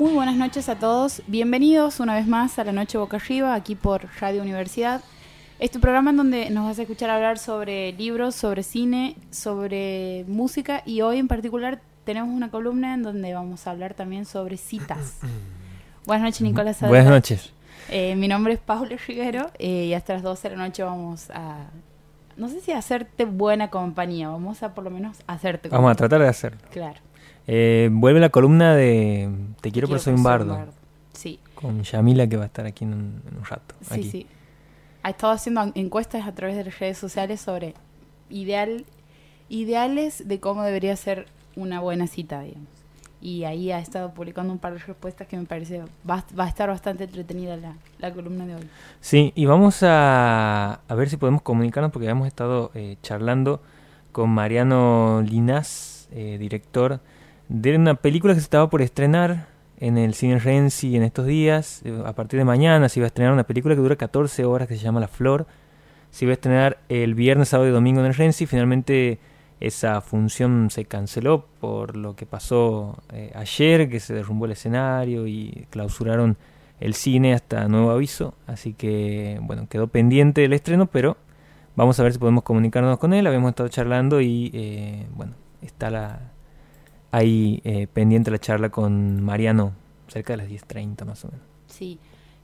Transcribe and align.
Muy 0.00 0.14
buenas 0.14 0.36
noches 0.36 0.70
a 0.70 0.76
todos. 0.76 1.20
Bienvenidos 1.26 2.00
una 2.00 2.14
vez 2.14 2.26
más 2.26 2.58
a 2.58 2.64
la 2.64 2.72
Noche 2.72 2.96
Boca 2.96 3.18
Arriba, 3.18 3.52
aquí 3.52 3.74
por 3.74 4.08
Radio 4.18 4.40
Universidad. 4.40 5.02
Este 5.58 5.78
programa 5.78 6.08
en 6.08 6.16
donde 6.16 6.48
nos 6.48 6.64
vas 6.64 6.78
a 6.78 6.82
escuchar 6.82 7.10
hablar 7.10 7.36
sobre 7.36 7.92
libros, 7.92 8.34
sobre 8.34 8.62
cine, 8.62 9.14
sobre 9.30 10.24
música 10.26 10.82
y 10.86 11.02
hoy 11.02 11.18
en 11.18 11.28
particular 11.28 11.82
tenemos 12.04 12.34
una 12.34 12.50
columna 12.50 12.94
en 12.94 13.02
donde 13.02 13.34
vamos 13.34 13.66
a 13.66 13.72
hablar 13.72 13.92
también 13.92 14.24
sobre 14.24 14.56
citas. 14.56 15.18
Buenas 16.06 16.24
noches, 16.24 16.40
Nicolás. 16.40 16.80
Buenas 16.80 17.10
noches. 17.10 17.52
Eh, 17.90 18.16
mi 18.16 18.26
nombre 18.26 18.54
es 18.54 18.58
Paulo 18.58 18.96
Riguero 19.06 19.50
eh, 19.58 19.84
y 19.84 19.92
hasta 19.92 20.14
las 20.14 20.22
12 20.22 20.48
de 20.48 20.56
la 20.56 20.66
noche 20.66 20.82
vamos 20.82 21.28
a... 21.28 21.66
No 22.38 22.48
sé 22.48 22.62
si 22.62 22.72
hacerte 22.72 23.26
buena 23.26 23.68
compañía, 23.68 24.30
vamos 24.30 24.62
a 24.62 24.72
por 24.72 24.82
lo 24.82 24.90
menos 24.90 25.18
hacerte 25.26 25.68
compañía. 25.68 25.82
Vamos 25.82 25.92
a 25.92 25.96
tratar 25.96 26.22
de 26.22 26.28
hacerlo. 26.28 26.60
Claro. 26.70 27.00
Eh, 27.46 27.88
vuelve 27.92 28.20
la 28.20 28.28
columna 28.28 28.74
de 28.74 29.28
Te 29.60 29.72
quiero, 29.72 29.88
pero 29.88 30.00
soy 30.00 30.14
un 30.14 30.22
bardo. 30.22 30.58
Sí. 31.12 31.40
Con 31.54 31.82
Yamila 31.82 32.26
que 32.26 32.36
va 32.36 32.44
a 32.44 32.46
estar 32.46 32.66
aquí 32.66 32.84
en 32.84 32.94
un, 32.94 33.22
en 33.28 33.38
un 33.38 33.44
rato. 33.44 33.74
Sí, 33.82 33.94
aquí. 33.94 34.10
sí. 34.10 34.26
Ha 35.02 35.10
estado 35.10 35.32
haciendo 35.32 35.72
encuestas 35.74 36.26
a 36.26 36.34
través 36.34 36.56
de 36.56 36.64
las 36.64 36.78
redes 36.78 36.98
sociales 36.98 37.40
sobre 37.40 37.74
ideal, 38.28 38.84
ideales 39.48 40.28
de 40.28 40.40
cómo 40.40 40.62
debería 40.62 40.94
ser 40.96 41.26
una 41.56 41.80
buena 41.80 42.06
cita, 42.06 42.40
digamos. 42.40 42.68
Y 43.22 43.44
ahí 43.44 43.70
ha 43.70 43.78
estado 43.78 44.14
publicando 44.14 44.50
un 44.52 44.58
par 44.58 44.72
de 44.72 44.78
respuestas 44.78 45.26
que 45.28 45.36
me 45.36 45.44
parece 45.44 45.82
va, 46.08 46.24
va 46.38 46.44
a 46.44 46.48
estar 46.48 46.70
bastante 46.70 47.04
entretenida 47.04 47.56
la, 47.56 47.74
la, 47.98 48.12
columna 48.14 48.46
de 48.46 48.54
hoy. 48.54 48.68
Sí, 49.00 49.32
y 49.34 49.44
vamos 49.44 49.82
a, 49.82 50.80
a 50.88 50.94
ver 50.94 51.10
si 51.10 51.18
podemos 51.18 51.42
comunicarnos 51.42 51.92
porque 51.92 52.08
hemos 52.08 52.26
estado 52.26 52.70
eh, 52.74 52.96
charlando 53.02 53.60
con 54.12 54.30
Mariano 54.30 55.22
Linas, 55.22 56.08
eh, 56.12 56.38
director 56.38 57.00
de 57.50 57.74
una 57.74 57.96
película 57.96 58.32
que 58.32 58.40
se 58.40 58.44
estaba 58.44 58.70
por 58.70 58.80
estrenar 58.80 59.48
en 59.78 59.98
el 59.98 60.14
cine 60.14 60.38
Renzi 60.38 60.94
en 60.94 61.02
estos 61.02 61.26
días. 61.26 61.82
Eh, 61.84 62.02
A 62.06 62.14
partir 62.14 62.38
de 62.38 62.44
mañana 62.44 62.88
se 62.88 63.00
iba 63.00 63.06
a 63.06 63.08
estrenar 63.08 63.32
una 63.32 63.42
película 63.42 63.74
que 63.74 63.80
dura 63.80 63.96
14 63.96 64.44
horas 64.44 64.68
que 64.68 64.76
se 64.76 64.84
llama 64.84 65.00
La 65.00 65.08
Flor. 65.08 65.46
Se 66.12 66.24
iba 66.24 66.30
a 66.30 66.34
estrenar 66.34 66.78
el 66.88 67.16
viernes, 67.16 67.48
sábado 67.48 67.68
y 67.68 67.72
domingo 67.72 68.00
en 68.00 68.06
el 68.06 68.14
Renzi. 68.14 68.46
Finalmente 68.46 69.18
esa 69.58 70.00
función 70.00 70.70
se 70.70 70.84
canceló 70.84 71.44
por 71.60 71.96
lo 71.96 72.14
que 72.14 72.24
pasó 72.24 73.02
eh, 73.12 73.32
ayer, 73.34 73.90
que 73.90 73.98
se 73.98 74.14
derrumbó 74.14 74.44
el 74.44 74.52
escenario 74.52 75.26
y 75.26 75.66
clausuraron 75.70 76.36
el 76.78 76.94
cine 76.94 77.34
hasta 77.34 77.66
nuevo 77.66 77.90
aviso. 77.90 78.34
Así 78.46 78.74
que, 78.74 79.40
bueno, 79.42 79.66
quedó 79.68 79.88
pendiente 79.88 80.44
el 80.44 80.52
estreno, 80.52 80.86
pero 80.86 81.16
vamos 81.74 81.98
a 81.98 82.04
ver 82.04 82.12
si 82.12 82.20
podemos 82.20 82.44
comunicarnos 82.44 82.96
con 82.98 83.12
él. 83.12 83.26
Habíamos 83.26 83.50
estado 83.50 83.68
charlando 83.68 84.20
y, 84.20 84.52
eh, 84.54 85.06
bueno, 85.16 85.34
está 85.62 85.90
la, 85.90 86.30
ahí 87.10 87.60
eh, 87.64 87.86
pendiente 87.92 88.30
la 88.30 88.38
charla 88.38 88.70
con 88.70 89.22
Mariano, 89.22 89.72
cerca 90.08 90.32
de 90.32 90.38
las 90.38 90.48
10.30 90.48 91.04
más 91.04 91.24
o 91.24 91.28
menos. 91.28 91.46
Sí, 91.66 91.98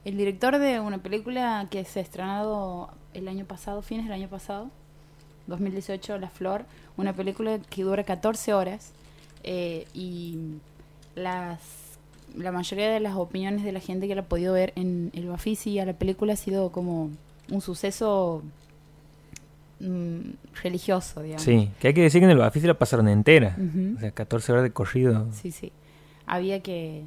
el 0.05 0.17
director 0.17 0.59
de 0.59 0.81
una 0.81 0.99
película 0.99 1.67
que 1.71 1.85
se 1.85 2.01
ha 2.01 2.03
estrenado 2.03 2.91
el 3.15 3.29
año 3.29 3.45
pasado, 3.45 3.83
fines 3.83 4.05
del 4.05 4.15
año 4.15 4.29
pasado, 4.29 4.71
2018, 5.47 6.19
La 6.19 6.29
Flor, 6.31 6.65
una 6.97 7.13
película 7.13 7.59
que 7.59 7.83
dura 7.83 8.05
14 8.05 8.55
horas 8.55 8.93
eh, 9.45 9.87
y 9.95 10.39
las 11.15 11.87
la 12.37 12.53
mayoría 12.53 12.91
de 12.91 13.01
las 13.01 13.17
opiniones 13.17 13.65
de 13.65 13.73
la 13.73 13.81
gente 13.81 14.09
que 14.09 14.15
la 14.15 14.21
ha 14.23 14.25
podido 14.25 14.53
ver 14.53 14.73
en 14.77 15.11
el 15.15 15.27
Bafisi 15.27 15.79
a 15.79 15.87
la 15.87 15.95
película 15.95 16.35
ha 16.35 16.37
sido 16.37 16.71
como 16.71 17.11
un 17.51 17.61
suceso 17.61 18.43
mm, 19.81 20.21
religioso, 20.63 21.23
digamos. 21.23 21.43
Sí, 21.43 21.71
que 21.81 21.89
hay 21.89 21.95
que 21.95 22.03
decir 22.03 22.21
que 22.21 22.25
en 22.25 22.31
el 22.31 22.39
Bafisi 22.39 22.67
la 22.67 22.75
pasaron 22.75 23.09
entera, 23.09 23.55
uh 23.59 23.63
-huh. 23.63 23.97
o 23.97 24.01
sea, 24.01 24.11
14 24.11 24.53
horas 24.53 24.65
de 24.65 24.73
corrido. 24.73 25.27
Sí, 25.33 25.51
sí. 25.51 25.73
Había 26.27 26.61
que 26.61 27.05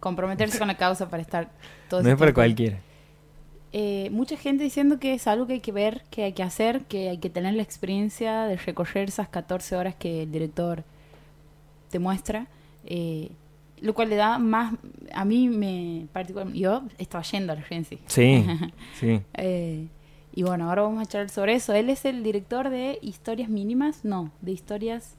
comprometerse 0.00 0.58
con 0.58 0.68
la 0.68 0.76
causa 0.76 1.08
para 1.08 1.22
estar 1.22 1.50
todo 1.88 2.02
No 2.02 2.10
es 2.10 2.16
para 2.16 2.32
cualquiera. 2.32 2.80
Eh, 3.72 4.08
mucha 4.10 4.36
gente 4.36 4.64
diciendo 4.64 4.98
que 4.98 5.14
es 5.14 5.28
algo 5.28 5.46
que 5.46 5.54
hay 5.54 5.60
que 5.60 5.70
ver, 5.70 6.02
que 6.10 6.24
hay 6.24 6.32
que 6.32 6.42
hacer, 6.42 6.82
que 6.86 7.08
hay 7.08 7.18
que 7.18 7.30
tener 7.30 7.54
la 7.54 7.62
experiencia 7.62 8.44
de 8.44 8.56
recorrer 8.56 9.08
esas 9.08 9.28
14 9.28 9.76
horas 9.76 9.94
que 9.94 10.24
el 10.24 10.32
director 10.32 10.82
te 11.88 12.00
muestra, 12.00 12.48
eh, 12.84 13.30
lo 13.80 13.94
cual 13.94 14.10
le 14.10 14.16
da 14.16 14.38
más, 14.38 14.74
a 15.12 15.24
mí 15.24 15.48
me, 15.48 16.06
particularmente, 16.12 16.58
yo 16.58 16.82
estaba 16.98 17.22
yendo 17.22 17.52
a 17.52 17.56
la 17.56 17.62
agencia. 17.62 17.98
Sí, 18.06 18.44
sí. 18.98 19.20
Eh, 19.34 19.86
y 20.32 20.42
bueno, 20.42 20.68
ahora 20.68 20.82
vamos 20.82 21.02
a 21.02 21.06
charlar 21.06 21.30
sobre 21.30 21.54
eso. 21.54 21.72
Él 21.72 21.90
es 21.90 22.04
el 22.04 22.22
director 22.22 22.70
de 22.70 22.98
Historias 23.02 23.48
Mínimas, 23.48 24.04
no, 24.04 24.30
de 24.40 24.52
Historias... 24.52 25.16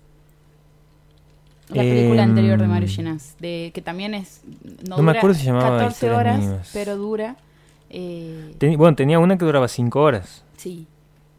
La 1.69 1.83
película 1.83 2.23
anterior 2.23 2.59
de 2.59 2.67
Mario 2.67 2.89
Ginás, 2.89 3.37
de 3.39 3.71
que 3.73 3.81
también 3.81 4.13
es... 4.13 4.41
No, 4.89 4.97
no 4.97 5.03
me 5.03 5.17
acuerdo 5.17 5.35
si 5.35 5.41
se 5.41 5.45
llamaba 5.47 5.77
14 5.77 6.11
horas, 6.11 6.39
mínimas. 6.39 6.69
pero 6.73 6.97
dura... 6.97 7.37
Eh, 7.89 8.55
Ten, 8.57 8.77
bueno, 8.77 8.95
tenía 8.95 9.19
una 9.19 9.37
que 9.37 9.45
duraba 9.45 9.69
5 9.69 10.01
horas. 10.01 10.43
Sí. 10.57 10.87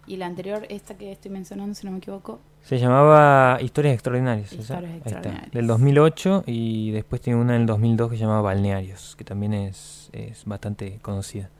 Y 0.06 0.16
la 0.16 0.27
anterior, 0.27 0.66
esta 0.71 0.97
que 0.97 1.12
estoy 1.12 1.31
mencionando, 1.31 1.75
si 1.75 1.87
no 1.87 1.93
me 1.93 1.99
equivoco. 1.99 2.41
Se 2.62 2.78
llamaba 2.78 3.59
Historias 3.60 3.94
Extraordinarias. 3.94 4.53
Historias 4.53 4.94
Extraordinarias. 4.97 5.50
Del 5.50 5.66
2008 5.66 6.44
y 6.47 6.93
después 6.93 7.21
tiene 7.21 7.39
una 7.39 7.54
en 7.54 7.62
el 7.62 7.66
2002 7.66 8.10
que 8.10 8.16
se 8.16 8.22
llamaba 8.22 8.43
Balnearios, 8.43 9.16
que 9.16 9.25
también 9.25 9.53
es, 9.53 10.09
es 10.12 10.44
bastante 10.47 10.99
conocida. 11.03 11.50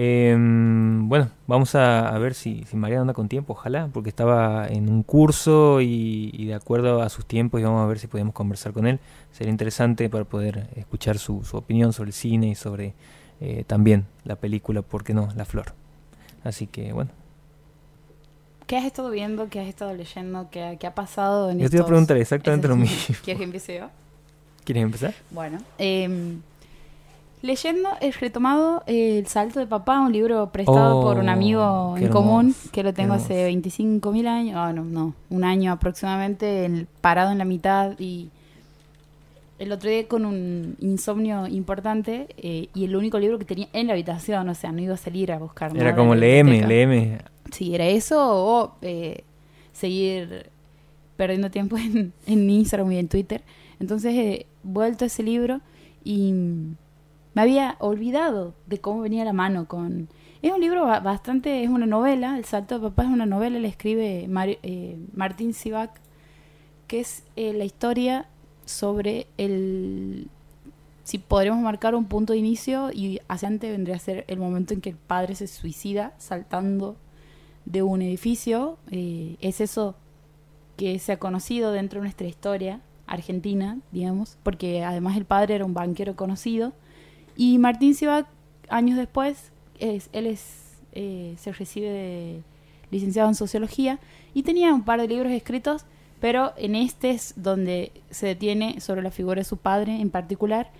Eh, 0.00 0.32
bueno, 0.38 1.28
vamos 1.48 1.74
a, 1.74 2.08
a 2.08 2.16
ver 2.20 2.34
si, 2.34 2.62
si, 2.70 2.76
Mariano 2.76 3.00
anda 3.00 3.14
con 3.14 3.28
tiempo, 3.28 3.54
ojalá, 3.54 3.88
porque 3.92 4.10
estaba 4.10 4.68
en 4.68 4.88
un 4.88 5.02
curso 5.02 5.80
y, 5.80 6.30
y, 6.32 6.46
de 6.46 6.54
acuerdo 6.54 7.02
a 7.02 7.08
sus 7.08 7.26
tiempos 7.26 7.60
y 7.60 7.64
vamos 7.64 7.82
a 7.82 7.86
ver 7.86 7.98
si 7.98 8.06
podemos 8.06 8.32
conversar 8.32 8.72
con 8.72 8.86
él. 8.86 9.00
Sería 9.32 9.50
interesante 9.50 10.08
para 10.08 10.22
poder 10.22 10.68
escuchar 10.76 11.18
su, 11.18 11.42
su 11.42 11.56
opinión 11.56 11.92
sobre 11.92 12.10
el 12.10 12.14
cine 12.14 12.50
y 12.50 12.54
sobre 12.54 12.94
eh, 13.40 13.64
también 13.66 14.06
la 14.22 14.36
película, 14.36 14.82
¿por 14.82 15.02
qué 15.02 15.14
no? 15.14 15.30
La 15.34 15.44
Flor. 15.44 15.74
Así 16.44 16.68
que 16.68 16.92
bueno. 16.92 17.10
¿Qué 18.68 18.76
has 18.76 18.84
estado 18.84 19.10
viendo? 19.10 19.48
¿Qué 19.48 19.58
has 19.58 19.66
estado 19.66 19.94
leyendo? 19.94 20.48
¿Qué, 20.52 20.76
qué 20.78 20.86
ha 20.86 20.94
pasado 20.94 21.50
en 21.50 21.58
Yo 21.58 21.68
te 21.68 21.74
iba 21.74 21.84
a 21.84 21.88
preguntar 21.88 22.18
exactamente 22.18 22.68
lo 22.68 22.76
mismo. 22.76 23.16
¿Quieres 23.24 23.38
que 23.38 23.44
empiece 23.44 23.78
yo? 23.78 23.90
¿Quieres 24.64 24.84
empezar? 24.84 25.12
Bueno, 25.32 25.58
eh, 25.76 26.38
leyendo 27.42 27.88
he 28.00 28.10
retomado 28.12 28.82
El 28.86 29.26
Salto 29.26 29.60
de 29.60 29.66
Papá, 29.66 30.00
un 30.00 30.12
libro 30.12 30.50
prestado 30.50 30.98
oh, 30.98 31.02
por 31.02 31.18
un 31.18 31.28
amigo 31.28 31.94
en 31.96 32.04
hermoso, 32.04 32.24
común 32.24 32.54
que 32.72 32.82
lo 32.82 32.92
tengo 32.92 33.14
hace 33.14 33.44
25 33.44 34.12
mil 34.12 34.26
años, 34.26 34.56
oh, 34.56 34.72
no, 34.72 34.84
no, 34.84 35.14
un 35.30 35.44
año 35.44 35.72
aproximadamente, 35.72 36.86
parado 37.00 37.32
en 37.32 37.38
la 37.38 37.44
mitad 37.44 37.98
y 37.98 38.30
el 39.58 39.72
otro 39.72 39.90
día 39.90 40.06
con 40.06 40.24
un 40.24 40.76
insomnio 40.80 41.46
importante 41.46 42.28
eh, 42.36 42.68
y 42.74 42.84
el 42.84 42.94
único 42.94 43.18
libro 43.18 43.38
que 43.38 43.44
tenía 43.44 43.68
en 43.72 43.88
la 43.88 43.94
habitación, 43.94 44.48
o 44.48 44.54
sea, 44.54 44.70
no 44.72 44.80
iba 44.80 44.94
a 44.94 44.98
salir 44.98 45.32
a 45.32 45.38
buscar 45.38 45.76
Era 45.76 45.96
como 45.96 46.14
leeme, 46.14 46.66
leeme. 46.66 47.18
Sí, 47.50 47.74
era 47.74 47.86
eso 47.86 48.18
o 48.20 48.76
eh, 48.82 49.24
seguir 49.72 50.50
perdiendo 51.16 51.50
tiempo 51.50 51.76
en, 51.76 52.12
en, 52.26 52.50
Instagram 52.50 52.92
y 52.92 52.98
en 52.98 53.08
Twitter. 53.08 53.42
Entonces 53.80 54.14
he 54.14 54.46
vuelto 54.62 55.04
a 55.04 55.06
ese 55.06 55.22
libro 55.22 55.60
y 56.04 56.32
me 57.38 57.42
había 57.42 57.76
olvidado 57.78 58.52
de 58.66 58.80
cómo 58.80 59.02
venía 59.02 59.24
la 59.24 59.32
mano 59.32 59.68
con... 59.68 60.08
Es 60.42 60.50
un 60.50 60.60
libro 60.60 60.84
bastante, 60.86 61.62
es 61.62 61.70
una 61.70 61.86
novela, 61.86 62.36
El 62.36 62.44
Salto 62.44 62.80
de 62.80 62.88
Papá 62.88 63.04
es 63.04 63.10
una 63.10 63.26
novela, 63.26 63.60
le 63.60 63.68
escribe 63.68 64.26
Mar, 64.26 64.48
eh, 64.64 64.98
Martín 65.14 65.54
Sivak, 65.54 66.00
que 66.88 66.98
es 66.98 67.22
eh, 67.36 67.52
la 67.52 67.64
historia 67.64 68.26
sobre 68.64 69.28
el 69.36 70.26
si 71.04 71.18
podremos 71.18 71.60
marcar 71.60 71.94
un 71.94 72.06
punto 72.06 72.32
de 72.32 72.40
inicio 72.40 72.90
y 72.92 73.20
hacia 73.28 73.46
antes 73.46 73.70
vendría 73.70 73.94
a 73.94 74.00
ser 74.00 74.24
el 74.26 74.40
momento 74.40 74.74
en 74.74 74.80
que 74.80 74.90
el 74.90 74.96
padre 74.96 75.36
se 75.36 75.46
suicida 75.46 76.14
saltando 76.18 76.96
de 77.66 77.82
un 77.82 78.02
edificio 78.02 78.78
eh, 78.90 79.36
es 79.40 79.60
eso 79.60 79.94
que 80.76 80.98
se 80.98 81.12
ha 81.12 81.20
conocido 81.20 81.70
dentro 81.70 82.00
de 82.00 82.06
nuestra 82.06 82.26
historia 82.26 82.80
argentina 83.06 83.78
digamos 83.92 84.38
porque 84.42 84.82
además 84.82 85.16
el 85.16 85.24
padre 85.24 85.54
era 85.54 85.64
un 85.64 85.72
banquero 85.72 86.16
conocido 86.16 86.72
y 87.38 87.56
Martín 87.56 87.94
Sivak 87.94 88.26
años 88.68 88.98
después 88.98 89.52
es, 89.78 90.10
él 90.12 90.26
es 90.26 90.82
eh, 90.92 91.34
se 91.38 91.52
recibe 91.52 91.88
de 91.88 92.42
licenciado 92.90 93.30
en 93.30 93.34
sociología 93.34 93.98
y 94.34 94.42
tenía 94.42 94.74
un 94.74 94.84
par 94.84 95.00
de 95.00 95.08
libros 95.08 95.32
escritos 95.32 95.86
pero 96.20 96.52
en 96.56 96.74
este 96.74 97.10
es 97.10 97.34
donde 97.36 97.92
se 98.10 98.26
detiene 98.26 98.80
sobre 98.80 99.02
la 99.02 99.10
figura 99.10 99.40
de 99.40 99.44
su 99.44 99.56
padre 99.56 100.00
en 100.00 100.10
particular, 100.10 100.70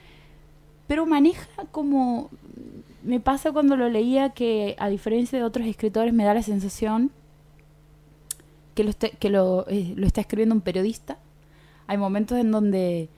pero 0.87 1.07
maneja 1.07 1.49
como 1.71 2.31
me 3.03 3.21
pasa 3.21 3.53
cuando 3.53 3.77
lo 3.77 3.89
leía 3.89 4.31
que 4.31 4.75
a 4.79 4.89
diferencia 4.89 5.39
de 5.39 5.45
otros 5.45 5.67
escritores 5.67 6.13
me 6.13 6.25
da 6.25 6.35
la 6.35 6.43
sensación 6.43 7.13
que 8.75 8.85
lo, 8.85 8.91
está, 8.91 9.09
que 9.09 9.29
eh, 9.29 9.95
lo 9.97 10.07
está 10.07 10.21
escribiendo 10.21 10.55
un 10.55 10.61
periodista. 10.61 11.19
Hay 11.87 11.97
momentos 11.97 12.39
en 12.39 12.51
donde 12.51 13.09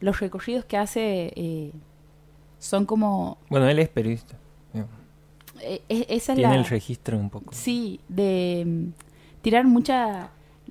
los 0.00 0.20
recorridos 0.20 0.64
que 0.64 0.76
hace 0.76 1.32
eh, 1.36 1.72
son 2.58 2.86
como... 2.86 3.38
Bueno, 3.48 3.68
él 3.68 3.78
es 3.78 3.88
periodista. 3.88 4.36
Eh, 5.62 5.82
esa 5.88 6.32
es 6.32 6.36
Tiene 6.36 6.54
la, 6.54 6.54
el 6.56 6.66
registro 6.66 7.18
un 7.18 7.30
poco. 7.30 7.52
Sí, 7.52 8.00
de 8.08 8.64
um, 8.66 8.92
tirar 9.42 9.64
mucha 9.64 10.30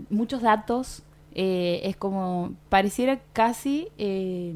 muchos 0.10 0.42
datos. 0.42 1.04
Eh, 1.34 1.82
es 1.84 1.98
como, 1.98 2.54
pareciera 2.70 3.20
casi 3.34 3.90
eh, 3.98 4.54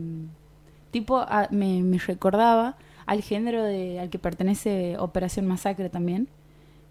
tipo 0.92 1.26
me, 1.52 1.84
me, 1.84 1.98
recordaba 1.98 2.78
al 3.06 3.22
género 3.22 3.64
de, 3.64 4.00
al 4.00 4.10
que 4.10 4.18
pertenece 4.18 4.98
Operación 4.98 5.46
Masacre 5.46 5.90
también, 5.90 6.30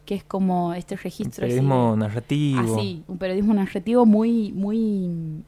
que 0.04 0.14
es 0.14 0.24
como 0.24 0.74
este 0.74 0.96
registro. 0.96 1.44
Un 1.44 1.48
periodismo 1.48 1.96
narrativo. 1.96 2.76
Así, 2.76 3.02
un 3.08 3.18
periodismo 3.18 3.54
narrativo 3.54 4.04
muy, 4.04 4.52
muy... 4.52 5.44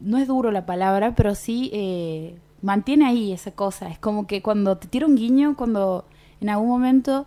No 0.00 0.18
es 0.18 0.28
duro 0.28 0.50
la 0.50 0.66
palabra, 0.66 1.14
pero 1.14 1.34
sí 1.34 1.70
eh, 1.72 2.36
mantiene 2.62 3.06
ahí 3.06 3.32
esa 3.32 3.50
cosa. 3.50 3.88
Es 3.88 3.98
como 3.98 4.26
que 4.26 4.42
cuando 4.42 4.76
te 4.76 4.88
tira 4.88 5.06
un 5.06 5.16
guiño, 5.16 5.56
cuando 5.56 6.04
en 6.40 6.50
algún 6.50 6.68
momento 6.68 7.26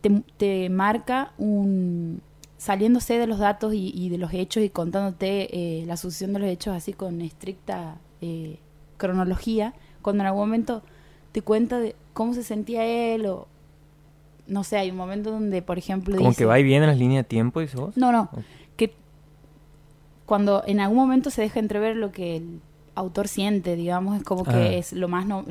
te, 0.00 0.22
te 0.36 0.70
marca 0.70 1.32
un 1.38 2.20
saliéndose 2.64 3.18
de 3.18 3.26
los 3.26 3.38
datos 3.38 3.74
y, 3.74 4.08
de 4.08 4.16
los 4.16 4.32
hechos 4.32 4.62
y 4.62 4.70
contándote 4.70 5.48
eh, 5.52 5.84
la 5.84 5.98
sucesión 5.98 6.32
de 6.32 6.38
los 6.38 6.48
hechos 6.48 6.74
así 6.74 6.94
con 6.94 7.20
estricta 7.20 7.96
eh, 8.22 8.58
cronología, 8.96 9.74
cuando 10.00 10.22
en 10.22 10.28
algún 10.28 10.42
momento 10.48 10.82
te 11.32 11.42
cuenta 11.42 11.78
de 11.78 11.94
cómo 12.14 12.32
se 12.32 12.42
sentía 12.42 12.86
él 12.86 13.26
o 13.26 13.48
no 14.46 14.64
sé, 14.64 14.78
hay 14.78 14.90
un 14.90 14.96
momento 14.96 15.30
donde, 15.30 15.60
por 15.60 15.76
ejemplo, 15.76 16.16
como 16.16 16.34
que 16.34 16.46
va 16.46 16.58
y 16.58 16.62
viene 16.62 16.84
en 16.84 16.90
las 16.90 16.98
líneas 16.98 17.24
de 17.24 17.28
tiempo, 17.28 17.60
y 17.60 17.66
vos. 17.74 17.96
No, 17.98 18.12
no, 18.12 18.30
cuando 20.26 20.62
en 20.66 20.80
algún 20.80 20.98
momento 20.98 21.30
se 21.30 21.42
deja 21.42 21.60
entrever 21.60 21.96
lo 21.96 22.12
que 22.12 22.36
el 22.36 22.60
autor 22.94 23.28
siente, 23.28 23.76
digamos, 23.76 24.16
es 24.16 24.24
como 24.24 24.44
que 24.44 24.50
ah. 24.50 24.72
es 24.72 24.92
lo 24.92 25.08
más 25.08 25.26
no 25.26 25.44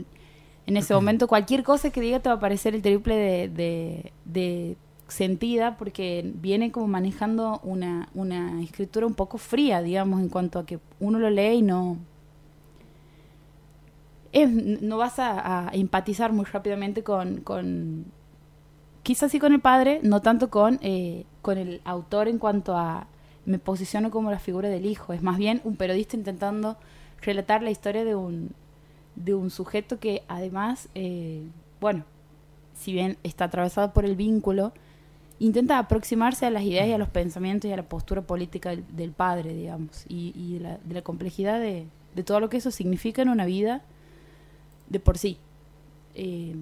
en 0.65 0.77
ese 0.77 0.93
momento 0.93 1.27
cualquier 1.27 1.61
cosa 1.63 1.89
que 1.89 1.99
diga 1.99 2.21
te 2.21 2.29
va 2.29 2.35
a 2.35 2.39
parecer 2.39 2.73
el 2.73 2.81
triple 2.81 3.15
de, 3.49 4.13
de 4.23 4.77
sentida 5.13 5.77
porque 5.77 6.31
viene 6.35 6.71
como 6.71 6.87
manejando 6.87 7.59
una, 7.63 8.09
una 8.13 8.61
escritura 8.61 9.05
un 9.05 9.13
poco 9.13 9.37
fría, 9.37 9.81
digamos, 9.81 10.19
en 10.21 10.29
cuanto 10.29 10.59
a 10.59 10.65
que 10.65 10.79
uno 10.99 11.19
lo 11.19 11.29
lee 11.29 11.57
y 11.57 11.61
no... 11.61 11.97
no 14.33 14.97
vas 14.97 15.19
a, 15.19 15.69
empatizar 15.73 16.33
muy 16.33 16.45
rápidamente 16.45 17.03
con, 17.03 17.41
con... 17.41 18.05
Quizás 19.03 19.31
sí 19.31 19.39
con 19.39 19.53
el 19.53 19.59
padre, 19.59 19.99
no 20.01 20.21
tanto 20.21 20.49
con, 20.49 20.79
eh, 20.81 21.25
con 21.41 21.57
el 21.57 21.81
autor 21.85 22.27
en 22.27 22.39
cuanto 22.39 22.75
a... 22.75 23.07
Me 23.45 23.59
posiciono 23.59 24.11
como 24.11 24.31
la 24.31 24.39
figura 24.39 24.69
del 24.69 24.85
hijo. 24.85 25.13
Es 25.13 25.21
más 25.21 25.37
bien 25.37 25.61
un 25.63 25.75
periodista 25.75 26.15
intentando 26.15 26.77
relatar 27.21 27.61
la 27.61 27.71
historia 27.71 28.03
de 28.05 28.15
un, 28.15 28.51
de 29.15 29.33
un 29.33 29.49
sujeto 29.49 29.99
que 29.99 30.23
además, 30.27 30.89
eh, 30.95 31.43
bueno, 31.79 32.05
si 32.73 32.93
bien 32.93 33.17
está 33.23 33.45
atravesado 33.45 33.93
por 33.93 34.05
el 34.05 34.15
vínculo, 34.15 34.73
intenta 35.39 35.77
aproximarse 35.77 36.45
a 36.45 36.51
las 36.51 36.63
ideas 36.63 36.87
y 36.87 36.93
a 36.93 36.97
los 36.97 37.09
pensamientos 37.09 37.69
y 37.69 37.73
a 37.73 37.77
la 37.77 37.83
postura 37.83 38.21
política 38.21 38.75
del, 38.75 39.11
padre, 39.11 39.53
digamos, 39.53 40.05
y, 40.07 40.57
de, 40.57 40.77
la, 40.93 41.01
complejidad 41.01 41.59
de, 41.59 41.87
todo 42.25 42.39
lo 42.39 42.49
que 42.49 42.57
eso 42.57 42.71
significa 42.71 43.21
en 43.21 43.29
una 43.29 43.45
vida 43.45 43.81
de 44.89 44.99
por 44.99 45.17
sí. 45.17 45.37
Eh, 46.15 46.55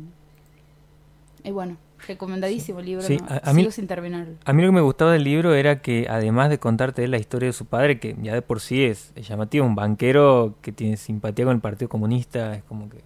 y 1.44 1.52
bueno, 1.52 1.78
recomendadísimo 2.08 2.80
el 2.80 2.86
libro, 2.86 3.06
a, 3.44 3.54
mí, 3.54 3.72
sin 3.72 3.88
terminar. 3.88 4.28
A 4.46 4.54
mí 4.54 4.62
lo 4.62 4.70
que 4.70 4.76
me 4.76 4.82
gustaba 4.82 5.14
del 5.14 5.24
libro 5.24 5.54
era 5.54 5.82
que 5.82 6.08
además 6.10 6.50
de 6.50 6.60
contarte 6.60 7.08
la 7.08 7.18
historia 7.18 7.48
de 7.48 7.54
su 7.54 7.66
padre, 7.66 8.00
que 8.00 8.16
ya 8.22 8.34
de 8.34 8.42
por 8.42 8.60
sí 8.60 8.84
es, 8.84 9.14
llamativo, 9.16 9.66
un 9.66 9.76
banquero 9.76 10.56
que 10.62 10.72
tiene 10.72 10.98
simpatía 10.98 11.46
con 11.46 11.56
el 11.56 11.62
Partido 11.62 11.90
Comunista, 11.90 12.56
es 12.56 12.64
como 12.64 12.90
que 12.90 12.98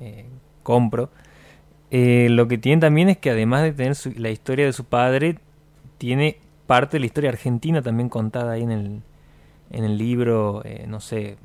eh, 0.00 0.26
compro 0.62 1.10
eh, 1.90 2.28
lo 2.30 2.48
que 2.48 2.58
tiene 2.58 2.80
también 2.80 3.08
es 3.08 3.18
que 3.18 3.30
además 3.30 3.62
de 3.62 3.72
tener 3.72 3.96
la 4.18 4.30
historia 4.30 4.66
de 4.66 4.72
su 4.72 4.84
padre, 4.84 5.38
tiene 5.98 6.38
parte 6.66 6.96
de 6.96 7.00
la 7.00 7.06
historia 7.06 7.30
argentina 7.30 7.80
también 7.82 8.08
contada 8.08 8.52
ahí 8.52 8.62
en 8.62 8.70
el, 8.70 9.02
en 9.70 9.84
el 9.84 9.96
libro, 9.98 10.62
eh, 10.64 10.84
no 10.88 11.00
sé, 11.00 11.36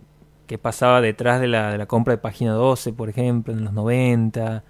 qué 0.47 0.57
pasaba 0.57 1.01
detrás 1.01 1.39
de 1.41 1.47
la, 1.47 1.71
de 1.71 1.77
la 1.77 1.85
compra 1.85 2.13
de 2.13 2.17
Página 2.17 2.53
12, 2.53 2.93
por 2.93 3.09
ejemplo, 3.09 3.53
en 3.53 3.63
los 3.63 3.73
90, 3.73 4.63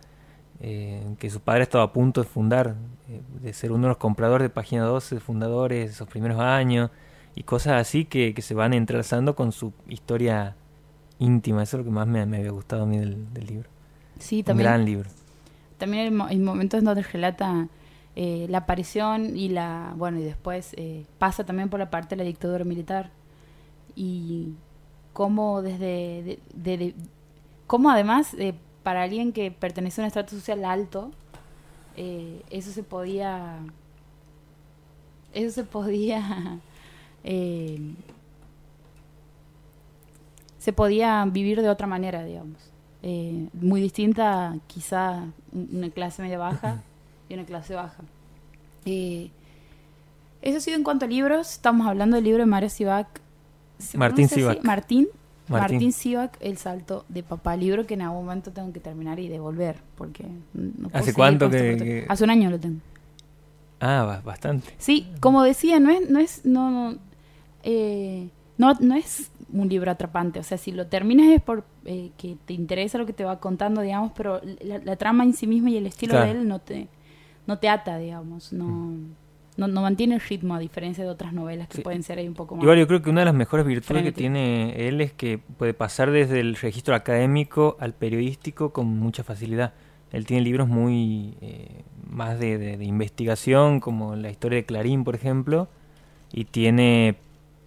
eh, 0.62 1.04
que 1.20 1.30
su 1.30 1.42
padre 1.42 1.64
estaba 1.64 1.86
a 1.86 1.94
punto 1.94 2.22
de 2.22 2.28
fundar, 2.28 2.76
de 3.42 3.54
ser 3.54 3.72
uno 3.72 3.84
de 3.84 3.90
los 3.90 3.98
compradores 3.98 4.46
de 4.46 4.50
Página 4.50 4.84
12, 4.84 5.20
fundadores, 5.20 5.92
esos 5.92 6.08
primeros 6.08 6.40
años, 6.40 6.92
y 7.36 7.44
cosas 7.44 7.82
así 7.82 8.06
que, 8.06 8.34
que 8.34 8.42
se 8.42 8.54
van 8.54 8.74
entrelazando 8.74 9.36
con 9.36 9.52
su 9.52 9.74
historia 9.88 10.56
íntima. 11.20 11.64
Eso 11.64 11.78
es 11.78 11.80
lo 11.80 11.86
que 11.86 11.96
más 11.96 12.08
me, 12.08 12.26
me 12.26 12.38
había 12.38 12.52
gustado 12.52 12.84
a 12.84 12.86
mí 12.86 12.98
del, 12.98 13.34
del 13.34 13.46
libro. 13.46 13.70
Sí, 14.20 14.44
también. 14.44 14.68
Un 14.68 14.74
gran 14.74 14.86
libro 14.86 15.10
también 15.82 16.22
hay, 16.22 16.38
momentos 16.38 16.78
en 16.78 16.86
donde 16.86 17.02
relata 17.02 17.68
eh, 18.16 18.46
la 18.50 18.60
aparición 18.60 19.36
y 19.36 19.50
la 19.50 19.94
bueno 19.98 20.20
y 20.20 20.24
después 20.24 20.76
eh, 20.78 21.06
pasa 21.18 21.44
también 21.44 21.70
por 21.70 21.80
la 21.80 21.90
parte 21.90 22.10
de 22.16 22.18
la 22.18 22.24
dictadura 22.24 22.64
militar 22.64 23.10
y 23.96 24.54
cómo 25.12 25.64
desde 25.64 26.40
de, 26.54 26.94
cómo 27.66 27.90
además 27.90 28.36
eh, 28.38 28.54
para 28.84 29.04
alguien 29.04 29.34
que 29.34 29.52
pertenece 29.52 30.02
a 30.02 30.04
un 30.04 30.08
estrato 30.08 30.32
social 30.32 30.66
alto 30.66 31.12
eso 31.96 32.72
se 32.72 32.84
podía 32.84 33.60
eso 35.34 35.52
se 35.54 35.64
podía 35.64 36.60
se 40.58 40.74
podía 40.74 41.24
vivir 41.26 41.62
de 41.62 41.70
otra 41.70 41.88
manera 41.88 42.24
digamos 42.24 42.72
eh, 43.04 43.48
muy 43.54 43.82
distinta 43.82 44.56
quizá 44.68 45.24
una 45.52 45.90
clase 45.90 46.22
media 46.22 46.38
baja 46.38 46.84
y 47.30 47.34
una 47.34 47.46
clase 47.46 47.74
baja. 47.74 48.04
Eh, 48.86 49.32
eso 50.42 50.58
ha 50.58 50.62
sido 50.62 50.78
en 50.78 50.84
cuanto 50.84 51.06
a 51.06 51.08
libros. 51.08 51.52
Estamos 51.52 51.88
hablando 51.88 52.16
del 52.16 52.26
libro 52.26 52.44
de 52.44 52.46
Mario 52.46 52.70
Sivak. 52.70 53.08
Martín 53.96 54.30
Sivak. 54.30 54.64
Martín. 54.64 55.08
Martín. 55.52 55.92
Sivak, 55.92 56.38
El 56.40 56.58
salto 56.58 57.06
de 57.10 57.24
papá. 57.24 57.56
Libro 57.56 57.86
que 57.86 57.94
en 57.96 58.02
algún 58.02 58.26
momento 58.26 58.52
tengo 58.52 58.72
que 58.74 58.80
terminar 58.80 59.20
y 59.20 59.28
devolver. 59.28 59.78
porque 59.96 60.26
¿Hace 60.94 61.14
cuánto 61.14 61.50
que, 61.50 62.06
Hace 62.08 62.24
un 62.24 62.30
año 62.30 62.50
lo 62.50 62.60
tengo. 62.60 62.80
Ah, 63.80 64.22
bastante. 64.24 64.74
Sí, 64.78 65.08
como 65.20 65.44
decía, 65.44 65.80
no 65.80 65.90
es... 65.90 66.10
No, 66.10 66.20
es, 66.20 66.46
no, 66.46 66.70
no, 66.72 66.98
eh, 67.64 68.30
no, 68.58 68.74
no 68.80 68.96
es 68.96 69.32
un 69.54 69.70
libro 69.70 69.92
atrapante. 69.92 70.40
O 70.40 70.44
sea, 70.44 70.58
si 70.58 70.72
lo 70.72 70.88
terminas 70.88 71.28
es 71.30 71.42
por 71.42 71.64
eh, 71.86 72.12
que 72.18 72.38
te 72.46 72.54
interesa 72.54 72.98
lo 72.98 73.06
que 73.06 73.14
te 73.14 73.24
va 73.24 73.40
contando, 73.40 73.82
digamos, 73.82 74.12
pero 74.16 74.42
la, 74.62 74.96
trama 74.96 75.24
en 75.24 75.34
sí 75.34 75.48
misma 75.48 75.70
y 75.72 75.78
el 75.78 75.88
estilo 75.88 76.20
de 76.20 76.32
él 76.32 76.48
no 76.48 76.60
te, 76.60 76.88
no 77.48 77.58
te 77.58 77.70
ata, 77.70 77.98
digamos, 77.98 78.54
no, 78.54 78.94
no, 79.68 79.82
mantiene 79.82 80.16
el 80.16 80.22
ritmo 80.22 80.56
a 80.56 80.60
diferencia 80.60 81.04
de 81.04 81.10
otras 81.10 81.34
novelas 81.34 81.68
que 81.68 81.82
pueden 81.82 82.04
ser 82.04 82.20
ahí 82.20 82.28
un 82.28 82.34
poco 82.34 82.56
más. 82.56 82.64
Igual 82.64 82.80
yo 82.80 82.88
creo 82.88 83.02
que 83.02 83.10
una 83.10 83.22
de 83.22 83.26
las 83.26 83.34
mejores 83.34 83.66
virtudes 83.66 84.04
que 84.04 84.12
tiene 84.12 84.88
él 84.88 85.02
es 85.02 85.14
que 85.14 85.38
puede 85.38 85.74
pasar 85.74 86.12
desde 86.12 86.40
el 86.40 86.56
registro 86.56 86.96
académico 86.96 87.78
al 87.80 87.94
periodístico 87.94 88.72
con 88.72 88.88
mucha 88.88 89.24
facilidad. 89.24 89.74
Él 90.12 90.26
tiene 90.26 90.44
libros 90.44 90.68
muy 90.68 91.36
eh, 91.42 91.84
más 92.10 92.40
de, 92.40 92.58
de 92.58 92.84
investigación, 92.84 93.80
como 93.80 94.16
la 94.16 94.30
historia 94.30 94.58
de 94.58 94.66
Clarín, 94.66 95.04
por 95.04 95.16
ejemplo, 95.16 95.70
y 96.34 96.46
tiene 96.46 97.16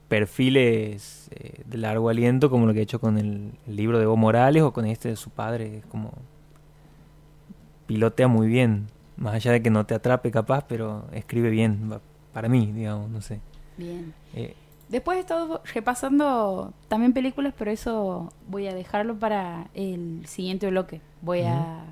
perfiles 0.08 1.28
eh, 1.32 1.62
de 1.66 1.78
largo 1.78 2.08
aliento, 2.08 2.50
como 2.50 2.66
lo 2.66 2.72
que 2.72 2.80
he 2.80 2.82
hecho 2.82 3.00
con 3.00 3.18
el, 3.18 3.52
libro 3.66 3.98
de 3.98 4.04
Evo 4.04 4.16
Morales 4.16 4.62
o 4.62 4.72
con 4.72 4.86
este 4.86 5.08
de 5.08 5.16
su 5.16 5.30
padre. 5.30 5.78
Es 5.78 5.86
como. 5.86 6.12
pilotea 7.86 8.28
muy 8.28 8.46
bien. 8.46 8.86
Más 9.16 9.34
allá 9.34 9.52
de 9.52 9.62
que 9.62 9.70
no 9.70 9.86
te 9.86 9.94
atrape, 9.94 10.30
capaz, 10.30 10.64
pero 10.66 11.06
escribe 11.12 11.50
bien. 11.50 11.92
Para 12.32 12.48
mí, 12.48 12.72
digamos, 12.72 13.10
no 13.10 13.20
sé. 13.20 13.40
Bien. 13.76 14.12
Eh, 14.34 14.54
Después 14.88 15.16
he 15.16 15.20
estado 15.20 15.62
repasando 15.72 16.72
también 16.88 17.12
películas, 17.12 17.54
pero 17.56 17.70
eso 17.70 18.32
voy 18.48 18.66
a 18.66 18.74
dejarlo 18.74 19.18
para 19.18 19.68
el 19.74 20.26
siguiente 20.26 20.68
bloque. 20.68 21.00
Voy 21.22 21.40
a 21.42 21.84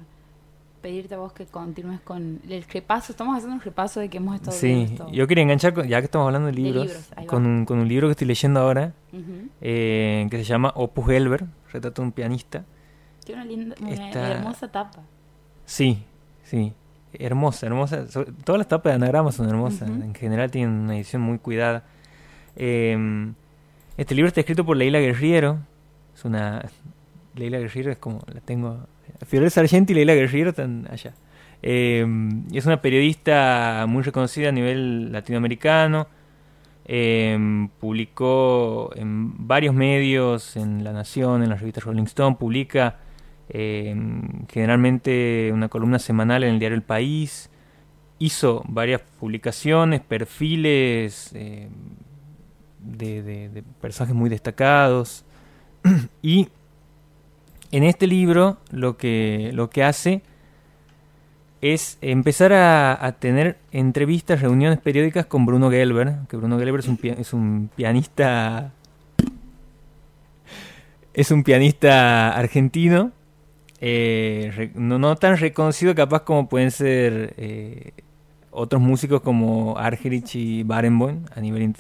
pedirte 0.83 1.15
a 1.15 1.19
vos 1.19 1.33
que 1.33 1.47
continúes 1.47 2.01
con 2.01 2.41
el 2.49 2.63
repaso. 2.65 3.13
Estamos 3.13 3.37
haciendo 3.37 3.57
un 3.57 3.63
repaso 3.63 4.01
de 4.01 4.09
que 4.11 4.19
hemos 4.19 4.35
estado 4.35 4.57
Sí, 4.57 4.95
yo 5.11 5.27
quería 5.27 5.43
enganchar, 5.43 5.75
ya 5.87 6.01
que 6.01 6.05
estamos 6.05 6.27
hablando 6.27 6.47
de 6.47 6.53
libros, 6.53 7.11
con, 7.27 7.47
un, 7.47 7.65
con, 7.65 7.79
un, 7.79 7.89
libro 7.89 8.09
que 8.09 8.13
estoy 8.13 8.27
leyendo 8.27 8.61
ahora, 8.61 8.93
eh, 9.61 10.27
que 10.31 10.37
se 10.39 10.45
llama 10.45 10.73
Opus 10.75 11.07
Gelber, 11.07 11.47
retrato 11.73 12.03
de 12.03 12.07
un 12.07 12.13
pianista. 12.13 12.65
Tiene 13.25 13.43
una, 13.43 13.51
linda, 13.51 13.77
una 13.81 14.31
hermosa 14.31 14.71
tapa. 14.71 15.01
Sí, 15.65 16.05
sí, 16.43 16.73
hermosa, 17.19 17.67
hermosa. 17.67 18.05
todas 18.45 18.59
las 18.59 18.69
tapas 18.69 18.93
de 18.93 18.97
anagrama 18.97 19.33
son 19.33 19.49
hermosas, 19.49 19.89
en 19.89 20.15
general 20.15 20.51
tienen 20.51 20.75
una 20.75 20.97
edición 20.97 21.23
muy 21.23 21.39
cuidada. 21.39 21.85
Em, 22.57 23.35
este 23.97 24.15
libro 24.15 24.29
está 24.29 24.41
escrito 24.41 24.65
por 24.65 24.77
Leila 24.77 24.99
Guerriero, 25.01 25.61
es 26.15 26.25
una... 26.25 26.65
Leila 27.35 27.59
Guerriero 27.59 27.91
es 27.91 27.99
como, 27.99 28.23
la 28.33 28.41
tengo 28.41 28.87
Fiorella 29.27 29.51
Sargenti 29.51 29.93
y 29.93 29.97
Leila 29.97 30.15
Guerrero 30.15 30.51
están 30.51 30.89
allá. 30.91 31.15
Eh, 31.63 32.05
es 32.53 32.67
una 32.67 32.83
periodista 32.83 33.87
muy 33.89 34.03
reconocida 34.03 34.49
a 34.49 34.53
nivel 34.53 35.13
latinoamericano. 35.13 36.09
Eh, 36.85 37.69
publicó 37.79 38.91
en 38.97 39.47
varios 39.47 39.75
medios, 39.75 40.57
en 40.57 40.83
La 40.83 40.93
Nación, 40.93 41.43
en 41.43 41.51
la 41.51 41.57
revista 41.57 41.81
Rolling 41.81 42.05
Stone, 42.05 42.37
publica 42.37 42.99
eh, 43.55 43.95
generalmente 44.51 45.51
una 45.53 45.69
columna 45.69 45.99
semanal 45.99 46.43
en 46.43 46.55
el 46.55 46.59
diario 46.59 46.77
El 46.77 46.83
País. 46.83 47.51
Hizo 48.19 48.63
varias 48.67 49.03
publicaciones, 49.21 50.01
perfiles 50.01 51.31
de, 51.33 53.23
de, 53.23 53.63
personajes 53.81 54.15
muy 54.15 54.31
destacados. 54.31 55.25
y 56.23 56.49
en 57.73 57.85
este 57.85 58.07
libro 58.07 58.59
lo 58.71 58.97
que, 58.97 59.51
lo 59.53 59.71
que 59.71 59.85
hace 59.85 60.23
es 61.63 61.97
empezar 62.01 62.53
a, 62.53 63.17
tener 63.21 63.57
entrevistas, 63.71 64.41
reuniones 64.41 64.81
periódicas 64.81 65.27
con 65.27 65.47
Bruno 65.47 65.71
Gelber, 65.71 66.17
que 66.29 66.37
Bruno 66.37 66.59
Gelber 66.59 66.81
es 66.81 66.89
un, 66.89 66.99
es 67.03 67.33
un 67.33 67.71
pianista 67.75 68.73
es 71.15 71.31
un 71.31 71.45
pianista 71.45 72.37
argentino, 72.37 73.13
eh, 73.85 74.71
no, 74.75 75.17
tan 75.17 75.37
reconocido 75.37 75.95
capaz 75.95 76.23
como 76.23 76.49
pueden 76.49 76.71
ser 76.71 77.35
eh, 77.37 77.93
otros 78.53 78.81
músicos 78.81 79.23
como 79.23 79.77
Argerich 79.77 80.37
y 80.37 80.63
Barenboim 80.63 81.25
a 81.35 81.41
nivel, 81.41 81.75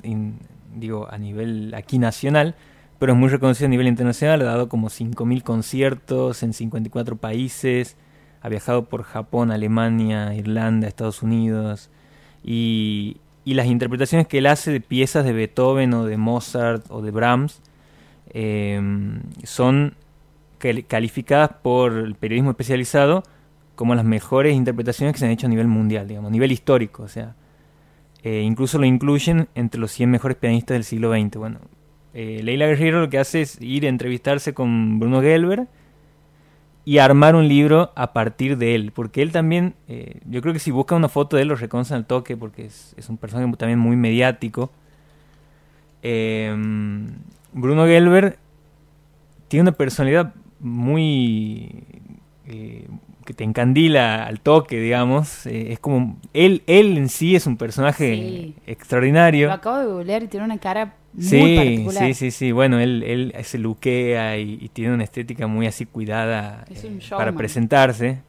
digo, 0.75 1.07
a 1.09 1.17
nivel 1.17 1.73
aquí 1.75 2.01
nacional, 2.01 2.57
pero 2.99 3.13
es 3.13 3.19
muy 3.19 3.29
reconocido 3.29 3.67
a 3.67 3.71
nivel 3.71 3.87
internacional, 3.87 4.41
ha 4.43 4.45
dado 4.45 4.69
como 4.69 4.89
5.000 4.89 5.43
conciertos 5.45 6.43
en 6.43 6.53
54 6.53 7.17
países, 7.17 7.97
ha 8.41 8.49
viajado 8.49 8.87
por 8.87 9.05
Japón, 9.05 9.53
Alemania, 9.53 10.35
Irlanda, 10.35 10.89
Estados 10.89 11.23
Unidos, 11.23 11.89
y, 12.43 13.19
las 13.45 13.67
interpretaciones 13.67 14.27
que 14.27 14.39
él 14.39 14.47
hace 14.47 14.73
de 14.73 14.81
piezas 14.81 15.25
de 15.25 15.33
Beethoven 15.33 15.95
o 15.95 16.05
de 16.05 16.17
Mozart 16.17 16.85
o 16.91 17.01
de 17.01 17.11
Brahms, 17.11 17.61
Em, 18.35 19.21
son 19.45 19.95
calificadas 20.87 21.51
por 21.63 21.93
el 21.93 22.15
periodismo 22.15 22.51
especializado 22.51 23.23
como 23.75 23.95
las 23.95 24.05
mejores 24.05 24.55
interpretaciones 24.55 25.13
que 25.13 25.19
se 25.19 25.25
han 25.25 25.33
hecho 25.33 25.47
a 25.47 25.51
nivel 25.51 25.67
mundial, 25.67 26.07
digamos, 26.07 26.29
a 26.29 26.33
nivel 26.33 26.53
histórico, 26.53 27.03
o 27.03 27.09
sea, 27.09 27.35
eh, 28.23 28.43
incluso 28.43 28.79
lo 28.79 28.87
incluyen 28.87 29.49
entre 29.55 29.81
los 29.81 29.91
100 29.93 30.11
mejores 30.11 30.37
pianistas 30.37 30.77
del 30.77 30.85
siglo 30.85 31.13
XX. 31.13 31.37
Bueno, 31.37 31.59
eh, 32.15 32.41
Leila 32.43 32.67
Guerrero 32.67 33.01
lo 33.01 33.11
que 33.11 33.19
hace 33.19 33.43
es 33.43 33.61
ir 33.61 33.87
a 33.87 33.89
entrevistarse 33.89 34.55
con 34.55 35.01
Bruno 35.01 35.21
Gelber 35.21 35.67
y 36.85 36.99
armar 36.99 37.35
un 37.35 37.49
libro 37.49 37.93
a 37.95 38.13
partir 38.13 38.59
de 38.59 38.75
él, 38.75 38.93
porque 38.93 39.23
él 39.23 39.33
también, 39.33 39.75
eh, 39.89 40.21
yo 40.27 40.41
creo 40.43 40.53
que 40.53 40.59
si 40.59 40.71
busca 40.71 40.95
una 40.95 41.09
foto 41.09 41.37
de 41.37 41.43
él 41.43 41.49
lo 41.49 41.57
reconoce 41.57 41.95
al 41.95 42.07
toque, 42.07 42.37
porque 42.37 42.67
es, 42.67 42.95
es 42.97 43.09
un 43.09 43.17
personaje 43.17 43.51
también 43.57 43.79
muy 43.79 43.97
mediático. 43.97 44.71
Eh, 46.03 46.55
Bruno 47.53 47.87
Gelber 47.87 48.39
tiene 49.49 49.63
una 49.63 49.73
personalidad 49.73 50.35
muy 50.63 51.85
eh, 52.47 52.87
que 53.27 53.35
te 53.35 53.45
encandila 53.45 54.25
al 54.25 54.41
toque, 54.41 54.81
digamos. 54.81 55.47
Eh, 55.47 55.73
es 55.73 55.79
como 55.79 56.19
él, 56.33 56.63
él 56.67 56.97
en 56.97 57.09
sí 57.09 57.37
es 57.37 57.47
un 57.47 57.57
personaje 57.57 58.55
extraordinario. 58.67 59.49
Lo 59.49 59.55
acabo 59.55 59.79
de 59.79 59.87
googlear 59.87 60.23
y 60.23 60.29
tiene 60.29 60.47
una 60.47 60.59
cara 60.59 60.95
muy 61.13 61.25
sí, 61.25 61.57
particular. 61.57 62.05
Sí, 62.07 62.15
sí, 62.15 62.31
sí. 62.31 62.53
Bueno, 62.53 62.81
él, 62.81 63.03
él 63.03 63.35
se 63.45 63.59
luquea 63.59 64.39
y, 64.39 64.69
tiene 64.73 64.95
una 64.95 65.05
estética 65.05 65.47
muy 65.47 65.67
así 65.67 65.85
cuidada 65.85 66.65
eh, 66.71 66.99
para 67.11 67.33
presentarse. 67.33 68.23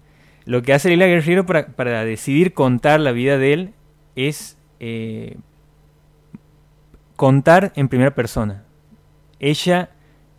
Lo 0.46 0.62
que 0.62 0.74
hace 0.74 0.90
Lila 0.90 1.06
Guerrero 1.06 1.46
para, 1.46 1.68
para 1.68 2.04
decidir 2.04 2.54
contar 2.54 3.00
la 3.00 3.14
vida 3.14 3.38
de 3.38 3.54
él 3.54 3.74
es 4.16 4.58
contar 7.16 7.72
en 7.78 7.88
primera 7.88 8.14
persona 8.14 8.64
ella 9.44 9.90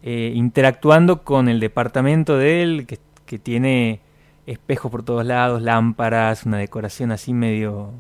eh, 0.07 0.33
interactuando 0.35 1.23
con 1.23 1.49
el 1.49 1.61
departamento 1.61 2.37
de 2.37 2.63
él, 2.63 2.87
que, 2.87 2.99
tiene 3.39 4.01
espejos 4.47 4.91
por 4.91 5.03
todos 5.03 5.25
lados, 5.25 5.63
lámparas, 5.63 6.45
una 6.45 6.59
decoración 6.59 7.11
así 7.11 7.33
medio 7.33 7.91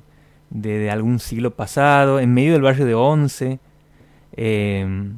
de, 0.50 0.90
algún 0.90 1.18
siglo 1.18 1.52
pasado, 1.52 2.20
en 2.20 2.34
medio 2.34 2.52
del 2.52 2.60
barrio 2.60 2.84
de 2.84 2.94
Once. 2.94 3.58
Eh, 4.36 5.12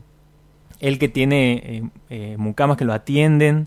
él 0.79 0.99
que 0.99 1.09
tiene 1.09 1.91
eh, 2.09 2.37
mucamas 2.39 2.77
que 2.77 2.85
lo 2.85 2.93
atienden, 2.95 3.67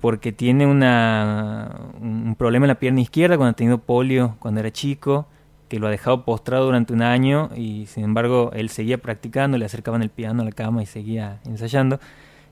porque 0.00 0.32
tiene 0.32 0.66
una, 0.66 1.80
un 2.00 2.34
problema 2.36 2.66
en 2.66 2.68
la 2.68 2.78
pierna 2.78 3.00
izquierda 3.00 3.36
cuando 3.36 3.52
ha 3.52 3.56
tenido 3.56 3.78
polio 3.78 4.36
cuando 4.38 4.60
era 4.60 4.70
chico 4.70 5.26
que 5.68 5.78
lo 5.78 5.86
ha 5.88 5.90
dejado 5.90 6.24
postrado 6.24 6.66
durante 6.66 6.92
un 6.92 7.02
año 7.02 7.50
y 7.56 7.86
sin 7.86 8.04
embargo 8.04 8.50
él 8.54 8.68
seguía 8.68 8.98
practicando, 8.98 9.58
le 9.58 9.64
acercaban 9.64 10.02
el 10.02 10.10
piano 10.10 10.42
a 10.42 10.44
la 10.44 10.52
cama 10.52 10.82
y 10.82 10.86
seguía 10.86 11.40
ensayando. 11.44 11.98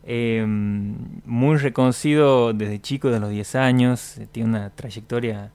Eh, 0.04 0.44
muy 0.46 1.56
reconocido 1.58 2.52
desde 2.52 2.80
chico, 2.80 3.10
de 3.10 3.20
los 3.20 3.30
10 3.30 3.54
años, 3.54 4.18
eh, 4.18 4.26
tiene 4.30 4.50
una 4.50 4.70
trayectoria 4.70 5.52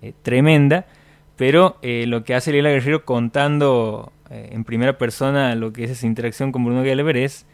eh, 0.00 0.14
tremenda, 0.22 0.86
pero 1.36 1.76
lo 1.82 2.24
que 2.24 2.34
hace 2.34 2.50
Lila 2.50 2.70
Guerrero 2.70 3.04
contando 3.04 4.12
en 4.28 4.64
primera 4.64 4.98
persona 4.98 5.54
lo 5.54 5.72
que 5.72 5.84
es 5.84 5.90
esa 5.92 6.06
interacción 6.06 6.50
con 6.50 6.64
Bruno 6.64 6.82
Gelber 6.82 7.16
es 7.16 7.46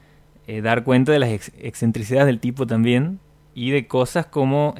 dar 0.62 0.85
cuenta 0.85 1.12
de 1.12 1.18
las 1.18 1.28
excentricidades 1.28 2.25
del 2.25 2.40
tipo 2.40 2.66
también 2.66 3.21
y 3.54 3.73
de 3.73 3.87
cosas 3.87 4.25
como 4.25 4.75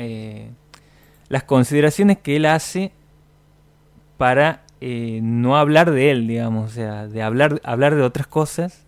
las 1.29 1.43
consideraciones 1.43 2.17
que 2.17 2.37
él 2.37 2.47
hace 2.47 2.93
para 4.17 4.62
no 4.81 5.59
hablar 5.59 5.91
de 5.91 6.11
él, 6.11 6.26
digamos, 6.26 6.71
o 6.71 6.75
sea, 6.75 7.07
de 7.07 7.23
hablar, 7.23 7.61
hablar 7.62 7.97
de 7.97 8.03
otras 8.03 8.26
cosas, 8.26 8.84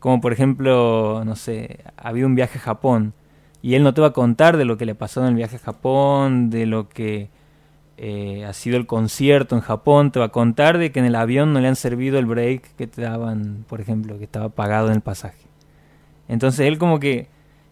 como 0.00 0.20
por 0.20 0.32
ejemplo, 0.32 1.22
no 1.24 1.36
sé, 1.36 1.80
ha 1.96 2.08
habido 2.08 2.26
un 2.26 2.34
viaje 2.34 2.58
a 2.58 2.62
Japón 2.62 3.14
y 3.62 3.74
él 3.74 3.82
no 3.82 3.94
te 3.94 4.00
va 4.00 4.08
a 4.08 4.12
contar 4.12 4.56
de 4.56 4.64
lo 4.64 4.76
que 4.76 4.86
le 4.86 4.94
pasó 4.94 5.20
en 5.20 5.28
el 5.28 5.34
viaje 5.34 5.56
a 5.56 5.60
Japón, 5.60 6.50
de 6.50 6.66
lo 6.66 6.88
que 6.88 7.28
eh, 7.98 8.44
ha 8.46 8.52
sido 8.54 8.78
el 8.78 8.86
concierto 8.86 9.54
en 9.54 9.60
Japón, 9.60 10.10
te 10.10 10.18
va 10.18 10.26
a 10.26 10.30
contar 10.30 10.78
de 10.78 10.90
que 10.90 11.00
en 11.00 11.04
el 11.04 11.14
avión 11.14 11.52
no 11.52 11.60
le 11.60 11.68
han 11.68 11.76
servido 11.76 12.18
el 12.18 12.26
break 12.26 12.74
que 12.76 12.86
te 12.86 13.02
daban, 13.02 13.64
por 13.68 13.80
ejemplo, 13.80 14.18
que 14.18 14.24
estaba 14.24 14.48
pagado 14.48 14.88
en 14.88 14.94
el 14.94 15.00
pasaje. 15.02 15.46
Entonces 16.28 16.66
él 16.66 16.78
como 16.78 16.98
que 16.98 17.28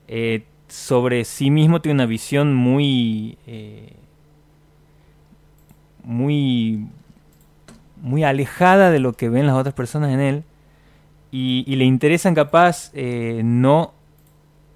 eh, 0.07 0.45
sobre 0.69 1.25
sí 1.25 1.51
mismo 1.51 1.81
tiene 1.81 1.95
una 1.95 2.07
visión 2.07 2.55
muy 2.55 3.39
muy, 6.09 6.87
muy 8.01 8.25
alejada 8.25 8.91
de 8.91 8.99
lo 8.99 9.13
que 9.13 9.29
ven 9.29 9.47
las 9.47 9.57
otras 9.57 9.75
personas 9.75 10.11
en 10.11 10.21
él 10.21 10.45
y, 11.31 11.77
le 11.77 11.85
interesan 11.85 12.35
capaz 12.35 12.91
eh, 12.95 13.43
no 13.45 13.93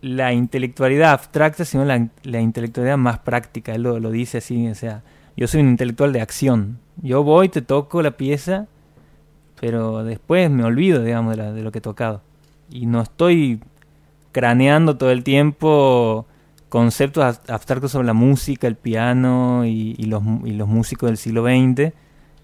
la 0.01 0.33
intelectualidad 0.33 1.13
abstracta, 1.13 1.65
sino 1.65 1.85
la, 1.85 2.41
intelectualidad 2.41 2.99
más 2.99 3.21
práctica. 3.21 3.75
Él 3.75 3.83
lo, 3.83 4.01
lo, 4.01 4.11
dice 4.11 4.39
así, 4.39 4.69
o 4.69 4.75
sea, 4.75 5.03
yo 5.37 5.47
soy 5.47 5.61
un 5.61 5.69
intelectual 5.69 6.13
de 6.13 6.21
acción. 6.21 6.79
Yo 7.01 7.23
voy, 7.23 7.49
te 7.49 7.63
toco 7.63 8.03
la 8.03 8.13
pieza, 8.13 8.67
pero 9.61 10.05
después 10.05 10.51
me 10.51 10.65
olvido, 10.65 11.03
digamos, 11.03 11.37
de, 11.37 11.53
de 11.53 11.63
lo 11.63 11.73
que 11.73 11.79
he 11.79 11.83
tocado. 11.83 12.21
Y 12.71 12.87
no 12.87 13.03
estoy 13.03 13.61
craneando 14.33 14.97
todo 14.97 15.11
el 15.11 15.23
tiempo 15.23 16.27
conceptos 16.73 17.39
abstractos 17.49 17.93
sobre 17.93 18.07
la 18.07 18.15
música, 18.15 18.67
el 18.67 18.77
piano 18.77 19.67
y, 19.67 19.95
los, 20.07 20.23
músicos 20.23 21.11
del 21.11 21.19
siglo 21.19 21.45
XX. 21.45 21.93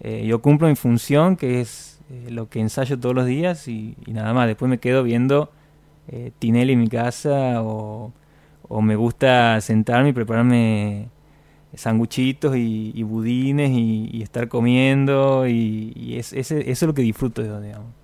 Eh, 0.01 0.27
yo 0.27 0.43
cumplo 0.43 0.69
mi 0.69 0.77
función, 0.77 1.35
que 1.35 1.63
es 1.63 1.98
eh, 2.11 2.31
lo 2.31 2.49
que 2.49 2.61
ensayo 2.61 2.99
todos 2.99 3.15
los 3.15 3.27
días 3.27 3.69
y, 3.69 3.97
nada 4.07 4.33
más. 4.35 4.47
Después 4.47 4.69
me 4.69 4.79
quedo 4.79 5.03
viendo 5.03 5.51
eh, 6.09 6.33
Tinelli 6.39 6.73
en 6.75 6.81
mi 6.81 6.89
casa 6.89 7.63
o, 7.63 8.13
me 8.83 8.97
gusta 8.97 9.61
sentarme 9.61 10.11
y 10.11 10.13
prepararme 10.13 11.09
sanguchitos 11.75 12.55
y, 12.57 13.03
budines 13.03 13.71
y, 13.71 14.23
estar 14.23 14.49
comiendo 14.49 15.47
y, 15.49 16.17
es, 16.19 16.33
eso 16.33 16.57
es 16.57 16.83
lo 16.83 16.95
que 16.95 17.03
disfruto, 17.03 17.43
digamos 17.61 17.99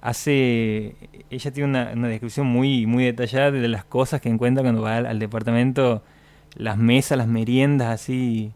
hace 0.00 0.96
ella 1.30 1.52
tiene 1.52 1.92
una, 1.92 2.08
descripción 2.08 2.46
muy 2.46 2.86
muy 2.86 3.04
detallada 3.04 3.50
de 3.50 3.68
las 3.68 3.84
cosas 3.84 4.20
que 4.20 4.28
encuentra 4.28 4.62
cuando 4.62 4.82
va 4.82 4.96
al, 4.96 5.18
departamento 5.18 6.02
las 6.54 6.78
mesas 6.78 7.18
las 7.18 7.28
meriendas 7.28 7.88
así 7.88 8.52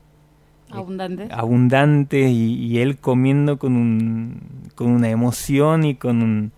eh, 0.74 0.78
abundantes. 0.78 1.30
abundantes 1.30 2.30
y, 2.30 2.78
él 2.78 2.98
comiendo 2.98 3.58
con 3.58 3.76
un 3.76 4.40
con 4.74 4.88
una 4.88 5.08
emoción 5.08 5.84
y 5.84 5.94
con 5.94 6.22
un 6.22 6.52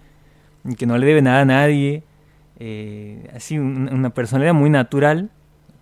que 0.76 0.86
no 0.86 0.98
le 0.98 1.06
debe 1.06 1.22
nada 1.22 1.42
a 1.42 1.44
nadie. 1.44 2.02
Eh, 2.58 3.30
así 3.34 3.58
una 3.58 4.10
personalidad 4.10 4.54
muy 4.54 4.70
natural 4.70 5.30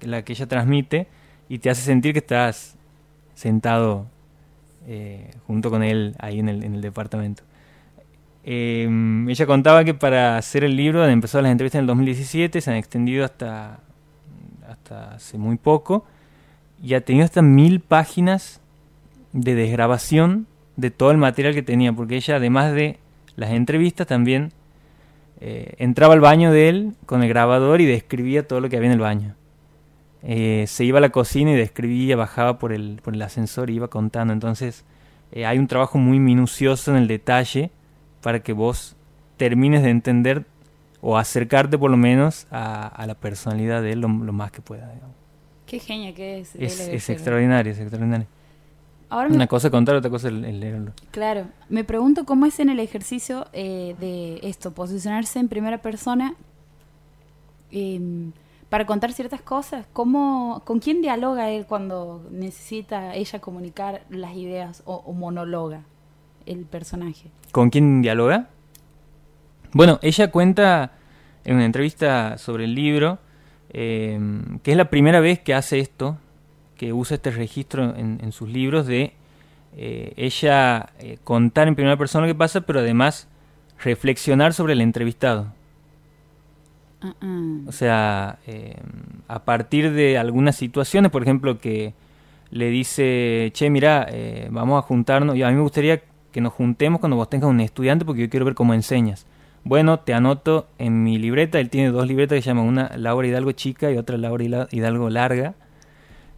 la 0.06 0.22
que 0.22 0.32
ella 0.32 0.46
transmite 0.46 1.06
y 1.48 1.58
te 1.58 1.70
hace 1.70 1.82
sentir 1.82 2.12
que 2.12 2.18
estás 2.18 2.76
sentado 3.34 4.06
eh, 4.86 5.30
junto 5.46 5.70
con 5.70 5.82
él 5.82 6.14
ahí 6.18 6.40
en 6.40 6.48
el, 6.48 6.64
en 6.64 6.74
el 6.74 6.80
departamento. 6.80 7.42
Em, 8.44 9.28
ella 9.28 9.46
contaba 9.46 9.84
que 9.84 9.94
para 9.94 10.36
hacer 10.36 10.64
el 10.64 10.76
libro 10.76 11.06
empezó 11.06 11.40
las 11.40 11.50
entrevistas 11.50 11.78
en 11.78 11.84
el 11.84 11.86
2017, 11.86 12.60
se 12.60 12.70
han 12.70 12.76
extendido 12.76 13.24
hasta, 13.24 13.80
hasta 14.68 15.14
hace 15.14 15.38
muy 15.38 15.56
poco 15.56 16.04
y 16.82 16.94
ha 16.94 17.00
tenido 17.00 17.24
hasta 17.24 17.42
mil 17.42 17.80
páginas 17.80 18.60
de 19.32 19.54
desgrabación 19.54 20.46
de 20.76 20.90
todo 20.90 21.10
el 21.10 21.18
material 21.18 21.54
que 21.54 21.62
tenía, 21.62 21.92
porque 21.92 22.16
ella 22.16 22.36
además 22.36 22.72
de 22.72 22.98
las 23.36 23.50
entrevistas 23.50 24.06
también 24.06 24.52
eh, 25.40 25.74
entraba 25.78 26.14
al 26.14 26.20
baño 26.20 26.52
de 26.52 26.68
él 26.68 26.92
con 27.06 27.22
el 27.22 27.28
grabador 27.28 27.80
y 27.80 27.86
describía 27.86 28.46
todo 28.46 28.60
lo 28.60 28.68
que 28.68 28.76
había 28.76 28.88
en 28.88 28.94
el 28.94 29.00
baño. 29.00 29.34
Eh, 30.22 30.64
se 30.68 30.84
iba 30.84 30.98
a 30.98 31.00
la 31.02 31.10
cocina 31.10 31.52
y 31.52 31.54
describía, 31.54 32.16
bajaba 32.16 32.58
por 32.58 32.72
el, 32.72 33.00
por 33.04 33.14
el 33.14 33.22
ascensor 33.22 33.68
y 33.68 33.74
iba 33.74 33.88
contando. 33.88 34.32
Entonces 34.32 34.84
eh, 35.32 35.44
hay 35.46 35.58
un 35.58 35.66
trabajo 35.66 35.98
muy 35.98 36.18
minucioso 36.18 36.90
en 36.90 36.96
el 36.96 37.08
detalle 37.08 37.70
para 38.22 38.40
que 38.40 38.52
vos 38.52 38.96
termines 39.36 39.82
de 39.82 39.90
entender 39.90 40.46
o 41.02 41.18
acercarte 41.18 41.76
por 41.76 41.90
lo 41.90 41.98
menos 41.98 42.46
a, 42.50 43.04
la 43.06 43.14
personalidad 43.14 43.82
de 43.82 43.92
él 43.92 44.00
lo, 44.00 44.08
más 44.08 44.50
que 44.50 44.62
pueda. 44.62 44.90
Qué 45.66 45.78
genia 45.78 46.14
que 46.14 46.40
es. 46.40 46.54
Es, 46.56 46.80
es 46.80 47.10
extraordinario, 47.10 47.72
es 47.72 47.78
extraordinario. 47.78 48.26
Ahora 49.08 49.28
me 49.28 49.36
Una 49.36 49.46
cosa 49.46 49.70
contar, 49.70 49.94
otra 49.94 50.10
cosa 50.10 50.28
el, 50.28 50.44
el 50.44 50.60
leerlo. 50.60 50.92
Claro, 51.10 51.46
me 51.68 51.84
pregunto 51.84 52.24
cómo 52.24 52.46
es 52.46 52.58
en 52.58 52.68
el 52.68 52.80
ejercicio 52.80 53.46
eh, 53.52 53.94
de 54.00 54.40
esto, 54.42 54.72
posicionarse 54.72 55.38
en 55.38 55.48
primera 55.48 55.78
persona 55.78 56.34
em, 57.70 58.32
para 58.68 58.86
contar 58.86 59.12
ciertas 59.12 59.40
cosas. 59.40 59.86
¿Cómo, 59.92 60.62
¿Con 60.64 60.80
quién 60.80 61.00
dialoga 61.00 61.50
él 61.50 61.66
cuando 61.66 62.26
necesita 62.30 63.14
ella 63.14 63.38
comunicar 63.40 64.02
las 64.10 64.34
ideas 64.34 64.82
o, 64.84 64.96
o 64.96 65.12
monologa 65.12 65.82
el 66.46 66.64
personaje? 66.64 67.30
¿Con 67.52 67.70
quién 67.70 68.02
dialoga? 68.02 68.48
Bueno, 69.72 69.98
ella 70.02 70.30
cuenta 70.30 70.92
en 71.44 71.56
una 71.56 71.64
entrevista 71.66 72.38
sobre 72.38 72.64
el 72.64 72.74
libro 72.74 73.18
eh, 73.74 74.18
que 74.62 74.70
es 74.70 74.76
la 74.76 74.88
primera 74.88 75.20
vez 75.20 75.40
que 75.40 75.52
hace 75.52 75.80
esto, 75.80 76.16
que 76.76 76.92
usa 76.92 77.16
este 77.16 77.30
registro 77.30 77.94
en, 77.96 78.20
en 78.22 78.32
sus 78.32 78.48
libros 78.48 78.86
de 78.86 79.12
eh, 79.76 80.12
ella 80.16 80.90
eh, 81.00 81.18
contar 81.24 81.68
en 81.68 81.74
primera 81.74 81.96
persona 81.96 82.26
lo 82.26 82.32
que 82.32 82.38
pasa, 82.38 82.60
pero 82.62 82.80
además 82.80 83.28
reflexionar 83.82 84.54
sobre 84.54 84.74
el 84.74 84.80
entrevistado. 84.80 85.52
Ah. 87.02 87.14
O 87.66 87.72
sea, 87.72 88.38
eh, 88.46 88.76
a 89.28 89.44
partir 89.44 89.92
de 89.92 90.16
algunas 90.16 90.56
situaciones, 90.56 91.10
por 91.10 91.22
ejemplo, 91.22 91.58
que 91.58 91.92
le 92.50 92.70
dice, 92.70 93.50
che, 93.52 93.68
mira, 93.68 94.06
eh, 94.10 94.48
vamos 94.50 94.78
a 94.78 94.86
juntarnos, 94.86 95.36
y 95.36 95.42
a 95.42 95.48
mí 95.48 95.54
me 95.54 95.62
gustaría 95.62 96.02
que 96.32 96.40
nos 96.40 96.52
juntemos 96.52 97.00
cuando 97.00 97.16
vos 97.16 97.28
tengas 97.28 97.50
un 97.50 97.60
estudiante 97.60 98.04
porque 98.04 98.22
yo 98.22 98.30
quiero 98.30 98.46
ver 98.46 98.54
cómo 98.54 98.74
enseñas. 98.74 99.26
Bueno, 99.64 100.00
te 100.00 100.12
anoto 100.12 100.68
en 100.78 101.02
mi 101.02 101.18
libreta, 101.18 101.58
él 101.58 101.70
tiene 101.70 101.90
dos 101.90 102.06
libretas 102.06 102.36
que 102.36 102.42
se 102.42 102.48
llaman 102.48 102.66
una 102.66 102.92
Laura 102.96 103.26
Hidalgo 103.26 103.52
chica 103.52 103.90
y 103.90 103.96
otra 103.96 104.18
Laura 104.18 104.68
Hidalgo 104.70 105.08
larga. 105.08 105.54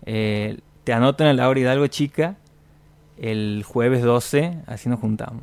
Eh, 0.05 0.59
te 0.85 0.93
anoto 0.93 1.25
en 1.25 1.29
la 1.29 1.43
Laura 1.43 1.59
Hidalgo 1.59 1.89
chica 1.89 2.37
el 3.19 3.65
jueves 3.67 4.03
12, 4.03 4.59
así 4.67 4.89
nos 4.89 5.01
juntamos. 5.01 5.43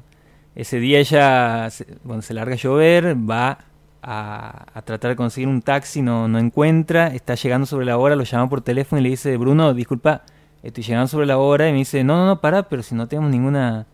Ese 0.56 0.80
día 0.80 1.00
ella, 1.00 1.70
cuando 2.06 2.22
se 2.22 2.34
larga 2.34 2.54
a 2.54 2.58
llover, 2.58 3.18
va 3.18 3.60
a, 4.02 4.82
tratar 4.86 5.12
de 5.12 5.16
conseguir 5.16 5.48
un 5.48 5.62
taxi, 5.62 6.02
no, 6.02 6.28
no 6.28 6.40
encuentra, 6.40 7.08
está 7.08 7.36
llegando 7.36 7.66
sobre 7.66 7.86
la 7.86 7.98
hora, 7.98 8.16
lo 8.16 8.24
llama 8.24 8.50
por 8.50 8.62
teléfono 8.62 9.00
y 9.00 9.04
le 9.04 9.10
dice, 9.10 9.36
Bruno, 9.38 9.74
disculpa, 9.74 10.24
estoy 10.62 10.84
llegando 10.84 11.08
sobre 11.08 11.26
la 11.26 11.38
hora, 11.38 11.68
y 11.70 11.72
me 11.72 11.80
dice, 11.80 12.04
no, 12.04 12.18
no, 12.18 12.26
no, 12.26 12.42
para, 12.42 12.64
pero 12.70 12.84
si 12.84 12.96
no 12.96 13.08
tenemos 13.08 13.32
ninguna, 13.32 13.88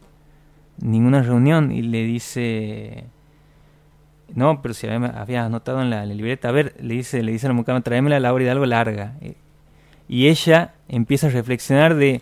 ninguna 0.80 1.22
reunión, 1.22 1.72
y 1.72 1.82
le 1.82 2.04
dice, 2.04 3.06
no, 4.36 4.62
pero 4.62 4.74
si 4.74 4.88
había, 4.88 5.08
había 5.10 5.46
anotado 5.46 5.82
en 5.82 5.90
la, 5.90 6.04
en 6.04 6.16
libreta, 6.18 6.50
a 6.50 6.52
ver, 6.52 6.76
le 6.82 6.94
dice, 6.96 7.22
le 7.24 7.32
dice 7.32 7.48
a 7.48 7.50
la 7.50 7.54
mucama, 7.56 7.82
tráeme 7.82 8.10
la 8.10 8.20
Laura 8.20 8.44
Hidalgo 8.44 8.66
larga. 8.66 9.16
Eh, 9.22 9.36
Y 10.08 10.28
ella 10.28 10.74
empieza 10.88 11.28
a 11.28 11.30
reflexionar 11.30 11.96
de, 11.96 12.22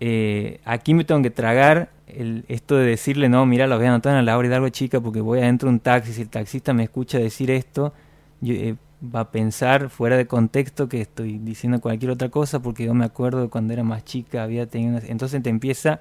eh, 0.00 0.60
aquí 0.64 0.94
me 0.94 1.04
tengo 1.04 1.22
que 1.22 1.30
tragar 1.30 1.90
el, 2.06 2.44
esto 2.48 2.76
de 2.76 2.86
decirle, 2.86 3.28
no, 3.28 3.44
mira, 3.46 3.66
lo 3.66 3.76
voy 3.76 3.86
a 3.86 3.94
en 3.94 4.02
la 4.02 4.22
Laura 4.22 4.48
Hidalgo 4.48 4.68
chica 4.70 5.00
porque 5.00 5.20
voy 5.20 5.40
adentro 5.40 5.68
de 5.68 5.74
un 5.74 5.80
taxi, 5.80 6.12
si 6.12 6.22
el 6.22 6.28
taxista 6.28 6.72
me 6.72 6.84
escucha 6.84 7.18
decir 7.18 7.50
esto, 7.50 7.92
yo, 8.40 8.54
eh, 8.54 8.76
va 9.02 9.20
a 9.20 9.30
pensar 9.30 9.90
fuera 9.90 10.16
de 10.16 10.26
contexto 10.26 10.88
que 10.88 11.00
estoy 11.00 11.38
diciendo 11.38 11.80
cualquier 11.80 12.10
otra 12.10 12.30
cosa 12.30 12.60
porque 12.60 12.84
yo 12.84 12.94
me 12.94 13.04
acuerdo 13.04 13.42
de 13.42 13.48
cuando 13.48 13.72
era 13.72 13.84
más 13.84 14.04
chica, 14.04 14.42
había 14.42 14.66
tenido 14.66 14.96
una- 14.96 15.06
Entonces 15.06 15.42
te 15.42 15.50
empieza 15.50 16.00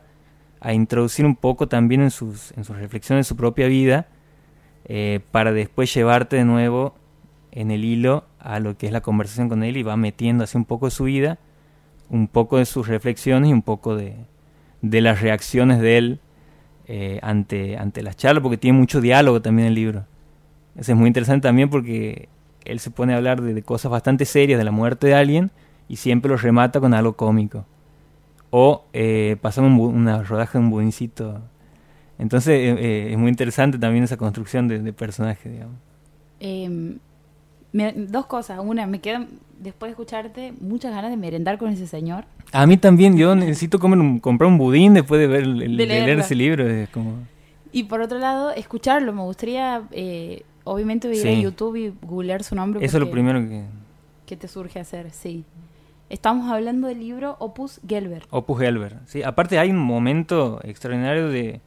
a 0.59 0.73
introducir 0.73 1.25
un 1.25 1.35
poco 1.35 1.67
también 1.67 2.01
en 2.01 2.11
sus, 2.11 2.51
en 2.57 2.63
sus 2.63 2.75
reflexiones 2.77 3.25
de 3.25 3.29
su 3.29 3.35
propia 3.35 3.67
vida 3.67 4.07
eh, 4.87 5.19
para 5.31 5.51
después 5.51 5.93
llevarte 5.93 6.37
de 6.37 6.45
nuevo 6.45 6.95
en 7.51 7.71
el 7.71 7.83
hilo 7.83 8.23
a 8.39 8.59
lo 8.59 8.77
que 8.77 8.87
es 8.87 8.91
la 8.91 9.01
conversación 9.01 9.49
con 9.49 9.63
él 9.63 9.77
y 9.77 9.83
va 9.83 9.97
metiendo 9.97 10.43
así 10.43 10.57
un 10.57 10.65
poco 10.65 10.87
de 10.87 10.91
su 10.91 11.05
vida, 11.05 11.37
un 12.09 12.27
poco 12.27 12.57
de 12.57 12.65
sus 12.65 12.87
reflexiones 12.87 13.49
y 13.49 13.53
un 13.53 13.61
poco 13.61 13.95
de, 13.95 14.15
de 14.81 15.01
las 15.01 15.21
reacciones 15.21 15.79
de 15.79 15.97
él 15.97 16.19
eh, 16.87 17.19
ante, 17.21 17.77
ante 17.77 18.01
las 18.01 18.15
charlas, 18.15 18.41
porque 18.41 18.57
tiene 18.57 18.77
mucho 18.77 19.01
diálogo 19.01 19.41
también 19.41 19.67
el 19.67 19.75
libro. 19.75 20.05
Eso 20.77 20.93
es 20.93 20.97
muy 20.97 21.07
interesante 21.07 21.47
también 21.47 21.69
porque 21.69 22.29
él 22.63 22.79
se 22.79 22.91
pone 22.91 23.13
a 23.13 23.17
hablar 23.17 23.41
de, 23.41 23.61
cosas 23.63 23.91
bastante 23.91 24.25
serias, 24.25 24.57
de 24.57 24.63
la 24.63 24.71
muerte 24.71 25.07
de 25.07 25.15
alguien, 25.15 25.51
y 25.89 25.97
siempre 25.97 26.29
lo 26.29 26.37
remata 26.37 26.79
con 26.79 26.93
algo 26.93 27.13
cómico. 27.13 27.65
O 28.51 28.85
eh, 28.93 29.35
pasamos 29.41 29.71
un 29.71 29.95
una 29.95 30.23
rodaje 30.23 30.57
de 30.57 30.63
un 30.63 30.69
budincito. 30.69 31.41
Entonces 32.19 32.53
eh, 32.53 32.75
eh, 32.79 33.07
es 33.11 33.17
muy 33.17 33.29
interesante 33.29 33.77
también 33.77 34.03
esa 34.03 34.17
construcción 34.17 34.67
de, 34.67 34.79
de 34.79 34.93
personaje, 34.93 35.49
digamos. 35.49 35.75
Em, 36.39 36.97
me- 37.71 37.93
dos 37.93 38.25
cosas. 38.25 38.59
Una, 38.63 38.87
me 38.87 38.99
quedan, 38.99 39.27
después 39.59 39.89
de 39.89 39.91
escucharte, 39.91 40.53
muchas 40.59 40.93
ganas 40.93 41.11
de 41.11 41.17
merendar 41.17 41.57
con 41.57 41.69
ese 41.69 41.87
señor. 41.87 42.25
A 42.51 42.65
mí 42.65 42.77
también, 42.77 43.17
yo 43.17 43.35
necesito 43.35 43.79
comer 43.79 43.99
un- 43.99 44.19
comprar 44.19 44.49
un 44.49 44.57
budín 44.57 44.93
después 44.93 45.19
de 45.21 45.27
ver 45.27 45.43
el- 45.43 45.61
el- 45.61 45.77
De 45.77 45.85
de 45.85 45.93
leer 46.05 46.19
ese 46.19 46.35
libro. 46.35 46.67
Es 46.67 46.89
como... 46.89 47.13
Y 47.71 47.83
por 47.83 48.01
otro 48.01 48.17
lado, 48.17 48.51
escucharlo. 48.51 49.13
Me 49.13 49.21
gustaría, 49.21 49.83
eh, 49.91 50.43
obviamente, 50.63 51.07
ir 51.13 51.19
a 51.27 51.31
Sí. 51.35 51.41
YouTube 51.41 51.75
y 51.75 51.93
googlear 52.01 52.43
su 52.43 52.55
nombre. 52.55 52.83
Eso 52.83 52.97
es 52.97 53.03
lo 53.03 53.11
primero 53.11 53.39
que... 53.41 53.63
que 54.25 54.37
te 54.37 54.47
surge 54.47 54.79
hacer, 54.79 55.11
sí. 55.11 55.43
Estamos 56.09 56.49
hablando 56.49 56.87
del 56.87 56.99
libro 56.99 57.35
Opus 57.39 57.81
Gelber. 57.85 58.23
Opus 58.29 58.59
Gelber. 58.59 58.95
Sí, 59.07 59.21
aparte 59.23 59.59
hay 59.59 59.69
un 59.69 59.77
momento 59.77 60.61
extraordinario 60.63 61.27
de 61.27 61.59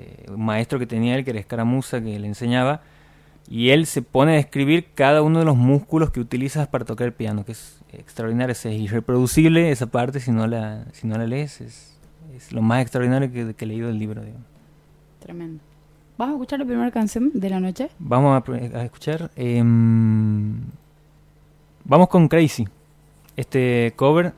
eh, 0.00 0.26
un 0.30 0.44
maestro 0.44 0.78
que 0.78 0.86
tenía 0.86 1.16
él, 1.16 1.24
que 1.24 1.30
era 1.30 1.40
escaramuza, 1.40 2.00
que 2.00 2.18
le 2.18 2.26
enseñaba, 2.26 2.82
y 3.48 3.70
él 3.70 3.86
se 3.86 4.02
pone 4.02 4.32
a 4.32 4.34
describir 4.36 4.86
cada 4.94 5.22
uno 5.22 5.40
de 5.40 5.44
los 5.44 5.56
músculos 5.56 6.10
que 6.10 6.20
utilizas 6.20 6.68
para 6.68 6.84
tocar 6.84 7.06
el 7.06 7.12
piano, 7.12 7.44
que 7.44 7.52
es 7.52 7.80
extraordinario, 7.92 8.52
es 8.52 8.64
irreproducible 8.64 9.70
esa 9.70 9.86
parte 9.86 10.20
si 10.20 10.30
no 10.30 10.46
la, 10.46 10.84
si 10.92 11.06
no 11.06 11.18
la 11.18 11.26
lees, 11.26 11.60
es, 11.60 11.96
es 12.36 12.52
lo 12.52 12.62
más 12.62 12.82
extraordinario 12.82 13.32
que, 13.32 13.54
que 13.54 13.64
he 13.64 13.68
leído 13.68 13.88
del 13.88 13.98
libro. 13.98 14.22
digamos. 14.22 14.46
Tremendo. 15.20 15.62
¿Vamos 16.16 16.34
a 16.34 16.36
escuchar 16.36 16.58
la 16.60 16.66
primera 16.66 16.90
canción 16.90 17.30
de 17.34 17.50
la 17.50 17.60
noche? 17.60 17.88
Vamos 17.98 18.42
a, 18.48 18.52
a 18.78 18.84
escuchar. 18.84 19.30
em, 19.36 20.60
vamos 21.84 22.08
con 22.08 22.28
Crazy. 22.28 22.68
Este 23.36 23.94
cover, 23.96 24.32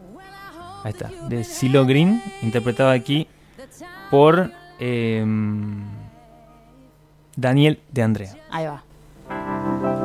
ahí 0.85 0.93
está, 0.93 1.11
de 1.29 1.43
Silo 1.45 1.85
Green, 1.85 2.23
interpretado 2.41 2.91
aquí 2.91 3.27
por 4.11 4.53
em, 4.81 5.85
Daniel 7.37 7.79
de 7.91 8.03
Andrea. 8.03 8.37
Ahí 8.51 8.67
va. 8.67 8.83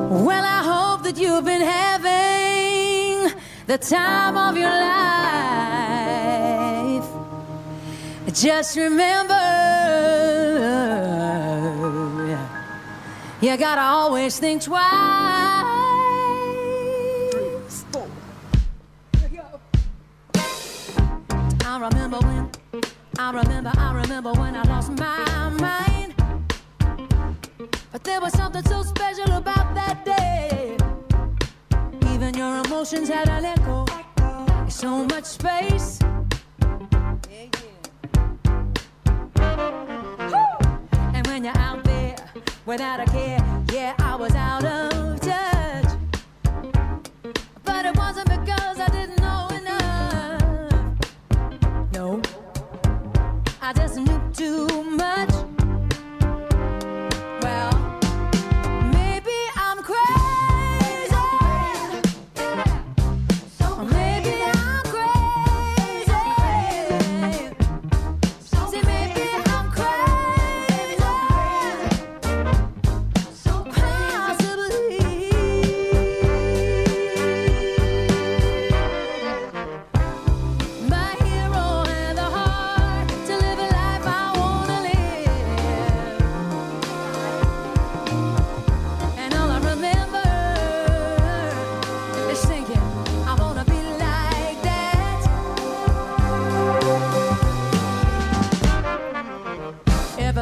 Well, 0.10 0.46
I 0.46 0.64
hope 0.64 1.04
that 1.04 1.18
you've 1.18 1.44
been 1.44 1.62
having 1.62 3.34
the 3.68 3.78
time 3.78 4.38
of 4.38 4.56
your 4.58 4.70
life. 4.70 4.88
Just 8.34 8.76
remember, 8.78 9.34
you 13.42 13.58
gotta 13.58 13.82
always 13.82 14.38
think 14.40 14.62
twice. 14.62 14.84
I 21.66 21.80
remember 21.80 22.20
when, 22.20 22.37
I 23.20 23.32
remember, 23.32 23.72
I 23.78 23.94
remember 23.94 24.32
when 24.34 24.56
I 24.56 24.62
lost 24.64 24.92
my 24.92 25.50
mind. 25.60 26.14
But 27.92 28.04
there 28.04 28.22
was 28.22 28.32
something 28.34 28.64
so 28.66 28.84
special 28.84 29.32
about 29.32 29.74
that 29.74 30.06
day. 30.06 30.78
Even 32.14 32.36
your 32.36 32.64
emotions 32.64 33.10
had 33.10 33.28
an 33.30 33.46
echo. 33.46 33.86
So 34.70 35.04
much 35.06 35.26
space. 35.26 36.00
And 41.16 41.28
when 41.28 41.44
you're 41.44 41.58
out 41.58 41.84
there 41.84 42.16
without 42.68 43.00
a 43.00 43.06
care, 43.06 43.44
yeah, 43.74 43.96
I 43.98 44.16
was 44.16 44.36
out 44.36 44.64
of 44.64 45.20
touch. 45.22 45.57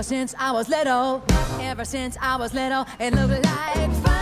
Since 0.04 0.36
I 0.38 0.52
was 0.52 0.70
little. 0.70 1.24
Ever 1.60 1.86
since 1.86 2.18
I 2.22 2.36
was 2.38 2.54
little, 2.54 2.86
it 3.00 3.14
looked 3.14 3.46
like 3.46 3.92
fun. 4.04 4.15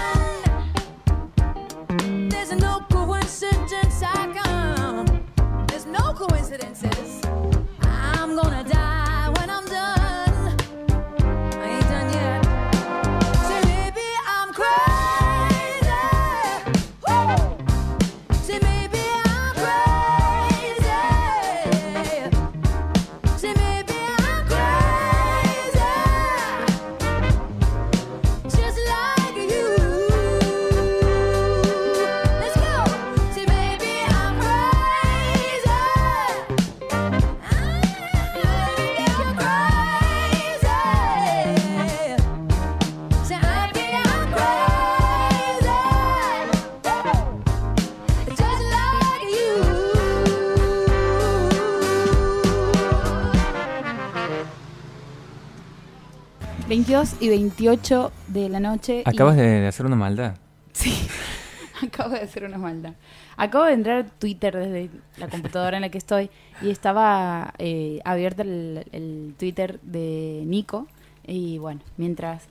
2 57.04 57.18
y 57.20 57.28
28 57.28 58.12
de 58.30 58.48
la 58.48 58.62
noche. 58.62 59.04
Acabas 59.06 59.36
y... 59.36 59.42
de 59.42 59.68
hacer 59.68 59.86
una 59.86 59.98
maldad. 59.98 60.36
Sí, 60.72 61.06
acabo 61.84 62.12
de 62.12 62.22
hacer 62.22 62.46
una 62.46 62.58
maldad. 62.58 62.94
Acabo 63.36 63.66
de 63.66 63.74
entrar 63.74 64.06
a 64.06 64.08
Twitter 64.08 64.56
desde 64.56 64.90
la 65.18 65.28
computadora 65.28 65.76
en 65.76 65.82
la 65.82 65.90
que 65.90 65.98
estoy 65.98 66.30
y 66.62 66.70
estaba 66.70 67.54
eh, 67.58 68.00
abierto 68.06 68.44
el, 68.44 68.86
el, 68.94 69.36
Twitter 69.38 69.82
de 69.82 70.44
Nico. 70.46 70.88
Y 71.28 71.58
bueno, 71.58 71.82
mientras. 71.98 72.44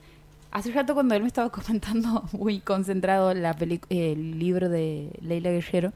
Hace 0.51 0.71
rato 0.71 0.93
cuando 0.93 1.15
él 1.15 1.23
me 1.23 1.27
estaba 1.27 1.49
comentando 1.51 2.23
muy 2.31 2.59
concentrado 2.59 3.33
la 3.33 3.57
el 3.89 4.37
libro 4.37 4.69
de 4.69 5.17
Leila 5.21 5.49
Guerrero, 5.49 5.93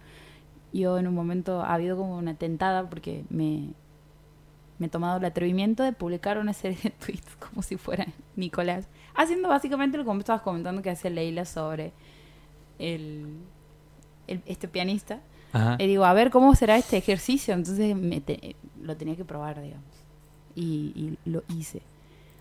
yo 0.73 0.97
en 0.97 1.07
un 1.07 1.13
momento 1.13 1.61
ha 1.61 1.75
habido 1.75 1.95
como 1.95 2.17
una 2.17 2.33
tentada 2.33 2.89
porque 2.89 3.23
me, 3.29 3.67
me 4.79 4.87
he 4.87 4.89
tomado 4.89 5.17
el 5.17 5.25
atrevimiento 5.25 5.83
de 5.83 5.93
publicar 5.93 6.37
una 6.37 6.53
serie 6.53 6.77
de 6.83 6.89
tweets 7.05 7.35
como 7.37 7.61
si 7.61 7.77
fuera 7.77 8.05
Nicolás, 8.35 8.87
haciendo 9.15 9.49
básicamente 9.49 9.97
lo 9.97 10.05
que 10.05 10.13
me 10.13 10.19
estabas 10.19 10.41
comentando 10.41 10.81
que 10.81 10.89
hace 10.89 11.09
Leila 11.09 11.45
sobre 11.45 11.93
el, 12.79 13.37
el- 14.27 14.41
este 14.45 14.67
pianista. 14.67 15.19
Ajá. 15.53 15.77
Y 15.79 15.87
digo, 15.87 16.05
a 16.05 16.13
ver 16.13 16.29
cómo 16.29 16.53
será 16.55 16.77
este 16.77 16.97
ejercicio. 16.97 17.53
Entonces 17.53 17.95
me 17.95 18.21
te- 18.21 18.55
lo 18.81 18.95
tenía 18.97 19.15
que 19.15 19.25
probar, 19.25 19.61
digamos. 19.61 19.85
Y, 20.55 21.17
y 21.23 21.29
lo 21.29 21.43
hice. 21.55 21.81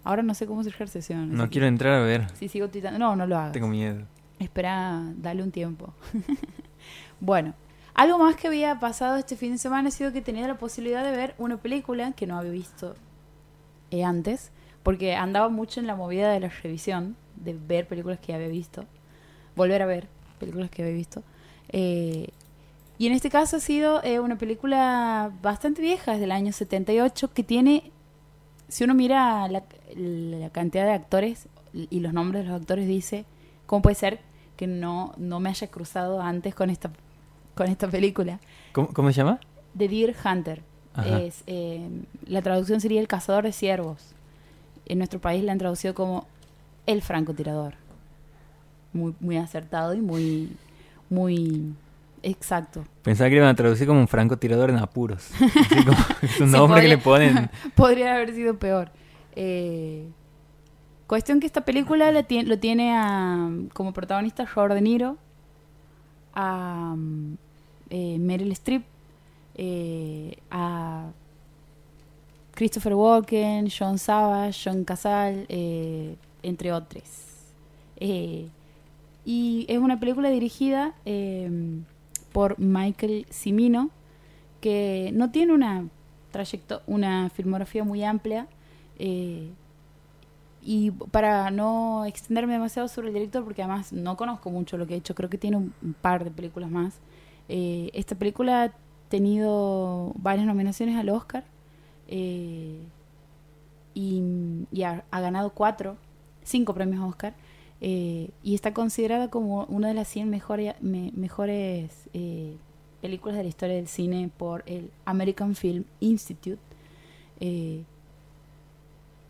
Ahora 0.05 0.23
no 0.23 0.35
sé 0.35 0.47
cómo 0.47 0.63
se 0.63 0.69
ejerce 0.71 1.01
sesión. 1.03 1.33
No 1.35 1.49
quiero 1.51 1.65
que 1.65 1.69
entrar 1.69 1.95
a 1.95 2.01
ver. 2.05 2.27
Si 2.35 2.49
sigo 2.49 2.69
tuitando. 2.69 2.99
No, 2.99 3.17
no 3.17 3.27
lo 3.27 3.37
hagas. 3.39 3.53
Tengo 3.53 3.69
miedo. 3.69 4.03
Espera, 4.39 5.03
dale 5.17 5.43
un 5.43 5.51
tiempo. 5.51 5.95
bueno, 7.21 7.55
algo 7.97 8.19
más 8.19 8.37
que 8.37 8.47
había 8.47 8.79
pasado 8.79 9.17
este 9.17 9.37
fin 9.37 9.53
de 9.53 9.59
semana 9.59 9.89
ha 9.89 9.91
sido 9.91 10.13
que 10.13 10.21
tenía 10.21 10.47
la 10.47 10.59
posibilidad 10.59 11.03
de 11.03 11.17
ver 11.17 11.35
una 11.39 11.57
película 11.57 12.13
que 12.13 12.27
no 12.27 12.39
había 12.39 12.51
visto 12.51 12.95
eh, 13.91 14.05
antes, 14.05 14.51
porque 14.83 15.15
andaba 15.15 15.49
mucho 15.49 15.81
en 15.81 15.87
la 15.87 15.97
movida 15.97 16.31
de 16.31 16.41
la 16.41 16.51
revisión, 16.51 17.17
de 17.37 17.55
ver 17.55 17.89
películas 17.89 18.19
que 18.21 18.35
había 18.35 18.49
visto, 18.49 18.85
volver 19.57 19.81
a 19.81 19.87
ver 19.87 20.09
películas 20.39 20.69
que 20.69 20.83
había 20.83 20.95
visto. 20.95 21.23
Eh, 21.71 22.29
y 22.99 23.07
en 23.07 23.15
este 23.15 23.31
caso 23.31 23.57
ha 23.57 23.61
sido 23.61 24.05
eh, 24.05 24.21
una 24.21 24.37
película 24.37 25.33
bastante 25.41 25.81
vieja, 25.81 26.13
es 26.13 26.21
del 26.21 26.33
año 26.33 26.53
78, 26.53 27.33
que 27.33 27.45
tiene, 27.45 27.93
si 28.69 28.85
uno 28.85 28.93
mira 28.93 29.49
la, 29.49 29.63
la 29.95 30.51
cantidad 30.51 30.85
de 30.85 30.93
actores 30.93 31.49
y 31.73 32.01
los 32.01 32.13
nombres 32.13 32.45
de 32.45 32.51
los 32.51 32.61
actores, 32.61 32.87
dice, 32.87 33.25
¿cómo 33.65 33.81
puede 33.81 33.95
ser 33.95 34.21
que 34.59 34.67
no, 34.67 35.15
no 35.17 35.41
me 35.41 35.49
haya 35.49 35.69
cruzado 35.69 36.21
antes 36.21 36.55
con 36.55 36.69
esta, 36.69 36.91
con 37.57 37.67
esta 37.69 37.89
película? 37.89 38.39
¿Cómo, 38.73 38.89
cómo 38.93 39.11
se 39.11 39.17
llama? 39.17 39.41
The 39.77 39.89
Deer 39.89 40.15
Hunter. 40.25 40.63
Es, 41.05 41.43
eh, 41.47 41.89
la 42.27 42.41
traducción 42.41 42.81
sería 42.81 43.01
El 43.01 43.09
cazador 43.09 43.45
de 43.45 43.53
ciervos. 43.53 44.15
En 44.87 44.99
nuestro 44.99 45.21
país 45.21 45.43
la 45.45 45.53
han 45.53 45.59
traducido 45.59 45.95
como 45.95 46.27
El 46.87 47.03
francotirador. 47.03 47.75
Muy, 48.93 49.15
muy 49.21 49.37
acertado 49.37 49.93
y 49.95 50.01
muy, 50.01 50.57
muy 51.11 51.75
exacto. 52.23 52.85
Pensaba 53.03 53.29
que 53.29 53.35
le 53.35 53.41
iban 53.41 53.51
a 53.51 53.55
traducir 53.55 53.87
como 53.87 54.01
un 54.01 54.09
francotirador 54.09 54.71
en 54.71 54.77
apuros. 54.79 55.31
Así 55.35 55.85
como 55.85 55.99
es 56.23 56.41
un 56.41 56.47
Sí, 56.47 56.53
nombre 56.53 56.81
que 56.89 56.97
podría- 56.99 57.29
le 57.33 57.37
ponen. 57.37 57.51
Podría 57.75 58.15
haber 58.15 58.35
sido 58.35 58.59
peor. 58.59 58.91
Eh, 59.35 60.09
cuestión 61.07 61.41
que 61.41 61.47
esta 61.47 61.61
película 61.67 62.11
lo 62.11 62.25
tiene 62.59 62.97
a, 62.97 63.51
como 63.75 63.93
protagonista 63.93 64.47
Robert 64.47 64.75
De 64.77 64.81
Niro, 64.81 65.19
a 66.35 66.95
eh, 67.91 68.19
Meryl 68.19 68.53
Streep, 68.53 68.85
eh, 69.55 70.37
a 70.51 71.11
Christopher 72.53 72.95
Walken, 72.95 73.69
John 73.71 73.99
Savage, 73.99 74.59
John 74.65 74.85
Casal, 74.85 75.47
eh, 75.49 76.17
entre 76.43 76.73
otros. 76.73 77.05
Y 77.99 79.67
es 79.69 79.79
una 79.79 79.99
película 79.99 80.31
dirigida 80.31 80.95
por 82.33 82.59
Michael 82.59 83.27
Cimino, 83.31 83.91
que 84.61 85.11
no 85.15 85.31
tiene 85.31 85.53
una 85.53 85.89
trayecto 86.31 86.83
una 86.87 87.31
filmografía 87.31 87.85
muy 87.85 88.05
amplia. 88.05 88.47
y 90.69 90.91
para 90.91 91.51
no 91.53 92.05
extenderme 92.07 92.55
demasiado 92.55 92.89
sobre 92.89 93.09
el 93.09 93.15
director, 93.15 93.45
porque 93.45 93.63
además 93.63 93.93
no 93.93 94.17
conozco 94.17 94.51
mucho 94.51 94.77
lo 94.77 94.87
que 94.87 94.95
ha 94.95 94.97
hecho, 94.97 95.15
creo 95.15 95.31
que 95.31 95.39
tiene 95.39 95.57
un 95.59 95.73
par 96.01 96.25
de 96.25 96.31
películas 96.31 96.71
más. 96.71 97.01
Eh, 97.49 97.91
esta 97.95 98.15
película 98.17 98.65
ha 98.65 98.73
tenido 99.09 100.13
varias 100.17 100.47
nominaciones 100.47 100.97
al 100.97 101.09
Oscar 101.11 101.45
eh, 102.09 102.81
y, 103.95 104.23
ha, 104.83 105.03
ganado 105.21 105.51
cuatro, 105.51 105.97
cinco 106.43 106.75
premios 106.75 107.03
Oscar. 107.09 107.35
eh, 107.81 108.31
y 108.43 108.55
está 108.55 108.73
considerada 108.75 109.29
como 109.31 109.65
una 109.67 109.89
de 109.89 109.95
las 109.95 110.09
100 110.09 110.29
mejores, 110.31 110.75
me- 110.81 111.13
mejores 111.15 112.09
películas 113.01 113.37
de 113.37 113.43
la 113.45 113.49
historia 113.49 113.77
del 113.77 113.89
cine 113.89 114.31
por 114.37 114.63
el 114.67 114.91
American 115.05 115.55
Film 115.55 115.85
Institute. 116.01 116.59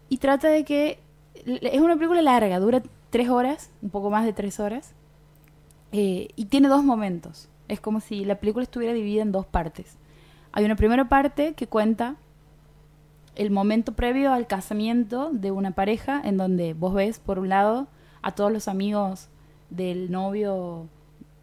Y 0.08 0.18
trata 0.18 0.48
de 0.48 0.64
que 0.64 0.98
es 1.44 1.80
una 1.80 1.96
película 1.96 2.22
larga, 2.22 2.58
dura 2.60 2.82
tres 3.10 3.28
horas, 3.28 3.70
un 3.82 3.90
poco 3.90 4.10
más 4.10 4.24
de 4.24 4.32
tres 4.32 4.60
horas, 4.60 4.92
y 5.92 6.44
tiene 6.46 6.68
dos 6.68 6.84
momentos. 6.84 7.48
Es 7.68 7.80
como 7.80 8.00
si 8.00 8.24
la 8.24 8.36
película 8.36 8.62
estuviera 8.62 8.92
dividida 8.94 9.22
en 9.22 9.32
dos 9.32 9.46
partes. 9.46 9.96
Hay 10.52 10.64
una 10.64 10.76
primera 10.76 11.08
parte 11.08 11.54
que 11.54 11.66
cuenta 11.66 12.16
el 13.34 13.50
momento 13.50 13.92
previo 13.92 14.32
al 14.32 14.46
casamiento 14.46 15.30
de 15.32 15.50
una 15.50 15.72
pareja, 15.72 16.20
en 16.24 16.36
donde 16.38 16.72
vos 16.74 16.94
ves, 16.94 17.18
por 17.18 17.38
un 17.38 17.48
lado, 17.50 17.86
a 18.22 18.32
todos 18.32 18.50
los 18.52 18.66
amigos 18.68 19.28
del 19.68 20.10
novio 20.10 20.86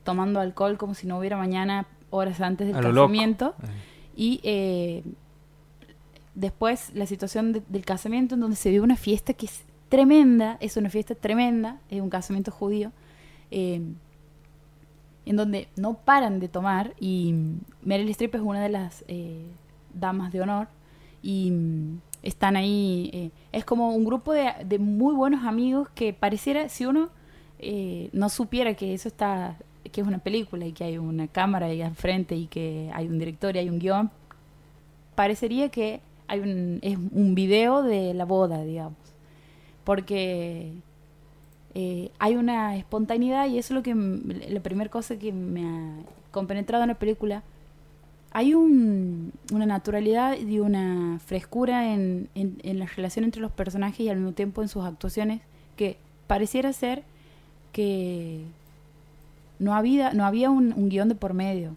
tomando 0.04 0.40
alcohol 0.40 0.78
como 0.78 0.96
si 0.96 1.06
no 1.08 1.18
hubiera 1.20 1.38
mañana 1.38 1.86
horas 2.10 2.42
antes 2.42 2.68
del 2.68 2.76
loco. 2.78 2.94
casamiento. 3.08 3.56
Y 4.16 4.40
eh, 4.44 5.04
después 6.36 6.92
la 6.96 7.06
situación 7.06 7.54
de- 7.54 7.64
del 7.70 7.86
casamiento 7.86 8.36
en 8.36 8.42
donde 8.42 8.56
se 8.56 8.70
vive 8.70 8.82
una 8.84 8.96
fiesta 8.98 9.34
que 9.34 9.46
es 9.46 9.64
tremenda, 9.90 10.58
es 10.60 10.78
una 10.78 10.90
fiesta 10.90 11.14
tremenda, 11.16 11.80
es 11.90 12.02
un 12.02 12.10
casamiento 12.10 12.52
judío, 12.52 12.92
eh, 13.52 13.82
en 15.26 15.36
donde 15.36 15.68
no 15.76 15.96
paran 15.96 16.40
de 16.40 16.50
tomar 16.50 16.94
y 17.00 17.34
Meryl 17.82 18.10
Streep 18.10 18.36
es 18.36 18.42
una 18.42 18.62
de 18.62 18.70
las 18.70 19.04
eh, 19.08 19.46
damas 19.94 20.32
de 20.34 20.42
honor 20.42 20.68
y 21.22 21.52
mm, 21.52 22.00
están 22.24 22.56
ahí, 22.56 23.10
eh, 23.14 23.32
es 23.52 23.66
como 23.66 23.94
un 23.94 24.06
grupo 24.06 24.34
de, 24.34 24.52
de 24.66 24.80
muy 24.80 25.14
buenos 25.14 25.46
amigos 25.46 25.90
que 25.96 26.14
pareciera, 26.14 26.70
si 26.70 26.86
uno 26.86 27.10
eh, 27.60 28.10
no 28.12 28.28
supiera 28.28 28.74
que 28.74 28.94
eso 28.94 29.08
está, 29.08 29.58
que 29.90 30.02
es 30.02 30.08
una 30.08 30.20
película 30.20 30.66
y 30.66 30.74
que 30.74 30.84
hay 30.84 30.98
una 30.98 31.28
cámara 31.28 31.68
ahí 31.68 31.82
al 31.82 31.96
frente 31.96 32.36
y 32.36 32.48
que 32.48 32.92
hay 32.94 33.08
un 33.08 33.20
director 33.20 33.56
y 33.56 33.60
hay 33.60 33.70
un 33.70 33.80
guion, 33.80 34.12
parecería 35.16 35.70
que 35.70 36.02
hay 36.28 36.40
un, 36.40 36.80
es 36.82 36.98
un 36.98 37.36
video 37.36 37.84
de 37.84 38.14
la 38.14 38.26
boda, 38.26 38.64
digamos. 38.64 38.98
Porque 39.86 40.74
eh, 41.76 42.12
hay 42.20 42.36
una 42.36 42.76
espontaneidad 42.78 43.48
y 43.48 43.58
eso 43.58 43.74
es 43.74 43.76
lo 43.78 43.84
que 43.84 43.96
la 44.50 44.60
primera 44.62 44.90
cosa 44.92 45.18
que 45.18 45.32
me 45.32 45.66
ha 45.66 45.92
compenetrado 46.32 46.84
en 46.84 46.90
la 46.90 46.96
película. 46.96 47.44
hay 48.36 48.56
un- 48.56 49.32
una 49.52 49.68
naturalidad 49.68 50.36
y 50.40 50.60
una 50.60 51.20
frescura 51.24 51.94
en 51.94 52.30
la 52.64 52.88
relación 52.88 53.26
entre 53.26 53.42
los 53.42 53.52
personajes 53.52 54.00
y 54.00 54.10
al 54.10 54.18
mismo 54.18 54.32
tiempo 54.32 54.64
en 54.64 54.70
sus 54.70 54.84
actuaciones 54.86 55.42
que 55.78 55.98
pareciera 56.26 56.74
ser 56.74 57.04
que 57.72 58.42
no 59.60 59.76
había, 59.76 60.14
no 60.14 60.26
había 60.26 60.50
un, 60.50 60.74
un 60.76 60.90
guion 60.90 61.10
de 61.10 61.16
por 61.16 61.34
medio. 61.36 61.76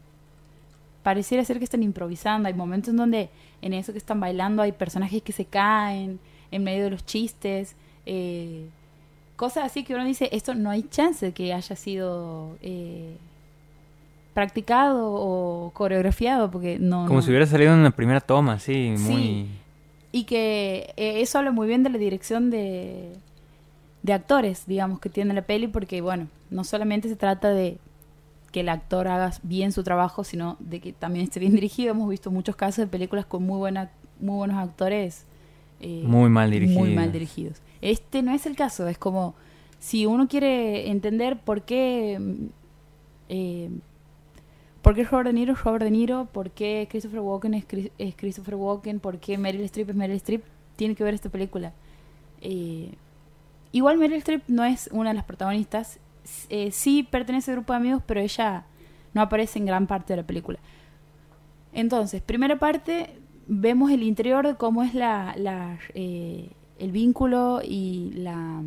Pareciera 1.02 1.44
ser 1.44 1.58
que 1.58 1.64
están 1.64 1.82
improvisando. 1.82 2.48
Hay 2.48 2.54
momentos 2.54 2.88
en 2.90 2.96
donde 2.96 3.28
en 3.62 3.72
eso 3.74 3.92
que 3.92 3.98
están 3.98 4.18
bailando 4.18 4.62
hay 4.62 4.72
personajes 4.72 5.22
que 5.22 5.32
se 5.32 5.44
caen 5.44 6.18
en 6.50 6.64
medio 6.64 6.84
de 6.84 6.90
los 6.90 7.04
chistes. 7.04 7.76
eh, 8.06 8.66
cosas 9.36 9.64
así 9.64 9.84
que 9.84 9.94
uno 9.94 10.04
dice, 10.04 10.28
esto 10.32 10.54
no 10.54 10.70
hay 10.70 10.82
chance 10.84 11.26
de 11.26 11.32
que 11.32 11.52
haya 11.52 11.76
sido 11.76 12.56
eh, 12.62 13.16
practicado 14.34 15.12
o 15.12 15.70
coreografiado 15.72 16.50
porque 16.50 16.78
no... 16.78 17.06
Como 17.06 17.20
no. 17.20 17.22
si 17.22 17.30
hubiera 17.30 17.46
salido 17.46 17.72
en 17.74 17.82
la 17.84 17.90
primera 17.90 18.20
toma, 18.20 18.58
sí, 18.58 18.94
Sí. 18.96 19.02
muy... 19.12 19.46
Y 20.12 20.24
que 20.24 20.94
eh, 20.96 21.20
eso 21.20 21.38
habla 21.38 21.50
muy 21.52 21.68
bien 21.68 21.82
de 21.82 21.90
la 21.90 21.98
dirección 21.98 22.48
de, 22.50 23.12
de 24.02 24.12
actores, 24.14 24.64
digamos, 24.66 24.98
que 25.00 25.10
tiene 25.10 25.34
la 25.34 25.42
peli, 25.42 25.66
porque, 25.68 26.00
bueno, 26.00 26.28
no 26.48 26.64
solamente 26.64 27.08
se 27.08 27.16
trata 27.16 27.50
de 27.50 27.76
que 28.50 28.60
el 28.60 28.70
actor 28.70 29.08
haga 29.08 29.32
bien 29.42 29.72
su 29.72 29.82
trabajo, 29.82 30.24
sino 30.24 30.56
de 30.58 30.80
que 30.80 30.94
también 30.94 31.24
esté 31.24 31.38
bien 31.40 31.52
dirigido. 31.54 31.90
Hemos 31.90 32.08
visto 32.08 32.30
muchos 32.30 32.56
casos 32.56 32.78
de 32.78 32.86
películas 32.86 33.26
con 33.26 33.42
muy, 33.42 33.58
buena, 33.58 33.90
muy 34.18 34.36
buenos 34.36 34.56
actores. 34.56 35.26
eh, 35.80 36.02
Muy 36.06 36.30
mal 36.30 36.50
dirigidos. 36.50 36.80
Muy 36.80 36.94
mal 36.94 37.12
dirigidos. 37.12 37.60
Este 37.86 38.22
no 38.22 38.32
es 38.32 38.46
el 38.46 38.56
caso, 38.56 38.88
es 38.88 38.98
como 38.98 39.34
si 39.78 40.06
uno 40.06 40.26
quiere 40.28 40.90
entender 40.90 41.38
por 41.38 41.62
qué... 41.62 42.18
mm, 42.18 42.46
eh, 43.28 43.70
¿Por 44.82 44.94
qué 44.94 45.04
Robert 45.04 45.26
De 45.28 45.32
Niro 45.32 45.52
es 45.54 45.62
Robert 45.64 45.84
De 45.84 45.90
Niro? 45.90 46.26
¿Por 46.32 46.50
qué 46.50 46.86
Christopher 46.90 47.20
Walken 47.20 47.54
es, 47.54 47.64
Chris- 47.64 47.90
es 47.98 48.14
Christopher 48.16 48.54
Walken? 48.54 49.00
¿Por 49.00 49.18
qué 49.18 49.36
Meryl 49.36 49.62
Streep 49.62 49.90
es 49.90 49.96
Meryl 49.96 50.16
Streep? 50.16 50.42
Tiene 50.76 50.94
que 50.94 51.02
ver 51.04 51.14
esta 51.14 51.28
película. 51.28 51.72
Eh, 52.40 52.92
igual 53.72 53.98
Meryl 53.98 54.18
Streep 54.18 54.42
no 54.48 54.64
es 54.64 54.88
una 54.92 55.10
de 55.10 55.14
las 55.16 55.24
protagonistas. 55.24 55.98
Eh, 56.50 56.70
sí 56.70 57.02
pertenece 57.02 57.50
al 57.50 57.56
grupo 57.58 57.72
de 57.72 57.78
amigos, 57.78 58.02
pero 58.06 58.20
ella 58.20 58.64
no 59.12 59.22
aparece 59.22 59.58
en 59.58 59.66
gran 59.66 59.86
parte 59.88 60.12
de 60.12 60.18
la 60.22 60.26
película. 60.26 60.58
Entonces, 61.72 62.22
primera 62.22 62.58
parte, 62.58 63.10
vemos 63.48 63.90
el 63.90 64.02
interior 64.04 64.46
de 64.46 64.54
cómo 64.56 64.82
es 64.84 64.94
la, 64.94 65.34
el 66.78 66.92
vínculo 66.92 67.60
y 67.64 68.12
la, 68.14 68.62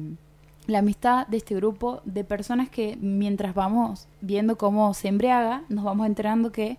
amistad 0.77 1.25
de 1.27 1.37
este 1.37 1.55
grupo 1.55 2.01
de 2.05 2.23
personas 2.23 2.69
que 2.69 2.95
mientras 3.01 3.55
vamos 3.55 4.07
viendo 4.21 4.57
cómo 4.57 4.93
se 4.93 5.07
embriaga, 5.07 5.63
nos 5.69 5.83
vamos 5.83 6.05
enterando 6.05 6.51
que 6.51 6.77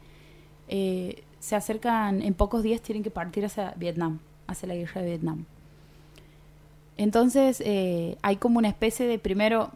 eh, 0.68 1.24
se 1.40 1.56
acercan, 1.56 2.22
en 2.22 2.34
pocos 2.34 2.62
días 2.62 2.80
tienen 2.80 3.02
que 3.02 3.10
partir 3.10 3.44
hacia 3.44 3.74
Vietnam, 3.76 4.20
hacia 4.46 4.68
la 4.68 4.74
guerra 4.76 5.00
de 5.00 5.08
Vietnam. 5.08 5.44
Entonces 6.96 7.62
eh, 7.64 8.16
hay 8.22 8.36
como 8.36 8.58
una 8.58 8.68
especie 8.68 9.06
de 9.06 9.18
primero 9.18 9.70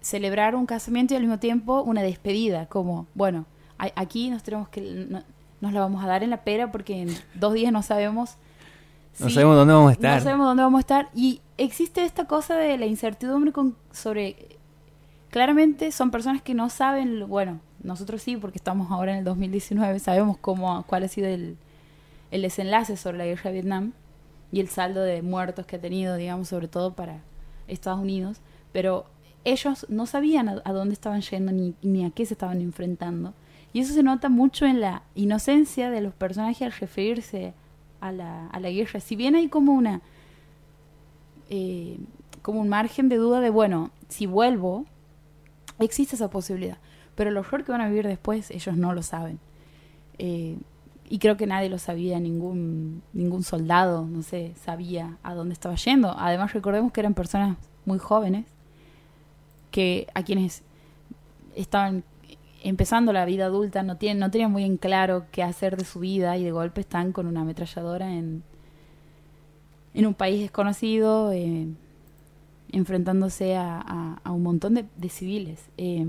celebrar 0.00 0.54
un 0.54 0.66
casamiento 0.66 1.14
y 1.14 1.16
al 1.16 1.22
mismo 1.22 1.38
tiempo 1.38 1.82
una 1.82 2.02
despedida, 2.02 2.66
como, 2.66 3.06
bueno, 3.14 3.46
aquí 3.78 4.28
nos 4.30 4.42
tenemos 4.42 4.68
que, 4.68 5.06
no- 5.08 5.22
nos 5.60 5.72
la 5.72 5.80
vamos 5.80 6.04
a 6.04 6.06
dar 6.06 6.22
en 6.22 6.30
la 6.30 6.42
pera 6.42 6.70
porque 6.70 7.02
en 7.02 7.08
dos 7.34 7.52
días 7.54 7.72
no 7.72 7.82
sabemos 7.82 8.36
No 9.20 9.30
sabemos 9.30 9.56
dónde 9.56 9.74
vamos 9.74 9.90
a 9.90 9.92
estar. 9.92 10.18
no 10.18 10.24
sabemos 10.24 10.46
dónde 10.46 10.62
vamos 10.62 10.78
a 10.78 10.80
estar. 10.80 11.08
Y 11.14 11.40
existe 11.56 12.04
esta 12.04 12.26
cosa 12.26 12.56
de 12.56 12.78
la 12.78 12.86
incertidumbre 12.86 13.52
con, 13.52 13.76
sobre... 13.92 14.36
Claramente 15.30 15.92
son 15.92 16.10
personas 16.10 16.40
que 16.40 16.54
no 16.54 16.70
saben, 16.70 17.28
bueno, 17.28 17.60
nosotros 17.82 18.22
sí, 18.22 18.36
porque 18.36 18.58
estamos 18.58 18.90
ahora 18.90 19.12
en 19.12 19.18
el 19.18 19.24
2019, 19.24 19.98
sabemos 19.98 20.38
cómo, 20.38 20.82
cuál 20.86 21.04
ha 21.04 21.08
sido 21.08 21.28
el, 21.28 21.58
el 22.30 22.42
desenlace 22.42 22.96
sobre 22.96 23.18
la 23.18 23.26
guerra 23.26 23.50
de 23.50 23.52
Vietnam 23.52 23.92
y 24.52 24.60
el 24.60 24.68
saldo 24.68 25.02
de 25.02 25.20
muertos 25.20 25.66
que 25.66 25.76
ha 25.76 25.80
tenido, 25.80 26.16
digamos, 26.16 26.48
sobre 26.48 26.68
todo 26.68 26.94
para 26.94 27.18
Estados 27.66 28.00
Unidos. 28.00 28.38
Pero 28.72 29.04
ellos 29.44 29.84
no 29.90 30.06
sabían 30.06 30.48
a, 30.48 30.62
a 30.64 30.72
dónde 30.72 30.94
estaban 30.94 31.20
yendo 31.20 31.52
ni, 31.52 31.74
ni 31.82 32.06
a 32.06 32.10
qué 32.10 32.24
se 32.24 32.34
estaban 32.34 32.62
enfrentando. 32.62 33.34
Y 33.72 33.80
eso 33.80 33.92
se 33.92 34.02
nota 34.02 34.30
mucho 34.30 34.64
en 34.64 34.80
la 34.80 35.02
inocencia 35.14 35.90
de 35.90 36.00
los 36.00 36.14
personajes 36.14 36.62
al 36.62 36.72
referirse 36.72 37.52
a 38.00 38.12
la, 38.12 38.46
a 38.48 38.60
la 38.60 38.70
guerra. 38.70 39.00
Si 39.00 39.16
bien 39.16 39.34
hay 39.34 39.48
como 39.48 39.72
una 39.72 40.02
eh, 41.50 41.98
como 42.42 42.60
un 42.60 42.68
margen 42.68 43.08
de 43.08 43.16
duda 43.16 43.40
de 43.40 43.50
bueno, 43.50 43.90
si 44.08 44.26
vuelvo, 44.26 44.86
existe 45.78 46.16
esa 46.16 46.30
posibilidad. 46.30 46.78
Pero 47.14 47.30
el 47.30 47.36
horror 47.36 47.64
que 47.64 47.72
van 47.72 47.80
a 47.80 47.88
vivir 47.88 48.06
después, 48.06 48.50
ellos 48.50 48.76
no 48.76 48.94
lo 48.94 49.02
saben. 49.02 49.38
Eh, 50.18 50.56
y 51.10 51.18
creo 51.18 51.36
que 51.36 51.46
nadie 51.46 51.68
lo 51.68 51.78
sabía, 51.78 52.20
ningún, 52.20 53.02
ningún 53.12 53.42
soldado, 53.42 54.06
no 54.06 54.22
sé, 54.22 54.52
sabía 54.62 55.16
a 55.22 55.34
dónde 55.34 55.54
estaba 55.54 55.74
yendo. 55.74 56.14
Además, 56.18 56.52
recordemos 56.52 56.92
que 56.92 57.00
eran 57.00 57.14
personas 57.14 57.56
muy 57.86 57.98
jóvenes, 57.98 58.46
que 59.70 60.06
a 60.14 60.22
quienes 60.22 60.62
estaban 61.54 62.04
empezando 62.62 63.12
la 63.12 63.24
vida 63.24 63.46
adulta 63.46 63.82
no 63.82 63.96
tienen 63.98 64.18
no 64.20 64.30
tenían 64.30 64.50
muy 64.52 64.64
en 64.64 64.76
claro 64.78 65.26
qué 65.32 65.42
hacer 65.42 65.76
de 65.76 65.84
su 65.84 66.00
vida 66.00 66.36
y 66.36 66.44
de 66.44 66.50
golpe 66.52 66.80
están 66.82 67.12
con 67.12 67.26
una 67.26 67.42
ametralladora 67.42 68.12
en 68.14 68.42
en 69.94 70.06
un 70.06 70.14
país 70.14 70.40
desconocido 70.40 71.32
eh, 71.32 71.66
enfrentándose 72.72 73.56
a, 73.56 73.80
a- 74.24 74.32
un 74.32 74.42
montón 74.42 74.74
de, 74.74 75.08
civiles. 75.08 75.60
Eh, 75.78 76.06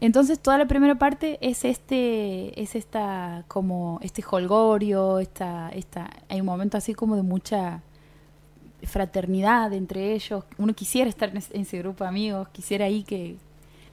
entonces 0.00 0.38
toda 0.40 0.58
la 0.58 0.66
primera 0.66 0.96
parte 0.96 1.38
es 1.40 1.64
este 1.64 2.60
es 2.60 2.74
esta 2.74 3.44
como 3.48 3.98
este 4.02 4.22
holgorio 4.28 5.18
esta 5.18 5.70
esta 5.70 6.10
hay 6.28 6.40
un 6.40 6.46
momento 6.46 6.76
así 6.76 6.92
como 6.94 7.16
de 7.16 7.22
mucha 7.22 7.80
fraternidad 8.82 9.72
entre 9.72 10.12
ellos. 10.14 10.44
Uno 10.58 10.74
quisiera 10.74 11.08
estar 11.08 11.30
en 11.30 11.38
ese 11.62 11.78
grupo 11.78 12.04
de 12.04 12.08
amigos 12.08 12.48
quisiera 12.48 12.84
ahí 12.86 13.02
que 13.02 13.36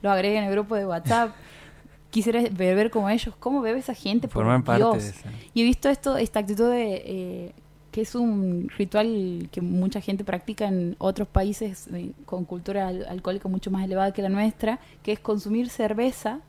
lo 0.02 0.12
agreguen 0.12 0.44
al 0.44 0.52
grupo 0.52 0.76
de 0.76 0.86
WhatsApp. 0.86 1.32
Quisiera 2.12 2.42
beber 2.52 2.90
como 2.92 3.10
ellos. 3.10 3.34
Cómo 3.40 3.62
bebe 3.62 3.80
esa 3.80 3.94
gente 3.94 4.28
por 4.28 4.44
Formar 4.44 4.64
parte 4.64 4.84
Dios 4.84 5.04
de 5.24 5.30
y 5.54 5.62
he 5.62 5.64
visto 5.64 5.88
esto, 5.90 6.18
esta 6.18 6.40
actitud 6.40 6.70
de 6.70 6.94
eh, 7.06 7.52
que 7.92 8.02
es 8.02 8.16
un 8.16 8.70
ritual 8.78 9.48
que 9.52 9.62
mucha 9.62 10.02
gente 10.02 10.24
practica 10.24 10.68
en 10.68 10.96
otros 10.98 11.28
países 11.28 11.88
eh, 11.94 12.12
con 12.26 12.44
cultura 12.46 12.88
al- 12.90 13.06
alcohólica 13.08 13.48
mucho 13.50 13.72
más 13.72 13.84
elevada 13.86 14.12
que 14.14 14.22
la 14.22 14.30
nuestra, 14.30 14.80
que 15.04 15.12
es 15.14 15.20
consumir 15.20 15.70
cerveza 15.70 16.40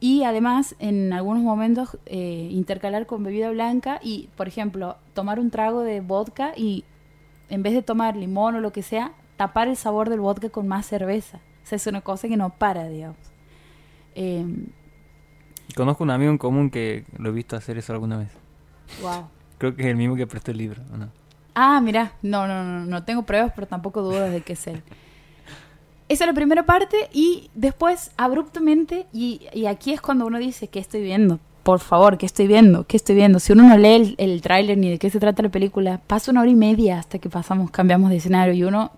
y 0.00 0.24
además 0.24 0.74
en 0.80 1.12
algunos 1.12 1.42
momentos 1.42 1.98
eh, 2.06 2.48
intercalar 2.50 3.06
con 3.06 3.22
bebida 3.24 3.50
blanca 3.50 4.00
y, 4.02 4.28
por 4.36 4.48
ejemplo, 4.48 4.96
tomar 5.14 5.40
un 5.40 5.50
trago 5.50 5.80
de 5.80 6.00
vodka 6.00 6.52
y 6.56 6.84
en 7.48 7.62
vez 7.62 7.72
de 7.74 7.82
tomar 7.82 8.16
limón 8.16 8.54
o 8.56 8.60
lo 8.60 8.72
que 8.72 8.82
sea, 8.82 9.12
tapar 9.36 9.68
el 9.68 9.76
sabor 9.76 10.10
del 10.10 10.20
vodka 10.20 10.48
con 10.50 10.68
más 10.68 10.86
cerveza. 10.86 11.40
O 11.64 11.66
sea, 11.66 11.76
es 11.76 11.86
una 11.86 12.02
cosa 12.02 12.28
que 12.28 12.36
no 12.36 12.50
para, 12.50 12.88
digamos. 12.88 13.16
Eh, 14.14 14.44
Conozco 15.74 16.04
un 16.04 16.10
amigo 16.10 16.30
en 16.30 16.38
común 16.38 16.70
que 16.70 17.04
lo 17.18 17.30
he 17.30 17.32
visto 17.32 17.56
hacer 17.56 17.78
eso 17.78 17.92
alguna 17.92 18.18
vez. 18.18 18.28
wow. 19.02 19.24
Creo 19.58 19.74
que 19.74 19.82
es 19.82 19.88
el 19.88 19.96
mismo 19.96 20.14
que 20.14 20.26
prestó 20.26 20.50
el 20.50 20.58
libro, 20.58 20.82
¿o 20.92 20.96
no? 20.96 21.08
Ah, 21.54 21.80
mira, 21.80 22.12
no, 22.22 22.46
no, 22.46 22.62
no, 22.64 22.84
no 22.84 23.04
tengo 23.04 23.22
pruebas, 23.22 23.52
pero 23.54 23.66
tampoco 23.66 24.02
dudas 24.02 24.30
de 24.32 24.40
que 24.42 24.52
es 24.54 24.66
él. 24.66 24.82
Esa 26.08 26.24
es 26.24 26.28
la 26.28 26.34
primera 26.34 26.66
parte 26.66 27.08
y 27.12 27.50
después 27.54 28.10
abruptamente, 28.16 29.06
y, 29.12 29.40
y 29.54 29.66
aquí 29.66 29.92
es 29.92 30.00
cuando 30.00 30.26
uno 30.26 30.38
dice, 30.38 30.68
¿qué 30.68 30.80
estoy 30.80 31.02
viendo? 31.02 31.38
Por 31.62 31.80
favor, 31.80 32.18
¿qué 32.18 32.26
estoy 32.26 32.46
viendo? 32.46 32.86
¿Qué 32.86 32.96
estoy 32.98 33.14
viendo? 33.14 33.38
Si 33.40 33.52
uno 33.52 33.62
no 33.66 33.78
lee 33.78 33.94
el, 33.94 34.14
el 34.18 34.42
tráiler 34.42 34.76
ni 34.76 34.90
de 34.90 34.98
qué 34.98 35.08
se 35.08 35.18
trata 35.18 35.42
la 35.42 35.48
película, 35.48 36.00
pasa 36.06 36.30
una 36.30 36.42
hora 36.42 36.50
y 36.50 36.54
media 36.54 36.98
hasta 36.98 37.18
que 37.18 37.30
pasamos, 37.30 37.70
cambiamos 37.70 38.10
de 38.10 38.16
escenario 38.16 38.52
y 38.52 38.64
uno 38.64 38.90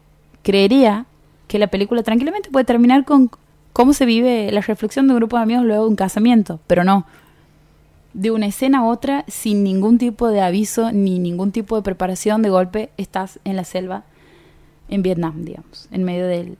creería 0.42 1.06
que 1.48 1.58
la 1.58 1.68
película 1.68 2.02
tranquilamente 2.02 2.50
puede 2.50 2.64
terminar 2.64 3.04
con 3.04 3.30
cómo 3.72 3.92
se 3.92 4.06
vive 4.06 4.50
la 4.52 4.62
reflexión 4.62 5.06
de 5.06 5.12
un 5.12 5.18
grupo 5.18 5.36
de 5.36 5.42
amigos 5.42 5.64
luego 5.64 5.84
de 5.84 5.90
un 5.90 5.96
casamiento, 5.96 6.60
pero 6.66 6.82
no. 6.82 7.06
De 8.14 8.30
una 8.30 8.46
escena 8.46 8.78
a 8.78 8.84
otra 8.84 9.24
sin 9.28 9.62
ningún 9.62 9.98
tipo 9.98 10.28
de 10.28 10.40
aviso 10.40 10.92
ni 10.92 11.18
ningún 11.18 11.52
tipo 11.52 11.76
de 11.76 11.82
preparación 11.82 12.40
de 12.42 12.48
golpe 12.48 12.90
estás 12.96 13.38
en 13.44 13.56
la 13.56 13.64
selva 13.64 14.04
en 14.88 15.02
Vietnam 15.02 15.44
digamos 15.44 15.88
en 15.90 16.04
medio 16.04 16.26
del 16.26 16.56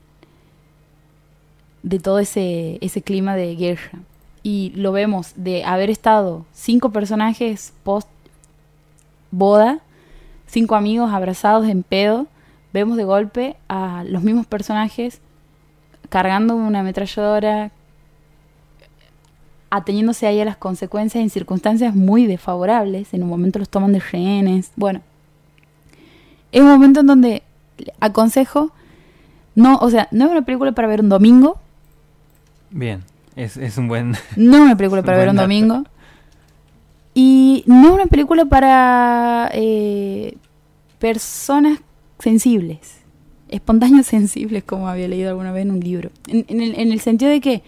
de 1.81 1.99
todo 1.99 2.19
ese 2.19 2.77
ese 2.81 3.01
clima 3.01 3.35
de 3.35 3.55
guerra. 3.55 3.99
Y 4.43 4.71
lo 4.75 4.91
vemos 4.91 5.33
de 5.35 5.63
haber 5.63 5.89
estado 5.89 6.45
cinco 6.53 6.91
personajes 6.91 7.73
post 7.83 8.07
boda 9.31 9.81
cinco 10.45 10.75
amigos 10.75 11.11
abrazados 11.11 11.67
en 11.67 11.83
pedo 11.83 12.27
vemos 12.73 12.97
de 12.97 13.03
golpe 13.03 13.57
a 13.67 14.03
los 14.07 14.23
mismos 14.23 14.45
personajes 14.45 15.21
cargando 16.09 16.55
una 16.55 16.79
ametralladora 16.79 17.71
ateniéndose 19.69 20.27
ahí 20.27 20.39
a 20.39 20.45
las 20.45 20.57
consecuencias 20.57 21.21
en 21.21 21.29
circunstancias 21.29 21.93
muy 21.93 22.25
desfavorables. 22.25 23.13
En 23.13 23.23
un 23.23 23.29
momento 23.29 23.59
los 23.59 23.69
toman 23.69 23.91
de 23.91 23.99
rehenes. 23.99 24.71
Bueno, 24.75 25.01
es 26.51 26.61
un 26.61 26.69
momento 26.69 27.01
en 27.01 27.07
donde 27.07 27.43
aconsejo, 27.99 28.71
no, 29.55 29.77
o 29.77 29.89
sea, 29.89 30.07
no 30.11 30.25
es 30.25 30.31
una 30.31 30.43
película 30.43 30.71
para 30.71 30.87
ver 30.87 31.01
un 31.01 31.09
domingo, 31.09 31.59
Bien. 32.69 33.03
Es, 33.35 33.57
es 33.57 33.77
un 33.77 33.87
buen... 33.87 34.15
No 34.35 34.61
una 34.61 34.75
película 34.75 35.01
para 35.03 35.17
ver 35.17 35.29
un 35.29 35.35
dato. 35.35 35.43
domingo. 35.43 35.83
Y 37.13 37.63
no 37.65 37.93
una 37.93 38.05
película 38.05 38.45
para 38.45 39.49
eh, 39.53 40.37
personas 40.99 41.79
sensibles. 42.19 43.01
Espontáneos 43.49 44.05
sensibles, 44.07 44.63
como 44.63 44.87
había 44.87 45.07
leído 45.07 45.29
alguna 45.29 45.51
vez 45.51 45.63
en 45.63 45.71
un 45.71 45.79
libro. 45.79 46.09
En, 46.27 46.61
el, 46.61 46.75
en 46.79 46.91
el 46.91 46.99
sentido 46.99 47.31
de 47.31 47.39
que, 47.41 47.63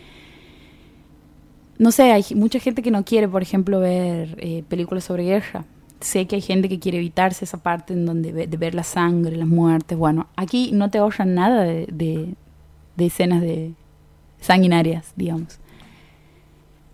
no 1.77 1.91
sé, 1.91 2.11
hay 2.11 2.25
mucha 2.35 2.59
gente 2.59 2.81
que 2.81 2.91
no 2.91 3.05
quiere, 3.05 3.27
por 3.27 3.41
ejemplo, 3.41 3.79
ver 3.79 4.35
eh, 4.39 4.63
películas 4.67 5.05
sobre 5.05 5.23
guerra. 5.23 5.65
Sé 6.01 6.27
que 6.27 6.35
hay 6.35 6.41
gente 6.41 6.67
que 6.69 6.79
quiere 6.79 6.97
evitarse 6.97 7.45
esa 7.45 7.57
parte 7.57 7.93
en 7.93 8.05
donde 8.05 8.31
ve- 8.31 8.47
de 8.47 8.57
ver 8.57 8.75
la 8.75 8.83
sangre, 8.83 9.35
las 9.37 9.47
muertes. 9.47 9.97
Bueno, 9.97 10.27
aquí 10.35 10.71
no 10.73 10.89
te 10.89 10.97
ahorran 10.97 11.35
nada 11.35 11.63
de, 11.63 11.87
de- 11.91 12.33
de 12.97 13.05
escenas 13.05 13.41
de 13.41 13.71
sanguinarias, 14.41 15.13
digamos. 15.15 15.59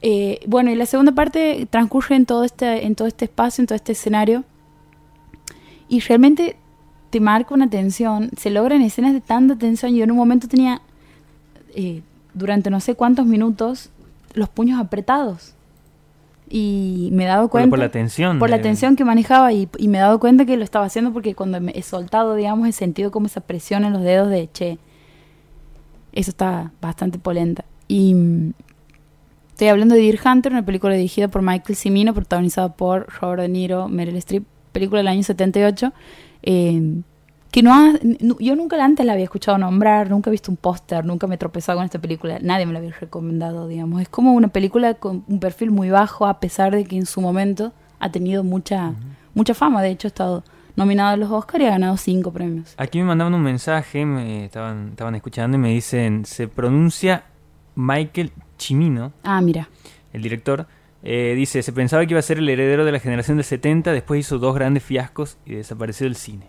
Eh, 0.02 0.40
bueno, 0.48 0.70
y 0.72 0.76
la 0.76 0.86
segunda 0.86 1.14
parte 1.14 1.68
transcurre 1.70 2.16
en 2.16 2.26
todo 2.28 2.44
este, 2.44 2.86
en 2.86 2.94
todo 2.96 3.08
este 3.08 3.26
espacio, 3.26 3.62
en 3.64 3.68
todo 3.68 3.76
este 3.76 3.94
escenario. 3.94 4.44
Y 5.88 6.00
realmente 6.02 6.58
te 7.10 7.20
marca 7.20 7.54
una 7.54 7.70
tensión. 7.70 8.30
Se 8.38 8.50
logran 8.50 8.82
escenas 8.82 9.14
de 9.14 9.22
tanta 9.22 9.56
tensión. 9.58 9.94
Yo 9.96 10.04
en 10.04 10.12
un 10.12 10.18
momento 10.18 10.48
tenía, 10.48 10.82
eh, 11.76 12.02
durante 12.34 12.70
no 12.70 12.80
sé 12.80 12.96
cuántos 12.96 13.26
minutos, 13.26 13.90
los 14.34 14.50
puños 14.50 14.80
apretados. 14.80 15.54
Y 16.50 17.10
me 17.14 17.24
he 17.24 17.28
dado 17.28 17.48
cuenta. 17.50 17.70
por 17.70 17.80
la 17.80 17.90
tensión. 17.90 18.38
por 18.38 18.50
la 18.50 18.58
de- 18.58 18.64
tensión 18.64 18.96
que 18.96 19.04
manejaba 19.06 19.52
y, 19.52 19.68
y 19.80 19.88
me 19.88 19.98
he 19.98 20.02
dado 20.02 20.20
cuenta 20.20 20.46
que 20.46 20.58
lo 20.58 20.64
estaba 20.64 20.86
haciendo 20.86 21.12
porque 21.12 21.34
cuando 21.34 21.60
me 21.60 21.72
he 21.76 21.82
soltado, 21.82 22.36
digamos, 22.36 22.68
he 22.68 22.72
sentido 22.72 23.10
como 23.12 23.26
esa 23.26 23.42
presión 23.42 23.84
en 23.84 23.94
los 23.94 24.04
dedos 24.04 24.30
de, 24.30 24.50
che, 24.54 24.78
eso 26.14 26.30
está 26.30 26.72
bastante 26.82 27.18
polenta. 27.18 27.66
Y 27.88 28.14
mm, 28.14 28.54
estoy 29.52 29.68
hablando 29.70 29.96
de 29.96 30.02
Deer 30.02 30.20
Hunter, 30.24 30.52
una 30.52 30.64
película 30.66 30.94
dirigida 30.94 31.28
por 31.30 31.42
Michael 31.42 31.76
Cimino, 31.76 32.14
protagonizada 32.14 32.74
por 32.74 33.08
Robert 33.20 33.42
De 33.42 33.50
Niro, 33.50 33.88
Meryl 33.88 34.16
Streep, 34.18 34.44
película 34.72 35.00
del 35.00 35.08
año 35.08 35.24
78, 35.24 35.94
eh, 36.46 37.02
que 37.52 37.64
no 37.64 37.74
ha- 37.74 37.94
yo 38.40 38.56
nunca 38.56 38.84
antes 38.84 39.06
la 39.06 39.14
había 39.14 39.24
escuchado 39.26 39.58
nombrar, 39.58 40.10
nunca 40.10 40.30
he 40.30 40.32
visto 40.32 40.52
un 40.52 40.58
póster, 40.58 41.06
nunca 41.06 41.26
me 41.28 41.36
he 41.36 41.38
tropezado 41.38 41.78
con 41.78 41.86
esta 41.86 42.00
película, 42.00 42.38
nadie 42.42 42.66
me 42.66 42.74
la 42.74 42.80
había 42.80 42.92
recomendado, 43.00 43.68
digamos. 43.68 44.02
Es 44.02 44.10
como 44.10 44.34
una 44.34 44.50
película 44.50 44.94
con 44.96 45.24
un 45.28 45.40
perfil 45.40 45.72
muy 45.72 45.90
bajo, 45.90 46.26
a 46.26 46.40
pesar 46.40 46.76
de 46.76 46.84
que 46.86 46.98
en 46.98 47.06
su 47.06 47.22
momento 47.22 47.72
ha 48.00 48.12
tenido 48.12 48.44
mucha, 48.44 48.94
mucha 49.34 49.54
fama, 49.54 49.82
de 49.82 49.90
hecho 49.92 50.08
ha 50.08 50.10
estado 50.10 50.44
nominado 50.76 51.12
a 51.12 51.16
los 51.18 51.32
Oscars 51.32 51.64
y 51.64 51.68
ha 51.68 51.70
ganado 51.72 51.96
cinco 51.96 52.32
premios. 52.34 52.74
Aquí 52.78 52.98
me 53.00 53.06
mandaban 53.06 53.34
un 53.34 53.42
mensaje, 53.42 54.06
me 54.06 54.44
estaban, 54.46 54.90
estaban 54.90 55.16
escuchando 55.16 55.56
y 55.56 55.60
me 55.62 55.70
dicen, 55.70 56.26
se 56.26 56.50
pronuncia 56.50 57.24
Michael 57.76 58.32
Cimino, 58.60 59.14
Ah, 59.24 59.40
mira. 59.40 59.70
el 60.12 60.22
director. 60.22 60.68
Eh, 61.06 61.34
dice, 61.36 61.62
se 61.64 61.72
pensaba 61.72 62.06
que 62.06 62.12
iba 62.14 62.20
a 62.20 62.24
ser 62.24 62.40
el 62.40 62.50
heredero 62.50 62.84
de 62.84 62.92
la 62.92 63.00
generación 63.00 63.38
del 63.38 63.46
70, 63.46 63.92
después 63.94 64.20
hizo 64.20 64.40
dos 64.40 64.54
grandes 64.56 64.84
fiascos 64.84 65.38
y 65.46 65.54
desapareció 65.54 66.06
del 66.06 66.16
cine. 66.16 66.48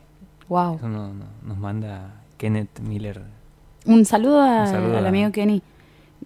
Wow. 0.48 0.76
Eso 0.76 0.88
no- 0.88 1.12
no- 1.12 1.26
nos 1.44 1.58
manda 1.58 2.22
Kenneth 2.38 2.80
Miller. 2.80 3.22
Un 3.84 4.04
saludo, 4.04 4.40
a- 4.40 4.62
Un 4.62 4.66
saludo 4.68 4.96
al 4.98 5.04
a- 5.04 5.08
amigo 5.10 5.30
Kenny. 5.30 5.62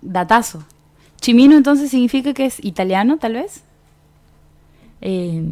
Datazo. 0.00 0.64
Chimino 1.20 1.56
entonces 1.56 1.90
significa 1.90 2.32
que 2.32 2.46
es 2.46 2.64
italiano, 2.64 3.18
tal 3.18 3.34
vez. 3.34 3.64
Eh, 5.00 5.44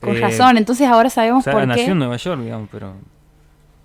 con 0.00 0.16
Eh, 0.16 0.20
razón, 0.20 0.56
entonces 0.56 0.86
ahora 0.88 1.08
O 1.08 1.10
sabemos 1.10 1.44
sea, 1.44 1.52
por 1.52 1.66
nació 1.66 1.84
qué. 1.84 1.90
en 1.92 1.98
Nueva 1.98 2.16
York, 2.16 2.40
digamos, 2.42 2.68
pero... 2.72 2.94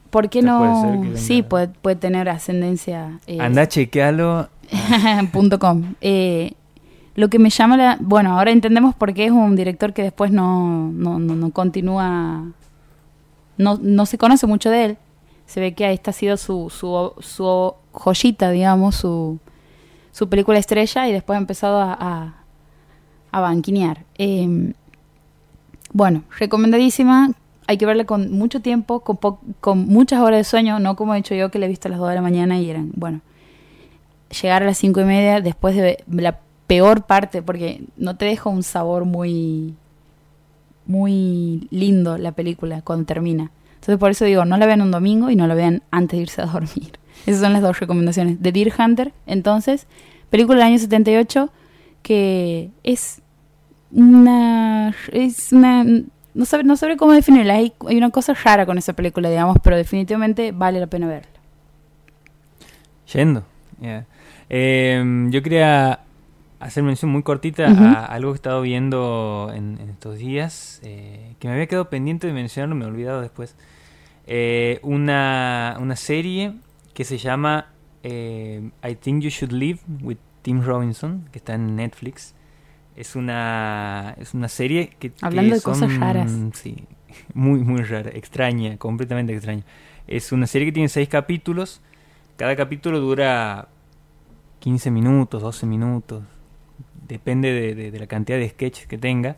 ¿Por 0.09 0.29
qué 0.29 0.39
puede 0.39 0.51
no? 0.51 0.91
venga- 1.01 1.17
Sí, 1.17 1.41
puede, 1.43 1.67
puede 1.67 1.97
tener 1.97 2.29
ascendencia. 2.29 3.19
eh, 3.27 3.39
Anda, 3.41 3.67
chequealo. 3.67 4.47
punto 5.33 5.59
com. 5.59 5.93
Eh, 6.01 6.53
lo 7.15 7.29
que 7.29 7.39
me 7.39 7.49
llama 7.49 7.77
la... 7.77 7.97
Bueno, 8.01 8.37
ahora 8.37 8.51
entendemos 8.51 8.93
por 8.93 9.13
qué 9.13 9.25
es 9.25 9.31
un 9.31 9.55
director 9.55 9.93
que 9.93 10.03
después 10.03 10.31
no, 10.31 10.91
no, 10.91 11.17
no, 11.17 11.35
no 11.35 11.51
continúa... 11.51 12.51
No, 13.57 13.79
no 13.81 14.05
se 14.05 14.17
conoce 14.17 14.47
mucho 14.47 14.69
de 14.69 14.85
él. 14.85 14.97
Se 15.45 15.61
ve 15.61 15.73
que 15.73 15.91
esta 15.93 16.11
ha 16.11 16.13
sido 16.13 16.35
su, 16.35 16.69
su, 16.69 17.13
su 17.19 17.73
joyita, 17.93 18.51
digamos, 18.51 18.95
su, 18.95 19.39
su 20.11 20.27
película 20.27 20.59
estrella 20.59 21.07
y 21.07 21.13
después 21.13 21.37
ha 21.37 21.39
empezado 21.39 21.79
a, 21.79 22.35
a, 23.31 23.39
banquinear. 23.39 24.03
Eh, 24.17 24.73
bueno, 25.93 26.23
recomendadísima. 26.37 27.31
Hay 27.67 27.77
que 27.77 27.85
verla 27.85 28.03
con 28.03 28.31
mucho 28.31 28.59
tiempo, 28.59 28.99
con, 28.99 29.17
con 29.61 29.87
muchas 29.87 30.19
horas 30.19 30.39
de 30.39 30.43
sueño, 30.43 30.79
no 30.79 30.97
como 30.97 31.15
he 31.15 31.19
hecho 31.19 31.33
yo 31.33 31.49
que 31.49 31.59
la 31.59 31.65
he 31.65 31.69
visto 31.69 31.87
a 31.87 31.91
las 31.91 31.99
2 31.99 32.09
de 32.09 32.15
la 32.15 32.21
mañana 32.21 32.59
y 32.59 32.69
eran, 32.69 32.91
bueno, 32.95 33.21
llegar 34.41 34.63
a 34.63 34.65
las 34.65 34.77
cinco 34.77 34.99
y 34.99 35.05
media 35.05 35.41
después 35.41 35.75
de 35.75 36.03
la 36.07 36.39
peor 36.67 37.03
parte, 37.05 37.41
porque 37.41 37.83
no 37.97 38.15
te 38.17 38.25
deja 38.25 38.49
un 38.49 38.63
sabor 38.63 39.05
muy, 39.05 39.75
muy 40.85 41.67
lindo 41.71 42.17
la 42.17 42.31
película 42.31 42.81
cuando 42.81 43.05
termina. 43.05 43.51
Entonces 43.75 43.97
por 43.97 44.11
eso 44.11 44.25
digo, 44.25 44.45
no 44.45 44.57
la 44.57 44.65
vean 44.65 44.81
un 44.81 44.91
domingo 44.91 45.29
y 45.29 45.35
no 45.35 45.47
la 45.47 45.55
vean 45.55 45.83
antes 45.91 46.17
de 46.17 46.23
irse 46.23 46.41
a 46.41 46.45
dormir. 46.45 46.99
Esas 47.25 47.41
son 47.41 47.53
las 47.53 47.61
dos 47.61 47.79
recomendaciones. 47.79 48.41
De 48.41 48.51
Deer 48.51 48.73
Hunter, 48.77 49.13
entonces, 49.25 49.87
película 50.29 50.59
del 50.59 50.67
año 50.67 50.79
78, 50.79 51.49
que 52.01 52.71
es 52.83 53.21
una... 53.91 54.95
Es 55.11 55.51
una 55.51 55.85
no, 56.35 56.43
sabe, 56.45 56.63
no 56.65 56.75
sabré 56.75 56.97
cómo 56.97 57.13
definirla. 57.13 57.53
Hay, 57.53 57.73
hay 57.87 57.97
una 57.97 58.09
cosa 58.09 58.33
rara 58.33 58.65
con 58.65 58.77
esa 58.77 58.93
película, 58.93 59.29
digamos, 59.29 59.57
pero 59.63 59.77
definitivamente 59.77 60.51
vale 60.51 60.79
la 60.79 60.87
pena 60.87 61.07
verla. 61.07 61.29
Yendo. 63.13 63.45
Eh, 64.49 65.27
yo 65.29 65.41
quería 65.41 65.99
hacer 66.65 66.83
mención 66.83 67.11
muy 67.11 67.21
cortita 67.21 67.67
a 67.67 68.05
algo 68.05 68.31
que 68.31 68.35
he 68.35 68.37
estado 68.37 68.61
viendo 68.61 69.51
en, 69.53 69.77
en 69.79 69.89
estos 69.89 70.17
días, 70.17 70.81
eh, 70.83 71.35
que 71.39 71.47
me 71.47 71.53
había 71.53 71.67
quedado 71.67 71.89
pendiente 71.89 72.25
de 72.25 72.33
mencionarlo, 72.33 72.75
me 72.75 72.85
he 72.85 72.87
olvidado 72.87 73.21
después. 73.21 73.55
Eh, 74.25 74.79
una, 74.81 75.77
una 75.79 75.95
serie 75.95 76.55
que 76.95 77.03
se 77.03 77.19
llama 77.19 77.67
eh, 78.01 78.71
I 78.83 78.95
Think 78.95 79.21
You 79.21 79.29
Should 79.29 79.53
Live 79.53 79.79
with 80.01 80.17
Tim 80.41 80.63
Robinson, 80.63 81.25
que 81.31 81.37
está 81.37 81.53
en 81.53 81.75
Netflix. 81.75 82.33
Es 82.95 83.15
una, 83.15 84.15
es 84.17 84.33
una 84.33 84.47
serie 84.47 84.89
que... 84.99 85.11
que 85.11 85.25
Hablando 85.25 85.55
de 85.55 85.61
cosas 85.61 85.95
raras. 85.97 86.31
Sí, 86.53 86.87
muy, 87.35 87.59
muy 87.59 87.83
rara, 87.83 88.09
extraña, 88.11 88.77
completamente 88.77 89.33
extraña. 89.33 89.63
Es 90.07 90.31
una 90.31 90.47
serie 90.47 90.67
que 90.67 90.71
tiene 90.71 90.89
seis 90.89 91.09
capítulos. 91.09 91.81
Cada 92.37 92.55
capítulo 92.55 92.99
dura 92.99 93.67
15 94.61 94.89
minutos, 94.89 95.43
12 95.43 95.65
minutos. 95.67 96.23
Depende 97.07 97.51
de, 97.53 97.91
de- 97.91 97.99
la 97.99 98.07
cantidad 98.07 98.37
de 98.37 98.49
sketches 98.49 98.87
que 98.87 98.97
tenga. 98.97 99.37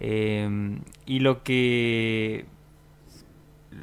Eh, 0.00 0.78
y 1.06 1.20
lo 1.20 1.42
que 1.42 2.46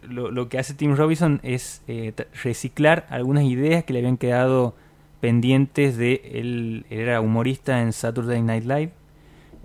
lo, 0.09 0.49
que 0.49 0.59
hace 0.59 0.73
Tim 0.73 0.95
Robinson 0.95 1.39
es 1.43 1.83
eh, 1.87 2.13
reciclar 2.43 3.05
algunas 3.09 3.43
ideas 3.43 3.83
que 3.83 3.93
le 3.93 3.99
habían 3.99 4.17
quedado 4.17 4.75
pendientes 5.21 5.97
de 5.97 6.21
él, 6.33 6.85
él 6.89 6.99
era 6.99 7.21
humorista 7.21 7.81
en 7.81 7.93
Saturday 7.93 8.41
Night 8.41 8.65
Live. 8.65 8.91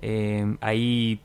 Eh, 0.02 0.56
ahí 0.60 1.20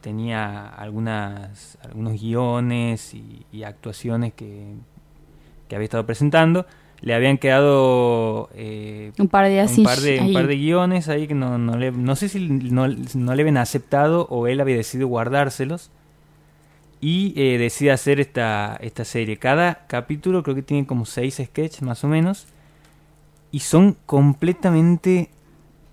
tenía 0.00 0.68
algunas 0.68 1.78
algunos 1.82 2.20
guiones 2.20 3.14
y, 3.14 3.44
y 3.50 3.64
actuaciones 3.64 4.32
que, 4.34 4.74
que 5.68 5.74
había 5.76 5.84
estado 5.86 6.06
presentando. 6.06 6.66
Le 7.06 7.14
habían 7.14 7.38
quedado 7.38 8.50
eh, 8.56 9.12
Un 9.18 9.28
par 9.28 9.46
de 9.46 9.62
un 9.78 9.84
par 9.84 10.00
de, 10.00 10.18
un 10.18 10.24
ahí. 10.26 10.32
par 10.34 10.46
de 10.48 10.56
guiones 10.56 11.08
ahí 11.08 11.28
que 11.28 11.34
no, 11.34 11.56
no, 11.56 11.76
le, 11.76 11.92
no 11.92 12.16
sé 12.16 12.28
si 12.28 12.40
no, 12.48 12.88
no 12.88 13.34
le 13.34 13.42
habían 13.42 13.58
aceptado 13.58 14.26
o 14.28 14.48
él 14.48 14.60
había 14.60 14.74
decidido 14.76 15.06
guardárselos 15.06 15.90
y 17.00 17.32
eh, 17.36 17.58
decide 17.58 17.92
hacer 17.92 18.18
esta, 18.18 18.76
esta 18.80 19.04
serie. 19.04 19.36
Cada 19.36 19.86
capítulo 19.86 20.42
creo 20.42 20.56
que 20.56 20.62
tiene 20.62 20.84
como 20.84 21.04
seis 21.06 21.40
sketches 21.40 21.82
más 21.82 22.02
o 22.02 22.08
menos 22.08 22.46
y 23.52 23.60
son 23.60 23.96
completamente 24.06 25.30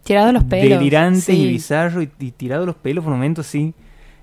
Tirado 0.03 0.31
los 0.33 0.43
pelos. 0.45 0.79
delirantes 0.79 1.29
y 1.29 1.47
bizarros 1.47 2.03
y, 2.03 2.09
y 2.25 2.31
tirado 2.31 2.65
los 2.65 2.75
pelos 2.75 3.03
por 3.03 3.13
momentos 3.13 3.45
sí, 3.47 3.73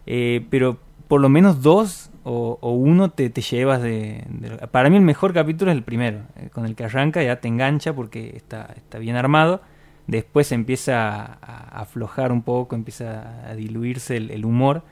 Eh, 0.06 0.44
pero 0.50 0.76
por 1.06 1.20
lo 1.20 1.28
menos 1.28 1.62
dos 1.62 2.09
o, 2.22 2.72
uno 2.72 3.10
te, 3.10 3.30
te 3.30 3.40
llevas 3.40 3.82
de, 3.82 4.24
Para 4.70 4.90
mí 4.90 4.96
el 4.96 5.02
mejor 5.02 5.32
capítulo 5.32 5.70
es 5.70 5.76
el 5.76 5.82
primero, 5.82 6.20
eh, 6.36 6.50
con 6.52 6.66
el 6.66 6.74
que 6.74 6.84
arranca 6.84 7.22
ya 7.22 7.40
te 7.40 7.48
engancha 7.48 7.94
porque 7.94 8.36
está, 8.36 8.72
está 8.76 8.98
bien 8.98 9.16
armado. 9.16 9.62
Después 10.06 10.52
empieza 10.52 11.38
a, 11.40 11.80
aflojar 11.80 12.32
un 12.32 12.42
poco, 12.42 12.74
empieza 12.74 13.48
a 13.48 13.54
diluirse 13.54 14.16
el, 14.16 14.44
humor. 14.44 14.82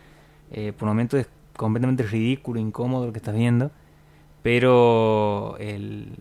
Eh, 0.52 0.72
por 0.72 0.88
momentos 0.88 1.20
es 1.20 1.28
completamente 1.56 2.02
ridículo, 2.04 2.60
incómodo 2.60 3.06
lo 3.06 3.12
que 3.12 3.18
estás 3.18 3.34
viendo. 3.34 3.70
Pero 4.42 5.56
el, 5.58 6.12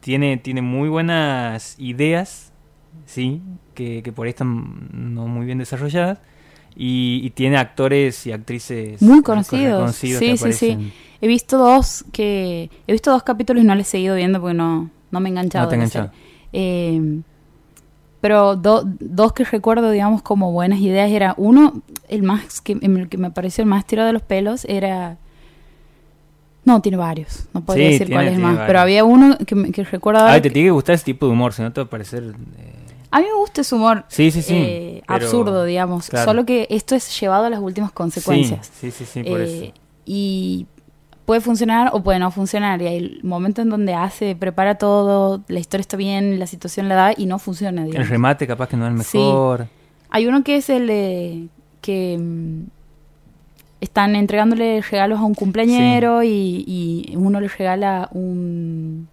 tiene, 0.00 0.36
tiene 0.36 0.62
muy 0.62 0.88
buenas 0.88 1.78
ideas, 1.78 2.52
sí, 3.06 3.42
que, 3.74 4.02
que 4.02 4.12
por 4.12 4.26
ahí 4.26 4.30
están 4.30 4.90
no 4.92 5.26
muy 5.26 5.46
bien 5.46 5.58
desarrolladas. 5.58 6.20
Y, 6.74 7.20
y 7.22 7.30
tiene 7.30 7.58
actores 7.58 8.26
y 8.26 8.32
actrices 8.32 9.00
Muy 9.02 9.22
conocidos. 9.22 9.94
Sí, 9.94 10.16
sí, 10.16 10.52
sí. 10.52 10.92
He 11.20 11.26
visto 11.26 11.58
dos 11.58 12.04
que 12.12 12.70
he 12.86 12.92
visto 12.92 13.10
dos 13.10 13.22
capítulos 13.22 13.62
y 13.62 13.66
no 13.66 13.74
les 13.74 13.88
he 13.88 13.90
seguido 13.92 14.16
viendo 14.16 14.40
porque 14.40 14.54
no 14.54 14.90
no 15.10 15.20
me 15.20 15.28
he 15.28 15.32
enganchado. 15.32 15.64
No 15.64 15.68
te 15.68 15.74
enganchado. 15.76 16.10
Eh, 16.52 17.20
pero 18.22 18.56
do- 18.56 18.84
dos 19.00 19.32
que 19.32 19.44
recuerdo, 19.44 19.90
digamos, 19.90 20.22
como 20.22 20.52
buenas 20.52 20.78
ideas 20.80 21.10
era 21.10 21.34
uno, 21.36 21.82
el 22.08 22.22
más 22.22 22.60
que, 22.60 22.72
el 22.80 23.08
que 23.08 23.18
me 23.18 23.30
pareció 23.30 23.62
el 23.62 23.68
más 23.68 23.84
tirado 23.84 24.06
de 24.06 24.12
los 24.14 24.22
pelos 24.22 24.64
era... 24.64 25.18
No, 26.64 26.80
tiene 26.80 26.96
varios, 26.96 27.46
no 27.52 27.64
podría 27.64 27.86
Sí, 27.88 27.92
decir 27.94 28.06
tiene- 28.06 28.22
cuál 28.22 28.32
es 28.32 28.38
más, 28.38 28.52
varios. 28.54 28.66
pero 28.68 28.80
había 28.80 29.04
uno 29.04 29.36
que, 29.44 29.72
que 29.72 29.82
recuerdo 29.84 30.24
Ay, 30.24 30.40
te 30.40 30.48
que- 30.48 30.54
tiene 30.54 30.68
que 30.68 30.72
gustar 30.72 30.94
ese 30.94 31.04
tipo 31.04 31.26
de 31.26 31.32
humor, 31.32 31.52
si 31.52 31.62
no 31.62 31.72
te 31.72 31.80
va 31.80 31.86
a 31.86 31.90
parecer... 31.90 32.22
eh, 32.58 32.74
A 33.12 33.20
mí 33.20 33.26
me 33.26 33.34
gusta 33.38 33.60
ese 33.60 33.74
humor 33.74 34.04
Sí, 34.08 34.30
sí, 34.30 34.42
sí. 34.42 34.54
eh, 34.56 35.02
pero- 35.06 35.24
absurdo, 35.26 35.64
digamos, 35.64 36.08
claro. 36.08 36.24
solo 36.24 36.44
que 36.46 36.66
esto 36.70 36.94
es 36.96 37.20
llevado 37.20 37.44
a 37.44 37.50
las 37.50 37.60
últimas 37.60 37.92
consecuencias. 37.92 38.70
Sí, 38.80 38.90
sí, 38.90 39.04
sí, 39.04 39.22
por 39.22 39.40
Eh, 39.40 39.44
eso. 39.66 39.72
Y 40.06 40.66
puede 41.26 41.40
funcionar 41.40 41.90
o 41.92 42.02
puede 42.02 42.18
no 42.18 42.30
funcionar. 42.30 42.82
Y 42.82 42.86
hay 42.88 42.96
el 42.96 43.20
momento 43.22 43.62
en 43.62 43.68
donde 43.68 43.94
hace, 43.94 44.34
prepara 44.34 44.76
todo, 44.76 45.42
la 45.48 45.60
historia 45.60 45.82
está 45.82 45.96
bien, 45.96 46.38
la 46.38 46.46
situación 46.46 46.88
la 46.88 46.94
da 46.96 47.14
y 47.16 47.26
no 47.26 47.38
funciona. 47.38 47.84
El 47.86 48.08
remate 48.08 48.46
capaz 48.46 48.68
que 48.68 48.76
no 48.76 48.86
es 48.86 48.90
el 48.92 48.96
mejor. 48.98 49.68
Hay 50.10 50.26
uno 50.26 50.42
que 50.42 50.56
es 50.56 50.68
el 50.70 50.86
de 50.88 51.48
que 51.82 52.18
mm, 52.18 52.62
están 53.80 54.14
entregándole 54.16 54.80
regalos 54.80 55.18
a 55.18 55.24
un 55.24 55.34
cumpleañero 55.34 56.22
y, 56.22 56.64
y 56.66 57.14
uno 57.16 57.40
le 57.40 57.48
regala 57.48 58.08
un, 58.12 59.08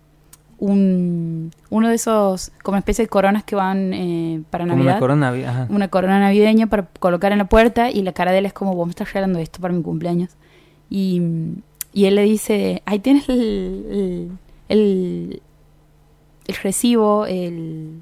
un 0.62 1.52
uno 1.70 1.88
de 1.90 1.96
esos 1.96 2.52
como 2.64 2.78
especie 2.78 3.06
de 3.06 3.10
coronas 3.10 3.44
que 3.46 3.56
van 3.56 3.94
eh, 3.94 4.42
para 4.50 4.66
Como 4.66 4.76
Navidad 4.76 4.94
una 4.94 5.00
corona. 5.00 5.32
vi- 5.32 5.44
Ajá. 5.44 5.68
una 5.70 5.88
corona 5.88 6.20
navideña 6.20 6.68
para 6.68 6.86
colocar 7.00 7.32
en 7.32 7.38
la 7.38 7.46
puerta 7.46 7.90
y 7.92 8.02
la 8.04 8.12
cara 8.12 8.32
de 8.32 8.40
él 8.40 8.46
es 8.46 8.54
como, 8.54 8.76
vos 8.76 8.86
me 8.86 8.92
estás 8.92 9.08
regalando 9.14 9.40
esto 9.40 9.60
para 9.62 9.74
mi 9.74 9.82
cumpleaños. 9.82 10.32
Y, 10.90 11.22
y 11.94 12.06
él 12.06 12.16
le 12.16 12.24
dice, 12.24 12.82
ahí 12.86 13.00
tienes 13.00 13.30
el, 13.30 13.40
el, 13.90 14.32
el, 14.68 15.42
el 16.48 16.56
recibo 16.62 17.26
el, 17.26 18.02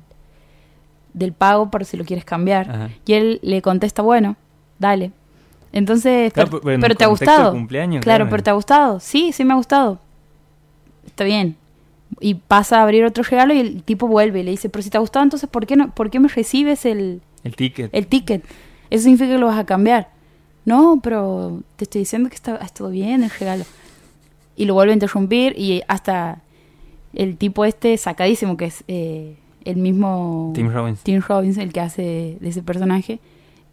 del 1.13 1.33
pago 1.33 1.69
por 1.69 1.85
si 1.85 1.95
lo 1.97 2.05
quieres 2.05 2.25
cambiar. 2.25 2.69
Ajá. 2.71 2.89
Y 3.05 3.13
él 3.13 3.39
le 3.43 3.61
contesta, 3.61 4.01
bueno, 4.01 4.35
dale. 4.79 5.11
Entonces, 5.73 6.33
Claro, 6.33 6.59
pero, 6.63 6.95
te 6.95 7.03
ha 7.03 7.07
gustado. 7.07 7.51
cumpleaños, 7.51 8.01
claro, 8.03 8.23
claro. 8.23 8.29
pero 8.31 8.43
te 8.43 8.49
ha 8.49 8.53
gustado. 8.53 8.99
Sí, 8.99 9.31
sí 9.31 9.43
me 9.45 9.53
ha 9.53 9.57
gustado. 9.57 9.99
Está 11.05 11.23
bien. 11.23 11.55
Y 12.19 12.35
pasa 12.35 12.79
a 12.79 12.83
abrir 12.83 13.05
otro 13.05 13.23
regalo 13.23 13.53
y 13.53 13.59
el 13.59 13.83
tipo 13.83 14.07
vuelve 14.07 14.39
y 14.39 14.43
le 14.43 14.51
dice, 14.51 14.69
pero 14.69 14.81
si 14.81 14.89
te 14.89 14.97
ha 14.97 14.99
gustado, 14.99 15.23
entonces 15.23 15.49
¿por 15.49 15.67
qué, 15.67 15.75
no, 15.75 15.93
¿por 15.93 16.09
qué 16.09 16.19
me 16.19 16.27
recibes 16.27 16.85
el, 16.85 17.21
El 17.43 17.55
ticket. 17.55 17.89
el 17.93 18.07
ticket. 18.07 18.43
Eso 18.89 19.03
significa 19.03 19.31
que 19.31 19.37
lo 19.37 19.47
vas 19.47 19.59
a 19.59 19.65
cambiar. 19.65 20.09
No, 20.65 20.99
pero 21.01 21.61
te 21.75 21.85
estoy 21.85 21.99
diciendo 21.99 22.29
que 22.29 22.35
está, 22.35 22.55
ha 22.55 22.65
estado 22.65 22.89
bien 22.89 23.23
el 23.23 23.29
regalo. 23.29 23.65
Y 24.55 24.65
lo 24.65 24.73
vuelve 24.73 24.91
a 24.91 24.95
interrumpir 24.95 25.53
y 25.57 25.81
hasta 25.87 26.41
el 27.13 27.37
tipo 27.37 27.65
este 27.65 27.97
sacadísimo, 27.97 28.57
que 28.57 28.65
es 28.65 28.83
eh, 28.87 29.37
el 29.63 29.77
mismo 29.77 30.51
Tim 30.55 30.71
Robbins. 30.71 31.01
Tim 31.03 31.21
Robbins, 31.21 31.57
el 31.57 31.71
que 31.71 31.79
hace 31.79 32.37
de 32.39 32.49
ese 32.49 32.63
personaje, 32.63 33.19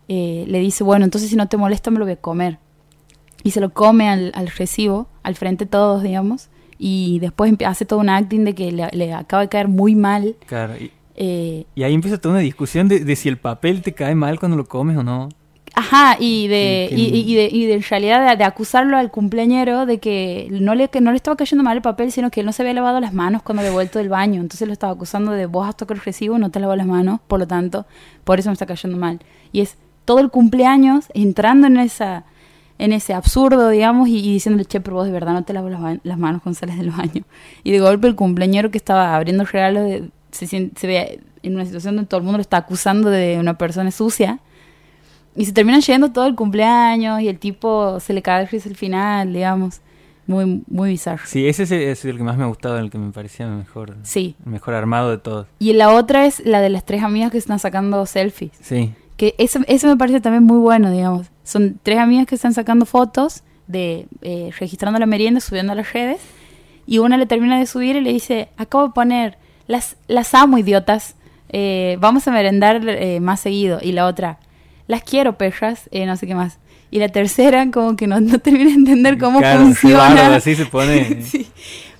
eh, 0.09 0.45
le 0.47 0.59
dice, 0.59 0.84
bueno, 0.84 1.05
entonces 1.05 1.30
si 1.30 1.36
no 1.36 1.49
te 1.49 1.57
molesta 1.57 1.90
me 1.90 1.99
lo 1.99 2.05
voy 2.05 2.12
a 2.12 2.16
comer. 2.16 2.59
Y 3.42 3.51
se 3.51 3.61
lo 3.61 3.70
come 3.70 4.09
al, 4.09 4.32
al 4.34 4.49
recibo, 4.49 5.09
al 5.22 5.34
frente 5.36 5.64
de 5.64 5.70
todos, 5.70 6.03
digamos, 6.03 6.49
y 6.87 7.18
después 7.20 7.55
hace 7.64 7.87
todo 7.87 7.99
un 8.01 8.11
acting 8.11 8.45
de 8.45 8.55
que 8.55 8.70
le, 8.70 8.89
le 8.93 9.14
acaba 9.14 9.43
de 9.43 9.49
caer 9.49 9.68
muy 9.68 9.95
mal. 9.95 10.37
Claro. 10.47 10.74
Y, 10.76 10.91
eh, 11.16 11.64
y 11.74 11.82
ahí 11.82 11.95
empieza 11.95 12.18
toda 12.20 12.35
una 12.35 12.43
discusión 12.43 12.89
de, 12.89 13.01
de 13.01 13.16
si 13.16 13.28
el 13.30 13.39
papel 13.39 13.80
te 13.80 13.93
cae 13.95 14.14
mal 14.14 14.39
cuando 14.39 14.57
lo 14.59 14.66
comes 14.66 14.97
o 14.99 15.03
no. 15.03 15.30
Ajá, 15.76 16.16
y 16.20 16.47
de, 16.49 16.89
y, 16.93 17.07
y- 17.07 17.35
de, 17.35 17.49
y 17.51 17.64
de 17.66 17.74
en 17.74 17.82
realidad 17.82 18.30
de, 18.30 18.37
de 18.37 18.45
acusarlo 18.45 18.97
al 18.97 19.11
cumpleañero 19.11 19.87
de 19.87 19.99
que 19.99 20.47
no 20.51 20.74
le, 20.74 20.89
que 20.89 21.01
no 21.01 21.11
le 21.11 21.16
estaba 21.16 21.37
cayendo 21.37 21.64
mal 21.64 21.76
el 21.78 21.82
papel, 21.82 22.12
sino 22.12 22.30
que 22.30 22.41
él 22.41 22.47
no 22.47 22.53
se 22.53 22.62
había 22.62 22.74
lavado 22.74 23.01
las 23.01 23.12
manos 23.14 23.43
cuando 23.43 23.62
había 23.62 23.72
vuelto 23.72 23.99
del 23.99 24.09
baño. 24.11 24.41
Entonces 24.43 24.68
lo 24.68 24.72
estaba 24.72 24.93
acusando 24.93 25.32
de 25.32 25.47
vos 25.47 25.66
has 25.66 25.76
tocado 25.76 25.99
el 25.99 26.05
recibo, 26.05 26.39
no 26.39 26.51
te 26.51 26.61
lavado 26.61 26.76
las 26.76 26.87
manos, 26.87 27.18
por 27.26 27.41
lo 27.41 27.47
tanto, 27.49 27.87
por 28.24 28.39
eso 28.39 28.51
me 28.51 28.53
está 28.53 28.66
cayendo 28.66 28.99
mal. 28.99 29.18
Y 29.53 29.62
es 29.62 29.76
todo 30.05 30.20
el 30.20 30.28
cumpleaños 30.30 31.07
entrando 31.14 31.66
en 31.66 31.78
esa 31.78 32.24
en 32.79 32.93
ese 32.93 33.14
absurdo, 33.14 33.68
digamos, 33.68 34.09
y, 34.09 34.18
y 34.18 34.33
diciéndole, 34.33 34.64
che, 34.64 34.81
pero 34.81 34.97
vos 34.97 35.07
de 35.07 35.12
verdad 35.12 35.33
no 35.33 35.45
te 35.45 35.53
lavas 35.53 35.72
las, 35.72 35.99
las 36.03 36.18
manos 36.18 36.43
cuando 36.43 36.59
sales 36.59 36.77
del 36.79 36.91
baño. 36.91 37.22
Y 37.62 37.70
de 37.72 37.81
golpe 37.81 38.07
el 38.09 38.14
cumpleañero 38.16 38.70
que 38.70 38.79
estaba 38.79 39.14
abriendo 39.14 39.45
regalos 39.45 39.85
de- 39.85 40.11
se, 40.33 40.47
sien- 40.47 40.72
se 40.77 40.87
ve 40.87 41.20
en 41.43 41.55
una 41.55 41.64
situación 41.64 41.95
donde 41.97 42.09
todo 42.09 42.18
el 42.18 42.25
mundo 42.25 42.39
lo 42.39 42.43
está 42.43 42.57
acusando 42.57 43.11
de 43.11 43.39
una 43.39 43.57
persona 43.59 43.91
sucia. 43.91 44.41
Y 45.37 45.45
se 45.47 45.53
terminan 45.53 45.81
yendo 45.81 46.12
todo 46.12 46.27
el 46.27 46.35
cumpleaños 46.35 47.20
y 47.20 47.29
el 47.29 47.39
tipo 47.39 47.99
se 48.01 48.12
le 48.12 48.22
cae 48.22 48.43
el 48.51 48.62
al 48.64 48.77
final, 48.77 49.33
digamos. 49.33 49.81
Muy, 50.27 50.62
muy 50.68 50.89
bizarro. 50.91 51.22
Sí, 51.27 51.47
ese 51.47 51.64
es 51.64 51.70
el, 51.70 51.81
es 51.83 52.05
el 52.07 52.16
que 52.16 52.22
más 52.22 52.39
me 52.39 52.45
ha 52.45 52.47
gustado, 52.47 52.79
el 52.79 52.89
que 52.91 52.97
me 52.99 53.12
parecía 53.12 53.47
mejor, 53.47 53.95
Sí. 54.05 54.37
el 54.47 54.53
mejor 54.53 54.72
armado 54.75 55.11
de 55.11 55.18
todos. 55.18 55.47
Y 55.59 55.75
la 55.75 55.91
otra 55.93 56.25
es 56.25 56.41
la 56.47 56.61
de 56.62 56.70
las 56.70 56.87
tres 56.87 57.03
amigas 57.03 57.31
que 57.31 57.37
están 57.37 57.59
sacando 57.59 58.07
selfies. 58.07 58.53
Sí. 58.62 58.95
Que 59.18 59.35
eso, 59.39 59.61
eso 59.66 59.87
me 59.87 59.97
parece 59.99 60.20
también 60.22 60.45
muy 60.45 60.57
bueno, 60.59 60.91
digamos. 60.91 61.27
Son 61.45 61.78
tres 61.82 61.99
amigas 61.99 62.26
que 62.26 62.34
están 62.34 62.55
sacando 62.55 62.86
fotos 62.86 63.42
de 63.66 64.07
eh, 64.22 64.51
registrando 64.59 64.99
la 64.99 65.07
merienda, 65.07 65.40
subiendo 65.40 65.72
a 65.72 65.76
las 65.76 65.92
redes. 65.92 66.20
Y 66.86 66.99
una 66.99 67.16
le 67.16 67.26
termina 67.26 67.59
de 67.59 67.66
subir 67.66 67.97
y 67.97 68.01
le 68.01 68.12
dice, 68.12 68.49
acabo 68.57 68.88
de 68.88 68.92
poner, 68.92 69.38
las, 69.66 69.97
las 70.09 70.34
amo 70.34 70.59
idiotas, 70.59 71.14
eh, 71.49 71.97
vamos 72.01 72.26
a 72.28 72.30
merendar 72.32 72.86
eh, 72.88 73.20
más 73.20 73.40
seguido. 73.40 73.78
Y 73.82 73.92
la 73.92 74.07
otra, 74.07 74.38
las 74.86 75.03
quiero 75.03 75.38
perras, 75.38 75.88
eh, 75.92 76.05
no 76.07 76.16
sé 76.16 76.26
qué 76.26 76.34
más. 76.34 76.59
Y 76.90 76.99
la 76.99 77.09
tercera 77.09 77.70
como 77.70 77.97
que 77.97 78.07
no, 78.07 78.20
no 78.20 78.38
termina 78.38 78.70
de 78.70 78.74
entender 78.76 79.18
cómo 79.18 79.38
Claro, 79.40 79.61
funciona. 79.62 79.97
bárbaro, 79.99 80.34
así 80.34 80.55
se 80.55 80.66
pone. 80.66 81.22
Sí. 81.22 81.47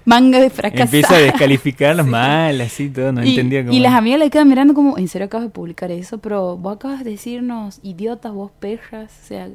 Manga 0.05 0.41
de 0.41 0.51
fracasadas. 0.51 0.93
Empieza 0.93 1.17
a 1.17 1.19
descalificarlas 1.19 2.07
mal, 2.07 2.61
así 2.61 2.89
todo, 2.91 3.13
no 3.13 3.25
y, 3.25 3.31
entendía 3.31 3.65
cómo. 3.65 3.73
y 3.75 3.81
las 3.81 3.95
amigas 3.95 4.19
le 4.19 4.31
quedan 4.31 4.49
mirando 4.49 4.75
como, 4.75 4.99
¿en 4.99 5.09
serio 5.09 5.27
acabas 5.27 5.47
de 5.47 5.51
publicar 5.51 5.91
eso? 5.91 6.19
Pero 6.19 6.57
vos 6.57 6.77
acabas 6.77 7.05
de 7.05 7.11
decirnos 7.11 7.81
idiotas, 7.83 8.33
vos 8.33 8.51
perras, 8.59 9.11
o 9.23 9.27
sea, 9.27 9.49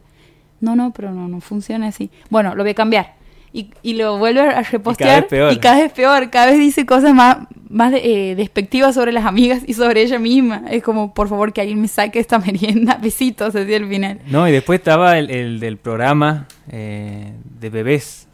no, 0.61 0.75
no, 0.75 0.91
pero 0.91 1.11
no, 1.11 1.27
no 1.27 1.41
funciona 1.41 1.87
así. 1.87 2.09
Bueno, 2.29 2.55
lo 2.55 2.63
voy 2.63 2.71
a 2.71 2.75
cambiar. 2.75 3.19
Y, 3.51 3.71
y 3.81 3.93
lo 3.93 4.17
vuelve 4.19 4.41
a 4.41 4.61
repostear. 4.61 5.21
vez 5.21 5.29
peor. 5.29 5.53
Y 5.53 5.57
cada 5.57 5.81
vez 5.81 5.91
peor, 5.91 6.29
cada 6.29 6.47
vez 6.47 6.59
dice 6.59 6.85
cosas 6.85 7.15
más, 7.15 7.37
más 7.67 7.93
eh, 7.95 8.35
despectivas 8.35 8.93
sobre 8.93 9.11
las 9.11 9.25
amigas 9.25 9.63
y 9.65 9.73
sobre 9.73 10.03
ella 10.03 10.19
misma. 10.19 10.63
Es 10.69 10.83
como, 10.83 11.13
por 11.13 11.29
favor, 11.29 11.51
que 11.51 11.61
alguien 11.61 11.81
me 11.81 11.87
saque 11.87 12.19
esta 12.19 12.37
merienda. 12.45 12.99
Besitos, 13.01 13.55
así 13.55 13.73
al 13.73 13.87
final. 13.87 14.19
No, 14.27 14.47
y 14.47 14.51
después 14.51 14.79
estaba 14.79 15.17
el, 15.17 15.31
el 15.31 15.59
del 15.59 15.77
programa 15.77 16.47
eh, 16.71 17.31
de 17.59 17.69
bebés. 17.69 18.28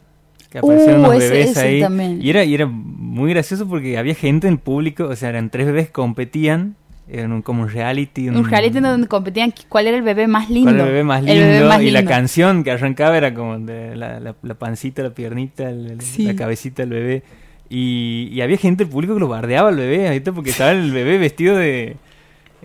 Que 0.50 0.58
aparecieron 0.58 1.00
Uh, 1.04 1.08
unos 1.08 1.18
bebés 1.18 1.50
ese 1.50 1.60
ahí. 1.60 1.80
también. 1.80 2.18
Y 2.22 2.30
era, 2.30 2.44
y 2.44 2.54
era 2.54 2.66
muy 2.66 3.30
gracioso 3.32 3.66
porque 3.68 3.98
había 3.98 4.14
gente 4.14 4.46
en 4.46 4.54
el 4.54 4.58
público, 4.58 5.04
o 5.04 5.16
sea, 5.16 5.28
eran 5.30 5.50
tres 5.50 5.66
bebés 5.66 5.86
que 5.86 5.92
competían. 5.92 6.76
Eran 7.08 7.30
un, 7.30 7.42
como 7.42 7.62
un 7.62 7.68
reality. 7.68 8.28
Un 8.30 8.44
reality 8.50 8.78
en 8.78 8.82
donde 8.82 9.06
competían 9.06 9.54
cuál 9.68 9.86
era 9.86 9.96
el 9.96 10.02
bebé 10.02 10.26
más 10.26 10.50
lindo. 10.50 10.70
cuál 10.70 10.74
era 10.74 10.84
el 10.86 10.90
bebé 10.90 11.04
más 11.04 11.22
lindo. 11.22 11.40
bebé 11.40 11.64
más 11.64 11.80
y 11.82 11.90
la 11.92 12.04
canción 12.04 12.64
que 12.64 12.72
arrancaba 12.72 13.16
era 13.16 13.32
como 13.32 13.58
de 13.60 13.94
la, 13.94 14.18
la- 14.18 14.34
la 14.42 14.54
pancita, 14.54 15.04
la 15.04 15.10
piernita, 15.10 15.70
el- 15.70 15.86
el- 15.92 16.00
Sí. 16.00 16.24
la 16.24 16.34
cabecita 16.34 16.82
del 16.82 16.90
bebé. 16.90 17.22
Y, 17.68 18.28
y 18.32 18.40
había 18.40 18.56
gente 18.56 18.84
del 18.84 18.92
público 18.92 19.14
que 19.14 19.20
lo 19.20 19.28
bardeaba 19.28 19.68
al 19.68 19.76
bebé, 19.76 20.20
porque 20.32 20.50
estaba 20.50 20.72
el 20.72 20.90
bebé 20.90 21.18
vestido 21.18 21.56
de... 21.56 21.96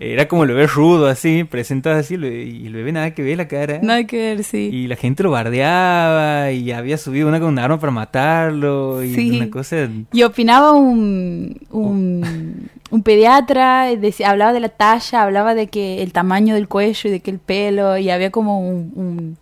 Era 0.04 0.26
como 0.26 0.42
el 0.42 0.48
bebé 0.48 0.66
rudo, 0.66 1.06
así, 1.06 1.44
presentado 1.44 1.96
así, 1.96 2.14
y 2.14 2.66
el 2.66 2.72
bebé 2.72 2.90
nada 2.90 3.12
que 3.14 3.22
ver 3.22 3.36
la 3.36 3.46
cara. 3.46 3.78
Nada 3.82 4.04
que 4.04 4.16
ver, 4.16 4.42
sí. 4.44 4.68
Y 4.72 4.88
la 4.88 4.96
gente 4.96 5.22
lo 5.22 5.30
bardeaba 5.30 6.50
y 6.50 6.72
había 6.72 6.98
subido 6.98 7.28
una 7.28 7.38
con 7.38 7.50
un 7.50 7.58
arma 7.58 7.78
para 7.78 7.92
matarlo 7.92 9.02
y 9.04 9.14
Sí. 9.14 9.36
una 9.36 9.50
cosa... 9.50 9.88
Y 10.12 10.22
opinaba 10.24 10.72
un, 10.72 11.56
un, 11.70 12.68
un 12.90 13.02
pediatra, 13.02 13.94
decía, 13.96 14.30
hablaba 14.30 14.52
de 14.52 14.60
la 14.60 14.70
talla, 14.70 15.22
hablaba 15.22 15.54
de 15.54 15.68
que 15.68 16.02
el 16.02 16.12
tamaño 16.12 16.54
del 16.54 16.66
cuello 16.68 17.08
y 17.08 17.12
de 17.12 17.20
que 17.20 17.30
el 17.30 17.38
pelo, 17.38 17.96
y 17.96 18.10
había 18.10 18.30
como 18.30 18.60
un, 18.60 18.92
un- 18.94 19.38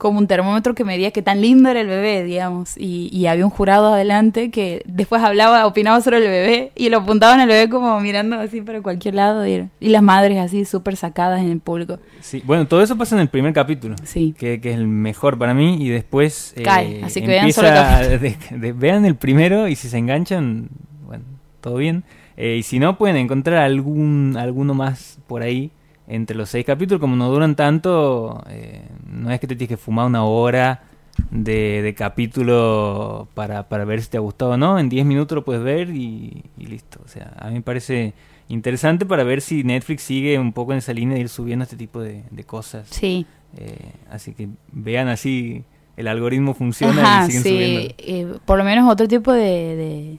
como 0.00 0.18
un 0.18 0.26
termómetro 0.26 0.74
que 0.74 0.82
medía 0.82 1.10
qué 1.12 1.20
tan 1.22 1.40
lindo 1.40 1.68
era 1.68 1.80
el 1.82 1.86
bebé, 1.86 2.24
digamos. 2.24 2.76
Y, 2.76 3.08
y 3.12 3.26
había 3.26 3.44
un 3.44 3.50
jurado 3.50 3.92
adelante 3.94 4.50
que 4.50 4.82
después 4.86 5.22
hablaba, 5.22 5.66
opinaba 5.66 6.00
sobre 6.00 6.16
el 6.16 6.24
bebé, 6.24 6.72
y 6.74 6.88
lo 6.88 6.98
apuntaban 6.98 7.38
al 7.38 7.48
bebé 7.48 7.68
como 7.68 8.00
mirando 8.00 8.36
así 8.40 8.62
para 8.62 8.80
cualquier 8.80 9.14
lado, 9.14 9.46
y, 9.46 9.68
y 9.78 9.88
las 9.90 10.02
madres 10.02 10.38
así 10.38 10.64
súper 10.64 10.96
sacadas 10.96 11.42
en 11.42 11.50
el 11.50 11.60
público. 11.60 11.98
Sí, 12.20 12.42
bueno, 12.46 12.66
todo 12.66 12.82
eso 12.82 12.96
pasa 12.96 13.14
en 13.14 13.20
el 13.20 13.28
primer 13.28 13.52
capítulo. 13.52 13.94
Sí. 14.02 14.34
Que, 14.36 14.60
que 14.60 14.70
es 14.72 14.76
el 14.78 14.88
mejor 14.88 15.38
para 15.38 15.52
mí 15.54 15.76
y 15.84 15.90
después 15.90 16.54
eh, 16.56 16.62
Cae, 16.62 17.04
así 17.04 17.20
que 17.20 17.26
vean 17.28 17.52
solo 17.52 17.68
de- 18.18 18.36
de- 18.50 18.72
vean 18.72 19.04
el 19.04 19.16
primero 19.16 19.68
y 19.68 19.76
si 19.76 19.88
se 19.88 19.98
enganchan 19.98 20.68
bueno 21.06 21.24
todo 21.60 21.76
bien 21.76 22.04
Eh, 22.36 22.56
y 22.58 22.62
si 22.62 22.78
no 22.78 22.96
pueden 22.96 23.16
encontrar 23.16 23.58
algún 23.58 24.36
alguno 24.38 24.72
más 24.72 25.18
por 25.26 25.42
ahí 25.42 25.70
entre 26.10 26.36
los 26.36 26.48
seis 26.50 26.64
capítulos 26.66 27.00
como 27.00 27.16
no 27.16 27.30
duran 27.30 27.54
tanto 27.56 28.42
eh, 28.48 28.82
no 29.10 29.30
es 29.30 29.40
que 29.40 29.46
te 29.46 29.54
tienes 29.56 29.68
que 29.68 29.82
fumar 29.82 30.06
una 30.06 30.24
hora 30.24 30.82
de, 31.30 31.82
de 31.82 31.94
capítulo 31.94 33.28
para, 33.34 33.68
para 33.68 33.84
ver 33.84 34.02
si 34.02 34.10
te 34.10 34.16
ha 34.16 34.20
gustado 34.20 34.52
o 34.52 34.56
no 34.56 34.78
en 34.78 34.88
10 34.88 35.06
minutos 35.06 35.36
lo 35.36 35.44
puedes 35.44 35.62
ver 35.62 35.90
y, 35.90 36.42
y 36.58 36.66
listo 36.66 37.00
o 37.04 37.08
sea 37.08 37.32
a 37.38 37.48
mí 37.48 37.54
me 37.54 37.62
parece 37.62 38.12
interesante 38.48 39.06
para 39.06 39.22
ver 39.24 39.40
si 39.40 39.62
Netflix 39.64 40.02
sigue 40.02 40.38
un 40.38 40.52
poco 40.52 40.72
en 40.72 40.78
esa 40.78 40.92
línea 40.92 41.14
de 41.14 41.20
ir 41.22 41.28
subiendo 41.28 41.62
este 41.62 41.76
tipo 41.76 42.00
de, 42.00 42.24
de 42.30 42.44
cosas 42.44 42.88
Sí. 42.90 43.26
eh, 43.56 43.92
así 44.10 44.32
que 44.34 44.48
vean 44.72 45.08
así 45.08 45.64
el 45.96 46.08
algoritmo 46.08 46.54
funciona 46.54 47.02
Ajá, 47.02 47.22
y 47.24 47.26
siguen 47.26 47.42
sí. 47.42 47.48
subiendo. 47.50 47.94
eh, 47.98 48.38
por 48.46 48.56
lo 48.58 48.64
menos 48.64 48.90
otro 48.90 49.06
tipo 49.06 49.32
de, 49.32 50.18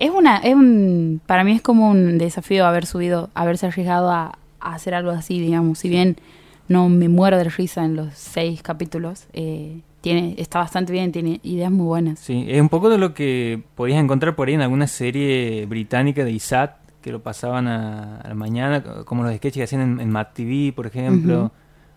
Es 0.00 0.10
una, 0.10 0.38
es 0.38 0.54
un, 0.54 1.20
para 1.26 1.44
mí 1.44 1.52
es 1.52 1.62
como 1.62 1.90
un 1.90 2.18
desafío 2.18 2.66
haber 2.66 2.86
subido, 2.86 3.30
haberse 3.34 3.66
arriesgado 3.66 4.10
a, 4.10 4.38
a 4.58 4.74
hacer 4.74 4.94
algo 4.94 5.10
así, 5.10 5.38
digamos. 5.38 5.78
Si 5.78 5.88
bien 5.88 6.16
no 6.68 6.88
me 6.88 7.08
muero 7.08 7.36
de 7.36 7.44
risa 7.44 7.84
en 7.84 7.96
los 7.96 8.14
seis 8.14 8.62
capítulos, 8.62 9.26
eh, 9.34 9.80
tiene, 10.00 10.34
está 10.38 10.58
bastante 10.58 10.92
bien, 10.92 11.12
tiene 11.12 11.38
ideas 11.42 11.70
muy 11.70 11.84
buenas. 11.84 12.18
Sí, 12.18 12.46
es 12.48 12.60
un 12.60 12.70
poco 12.70 12.88
de 12.88 12.96
lo 12.96 13.12
que 13.12 13.62
podías 13.74 14.02
encontrar 14.02 14.34
por 14.36 14.48
ahí 14.48 14.54
en 14.54 14.62
alguna 14.62 14.86
serie 14.86 15.66
británica 15.66 16.24
de 16.24 16.30
ISAT, 16.32 16.76
que 17.02 17.12
lo 17.12 17.22
pasaban 17.22 17.68
a, 17.68 18.16
a 18.20 18.28
la 18.28 18.34
mañana, 18.34 18.82
como 19.04 19.22
los 19.22 19.34
sketches 19.36 19.58
que 19.60 19.64
hacían 19.64 19.82
en, 19.82 20.00
en 20.00 20.10
Mad 20.10 20.28
TV, 20.32 20.72
por 20.74 20.86
ejemplo, 20.86 21.52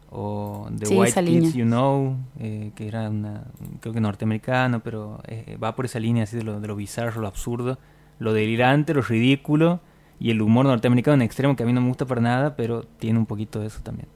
o 0.09 0.67
The 0.77 0.85
Sí, 0.87 0.95
White 0.95 1.23
Kids 1.23 1.29
línea. 1.29 1.51
You 1.51 1.65
Know, 1.65 2.17
eh, 2.39 2.71
que 2.75 2.87
era 2.87 3.09
una, 3.09 3.45
creo 3.79 3.93
que 3.93 4.01
norteamericano, 4.01 4.81
pero 4.81 5.21
eh, 5.27 5.57
va 5.61 5.73
por 5.75 5.85
esa 5.85 5.99
línea 5.99 6.23
así 6.23 6.35
de 6.35 6.43
lo, 6.43 6.59
de 6.59 6.67
lo 6.67 6.75
bizarro, 6.75 7.21
lo 7.21 7.27
absurdo, 7.27 7.77
lo 8.19 8.33
delirante, 8.33 8.93
lo 8.93 9.01
ridículo 9.01 9.79
y 10.19 10.31
el 10.31 10.41
humor 10.41 10.65
norteamericano 10.65 11.15
en 11.15 11.21
extremo 11.21 11.55
que 11.55 11.63
a 11.63 11.65
mí 11.65 11.73
no 11.73 11.81
me 11.81 11.87
gusta 11.87 12.05
para 12.05 12.21
nada, 12.21 12.55
pero 12.55 12.83
tiene 12.99 13.19
un 13.19 13.25
poquito 13.25 13.59
de 13.59 13.67
eso 13.67 13.81
también. 13.81 14.07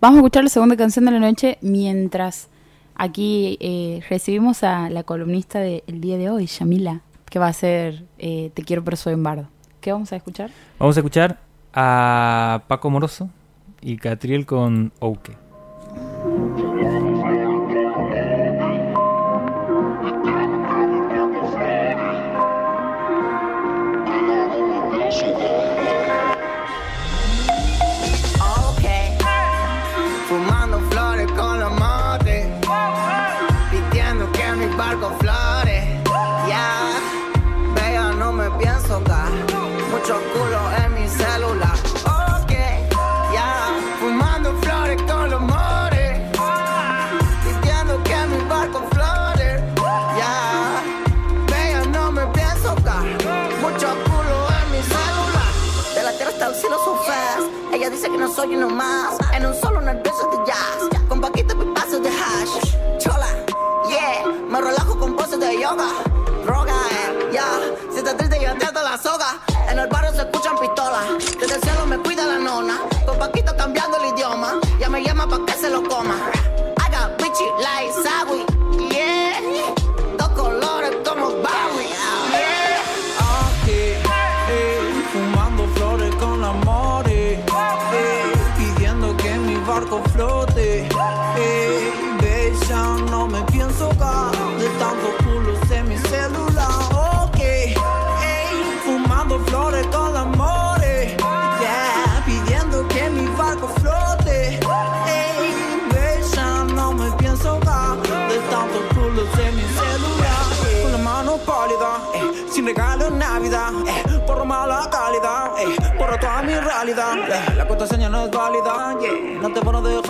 Vamos 0.00 0.16
a 0.16 0.20
escuchar 0.20 0.44
la 0.44 0.50
segunda 0.50 0.76
canción 0.76 1.04
de 1.04 1.10
la 1.10 1.20
noche 1.20 1.58
mientras 1.60 2.48
aquí 2.94 3.58
eh, 3.60 4.00
recibimos 4.08 4.64
a 4.64 4.90
la 4.90 5.02
columnista 5.02 5.60
del 5.60 6.00
día 6.00 6.16
de 6.16 6.30
hoy, 6.30 6.46
Yamila, 6.46 7.02
que 7.28 7.38
va 7.38 7.48
a 7.48 7.52
ser 7.52 8.04
eh, 8.18 8.50
Te 8.54 8.62
quiero 8.62 8.82
pero 8.82 8.96
soy 8.96 9.14
un 9.14 9.22
bardo. 9.22 9.48
¿Qué 9.80 9.92
vamos 9.92 10.12
a 10.12 10.16
escuchar? 10.16 10.50
Vamos 10.78 10.96
a 10.96 11.00
escuchar 11.00 11.38
a 11.72 12.62
Paco 12.66 12.90
Moroso 12.90 13.30
y 13.80 13.96
Catriel 13.96 14.46
con 14.46 14.92
Ouke. 15.00 15.36
Soy 58.40 58.56
uno. 58.56 58.68
En 59.34 59.44
un 59.44 59.54
solo 59.54 59.80
nervioso 59.82 60.26
de 60.30 60.38
jazz. 60.46 61.00
Con 61.08 61.20
paquitos 61.20 61.56
y 61.60 61.74
pasos 61.74 62.02
de 62.02 62.08
hash. 62.08 62.98
Chola, 62.98 63.26
yeah. 63.86 64.32
Me 64.48 64.60
relajo 64.60 64.98
con 64.98 65.14
poses 65.14 65.38
de 65.40 65.60
yoga. 65.60 65.88
Droga, 66.44 66.72
ya. 67.32 67.44
Si 67.92 67.98
estás 67.98 68.16
triste, 68.16 68.38
yo 68.40 68.48
entiendo 68.50 68.82
la 68.82 68.96
soga. 68.96 69.38
En 69.68 69.78
el 69.78 69.88
barrio 69.88 70.12
se 70.12 70.22
escuchan 70.22 70.56
pistolas. 70.58 71.06
Desde 71.38 71.54
el 71.56 71.60
cielo 71.60 71.84
me 71.86 71.98
cuida 71.98 72.24
la 72.24 72.38
nona. 72.38 72.78
Con 73.04 73.18
paquito 73.18 73.54
cambiando 73.56 73.98
el 73.98 74.14
idioma. 74.14 74.59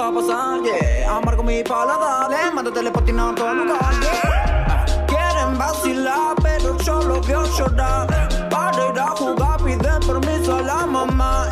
Dejar 0.01 0.15
pasar, 0.15 0.63
yeah, 0.63 1.17
amargo 1.17 1.43
mi 1.43 1.63
paladar, 1.63 2.33
eh, 2.33 2.51
mando 2.55 2.73
telepatina 2.73 3.31
a 3.31 3.35
todo 3.35 3.55
lugar, 3.55 3.95
yeah. 4.01 5.07
Quieren 5.07 5.59
vacilar, 5.59 6.35
pero 6.43 6.77
yo 6.79 7.03
lo 7.03 7.21
veo 7.21 7.45
llorar. 7.57 8.07
Para 8.49 8.89
ir 8.89 8.99
a 8.99 9.09
jugar, 9.09 9.63
piden 9.63 10.01
permiso 10.07 10.57
a 10.57 10.63
la 10.63 10.87
mamá. 10.87 11.49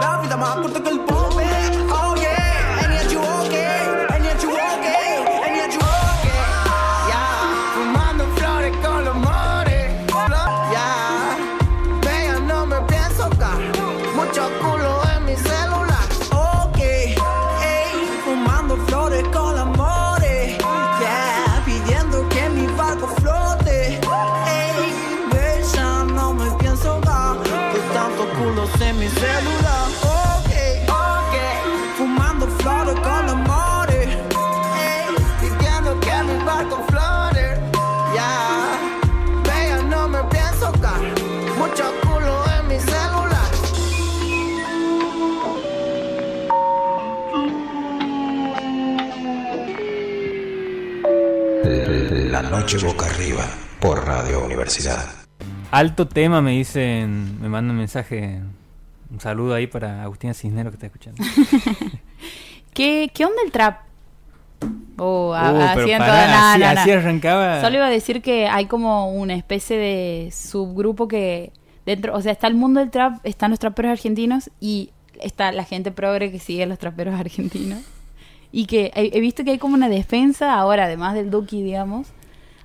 La 0.00 0.20
vida 0.20 0.36
más 0.36 0.56
corta 0.56 0.75
noche 52.66 52.84
boca 52.84 53.06
arriba 53.06 53.48
por 53.78 54.04
Radio 54.04 54.44
Universidad. 54.44 55.06
Alto 55.70 56.08
tema, 56.08 56.42
me 56.42 56.50
dicen, 56.50 57.40
me 57.40 57.48
mandan 57.48 57.70
un 57.70 57.76
mensaje, 57.76 58.40
un 59.08 59.20
saludo 59.20 59.54
ahí 59.54 59.68
para 59.68 60.02
Agustina 60.02 60.34
Cisnero 60.34 60.70
que 60.70 60.74
está 60.74 60.86
escuchando. 60.86 61.22
¿Qué, 62.74 63.12
qué 63.14 63.24
onda 63.24 63.36
el 63.44 63.52
trap? 63.52 63.82
Oh, 64.98 65.30
Uh, 65.30 65.36
en 65.36 65.98
pará, 65.98 66.26
no, 66.26 66.44
así, 66.44 66.60
no, 66.60 66.74
no. 66.74 66.80
así 66.80 66.90
arrancaba. 66.90 67.60
Solo 67.60 67.76
iba 67.76 67.86
a 67.86 67.90
decir 67.90 68.20
que 68.20 68.48
hay 68.48 68.66
como 68.66 69.12
una 69.12 69.34
especie 69.34 69.76
de 69.76 70.32
subgrupo 70.32 71.06
que 71.06 71.52
dentro, 71.84 72.16
o 72.16 72.20
sea, 72.20 72.32
está 72.32 72.48
el 72.48 72.56
mundo 72.56 72.80
del 72.80 72.90
trap, 72.90 73.24
están 73.24 73.52
los 73.52 73.60
traperos 73.60 73.92
argentinos 73.92 74.50
y 74.58 74.90
está 75.20 75.52
la 75.52 75.62
gente 75.62 75.92
progre 75.92 76.32
que 76.32 76.40
sigue 76.40 76.64
a 76.64 76.66
los 76.66 76.80
traperos 76.80 77.14
argentinos. 77.20 77.78
Y 78.50 78.66
que 78.66 78.90
he, 78.96 79.16
he 79.16 79.20
visto 79.20 79.44
que 79.44 79.52
hay 79.52 79.58
como 79.58 79.74
una 79.74 79.88
defensa 79.88 80.52
ahora, 80.52 80.86
además 80.86 81.14
del 81.14 81.30
Duki, 81.30 81.62
digamos, 81.62 82.08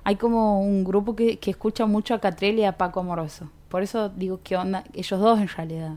hay 0.04 0.16
como 0.16 0.60
un 0.62 0.84
grupo 0.84 1.14
que, 1.16 1.38
que 1.38 1.50
escucha 1.50 1.86
mucho 1.86 2.14
a 2.14 2.18
Catrell 2.20 2.58
y 2.58 2.64
a 2.64 2.76
Paco 2.76 3.00
Amoroso. 3.00 3.50
Por 3.68 3.82
eso 3.82 4.08
digo, 4.10 4.40
¿qué 4.42 4.56
onda? 4.56 4.84
Ellos 4.94 5.20
dos 5.20 5.38
en 5.40 5.48
realidad. 5.48 5.96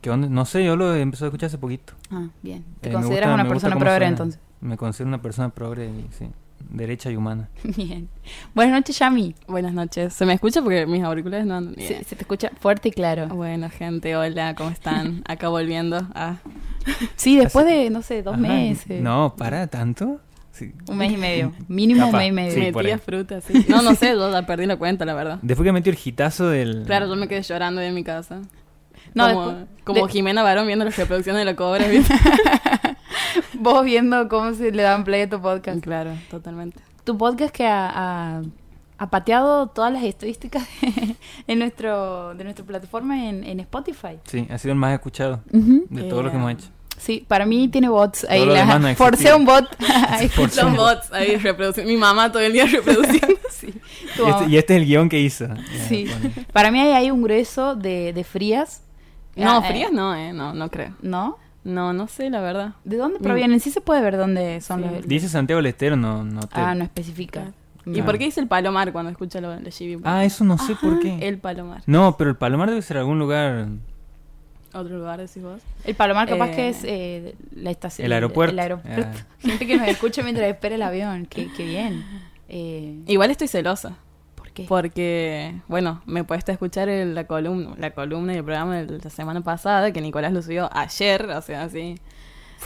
¿Qué 0.00 0.10
onda? 0.10 0.28
No 0.28 0.44
sé, 0.44 0.64
yo 0.64 0.76
lo 0.76 0.94
empecé 0.94 1.24
a 1.24 1.28
escuchar 1.28 1.46
hace 1.48 1.58
poquito. 1.58 1.94
Ah, 2.10 2.28
bien. 2.42 2.64
¿Te 2.80 2.88
Eh, 2.88 2.92
me 2.92 2.94
consideras 2.96 3.30
gusta- 3.30 3.42
una 3.42 3.48
persona 3.48 3.76
progre 3.76 4.06
entonces? 4.06 4.40
Me 4.60 4.76
considero 4.76 5.08
una 5.08 5.20
persona 5.22 5.48
progre, 5.50 5.90
sí, 6.18 6.26
derecha 6.70 7.10
y 7.10 7.16
humana. 7.16 7.48
Bien. 7.76 8.08
Buenas 8.54 8.74
noches, 8.80 8.98
Yami. 8.98 9.34
Buenas 9.46 9.72
noches. 9.74 10.12
¿Se 10.14 10.24
me 10.26 10.32
escucha? 10.34 10.62
Porque 10.62 10.86
mis 10.86 11.02
auriculares 11.02 11.46
no 11.46 11.56
andan. 11.56 11.74
Se, 11.76 12.04
se 12.04 12.16
te 12.16 12.22
escucha 12.22 12.50
fuerte 12.60 12.88
y 12.88 12.92
claro. 12.92 13.28
Bueno, 13.28 13.68
gente, 13.70 14.14
hola, 14.16 14.54
¿cómo 14.54 14.70
están? 14.70 15.22
Acá 15.28 15.48
volviendo. 15.48 16.06
Ah, 16.14 16.36
Sí, 17.16 17.36
después 17.38 17.64
de, 17.64 17.88
no 17.90 18.02
sé, 18.02 18.22
dos 18.22 18.34
Ajá, 18.34 18.42
meses. 18.42 19.02
No, 19.02 19.34
¿para 19.36 19.66
tanto? 19.68 20.20
Sí. 20.54 20.72
Un 20.88 20.96
mes 20.96 21.12
y 21.12 21.16
medio. 21.16 21.52
Mínimo 21.68 22.06
un 22.06 22.12
mes 22.12 22.28
y 22.28 22.32
medio. 22.32 22.52
Sí, 22.52 22.72
metía 22.72 22.98
fruta, 22.98 23.40
sí. 23.40 23.66
No, 23.68 23.82
no 23.82 23.94
sé, 23.96 24.10
yo 24.14 24.30
ya 24.30 24.46
perdí 24.46 24.66
la 24.66 24.76
cuenta, 24.76 25.04
la 25.04 25.12
verdad. 25.14 25.38
Después 25.42 25.66
que 25.66 25.72
metió 25.72 25.92
el 25.92 25.98
hitazo 26.02 26.48
del... 26.48 26.84
Claro, 26.86 27.06
yo 27.08 27.16
me 27.16 27.26
quedé 27.26 27.42
llorando 27.42 27.80
ahí 27.80 27.88
en 27.88 27.94
mi 27.94 28.04
casa. 28.04 28.40
No, 29.14 29.28
como 29.32 29.48
después- 29.50 29.66
como 29.84 30.06
de- 30.06 30.12
Jimena 30.12 30.42
Barón 30.44 30.66
viendo 30.68 30.84
las 30.84 30.96
reproducciones 30.96 31.40
de 31.40 31.44
la 31.44 31.56
cobra. 31.56 31.84
Vos 33.58 33.84
viendo 33.84 34.28
cómo 34.28 34.52
se 34.54 34.70
le 34.70 34.82
dan 34.82 35.04
play 35.04 35.22
a 35.22 35.28
tu 35.28 35.40
podcast. 35.40 35.80
claro, 35.80 36.12
totalmente. 36.30 36.80
Tu 37.04 37.16
podcast 37.18 37.54
que 37.54 37.66
a, 37.66 37.90
a, 38.38 38.42
ha 38.98 39.10
pateado 39.10 39.66
todas 39.68 39.92
las 39.92 40.02
estadísticas 40.04 40.66
en 41.46 41.58
nuestro, 41.58 42.34
de 42.34 42.44
nuestra 42.44 42.64
plataforma 42.64 43.28
en, 43.28 43.44
en 43.44 43.60
Spotify. 43.60 44.18
Sí, 44.24 44.46
ha 44.50 44.58
sido 44.58 44.72
el 44.72 44.78
más 44.78 44.92
escuchado 44.94 45.42
de 45.50 46.02
todo 46.04 46.22
lo 46.22 46.30
que 46.30 46.36
Eh, 46.36 46.38
hemos 46.40 46.52
hecho. 46.52 46.68
Sí, 46.98 47.24
para 47.28 47.44
mí 47.46 47.68
tiene 47.68 47.88
bots. 47.88 48.26
Ahí 48.30 48.46
la- 48.46 48.78
no 48.78 48.94
forcé 48.96 49.34
un 49.34 49.44
bot. 49.44 49.64
Ahí 50.08 50.28
Forcé 50.28 50.62
Los 50.62 50.70
un 50.70 50.76
bots 50.76 51.12
ahí 51.12 51.36
reproduciendo. 51.42 51.90
Mi 51.92 51.98
mamá 51.98 52.30
todo 52.32 52.42
el 52.42 52.52
día 52.52 52.66
reproduciendo. 52.66 53.36
sí. 53.50 53.74
Este, 54.26 54.46
y 54.48 54.56
este 54.56 54.74
es 54.76 54.80
el 54.82 54.86
guion 54.86 55.08
que 55.08 55.20
hizo. 55.20 55.46
Sí. 55.88 56.06
bueno. 56.08 56.30
Para 56.52 56.70
mí 56.70 56.80
ahí 56.80 56.92
hay 56.92 57.10
un 57.10 57.22
grueso 57.22 57.74
de, 57.74 58.12
de 58.12 58.24
frías. 58.24 58.82
No, 59.36 59.58
Ah, 59.58 59.62
eh, 59.64 59.68
frías 59.68 59.92
no, 59.92 60.14
eh. 60.14 60.32
No, 60.32 60.54
no 60.54 60.70
creo. 60.70 60.94
¿No? 61.02 61.38
No, 61.64 61.92
no 61.92 62.06
sé, 62.08 62.30
la 62.30 62.40
verdad. 62.40 62.74
¿De 62.84 62.96
dónde 62.96 63.18
provienen? 63.18 63.58
Sí 63.58 63.70
se 63.70 63.80
puede 63.80 64.00
ver 64.02 64.16
dónde 64.16 64.60
son 64.60 64.82
Sí. 64.82 64.88
los... 64.94 65.08
Dice 65.08 65.28
Santiago 65.28 65.58
del 65.58 65.66
Estero, 65.66 65.96
no, 65.96 66.22
no 66.22 66.40
te... 66.42 66.60
Ah, 66.60 66.74
no 66.74 66.84
especifica. 66.84 67.52
¿Y 67.86 68.00
por 68.02 68.16
qué 68.18 68.24
dice 68.24 68.40
el 68.40 68.46
palomar 68.48 68.92
cuando 68.92 69.10
escucha 69.10 69.40
lo 69.40 69.50
de 69.50 69.70
Chibi? 69.70 70.00
Ah, 70.04 70.24
eso 70.24 70.44
no 70.44 70.56
sé 70.58 70.74
por 70.76 71.00
qué. 71.00 71.18
El 71.26 71.38
palomar. 71.38 71.82
No, 71.86 72.16
pero 72.16 72.30
el 72.30 72.36
Palomar 72.36 72.68
debe 72.70 72.80
ser 72.82 72.96
algún 72.98 73.18
lugar... 73.18 73.66
Otro 74.74 74.98
lugar, 74.98 75.20
decís 75.20 75.42
vos. 75.42 75.60
El 75.84 75.94
Palomar 75.94 76.28
capaz 76.28 76.48
Eh, 76.48 76.56
que 76.56 76.68
es 76.68 76.78
eh, 76.84 77.34
la 77.54 77.70
estación. 77.70 78.06
El 78.06 78.12
aeropuerto. 78.12 78.52
El 78.52 78.58
aeropuerto. 78.58 79.18
Ah. 79.20 79.26
Gente 79.40 79.66
que 79.66 79.76
nos 79.76 79.88
escucha 79.88 80.22
mientras 80.22 80.46
espera 80.48 80.74
el 80.74 80.82
avión. 80.82 81.26
Qué, 81.26 81.48
qué 81.56 81.64
bien. 81.64 82.04
Eh, 82.48 82.98
Igual 83.06 83.30
estoy 83.30 83.48
celosa. 83.48 83.96
¿Por 84.34 84.50
qué? 84.50 84.64
Porque, 84.68 85.54
bueno, 85.68 86.02
me 86.06 86.24
puedes 86.24 86.48
escuchar 86.48 86.88
el- 86.88 87.14
la 87.14 87.24
columna, 87.24 87.74
la 87.78 87.90
columna 87.92 88.34
y 88.34 88.36
el 88.38 88.44
programa 88.44 88.76
de 88.82 88.98
la 88.98 89.10
semana 89.10 89.40
pasada, 89.42 89.92
que 89.92 90.00
Nicolás 90.00 90.32
lo 90.32 90.42
subió 90.42 90.68
ayer, 90.76 91.24
o 91.30 91.40
sea, 91.40 91.62
así. 91.62 91.96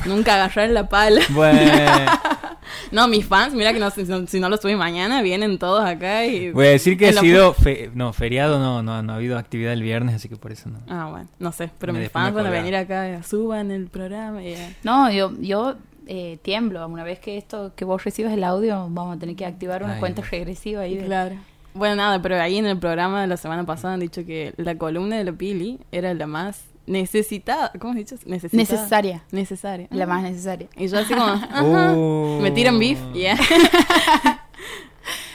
Nunca 0.06 0.34
agarrar 0.34 0.70
la 0.70 0.88
pala. 0.88 1.20
Bueno, 1.30 1.58
No, 2.92 3.08
mis 3.08 3.24
fans, 3.26 3.54
mira 3.54 3.72
que 3.72 3.78
no, 3.78 3.90
si, 3.90 4.04
no, 4.04 4.26
si 4.26 4.40
no 4.40 4.48
lo 4.48 4.56
subí 4.56 4.74
mañana, 4.76 5.22
vienen 5.22 5.58
todos 5.58 5.84
acá 5.84 6.24
y... 6.26 6.50
voy 6.50 6.66
a 6.66 6.70
decir 6.70 6.96
que 6.96 7.08
ha 7.08 7.12
sido... 7.12 7.54
fe- 7.54 7.90
No, 7.94 8.12
feriado 8.12 8.58
no, 8.58 8.82
no, 8.82 9.02
no 9.02 9.12
ha 9.12 9.16
habido 9.16 9.38
actividad 9.38 9.72
el 9.72 9.82
viernes, 9.82 10.14
así 10.14 10.28
que 10.28 10.36
por 10.36 10.52
eso 10.52 10.68
no. 10.68 10.78
Ah, 10.88 11.08
bueno, 11.10 11.28
no 11.38 11.52
sé, 11.52 11.70
pero 11.78 11.92
Me 11.92 12.00
mis 12.00 12.10
fans 12.10 12.34
van 12.34 12.46
a 12.46 12.50
venir 12.50 12.74
acá, 12.76 13.22
suban 13.22 13.70
el 13.70 13.86
programa 13.88 14.42
y... 14.42 14.54
No, 14.82 15.10
yo, 15.10 15.32
yo 15.40 15.76
eh, 16.06 16.38
tiemblo. 16.42 16.86
Una 16.88 17.04
vez 17.04 17.18
que 17.20 17.36
esto, 17.36 17.72
que 17.76 17.84
vos 17.84 18.02
recibas 18.04 18.32
el 18.32 18.44
audio, 18.44 18.88
vamos 18.90 19.16
a 19.16 19.18
tener 19.20 19.36
que 19.36 19.44
activar 19.46 19.82
una 19.82 19.94
Ay, 19.94 20.00
cuenta 20.00 20.22
regresiva 20.22 20.82
ahí. 20.82 20.96
de- 20.96 21.04
Claro. 21.04 21.36
Bueno, 21.74 21.96
nada, 21.96 22.20
pero 22.22 22.40
ahí 22.40 22.56
en 22.58 22.66
el 22.66 22.78
programa 22.78 23.20
de 23.20 23.26
la 23.28 23.36
semana 23.36 23.64
pasada 23.64 23.94
han 23.94 24.00
dicho 24.00 24.24
que 24.24 24.52
la 24.56 24.76
columna 24.76 25.16
de 25.16 25.24
la 25.24 25.32
Pili 25.32 25.78
era 25.92 26.12
la 26.14 26.26
más 26.26 26.62
necesitada. 26.88 27.70
¿Cómo 27.78 27.92
has 27.92 27.98
dicho? 27.98 28.16
Necesitada. 28.26 28.56
Necesaria. 28.80 29.22
Necesaria. 29.30 29.86
La 29.90 30.06
más 30.06 30.22
necesaria. 30.22 30.68
Y 30.76 30.88
yo 30.88 30.98
así 30.98 31.12
como... 31.14 31.24
ajá. 31.26 31.92
Uh. 31.92 32.40
Me 32.40 32.50
tiran 32.50 32.78
beef, 32.78 32.98
yeah. 33.14 33.38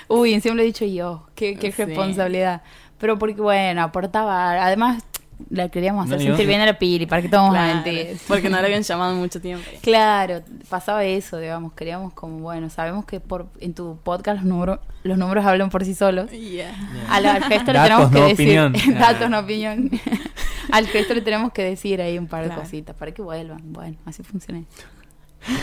Uy, 0.08 0.34
encima 0.34 0.56
lo 0.56 0.62
he 0.62 0.66
dicho 0.66 0.86
yo. 0.86 1.26
Qué, 1.36 1.56
qué 1.56 1.72
Sí. 1.72 1.86
responsabilidad. 1.86 2.62
Pero 2.98 3.18
porque, 3.18 3.42
bueno, 3.42 3.82
aportaba. 3.84 4.66
Además, 4.66 5.04
la 5.50 5.70
queríamos 5.70 6.06
hacer 6.06 6.18
No, 6.20 6.24
sentir 6.26 6.48
bien 6.48 6.62
a 6.62 6.66
la 6.66 6.78
Pili, 6.80 7.06
para 7.06 7.22
que 7.22 7.30
todos 7.30 7.50
Claro, 7.52 7.76
mentir. 7.84 8.18
porque 8.28 8.50
no 8.50 8.58
la 8.60 8.66
habían 8.66 8.84
llamado 8.84 9.14
en 9.14 9.20
mucho 9.20 9.40
tiempo. 9.42 9.66
Claro, 9.82 10.42
pasaba 10.70 11.04
eso, 11.04 11.38
digamos, 11.38 11.74
queríamos 11.74 12.14
como, 12.14 12.40
bueno, 12.40 12.70
sabemos 12.70 13.06
que 13.06 13.20
por 13.20 13.48
en 13.60 13.74
tu 13.74 13.98
podcast 14.04 14.38
los 14.38 14.46
números, 14.46 14.80
los 15.04 15.18
números 15.18 15.46
hablan 15.46 15.70
por 15.70 15.84
sí 15.86 15.94
solos. 15.96 16.32
Yeah. 16.32 16.74
Al, 17.10 17.26
al 17.26 17.44
gesto 17.46 17.74
le 17.74 17.80
Datos, 17.80 18.12
tenemos 18.12 18.12
que 18.12 18.20
no 18.20 18.28
decir, 18.28 18.60
opinión. 18.60 19.00
datos 19.00 19.30
no 19.30 19.40
opinión. 19.40 19.92
al 20.72 20.88
gesto 20.88 21.14
le 21.14 21.22
tenemos 21.22 21.52
que 21.54 21.64
decir 21.64 22.02
ahí 22.02 22.18
un 22.18 22.28
par 22.28 22.42
de 22.44 22.48
Claro. 22.48 22.62
cositas 22.62 22.96
para 22.96 23.12
que 23.12 23.22
vuelvan. 23.22 23.62
Bueno, 23.74 23.98
así 24.06 24.24
funciona. 24.24 24.64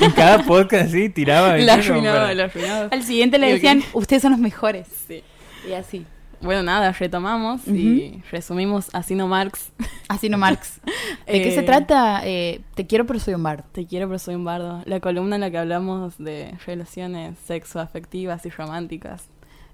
En 0.00 0.10
cada 0.10 0.42
podcast 0.44 0.88
así 0.88 1.08
tiraba... 1.08 1.56
La 1.56 1.74
arruinaba, 1.74 2.34
la 2.34 2.44
arruinaba. 2.44 2.88
Al 2.90 3.02
siguiente 3.02 3.38
le 3.38 3.50
decían, 3.54 3.82
ustedes 3.94 4.20
son 4.20 4.32
los 4.32 4.40
mejores. 4.40 4.86
Sí. 5.08 5.22
Y 5.66 5.72
así. 5.72 6.04
Bueno, 6.40 6.62
nada, 6.62 6.92
retomamos 6.92 7.66
y 7.68 8.22
resumimos 8.30 8.88
así 8.94 9.14
no 9.14 9.28
Marx. 9.28 9.72
Así 10.08 10.28
no 10.30 10.38
Marx. 10.38 10.80
¿De 11.26 11.32
qué 11.42 11.48
Eh, 11.48 11.54
se 11.54 11.62
trata? 11.62 12.22
Eh, 12.24 12.60
te 12.74 12.86
quiero 12.86 13.06
pero 13.06 13.18
soy 13.20 13.34
un 13.34 13.42
bardo. 13.42 13.64
Te 13.72 13.86
quiero, 13.86 14.06
pero 14.06 14.18
soy 14.18 14.34
un 14.36 14.44
bardo. 14.44 14.82
La 14.86 15.00
columna 15.00 15.34
en 15.36 15.42
la 15.42 15.50
que 15.50 15.58
hablamos 15.58 16.16
de 16.18 16.54
relaciones 16.66 17.36
sexoafectivas 17.44 18.46
y 18.46 18.50
románticas. 18.50 19.24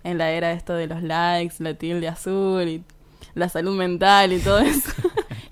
En 0.05 0.19
la 0.19 0.31
era 0.31 0.53
esto 0.53 0.75
de 0.75 0.87
los 0.89 1.03
likes, 1.03 1.55
la 1.61 1.75
tilde 1.75 2.09
azul 2.09 2.69
y 2.69 2.83
la 3.35 3.49
salud 3.49 3.77
mental 3.77 4.33
y 4.33 4.39
todo 4.41 4.59
eso. 4.59 4.91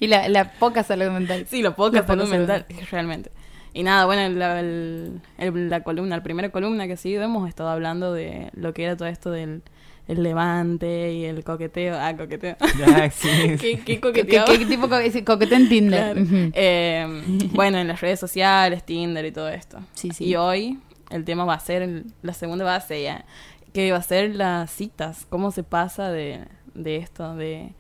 Y 0.01 0.09
la, 0.09 0.29
la 0.29 0.51
poca 0.53 0.83
salud 0.83 1.07
mental. 1.13 1.47
sí, 1.49 1.63
poca 1.63 1.99
La 2.01 2.03
poca 2.03 2.07
salud 2.07 2.25
salud 2.29 2.37
mental, 2.37 2.67
realmente. 2.91 3.31
Y 3.73 3.85
nada, 3.85 4.05
bueno, 4.05 4.29
la, 4.37 4.61
el- 4.61 5.21
el- 5.39 5.71
la 5.71 5.83
columna, 5.83 6.17
la 6.17 6.23
primera 6.23 6.51
columna 6.51 6.87
que 6.89 6.97
sí 6.99 7.15
hemos 7.15 7.49
estado 7.49 7.71
hablando 7.71 8.13
de 8.13 8.51
lo 8.55 8.75
que 8.75 8.85
era 8.85 8.97
todo 8.97 9.09
esto 9.09 9.31
del 9.31 9.63
el 10.09 10.23
levante 10.23 11.13
y 11.13 11.25
el 11.25 11.43
coqueteo. 11.45 11.97
Ah, 11.99 12.17
coqueteo. 12.17 12.57
Sí. 13.13 13.29
¿Qué, 13.31 13.57
qué 13.59 13.85
¿Qué, 13.85 14.01
coqueteo? 14.01 14.45
qué- 14.47 14.59
qué 14.59 14.67
tipo 14.67 14.89
co- 14.89 14.97
coqueteo 15.25 15.59
en 15.59 15.69
Tinder? 15.69 16.15
Claro. 16.15 16.51
Eh, 16.55 17.23
bueno, 17.53 17.79
en 17.79 17.89
las 17.89 18.01
redes 18.01 18.21
sociales, 18.21 18.85
Tinder 18.85 19.25
y 19.25 19.33
todo 19.33 19.49
esto. 19.49 19.79
Sí, 19.95 20.11
sí. 20.13 20.25
Y 20.27 20.37
hoy 20.37 20.79
el 21.11 21.25
tema 21.25 21.45
va 21.45 21.55
a 21.55 21.61
ser 21.61 21.83
el- 21.83 22.07
la 22.23 22.33
segunda 22.35 22.65
base 22.65 23.03
ya, 23.03 23.25
que 23.73 23.91
va 23.93 23.99
a 23.99 24.03
ser 24.03 24.35
las 24.35 24.71
citas, 24.71 25.27
cómo 25.29 25.51
se 25.51 25.63
pasa 25.63 26.11
de, 26.11 26.41
de 26.75 26.97
esto, 26.97 27.35
de, 27.35 27.73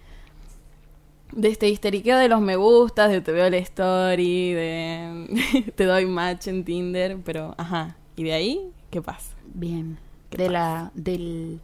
de 1.32 1.48
este 1.48 1.68
histeriqueo 1.68 2.16
de 2.18 2.28
los 2.28 2.40
me 2.40 2.56
gustas, 2.56 3.10
de 3.10 3.20
te 3.20 3.32
veo 3.32 3.48
la 3.50 3.56
story, 3.58 4.52
de 4.52 5.72
te 5.76 5.84
doy 5.84 6.06
match 6.06 6.48
en 6.48 6.64
Tinder, 6.64 7.18
pero 7.24 7.54
ajá, 7.58 7.96
y 8.16 8.24
de 8.24 8.32
ahí, 8.32 8.60
¿qué 8.90 9.02
pasa? 9.02 9.30
Bien. 9.52 9.98
¿Qué 10.30 10.38
De 10.38 10.50
la, 10.50 10.90
del, 10.94 11.60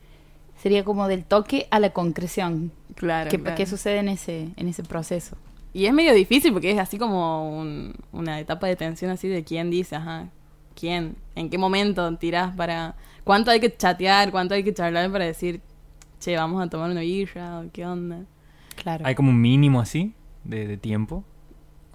sería 0.63 0.85
como 0.85 1.09
del 1.09 1.25
toque 1.25 1.67
a 1.71 1.79
la 1.81 1.91
concreción. 1.91 2.71
Claro. 2.95 3.31
¿Qué, 3.31 3.39
claro. 3.39 3.57
qué 3.57 3.67
sucede 3.67 3.99
en 3.99 4.09
ese, 4.09 4.49
en 4.57 4.69
ese 4.69 4.83
proceso? 4.83 5.37
Y 5.73 5.87
es 5.87 5.93
medio 5.93 6.13
difícil 6.15 6.53
porque 6.53 6.71
es 6.73 6.79
así 6.79 6.99
como 6.99 7.59
un- 7.59 7.95
una 8.13 8.41
etapa 8.41 8.67
de 8.67 8.77
tensión 8.77 9.11
así 9.11 9.29
de 9.29 9.45
quién 9.45 9.71
dice, 9.71 9.97
ajá, 9.97 10.29
quién, 10.75 11.17
en 11.35 11.49
qué 11.51 11.59
momento 11.59 12.17
tirás 12.17 12.55
para... 12.57 12.97
¿Cuánto 13.25 13.51
hay 13.51 13.61
que 13.61 13.75
chatear? 13.77 14.31
¿Cuánto 14.33 14.55
hay 14.55 14.65
que 14.65 14.75
charlar 14.75 15.11
para 15.13 15.25
decir, 15.27 15.61
che, 16.19 16.37
vamos 16.37 16.61
a 16.63 16.69
tomar 16.69 16.91
una 16.91 17.01
birra? 17.03 17.61
¿O 17.61 17.71
qué 17.73 17.87
onda? 17.87 18.25
Claro. 18.77 19.07
Hay 19.07 19.15
como 19.15 19.31
un 19.31 19.41
mínimo 19.41 19.81
así 19.81 20.15
de, 20.45 20.67
de 20.67 20.77
tiempo. 20.77 21.23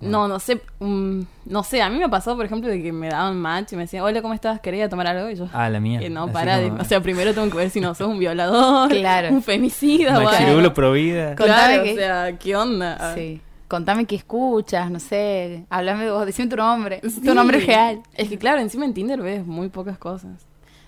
No, 0.01 0.27
no 0.27 0.39
sé, 0.39 0.61
mm, 0.79 1.21
no 1.45 1.63
sé, 1.63 1.81
a 1.81 1.89
mí 1.89 1.97
me 1.97 2.09
pasó, 2.09 2.35
por 2.35 2.45
ejemplo, 2.45 2.69
de 2.69 2.83
que 2.83 2.91
me 2.91 3.07
daban 3.09 3.37
match 3.39 3.73
y 3.73 3.75
me 3.77 3.83
decían, 3.83 4.03
hola, 4.03 4.21
¿cómo 4.21 4.33
estás? 4.33 4.59
¿Quería 4.59 4.89
tomar 4.89 5.07
algo? 5.07 5.29
Y 5.29 5.35
yo, 5.35 5.47
Ah, 5.53 5.69
la 5.69 5.79
mía. 5.79 5.99
que 5.99 6.09
no, 6.09 6.25
Así 6.25 6.33
para, 6.33 6.61
como- 6.61 6.81
o 6.81 6.83
sea, 6.83 7.01
primero 7.01 7.33
tengo 7.33 7.49
que 7.49 7.57
ver 7.57 7.69
si 7.69 7.79
no 7.79 7.95
sos 7.95 8.07
un 8.09 8.19
violador, 8.19 8.89
Claro. 8.89 9.29
un 9.29 9.41
femicida, 9.41 10.15
o 10.15 10.17
algo. 10.19 10.31
Machirulo 10.31 10.73
pro 10.73 10.91
vida. 10.91 11.35
Contame 11.35 11.45
Claro, 11.47 11.83
que- 11.83 11.93
o 11.93 11.95
sea, 11.95 12.37
¿qué 12.37 12.55
onda? 12.55 13.15
Sí. 13.15 13.41
Contame 13.67 14.05
qué 14.05 14.15
escuchas, 14.17 14.91
no 14.91 14.99
sé. 14.99 15.65
Háblame 15.69 16.11
vos, 16.11 16.25
decime 16.25 16.47
tu 16.49 16.55
nombre. 16.57 16.99
Sí. 17.03 17.21
Tu 17.21 17.33
nombre 17.33 17.59
real. 17.59 18.01
Es 18.15 18.29
que 18.29 18.37
claro, 18.37 18.59
encima 18.61 18.85
en 18.85 18.93
Tinder 18.93 19.21
ves 19.21 19.45
muy 19.45 19.69
pocas 19.69 19.97
cosas. 19.97 20.45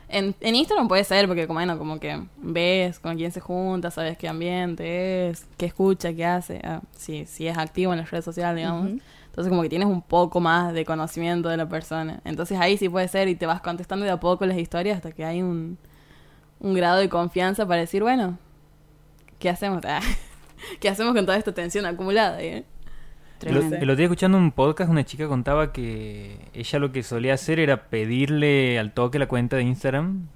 En, 0.10 0.34
en 0.40 0.56
Instagram 0.56 0.88
puede 0.88 1.04
ser, 1.04 1.28
porque 1.28 1.48
como, 1.48 1.60
bueno, 1.60 1.78
como 1.78 2.00
que 2.00 2.22
ves 2.38 3.00
con 3.00 3.18
quién 3.18 3.32
se 3.32 3.42
junta, 3.42 3.92
sabes 3.92 4.18
qué 4.18 4.28
ambiente 4.30 5.30
es, 5.30 5.46
qué 5.58 5.66
escucha, 5.66 6.14
qué 6.14 6.26
hace, 6.26 6.62
ah, 6.64 6.82
si, 6.96 7.26
si 7.26 7.48
es 7.48 7.58
activo 7.58 7.92
en 7.94 8.00
las 8.00 8.10
redes 8.10 8.24
sociales, 8.24 8.56
digamos. 8.58 9.02
Entonces 9.28 9.50
como 9.50 9.62
que 9.62 9.70
tienes 9.70 9.88
un 9.88 10.02
poco 10.02 10.40
más 10.40 10.74
de 10.74 10.86
conocimiento 10.86 11.50
de 11.50 11.58
la 11.58 11.68
persona. 11.70 12.22
Entonces 12.24 12.58
ahí 12.60 12.78
sí 12.78 12.90
puede 12.90 13.08
ser 13.08 13.28
y 13.28 13.36
te 13.36 13.46
vas 13.46 13.62
contestando 13.62 14.06
de 14.06 14.12
a 14.12 14.20
poco 14.20 14.46
las 14.46 14.58
historias 14.58 14.96
hasta 14.98 15.12
que 15.12 15.26
hay 15.26 15.42
un, 15.44 15.78
un 16.60 16.74
grado 16.74 16.98
de 16.98 17.10
confianza 17.10 17.68
para 17.68 17.82
decir, 17.82 18.02
bueno, 18.02 18.38
¿qué 19.40 19.50
hacemos? 19.50 19.82
Ah, 19.88 20.02
¿Qué 20.80 20.90
hacemos 20.90 21.14
con 21.14 21.24
toda 21.26 21.38
esta 21.38 21.54
tensión 21.54 21.86
acumulada? 21.86 22.42
eh? 22.42 22.66
El, 23.42 23.48
Tremendo. 23.52 23.76
el 23.76 23.84
otro 23.84 23.96
día 23.96 24.06
escuchando 24.06 24.38
un 24.38 24.52
podcast, 24.52 24.90
una 24.90 25.04
chica 25.06 25.28
contaba 25.28 25.72
que 25.72 26.38
ella 26.54 26.80
lo 26.80 26.92
que 26.92 27.04
solía 27.04 27.34
hacer 27.36 27.60
era 27.60 27.84
pedirle 27.90 28.80
al 28.80 28.92
toque 28.94 29.20
la 29.20 29.28
cuenta 29.28 29.56
de 29.58 29.64
Instagram 29.64 30.28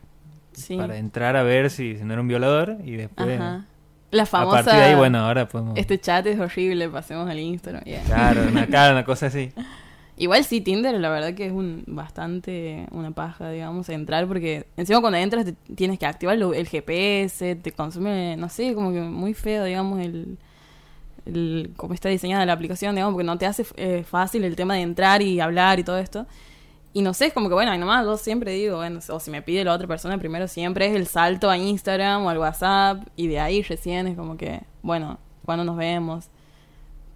Sí. 0.54 0.76
para 0.76 0.97
entrar 0.97 1.36
a 1.38 1.43
ver 1.43 1.70
si, 1.70 1.97
si 1.97 2.04
no 2.04 2.12
era 2.14 2.22
un 2.22 2.28
violador 2.28 2.78
y 2.84 2.91
después 2.97 3.39
Ajá. 3.39 3.66
La 4.12 4.24
a 4.24 4.26
famosa... 4.26 4.64
partir 4.64 4.74
de 4.82 4.86
ahí, 4.88 4.95
bueno, 4.95 5.20
ahora 5.20 5.47
podemos... 5.47 5.78
Este 5.78 5.97
chat 5.97 6.26
es 6.28 6.38
horrible, 6.39 6.89
pasemos 6.89 7.30
al 7.30 7.39
Instagram. 7.39 7.84
yeah. 7.86 8.04
Claro, 8.04 8.41
una 8.52 8.68
cara, 8.68 8.91
una 8.91 9.06
cosa 9.06 9.28
así. 9.28 9.52
Igual 10.18 10.43
sí, 10.43 10.60
Tinder 10.62 10.93
la 10.99 11.10
verdad 11.10 11.34
que 11.34 11.45
es 11.47 11.52
un 11.54 11.84
bastante 11.88 12.86
una 12.91 13.12
paja, 13.12 13.49
digamos, 13.49 13.88
entrar 13.89 14.28
porque 14.28 14.68
encima 14.78 14.99
cuando 14.99 15.18
entras 15.18 15.45
te 15.45 15.54
tienes 15.74 15.97
que 15.97 16.06
activar 16.06 16.38
lo- 16.38 16.54
el 16.54 16.68
GPS, 16.68 17.56
te 17.56 17.72
consume, 17.72 18.36
no 18.38 18.49
sé, 18.49 18.74
como 18.76 18.91
que 18.91 18.99
muy 19.02 19.34
feo, 19.34 19.64
digamos, 19.64 19.99
el, 20.02 20.38
el 21.26 21.72
cómo 21.78 21.93
está 21.93 22.09
diseñada 22.09 22.45
la 22.45 22.53
aplicación, 22.53 22.95
digamos, 22.95 23.13
porque 23.13 23.26
no 23.26 23.38
te 23.38 23.45
hace 23.45 23.65
eh, 23.78 24.03
fácil 24.09 24.43
el 24.43 24.55
tema 24.55 24.76
de 24.76 24.82
entrar 24.82 25.22
y 25.22 25.39
hablar 25.39 25.80
y 25.80 25.84
todo 25.84 25.97
esto. 25.97 26.26
Y 26.93 27.01
no 27.03 27.13
sé, 27.13 27.28
es 27.28 27.34
como 27.34 27.47
que 27.47 27.53
bueno, 27.55 27.76
nomás 27.78 28.03
yo 28.05 28.17
siempre 28.17 28.51
digo, 28.51 28.78
bueno, 28.78 28.99
o 29.09 29.19
si 29.19 29.32
me 29.32 29.41
pide 29.41 29.63
la 29.63 29.74
otra 29.74 29.88
persona 29.88 30.17
primero 30.17 30.47
siempre 30.49 30.88
es 30.88 30.95
el 30.95 31.07
salto 31.07 31.49
a 31.49 31.57
Instagram 31.57 32.26
o 32.26 32.30
al 32.30 32.38
WhatsApp 32.38 33.03
y 33.15 33.28
de 33.28 33.39
ahí 33.39 33.61
recién 33.61 34.07
es 34.07 34.17
como 34.17 34.36
que, 34.36 34.61
bueno, 34.82 35.17
cuando 35.45 35.63
nos 35.63 35.78
vemos. 35.78 36.26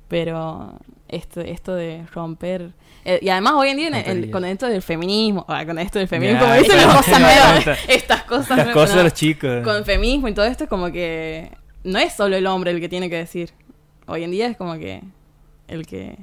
Pero 0.08 0.78
esto, 1.08 1.42
esto 1.42 1.74
de 1.74 2.06
romper... 2.14 2.72
eh, 3.06 3.20
y 3.22 3.30
además 3.30 3.54
hoy 3.58 3.70
en 3.70 3.78
día 3.78 3.88
el- 4.02 4.30
con 4.30 4.46
esto 4.46 4.68
del 4.68 4.82
feminismo, 4.84 5.46
ah, 5.48 5.66
con 5.66 5.80
esto 5.80 5.98
del 5.98 6.08
feminismo, 6.08 6.42
Ya, 6.42 6.48
como 6.48 6.62
dicen 6.62 6.88
cosas 6.90 7.20
nueva. 7.20 7.54
nuevas, 7.56 7.80
estas 7.88 8.24
cosas 8.24 8.50
Las 8.50 8.58
nuevas, 8.68 8.74
cosas 8.74 8.96
de 8.98 9.04
los 9.04 9.14
chicos. 9.14 9.64
Con 9.64 9.84
feminismo 9.84 10.28
y 10.28 10.34
todo 10.34 10.46
esto 10.46 10.66
es 10.66 10.70
como 10.70 10.92
que 10.92 11.52
no 11.84 11.98
es 11.98 12.14
solo 12.14 12.36
el 12.36 12.46
hombre 12.46 12.70
el 12.72 12.80
que 12.80 12.88
tiene 12.88 13.10
que 13.10 13.16
decir. 13.18 13.50
Hoy 14.08 14.24
en 14.24 14.32
día 14.32 14.48
es 14.48 14.58
como 14.58 14.76
que 14.76 15.02
el 15.68 15.86
que 15.86 16.18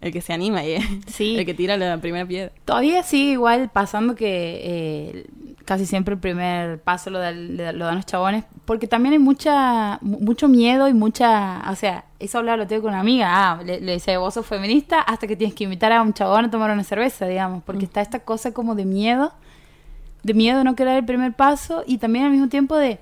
el 0.00 0.12
que 0.12 0.20
se 0.20 0.34
anima 0.34 0.62
y 0.64 0.76
Sí. 1.06 1.34
el 1.36 1.46
que 1.46 1.54
tira 1.54 1.76
la 1.78 1.96
primera 1.98 2.26
piedra. 2.26 2.52
Todavía 2.66 3.02
sigue 3.02 3.32
igual 3.32 3.70
pasando 3.72 4.14
que 4.14 4.60
eh, 4.62 5.26
casi 5.64 5.86
siempre 5.86 6.12
el 6.14 6.20
primer 6.20 6.78
paso 6.82 7.08
lo, 7.08 7.18
da- 7.18 7.32
lo 7.32 7.84
dan 7.86 7.96
los 7.96 8.04
chabones, 8.04 8.44
porque 8.66 8.86
también 8.86 9.14
hay 9.14 9.18
mucha 9.18 9.98
mu- 10.02 10.20
mucho 10.20 10.46
miedo 10.46 10.88
y 10.88 10.92
mucha, 10.94 11.62
o 11.70 11.74
sea, 11.74 12.04
eso 12.18 12.36
hablaba 12.36 12.58
lo 12.58 12.66
tengo 12.66 12.82
con 12.82 12.90
una 12.90 13.00
amiga, 13.00 13.28
ah, 13.52 13.62
le, 13.64 13.80
le 13.80 13.92
decía, 13.92 14.18
vos 14.18 14.34
sos 14.34 14.44
feminista 14.46 15.00
hasta 15.00 15.26
que 15.26 15.36
tienes 15.36 15.54
que 15.54 15.64
invitar 15.64 15.90
a 15.90 16.02
un 16.02 16.12
chabón 16.12 16.44
a 16.44 16.50
tomar 16.50 16.70
una 16.70 16.84
cerveza, 16.84 17.26
digamos, 17.26 17.62
porque 17.64 17.86
está 17.86 18.02
esta 18.02 18.18
cosa 18.18 18.52
como 18.52 18.74
de 18.74 18.84
miedo, 18.84 19.32
de 20.22 20.34
miedo 20.34 20.58
de 20.58 20.64
no 20.64 20.76
querer 20.76 20.98
el 20.98 21.04
primer 21.06 21.32
paso 21.32 21.82
y 21.86 21.96
también 21.96 22.26
al 22.26 22.30
mismo 22.30 22.48
tiempo 22.50 22.76
de 22.76 22.98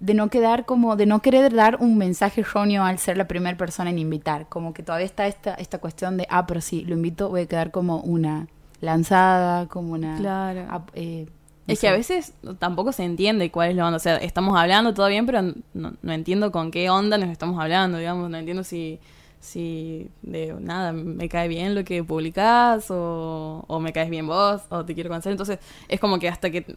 de 0.00 0.14
no 0.14 0.28
quedar 0.28 0.64
como, 0.64 0.96
de 0.96 1.06
no 1.06 1.20
querer 1.22 1.54
dar 1.54 1.76
un 1.80 1.96
mensaje 1.96 2.42
erróneo 2.42 2.84
al 2.84 2.98
ser 2.98 3.16
la 3.16 3.26
primera 3.26 3.56
persona 3.56 3.90
en 3.90 3.98
invitar. 3.98 4.48
Como 4.48 4.74
que 4.74 4.82
todavía 4.82 5.06
está 5.06 5.26
esta, 5.26 5.54
esta 5.54 5.78
cuestión 5.78 6.16
de, 6.16 6.26
ah, 6.30 6.46
pero 6.46 6.60
si 6.60 6.84
lo 6.84 6.94
invito 6.94 7.28
voy 7.28 7.42
a 7.42 7.46
quedar 7.46 7.70
como 7.70 8.00
una 8.00 8.48
lanzada, 8.80 9.66
como 9.68 9.92
una... 9.92 10.16
Claro. 10.16 10.66
ah, 10.68 10.84
eh, 10.94 11.26
no 11.66 11.72
Es 11.72 11.80
que 11.80 11.88
a 11.88 11.92
veces 11.92 12.34
tampoco 12.58 12.92
se 12.92 13.04
entiende 13.04 13.50
cuál 13.50 13.70
es 13.70 13.76
la 13.76 13.86
onda. 13.86 13.96
O 13.96 14.00
sea, 14.00 14.16
estamos 14.16 14.58
hablando 14.58 14.92
todo 14.92 15.08
bien, 15.08 15.24
pero 15.24 15.40
no, 15.72 15.94
no 16.02 16.12
entiendo 16.12 16.52
con 16.52 16.70
qué 16.70 16.90
onda 16.90 17.16
nos 17.16 17.30
estamos 17.30 17.58
hablando, 17.58 17.96
digamos. 17.96 18.28
No 18.28 18.36
entiendo 18.36 18.64
si, 18.64 19.00
si 19.40 20.10
de 20.20 20.54
nada, 20.60 20.92
me 20.92 21.28
cae 21.30 21.48
bien 21.48 21.74
lo 21.74 21.82
que 21.84 22.04
publicás 22.04 22.90
o, 22.90 23.64
o 23.66 23.80
me 23.80 23.94
caes 23.94 24.10
bien 24.10 24.26
vos 24.26 24.60
o 24.68 24.84
te 24.84 24.94
quiero 24.94 25.08
conocer. 25.08 25.32
Entonces, 25.32 25.58
es 25.88 25.98
como 26.00 26.18
que 26.18 26.28
hasta 26.28 26.50
que 26.50 26.76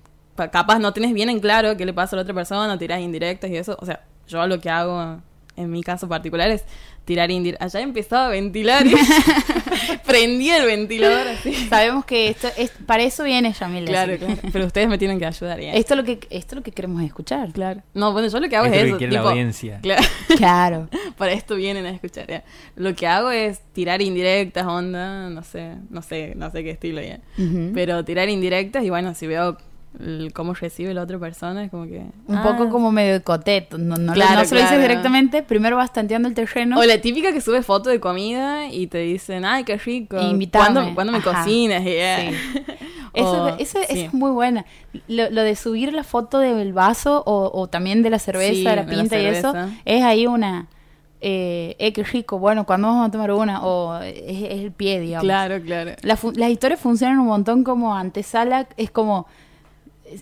capaz 0.51 0.79
no 0.79 0.93
tenés 0.93 1.13
bien 1.13 1.29
en 1.29 1.39
claro 1.39 1.75
qué 1.77 1.85
le 1.85 1.93
pasa 1.93 2.15
a 2.15 2.17
la 2.17 2.21
otra 2.23 2.33
persona, 2.33 2.77
tirás 2.77 3.01
indirectas 3.01 3.49
y 3.49 3.57
eso. 3.57 3.77
O 3.81 3.85
sea, 3.85 4.01
yo 4.27 4.45
lo 4.47 4.59
que 4.61 4.69
hago 4.69 5.21
en 5.55 5.71
mi 5.71 5.81
caso 5.81 6.07
particular 6.07 6.49
es 6.51 6.63
tirar 7.03 7.31
indirectas. 7.31 7.73
Allá 7.73 7.83
empezaba 7.83 8.27
a 8.27 8.29
ventilar 8.29 8.85
y 8.85 8.93
prendí 10.05 10.49
el 10.49 10.65
ventilador 10.65 11.27
así. 11.27 11.53
Sabemos 11.67 12.05
que 12.05 12.29
esto 12.29 12.49
es, 12.57 12.69
para 12.85 13.03
eso 13.03 13.23
viene 13.23 13.53
Yamil. 13.53 13.85
Claro, 13.85 14.17
claro. 14.17 14.35
Pero 14.51 14.65
ustedes 14.65 14.87
me 14.87 14.97
tienen 14.97 15.17
que 15.17 15.25
ayudar. 15.25 15.59
¿ya? 15.59 15.73
Esto 15.73 15.93
es 15.93 15.97
lo 15.97 16.03
que 16.03 16.19
esto 16.29 16.53
es 16.53 16.55
lo 16.57 16.61
que 16.63 16.71
queremos 16.71 17.01
escuchar. 17.01 17.51
Claro. 17.53 17.81
No, 17.93 18.11
bueno, 18.11 18.27
yo 18.27 18.39
lo 18.39 18.49
que 18.49 18.55
hago 18.55 18.65
Esto 18.67 18.77
es 18.77 18.83
lo 18.83 18.87
eso. 18.89 18.95
que 18.95 18.99
quiere 18.99 19.13
la 19.13 19.19
tipo, 19.19 19.29
audiencia. 19.29 19.79
Claro. 19.81 20.03
Claro. 20.37 20.89
Para 21.17 21.31
esto 21.31 21.55
vienen 21.55 21.85
a 21.85 21.89
escuchar. 21.89 22.27
ya. 22.27 22.43
Lo 22.75 22.93
que 22.93 23.07
hago 23.07 23.31
es 23.31 23.61
tirar 23.73 24.01
indirectas, 24.01 24.67
onda, 24.67 25.29
no 25.29 25.41
sé, 25.43 25.73
no 25.89 26.01
sé, 26.03 26.33
no 26.35 26.51
sé 26.51 26.63
qué 26.63 26.71
estilo 26.71 27.01
ya. 27.01 27.19
Pero 27.73 28.05
tirar 28.05 28.29
indirectas 28.29 28.83
y 28.83 28.89
bueno, 28.91 29.15
si 29.15 29.25
veo 29.25 29.57
el- 29.99 30.31
cómo 30.33 30.53
recibe 30.53 30.93
la 30.93 31.01
otra 31.03 31.17
persona 31.19 31.63
es 31.63 31.71
como 31.71 31.85
que 31.85 32.05
Un 32.27 32.35
ah. 32.37 32.43
poco 32.43 32.69
como 32.69 32.91
medio 32.91 33.13
de 33.13 33.21
coteto. 33.21 33.77
No, 33.77 33.95
no, 33.97 34.13
Claro, 34.13 34.39
no 34.41 34.45
se 34.45 34.55
lo 34.55 34.61
dices 34.61 34.79
directamente, 34.79 35.43
primero 35.43 35.77
vas 35.77 35.91
tanteando 35.93 36.27
el 36.27 36.33
terreno. 36.35 36.77
O 36.79 36.83
la 36.83 36.99
típica 37.01 37.31
que 37.33 37.41
sube 37.41 37.61
foto 37.63 37.89
de 37.89 37.99
comida 37.99 38.67
y 38.69 38.87
te 38.87 38.99
dicen, 38.99 39.45
ay, 39.45 39.63
qué 39.63 39.77
rico. 39.77 40.19
Invítame. 40.19 40.65
¿Cuándo, 40.73 40.95
cuándo 40.95 41.13
me 41.13 41.19
Ajá. 41.19 41.43
cocinas? 41.43 41.81
Y, 41.83 41.89
eh. 41.89 42.31
Sí. 42.53 42.59
Eso, 43.13 43.45
O- 43.45 43.47
eso, 43.57 43.79
sí. 43.89 44.01
es 44.01 44.13
muy 44.13 44.29
buena. 44.29 44.63
Lo, 45.07 45.31
lo 45.31 45.41
de 45.41 45.55
subir 45.55 45.91
la 45.91 46.03
foto 46.03 46.37
del 46.37 46.71
vaso 46.73 47.23
o, 47.25 47.49
o 47.51 47.67
también 47.67 48.03
de 48.03 48.11
la 48.11 48.19
cerveza, 48.19 48.53
Sí, 48.53 48.59
de 48.59 48.63
la 48.65 48.83
de 48.83 48.95
la 48.95 49.01
pinta 49.01 49.19
y 49.19 49.25
eso, 49.25 49.53
es 49.85 50.03
ahí 50.03 50.27
una... 50.27 50.67
Eh, 51.19 51.75
eh, 51.79 51.93
qué 51.93 52.03
rico, 52.03 52.37
bueno, 52.37 52.67
¿cuándo 52.67 52.89
vamos 52.89 53.07
a 53.07 53.11
tomar 53.11 53.31
una? 53.31 53.65
O 53.65 53.97
es, 54.03 54.13
es 54.23 54.59
el 54.59 54.71
pie, 54.71 54.99
digamos. 54.99 55.23
Claro, 55.23 55.59
claro. 55.63 55.93
La 56.03 56.15
las 56.35 56.49
historias 56.51 56.79
funcionan 56.79 57.17
un 57.17 57.25
montón 57.25 57.63
como 57.63 57.95
antesala, 57.95 58.67
es 58.77 58.91
como... 58.91 59.25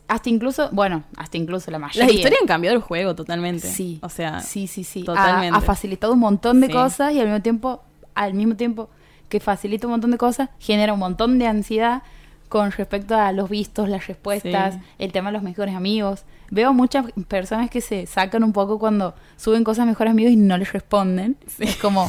Hasta 0.08 0.30
incluso, 0.30 0.70
bueno, 0.72 1.04
hasta 1.18 1.38
incluso 1.38 1.70
la 1.72 1.80
mayoría. 1.80 2.06
Las 2.06 2.14
historias 2.16 2.42
han 2.42 2.48
cambiado 2.48 2.76
el 2.76 2.82
juego 2.82 3.16
totalmente. 3.16 3.68
Sí. 3.68 4.00
O 4.02 4.10
sea, 4.10 4.40
sí, 4.42 4.68
sí, 4.68 4.84
sí. 4.84 5.02
Ha- 5.02 5.06
totalmente. 5.06 5.58
Ha, 5.58 5.62
facilitado 5.62 6.14
un 6.14 6.20
montón 6.20 6.62
de 6.62 6.68
Sí. 6.68 6.74
cosas 6.74 7.14
y 7.14 7.20
al 7.20 7.26
mismo 7.28 7.42
tiempo, 7.42 7.84
al 8.16 8.34
mismo 8.34 8.56
tiempo 8.56 8.90
que 9.30 9.40
facilita 9.40 9.88
un 9.88 9.92
montón 9.92 10.12
de 10.12 10.18
cosas, 10.18 10.50
genera 10.60 10.94
un 10.94 11.00
montón 11.00 11.38
de 11.40 11.48
ansiedad 11.48 12.04
con 12.50 12.72
respecto 12.72 13.16
a 13.16 13.32
los 13.32 13.50
vistos, 13.50 13.90
las 13.90 14.06
respuestas, 14.08 14.76
Sí. 14.76 14.80
el 15.00 15.12
tema 15.12 15.30
de 15.30 15.34
los 15.34 15.44
mejores 15.44 15.76
amigos. 15.76 16.24
Veo 16.52 16.74
muchas 16.74 17.06
personas 17.28 17.72
que 17.72 17.82
se 17.82 18.06
sacan 18.06 18.44
un 18.44 18.54
poco 18.54 18.78
cuando 18.78 19.16
suben 19.36 19.64
cosas 19.64 19.84
a 19.84 19.86
mejores 19.88 20.12
amigos 20.12 20.32
y 20.32 20.36
no 20.38 20.56
les 20.58 20.72
responden. 20.72 21.38
Es 21.60 21.76
como 21.76 22.08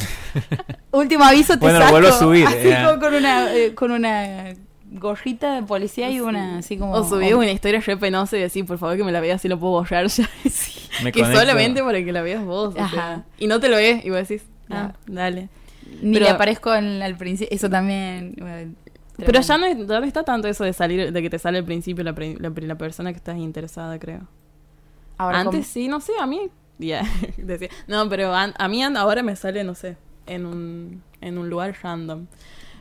último 0.91 1.23
aviso 1.23 1.53
te 1.53 1.59
Bueno, 1.59 1.79
saco. 1.79 1.91
vuelvo 1.91 2.07
a 2.09 2.11
subir, 2.11 2.45
Así 2.47 2.69
ya. 2.69 2.85
como 2.87 2.99
con 3.01 3.13
una 3.15 3.53
eh, 3.53 3.73
con 3.73 3.91
una 3.91 4.53
gorrita 4.91 5.53
de 5.55 5.63
policía 5.63 6.09
y 6.09 6.19
una 6.19 6.59
así 6.59 6.77
como 6.77 6.93
O 6.93 7.03
subí 7.07 7.33
una 7.33 7.51
historia 7.51 7.79
re 7.81 7.97
penosa 7.97 8.37
y 8.37 8.41
decir, 8.41 8.65
por 8.65 8.77
favor 8.77 8.95
que 8.97 9.03
me 9.03 9.11
la 9.11 9.19
veas 9.19 9.41
si 9.41 9.47
lo 9.47 9.59
puedo 9.59 9.73
borrar 9.73 10.07
ya. 10.07 10.29
Me 11.03 11.11
que 11.11 11.19
conecto. 11.21 11.39
solamente 11.39 11.83
para 11.83 12.03
que 12.03 12.11
la 12.11 12.21
veas 12.21 12.43
vos. 12.43 12.73
o 12.75 12.79
Ajá. 12.81 12.89
sea, 12.95 13.25
y 13.37 13.47
no 13.47 13.59
te 13.59 13.69
lo 13.69 13.75
ves 13.77 14.03
y 14.05 14.09
vos 14.09 14.19
decís, 14.27 14.43
ah, 14.69 14.93
Ah. 14.93 14.97
dale. 15.07 15.49
ni 16.01 16.13
Pero- 16.13 16.25
le 16.25 16.31
aparezco 16.31 16.73
en- 16.75 17.01
al 17.01 17.15
principio. 17.17 17.55
Eso 17.55 17.69
también. 17.69 18.35
Pero 19.17 19.41
ya 19.41 19.57
no, 19.57 19.67
ya 19.67 19.99
no 19.99 20.05
está 20.05 20.23
tanto 20.23 20.47
eso 20.47 20.63
de 20.63 20.73
salir, 20.73 21.11
de 21.11 21.21
que 21.21 21.29
te 21.29 21.39
sale 21.39 21.57
al 21.57 21.63
principio 21.65 22.03
la, 22.03 22.13
la, 22.39 22.75
persona 22.77 23.11
que 23.11 23.17
estás 23.17 23.37
interesada, 23.37 23.97
creo. 23.99 24.21
Ahora, 25.17 25.39
Antes 25.39 25.65
sí, 25.67 25.87
no 25.87 25.99
sé, 25.99 26.11
a 26.19 26.25
mí. 26.27 26.49
Ya, 26.79 27.01
decía. 27.37 27.69
No, 27.87 28.07
pero 28.07 28.35
an- 28.35 28.53
a 28.59 28.67
mí 28.67 28.83
ahora 28.83 29.23
me 29.23 29.35
sale, 29.35 29.63
no 29.63 29.73
sé, 29.73 29.97
en 30.27 30.45
un, 30.45 31.01
en 31.21 31.39
un 31.39 31.49
lugar 31.49 31.75
random. 31.81 32.27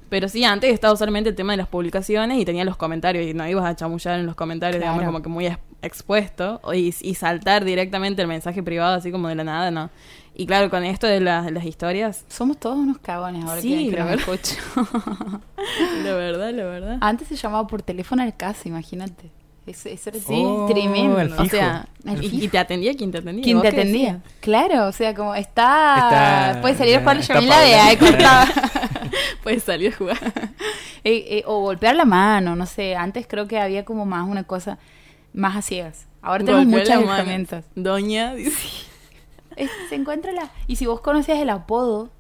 Pero 0.09 0.29
sí, 0.29 0.45
antes 0.45 0.73
estaba 0.73 0.95
solamente 0.97 1.31
el 1.31 1.37
tema 1.37 1.53
de 1.53 1.57
las 1.57 1.69
publicaciones 1.69 2.39
y 2.39 2.45
tenía 2.45 2.65
los 2.65 2.77
comentarios 2.77 3.27
y 3.27 3.35
no 3.35 3.47
ibas 3.49 3.65
a 3.65 3.75
chamullar 3.75 4.19
en 4.21 4.27
los 4.27 4.35
comentarios, 4.37 4.81
digamos, 4.81 5.05
como 5.05 5.21
que 5.23 5.29
muy 5.29 5.47
ex- 5.47 5.59
expuesto 5.83 6.61
y, 6.73 6.95
y 7.01 7.15
saltar 7.17 7.65
directamente 7.65 8.23
el 8.23 8.29
mensaje 8.29 8.63
privado 8.63 8.95
así 8.95 9.11
como 9.11 9.29
de 9.29 9.35
la 9.35 9.45
nada, 9.45 9.71
no. 9.71 9.91
Y 10.39 10.47
claro, 10.47 10.69
con 10.71 10.85
esto 10.85 11.07
de 11.07 11.19
las, 11.21 11.51
las 11.51 11.65
historias, 11.65 12.25
Somos 12.29 12.59
todos 12.59 12.77
unos 12.77 12.99
cagones 12.99 13.45
ahora 13.45 13.61
Sí, 13.61 13.89
que, 13.91 13.97
la 13.97 14.05
verdad. 14.05 14.29
escucho. 14.29 14.55
la 16.05 16.15
verdad, 16.15 16.53
la 16.53 16.65
verdad. 16.65 16.99
Antes 17.01 17.29
se 17.29 17.37
llamaba 17.37 17.67
por 17.67 17.83
teléfono 17.83 18.23
al 18.23 18.37
casa, 18.37 18.69
imagínate. 18.69 19.31
Eso, 19.67 19.89
eso 19.89 20.11
era 20.11 20.19
Sí, 20.21 20.43
Oh, 20.47 20.67
tremendo. 20.73 21.21
el 21.21 21.33
O 21.33 21.45
sea, 21.47 21.89
El 22.05 22.23
y, 22.25 22.29
fijo. 22.31 22.45
y 22.45 22.49
te 22.49 22.59
atendía 22.59 22.95
quien 22.95 23.11
te 23.11 23.19
atendía. 23.19 23.43
¿Quién 23.43 23.57
¿Vos 23.57 23.63
te 23.63 23.69
atendía? 23.69 24.13
decías? 24.15 24.33
Claro, 24.41 24.87
o 24.87 24.93
sea, 24.93 25.13
como 25.15 25.35
está... 25.35 25.97
Está- 26.51 26.61
puede 26.63 26.77
salir 26.77 26.97
a 26.97 27.01
jugar 27.01 27.17
la 27.17 27.23
está 27.23 27.35
Yamila 27.35 27.61
de 27.61 27.71
Paula. 27.73 27.85
ahí 27.89 27.97
cortada. 27.97 28.47
Puedes 29.43 29.63
salir 29.65 29.93
a 29.93 29.97
jugar. 29.97 30.19
Eh, 31.09 31.39
eh, 31.39 31.43
o 31.47 31.61
golpear 31.61 31.95
la 31.95 32.05
mano, 32.05 32.57
no 32.57 32.67
sé. 32.67 32.97
Antes 32.97 33.27
creo 33.29 33.47
que 33.47 33.61
había 33.61 33.85
como 33.85 34.05
más 34.07 34.29
una 34.29 34.43
cosa 34.43 34.77
más 35.33 35.55
a 35.57 35.63
ciegas. 35.63 36.09
Ahora 36.21 36.45
tenemos 36.45 36.67
muchas 36.67 37.01
herramientas. 37.01 37.65
Doña, 37.77 38.35
dice. 38.35 38.59
Es- 39.55 39.71
se 39.89 39.95
encuentra 39.95 40.33
la... 40.33 40.51
Y 40.67 40.75
si 40.75 40.87
vos 40.87 41.01
conocías 41.01 41.39
el 41.39 41.51
apodo, 41.51 42.11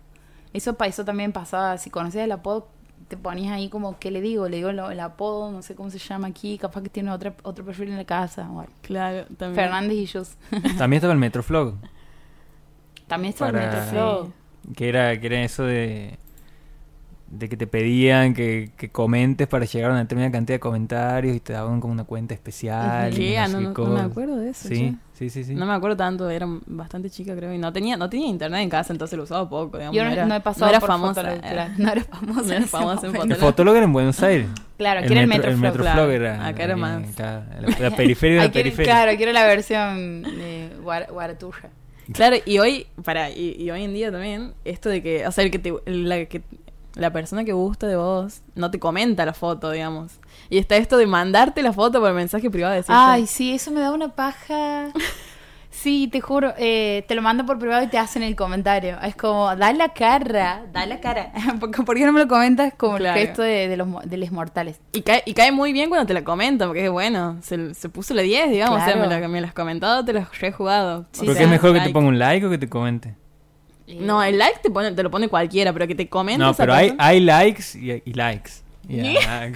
eso, 0.53 0.75
pa- 0.77 0.87
eso 0.87 1.05
también 1.05 1.33
pasaba. 1.33 1.79
Si 1.79 1.91
conocías 1.91 2.23
el 2.27 2.31
apodo, 2.31 2.69
te 3.09 3.17
ponías 3.17 3.53
ahí 3.53 3.69
como, 3.69 3.99
¿qué 3.99 4.11
le 4.11 4.21
digo? 4.21 4.49
Le 4.49 4.57
digo 4.57 4.73
lo- 4.73 4.91
el 4.91 5.01
apodo, 5.01 5.53
no 5.53 5.63
sé 5.63 5.75
cómo 5.75 5.91
se 5.91 5.99
llama 5.99 6.29
aquí. 6.29 6.59
Capaz 6.59 6.83
que 6.83 6.89
tiene 6.89 7.11
otra, 7.11 7.35
otro 7.45 7.65
perfil 7.65 7.91
en 7.91 7.97
la 7.99 8.05
casa. 8.05 8.49
Bueno, 8.49 8.71
Claro, 8.83 9.27
también. 9.37 9.55
Fernández 9.55 9.97
y 9.97 10.07
Jus. 10.07 10.31
También 10.79 10.95
estaba 10.99 11.13
el 11.13 11.19
Metroflog, 11.21 11.75
También 13.07 13.31
está 13.33 13.49
el 13.49 13.55
Metroflow. 13.55 14.33
que 14.75 14.89
era, 14.89 15.21
que 15.21 15.27
era 15.29 15.43
eso 15.43 15.63
de, 15.65 16.19
de 17.31 17.49
que 17.49 17.57
te 17.57 17.67
pedían 17.67 18.35
que, 18.35 18.73
que 18.77 18.91
comentes 18.91 19.47
para 19.47 19.65
llegar 19.65 19.91
a 19.91 19.95
una 19.95 20.03
determinada 20.03 20.33
cantidad 20.33 20.57
de 20.57 20.61
comentarios 20.61 21.37
y 21.37 21.41
te 21.41 21.53
daban 21.53 21.81
como 21.81 21.93
una 21.93 22.05
cuenta 22.05 22.35
especial. 22.35 23.13
y 23.13 23.17
¿Qué? 23.17 23.47
Sé 23.47 23.53
no, 23.53 23.61
no- 23.61 23.73
no 23.73 23.95
me 23.95 24.01
acuerdo 24.01 24.37
de 24.37 24.51
eso, 24.51 24.69
Sí. 24.69 24.97
Sí, 25.17 25.31
sí. 25.31 25.45
sí. 25.45 25.55
No 25.55 25.67
me 25.67 25.73
acuerdo 25.73 25.97
tanto, 25.97 26.29
era 26.31 26.47
bastante 26.67 27.11
chica 27.11 27.35
creo 27.35 27.53
y 27.53 27.59
no 27.59 27.73
tenía 27.73 27.97
no 27.97 28.09
tenía 28.09 28.27
internet 28.29 28.61
en 28.63 28.71
casa, 28.71 28.93
entonces 28.93 29.17
lo 29.17 29.25
usaba 29.25 29.49
poco, 29.49 29.79
digamos. 29.79 29.97
Yo 29.97 30.05
no, 30.05 30.11
era, 30.11 30.27
no 30.27 30.35
he 30.35 30.41
pasado 30.41 30.67
no 30.67 30.71
era 30.71 30.81
por 30.81 30.89
famosa. 30.89 31.35
Era-. 31.35 31.69
No 31.77 31.91
era 31.93 32.05
famosa. 32.05 32.43
No 32.47 32.53
era 32.53 32.67
famosa 32.67 33.07
en 33.07 33.31
el 33.33 33.37
Fotolog 33.37 33.75
era 33.77 33.85
en 33.85 33.93
Buenos 33.93 34.23
Aires. 34.23 34.49
Claro, 34.79 35.01
aquí 35.01 35.13
era 35.13 35.23
el 35.23 35.27
metro- 35.29 35.51
Metroflog. 35.57 35.63
Metroflog 35.73 36.09
claro. 36.09 36.13
era. 36.13 36.47
Acá 36.47 36.65
era 36.65 36.73
eh, 36.75 36.77
más. 36.77 37.15
claro, 37.17 37.45
la, 37.61 37.79
la 37.91 37.97
periferia 37.97 38.35
de 38.37 38.39
la 38.41 38.45
era- 38.45 38.53
periferia. 38.53 38.93
Claro, 38.93 39.11
aquí 39.13 39.23
era 39.23 39.33
la 39.33 39.47
versión 39.47 40.23
de 40.23 40.71
Guar- 40.83 41.11
Guaratuja. 41.11 41.71
Claro, 42.13 42.37
y 42.45 42.59
hoy, 42.59 42.87
para, 43.03 43.31
y, 43.31 43.57
y 43.59 43.71
hoy 43.71 43.83
en 43.83 43.93
día 43.93 44.13
también, 44.13 44.55
esto 44.65 44.89
de 44.89 45.03
que, 45.03 45.27
o 45.27 45.33
sea, 45.33 45.43
el 45.43 45.51
que 45.51 45.59
te, 45.59 45.75
la, 45.87 46.25
que 46.27 46.43
la 46.95 47.13
persona 47.13 47.45
que 47.45 47.53
gusta 47.53 47.89
de 47.89 47.97
vos 47.97 48.43
no 48.55 48.71
te 48.71 48.79
comenta 48.79 49.27
la 49.27 49.33
foto, 49.33 49.73
digamos. 49.73 50.13
Y 50.51 50.59
está 50.59 50.77
esto 50.77 50.97
de 50.97 51.07
mandarte 51.07 51.63
la 51.63 51.73
foto 51.73 52.01
por 52.01 52.13
mensaje 52.13 52.51
privado 52.51 52.73
de 52.73 52.79
decirte, 52.79 52.95
Ay, 52.97 53.27
sí, 53.27 53.55
eso 53.55 53.71
me 53.71 53.81
da 53.81 53.93
una 53.93 54.09
paja. 54.15 54.89
Sí, 55.69 56.09
te 56.11 56.23
juro, 56.23 56.55
eh, 56.57 57.05
te 57.07 57.15
lo 57.15 57.21
mando 57.21 57.45
por 57.45 57.59
privado 57.59 57.85
y 57.85 57.87
te 57.89 57.99
hacen 57.99 58.23
el 58.23 58.35
comentario. 58.35 58.99
Es 59.03 59.15
como, 59.15 59.55
da 59.57 59.75
la 59.75 59.91
cara, 59.91 60.63
da 60.73 60.87
la 60.87 61.01
cara. 61.01 61.31
¿Por 61.61 61.71
qué, 61.71 61.83
por 61.83 61.97
qué 61.97 62.07
no 62.07 62.13
me 62.13 62.21
lo 62.21 62.29
comentas 62.29 62.73
como 62.75 62.97
Claro. 62.97 63.21
el 63.21 63.27
gesto 63.27 63.43
de, 63.43 63.69
de 63.69 63.77
los, 63.77 63.87
mo- 63.87 64.01
de 64.01 64.17
los 64.17 64.33
mortales? 64.33 64.81
Y 64.95 65.03
cae, 65.03 65.23
y 65.27 65.35
cae 65.35 65.53
muy 65.53 65.75
bien 65.75 65.91
cuando 65.91 66.07
te 66.07 66.15
la 66.15 66.25
comentan, 66.25 66.69
porque 66.69 66.87
es 66.87 66.91
bueno, 66.91 67.37
se, 67.43 67.75
se 67.75 67.91
puso 67.91 68.15
la 68.15 68.23
10, 68.23 68.51
digamos, 68.51 68.77
o 68.81 68.85
sea, 68.85 68.95
Claro. 68.95 69.09
me 69.11 69.21
la, 69.21 69.29
me 69.29 69.41
la 69.43 69.49
has 69.49 69.53
comentado, 69.53 70.03
te 70.03 70.15
la 70.15 70.21
has 70.23 70.41
rejugado. 70.41 71.01
O 71.01 71.07
Sí, 71.13 71.21
Porque 71.27 71.35
sea, 71.35 71.43
es 71.43 71.51
mejor 71.51 71.75
que 71.75 71.81
te 71.81 71.91
ponga 71.91 72.09
un 72.09 72.19
like 72.19 72.47
o 72.47 72.51
que 72.51 72.59
te 72.59 72.69
comente. 72.71 73.15
No, 73.87 74.23
el 74.23 74.39
like 74.39 74.61
te, 74.63 74.71
pone, 74.71 74.93
te 74.93 75.03
lo 75.03 75.11
pone 75.11 75.29
cualquiera, 75.29 75.75
pero 75.75 75.87
que 75.87 75.95
te 75.95 76.09
comente 76.09 76.39
No, 76.43 76.55
pero 76.55 76.73
hay, 76.73 76.95
hay 76.99 77.21
likes 77.21 77.79
y, 77.79 78.03
y 78.03 78.15
likes. 78.15 78.51
Ya. 78.89 79.53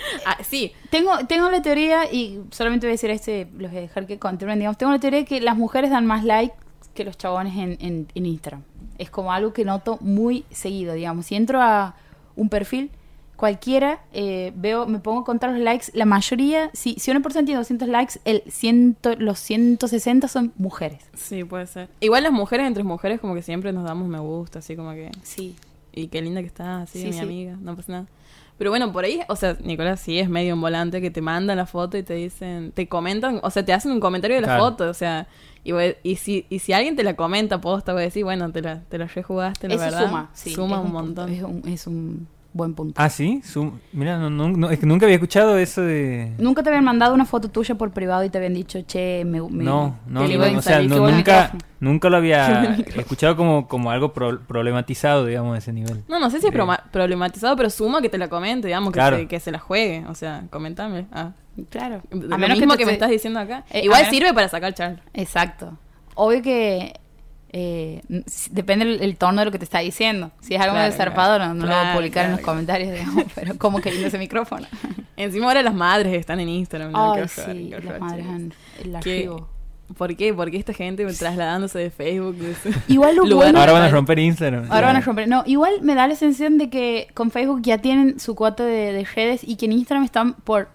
Ah, 0.26 0.38
sí, 0.42 0.72
Tengo, 0.90 1.26
tengo 1.26 1.50
la 1.50 1.62
teoría, 1.62 2.10
y 2.12 2.40
solamente 2.50 2.86
voy 2.86 2.92
a 2.92 2.94
decir 2.94 3.10
este, 3.10 3.48
los 3.58 3.70
voy 3.70 3.78
a 3.78 3.82
dejar 3.82 4.06
que 4.06 4.18
continúen, 4.18 4.58
digamos, 4.58 4.78
tengo 4.78 4.92
la 4.92 4.98
teoría 4.98 5.20
de 5.20 5.24
que 5.24 5.40
las 5.40 5.56
mujeres 5.56 5.90
dan 5.90 6.06
más 6.06 6.24
like 6.24 6.54
que 6.94 7.04
los 7.04 7.16
chabones 7.16 7.56
en, 7.56 7.76
en, 7.80 8.08
en 8.14 8.26
Instagram. 8.26 8.62
Es 8.98 9.10
como 9.10 9.32
algo 9.32 9.52
que 9.52 9.64
noto 9.64 9.98
muy 10.00 10.44
seguido, 10.50 10.92
digamos. 10.94 11.26
Si 11.26 11.34
entro 11.34 11.60
a 11.62 11.94
un 12.36 12.48
perfil, 12.48 12.90
cualquiera, 13.36 14.00
eh, 14.12 14.52
veo, 14.54 14.86
me 14.86 14.98
pongo 14.98 15.20
a 15.20 15.24
contar 15.24 15.50
los 15.50 15.60
likes, 15.60 15.86
la 15.94 16.04
mayoría, 16.04 16.70
si, 16.74 16.94
si 16.98 17.10
una 17.10 17.20
persona 17.20 17.46
tiene 17.46 17.58
200 17.58 17.88
likes, 17.88 18.14
el 18.26 18.42
ciento, 18.50 19.16
los 19.16 19.38
160 19.38 20.28
son 20.28 20.52
mujeres. 20.56 21.02
sí, 21.14 21.44
puede 21.44 21.66
ser. 21.66 21.88
Igual 22.00 22.24
las 22.24 22.32
mujeres 22.32 22.66
entre 22.66 22.82
mujeres 22.84 23.20
como 23.20 23.34
que 23.34 23.40
siempre 23.42 23.72
nos 23.72 23.84
damos 23.84 24.08
me 24.08 24.18
gusta, 24.18 24.58
así 24.58 24.76
como 24.76 24.90
que... 24.92 25.10
Sí. 25.22 25.56
Y 25.92 26.08
qué 26.08 26.20
linda 26.20 26.40
que 26.42 26.46
estás, 26.48 26.82
así, 26.90 27.00
Sí, 27.00 27.06
mi 27.06 27.12
sí. 27.14 27.18
amiga, 27.20 27.56
no 27.60 27.74
pasa 27.76 27.92
nada. 27.92 28.06
Pero 28.60 28.68
bueno, 28.72 28.92
por 28.92 29.04
ahí, 29.06 29.20
o 29.28 29.36
sea, 29.36 29.56
Nicolás 29.64 30.00
sí 30.00 30.18
es 30.18 30.28
medio 30.28 30.52
un 30.52 30.60
volante 30.60 31.00
que 31.00 31.10
te 31.10 31.22
mandan 31.22 31.56
la 31.56 31.64
foto 31.64 31.96
y 31.96 32.02
te 32.02 32.12
dicen, 32.12 32.72
te 32.72 32.88
comentan, 32.88 33.40
o 33.42 33.48
sea, 33.50 33.64
te 33.64 33.72
hacen 33.72 33.90
un 33.90 34.00
comentario 34.00 34.34
de 34.36 34.42
la 34.42 34.48
Claro. 34.48 34.64
foto, 34.64 34.90
o 34.90 34.92
sea, 34.92 35.28
y, 35.64 35.72
voy- 35.72 35.96
y 36.02 36.16
si 36.16 36.44
y 36.50 36.58
si 36.58 36.74
alguien 36.74 36.94
te 36.94 37.02
la 37.02 37.16
comenta 37.16 37.58
posta, 37.62 37.94
voy 37.94 38.02
a 38.02 38.04
decir, 38.04 38.22
bueno, 38.22 38.52
te 38.52 38.60
la, 38.60 38.82
te 38.82 38.98
la 38.98 39.06
rejugaste, 39.06 39.66
la 39.66 39.76
Eso 39.76 39.84
verdad. 39.84 40.06
suma, 40.08 40.30
sí. 40.34 40.50
Suma 40.54 40.76
es 40.76 40.84
un 40.84 40.92
punto, 40.92 41.22
montón. 41.22 41.30
es, 41.32 41.42
un, 41.42 41.68
es 41.68 41.86
un 41.86 42.28
buen 42.52 42.74
punto. 42.74 42.94
ah, 43.00 43.08
sí. 43.08 43.40
Sum- 43.44 43.78
Mira, 43.92 44.18
no, 44.18 44.28
no- 44.30 44.48
no- 44.48 44.70
es 44.70 44.78
que 44.78 44.86
nunca 44.86 45.06
había 45.06 45.14
escuchado 45.16 45.56
eso 45.58 45.82
de. 45.82 46.32
Nunca 46.38 46.62
te 46.62 46.68
habían 46.70 46.84
mandado 46.84 47.14
una 47.14 47.24
foto 47.24 47.48
tuya 47.48 47.74
por 47.76 47.90
privado 47.92 48.24
y 48.24 48.30
te 48.30 48.38
habían 48.38 48.54
dicho, 48.54 48.80
che, 48.86 49.24
me. 49.24 49.40
me 49.40 49.64
No, 49.64 49.98
no, 50.06 50.26
no, 50.26 50.58
o 50.58 50.62
sea, 50.62 50.80
nunca, 50.82 51.10
micrófono". 51.12 51.58
nunca 51.80 52.10
lo 52.10 52.16
había 52.16 52.74
escuchado 52.96 53.36
como, 53.36 53.68
como 53.68 53.90
algo 53.90 54.12
pro- 54.12 54.40
problematizado, 54.40 55.26
digamos, 55.26 55.52
de 55.52 55.58
ese 55.60 55.72
nivel. 55.72 56.02
No, 56.08 56.18
no 56.18 56.30
sé 56.30 56.40
si 56.40 56.46
es 56.48 56.52
proma- 56.52 56.82
problematizado, 56.90 57.56
pero 57.56 57.70
suma 57.70 58.02
que 58.02 58.08
te 58.08 58.18
la 58.18 58.28
comente, 58.28 58.66
digamos, 58.68 58.90
que, 58.92 58.98
Claro. 58.98 59.16
se, 59.18 59.26
que 59.28 59.40
se 59.40 59.50
la 59.52 59.58
juegue, 59.58 60.04
o 60.08 60.14
sea, 60.14 60.44
comentame. 60.50 61.06
Ah. 61.12 61.32
Claro. 61.68 62.00
Lo 62.10 62.34
A 62.34 62.38
menos 62.38 62.58
mismo 62.58 62.72
te- 62.74 62.78
que, 62.78 62.86
me 62.86 62.92
estás 62.92 63.10
diciendo 63.10 63.38
acá. 63.40 63.64
Eh, 63.70 63.80
a 63.80 63.84
Igual 63.84 64.00
menos- 64.02 64.14
sirve 64.16 64.32
para 64.34 64.48
sacar 64.48 64.72
charla. 64.72 65.00
Exacto. 65.14 65.76
Obvio 66.14 66.42
que 66.42 66.94
eh, 67.52 68.02
depende 68.50 68.84
el, 68.84 69.02
el 69.02 69.16
tono 69.16 69.40
de 69.40 69.44
lo 69.44 69.50
que 69.50 69.58
te 69.58 69.64
está 69.64 69.80
diciendo. 69.80 70.30
Si 70.40 70.54
es 70.54 70.60
algo 70.60 70.74
Claro, 70.74 70.86
medio 70.88 70.96
zarpado, 70.96 71.38
no, 71.38 71.48
no 71.54 71.54
lo 71.54 71.66
voy 71.66 71.74
a 71.74 71.80
claro, 71.80 71.98
publicar 71.98 72.24
en 72.26 72.32
los 72.32 72.40
comentarios, 72.40 72.92
digamos, 72.92 73.24
pero 73.34 73.58
como 73.58 73.80
que 73.80 73.90
lindo 73.90 74.06
ese 74.08 74.18
micrófono. 74.18 74.66
Encima 75.16 75.46
ahora 75.46 75.62
las 75.62 75.74
madres 75.74 76.14
están 76.14 76.40
en 76.40 76.48
Instagram. 76.48 76.92
¿no? 76.92 77.12
Ay, 77.14 77.28
sí, 77.28 77.70
las 77.70 78.00
madres 78.00 78.26
han 78.26 78.54
el 78.82 78.90
¿Qué? 78.90 78.96
archivo. 78.96 79.48
¿Por 79.98 80.14
qué? 80.16 80.32
¿Por 80.32 80.48
qué 80.52 80.56
esta 80.56 80.72
gente 80.72 81.04
trasladándose 81.04 81.80
de 81.80 81.90
Facebook? 81.90 82.36
de 82.38 82.54
Igual 82.86 83.16
lo 83.16 83.24
lugar 83.24 83.48
bueno- 83.48 83.58
Ahora 83.58 83.72
van 83.72 83.82
a 83.82 83.88
romper 83.90 84.20
Instagram. 84.20 84.70
Ahora 84.70 84.86
van 84.86 84.96
a 84.96 85.00
romper. 85.00 85.26
No, 85.26 85.42
igual 85.46 85.82
me 85.82 85.96
da 85.96 86.06
la 86.06 86.14
sensación 86.14 86.58
de 86.58 86.70
que 86.70 87.08
con 87.14 87.32
Facebook 87.32 87.60
ya 87.62 87.78
tienen 87.78 88.20
su 88.20 88.36
cuota 88.36 88.64
de, 88.64 88.92
de 88.92 89.04
redes 89.04 89.40
y 89.42 89.56
que 89.56 89.66
en 89.66 89.72
Instagram 89.72 90.04
están 90.04 90.34
por 90.34 90.68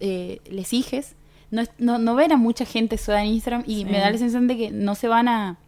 eh, 0.00 0.40
les 0.50 0.72
hijes. 0.72 1.14
No, 1.50 1.62
no, 1.78 1.98
no 1.98 2.14
ven 2.14 2.32
a 2.32 2.38
mucha 2.38 2.64
gente 2.64 2.96
sola 2.96 3.20
en 3.22 3.28
Instagram 3.34 3.64
y 3.66 3.80
Sí. 3.80 3.84
me 3.84 3.98
da 3.98 4.10
la 4.10 4.16
sensación 4.16 4.48
de 4.48 4.56
que 4.56 4.70
no 4.70 4.94
se 4.94 5.08
van 5.08 5.28
a 5.28 5.58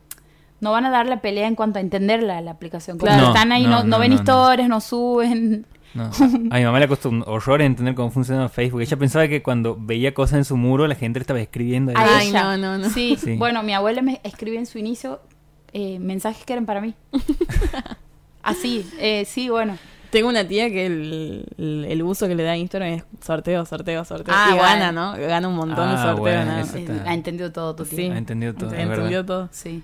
no 0.61 0.73
van 0.73 0.85
a 0.87 0.91
dar 0.91 1.07
la 1.07 1.21
pelea 1.21 1.47
en 1.49 1.55
cuanto 1.55 1.79
a 1.79 1.83
entender 1.83 2.23
la, 2.23 2.41
la 2.41 2.51
aplicación. 2.53 2.99
Como 2.99 3.11
Claro. 3.13 3.29
están 3.29 3.53
ahí, 3.53 3.65
no, 3.65 3.71
no, 3.71 3.77
no, 3.79 3.85
no, 3.89 3.99
ven 3.99 4.13
historias, 4.13 4.69
no 4.69 4.81
suben. 4.81 5.67
No, 5.95 6.05
a 6.51 6.57
mi 6.59 6.65
mamá 6.65 6.79
le 6.81 6.89
costó 6.89 7.09
un 7.09 7.23
horror 7.27 7.63
entender 7.63 7.95
cómo 7.95 8.11
funciona 8.11 8.49
Facebook. 8.49 8.83
Ella 8.83 8.97
pensaba 8.99 9.29
que 9.29 9.43
cuando 9.43 9.77
veía 9.81 10.13
cosas 10.13 10.39
en 10.39 10.45
su 10.45 10.57
muro, 10.57 10.87
la 10.87 10.95
gente 10.95 11.19
le 11.19 11.23
estaba 11.23 11.41
escribiendo. 11.41 11.93
ahí. 11.95 12.07
Ay, 12.09 12.33
no, 12.33 12.57
no, 12.59 12.77
no. 12.79 12.91
Sí, 12.91 13.17
Sí. 13.19 13.37
bueno, 13.37 13.63
mi 13.63 13.73
abuela 13.73 14.03
me 14.03 14.21
escribió 14.25 14.59
en 14.59 14.67
su 14.67 14.79
inicio 14.79 15.21
eh, 15.73 15.99
mensajes 15.99 16.45
que 16.45 16.53
eran 16.53 16.67
para 16.67 16.81
mí. 16.81 16.95
Así, 18.43 18.89
eh, 18.99 19.25
sí, 19.27 19.49
bueno. 19.49 19.77
Tengo 20.11 20.29
una 20.29 20.47
tía 20.47 20.71
que 20.71 20.87
el, 20.87 21.47
el, 21.59 21.85
el 21.89 22.03
uso 22.03 22.29
que 22.29 22.35
le 22.37 22.45
da 22.45 22.53
a 22.53 22.57
Instagram 22.57 22.91
es 22.91 23.05
sorteo, 23.21 23.67
sorteo, 23.67 24.05
sorteo. 24.05 24.33
Ah, 24.37 24.47
y 24.51 24.53
bueno. 24.53 24.63
gana, 24.63 24.93
¿no? 24.93 25.13
Gana 25.17 25.49
un 25.49 25.57
montón 25.57 25.89
de 25.89 25.95
Ah, 25.97 26.03
sorteo. 26.03 26.21
bueno, 26.21 26.45
¿no? 26.53 26.59
eso 26.59 26.77
está- 26.79 27.11
ha 27.11 27.15
entendido 27.15 27.51
todo 27.53 27.75
tu 27.75 27.85
Sí. 27.85 27.97
tía. 27.97 28.15
Ha 28.15 28.19
entendido 28.19 28.55
todo, 28.55 28.73
es 28.73 28.79
Entendió 28.81 29.19
verdad. 29.23 29.25
todo. 29.27 29.49
Sí. 29.51 29.83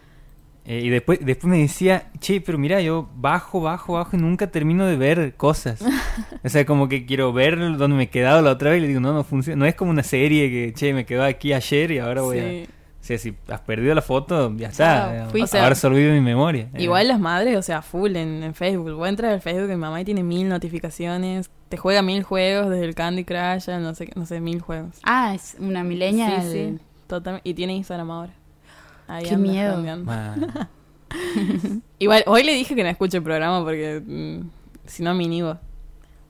Eh, 0.64 0.80
y 0.84 0.90
después, 0.90 1.18
después 1.22 1.50
me 1.50 1.58
decía, 1.58 2.10
che, 2.20 2.40
pero 2.40 2.56
mira, 2.56 2.80
yo 2.80 3.08
bajo, 3.16 3.60
bajo, 3.60 3.94
bajo 3.94 4.16
y 4.16 4.20
nunca 4.20 4.46
termino 4.46 4.86
de 4.86 4.96
ver 4.96 5.34
cosas. 5.36 5.82
o 6.44 6.48
sea, 6.48 6.64
como 6.64 6.88
que 6.88 7.04
quiero 7.04 7.32
ver 7.32 7.58
donde 7.58 7.96
me 7.96 8.04
he 8.04 8.08
quedado 8.10 8.42
la 8.42 8.52
otra 8.52 8.70
vez 8.70 8.78
y 8.78 8.82
le 8.82 8.88
digo, 8.88 9.00
no, 9.00 9.12
no 9.12 9.24
funciona. 9.24 9.58
No 9.58 9.66
es 9.66 9.74
como 9.74 9.90
una 9.90 10.02
serie 10.04 10.48
que, 10.50 10.72
che, 10.72 10.94
me 10.94 11.04
quedó 11.04 11.24
aquí 11.24 11.52
ayer 11.52 11.90
y 11.90 11.98
ahora 11.98 12.22
voy 12.22 12.38
Sí. 12.38 12.66
a... 12.68 12.82
O 13.02 13.04
sea, 13.04 13.18
si 13.18 13.34
has 13.48 13.60
perdido 13.62 13.92
la 13.96 14.00
foto, 14.02 14.54
ya 14.56 14.68
está. 14.68 15.10
digamos. 15.10 15.32
fuiste. 15.32 15.58
O 15.58 15.74
sea, 15.74 15.90
de 15.90 16.12
mi 16.12 16.20
memoria. 16.20 16.68
Eh, 16.74 16.84
Igual 16.84 17.08
las 17.08 17.18
madres, 17.18 17.56
o 17.56 17.62
sea, 17.62 17.82
full 17.82 18.14
en, 18.14 18.44
en 18.44 18.54
Facebook. 18.54 18.92
Voy 18.92 19.06
a 19.06 19.08
entrar 19.08 19.32
al 19.32 19.40
Facebook 19.40 19.66
de 19.66 19.74
mi 19.74 19.80
mamá 19.80 20.00
y 20.00 20.04
tiene 20.04 20.22
mil 20.22 20.48
notificaciones. 20.48 21.50
Te 21.68 21.76
juega 21.76 22.00
mil 22.02 22.22
juegos 22.22 22.70
desde 22.70 22.84
el 22.84 22.94
Candy 22.94 23.24
Crush, 23.24 23.68
no 23.80 23.92
sé, 23.96 24.06
qué- 24.06 24.12
no 24.14 24.24
sé, 24.24 24.38
mil 24.40 24.60
juegos. 24.60 25.00
Ah, 25.02 25.34
es 25.34 25.56
una 25.58 25.82
milenia. 25.82 26.42
Sí, 26.42 26.48
sí. 26.52 26.78
Y 27.42 27.54
tiene 27.54 27.74
Instagram 27.74 28.08
ahora. 28.12 28.32
Ahí 29.14 29.24
Qué 29.26 29.36
miedo. 29.36 29.82
Igual, 31.98 32.24
hoy 32.26 32.42
le 32.42 32.54
dije 32.54 32.74
que 32.74 32.82
no 32.82 32.88
escuche 32.88 33.18
el 33.18 33.22
programa 33.22 33.62
porque 33.62 34.02
mm, 34.04 34.40
si 34.86 35.02
no 35.02 35.14
me 35.14 35.24
inhibo 35.24 35.58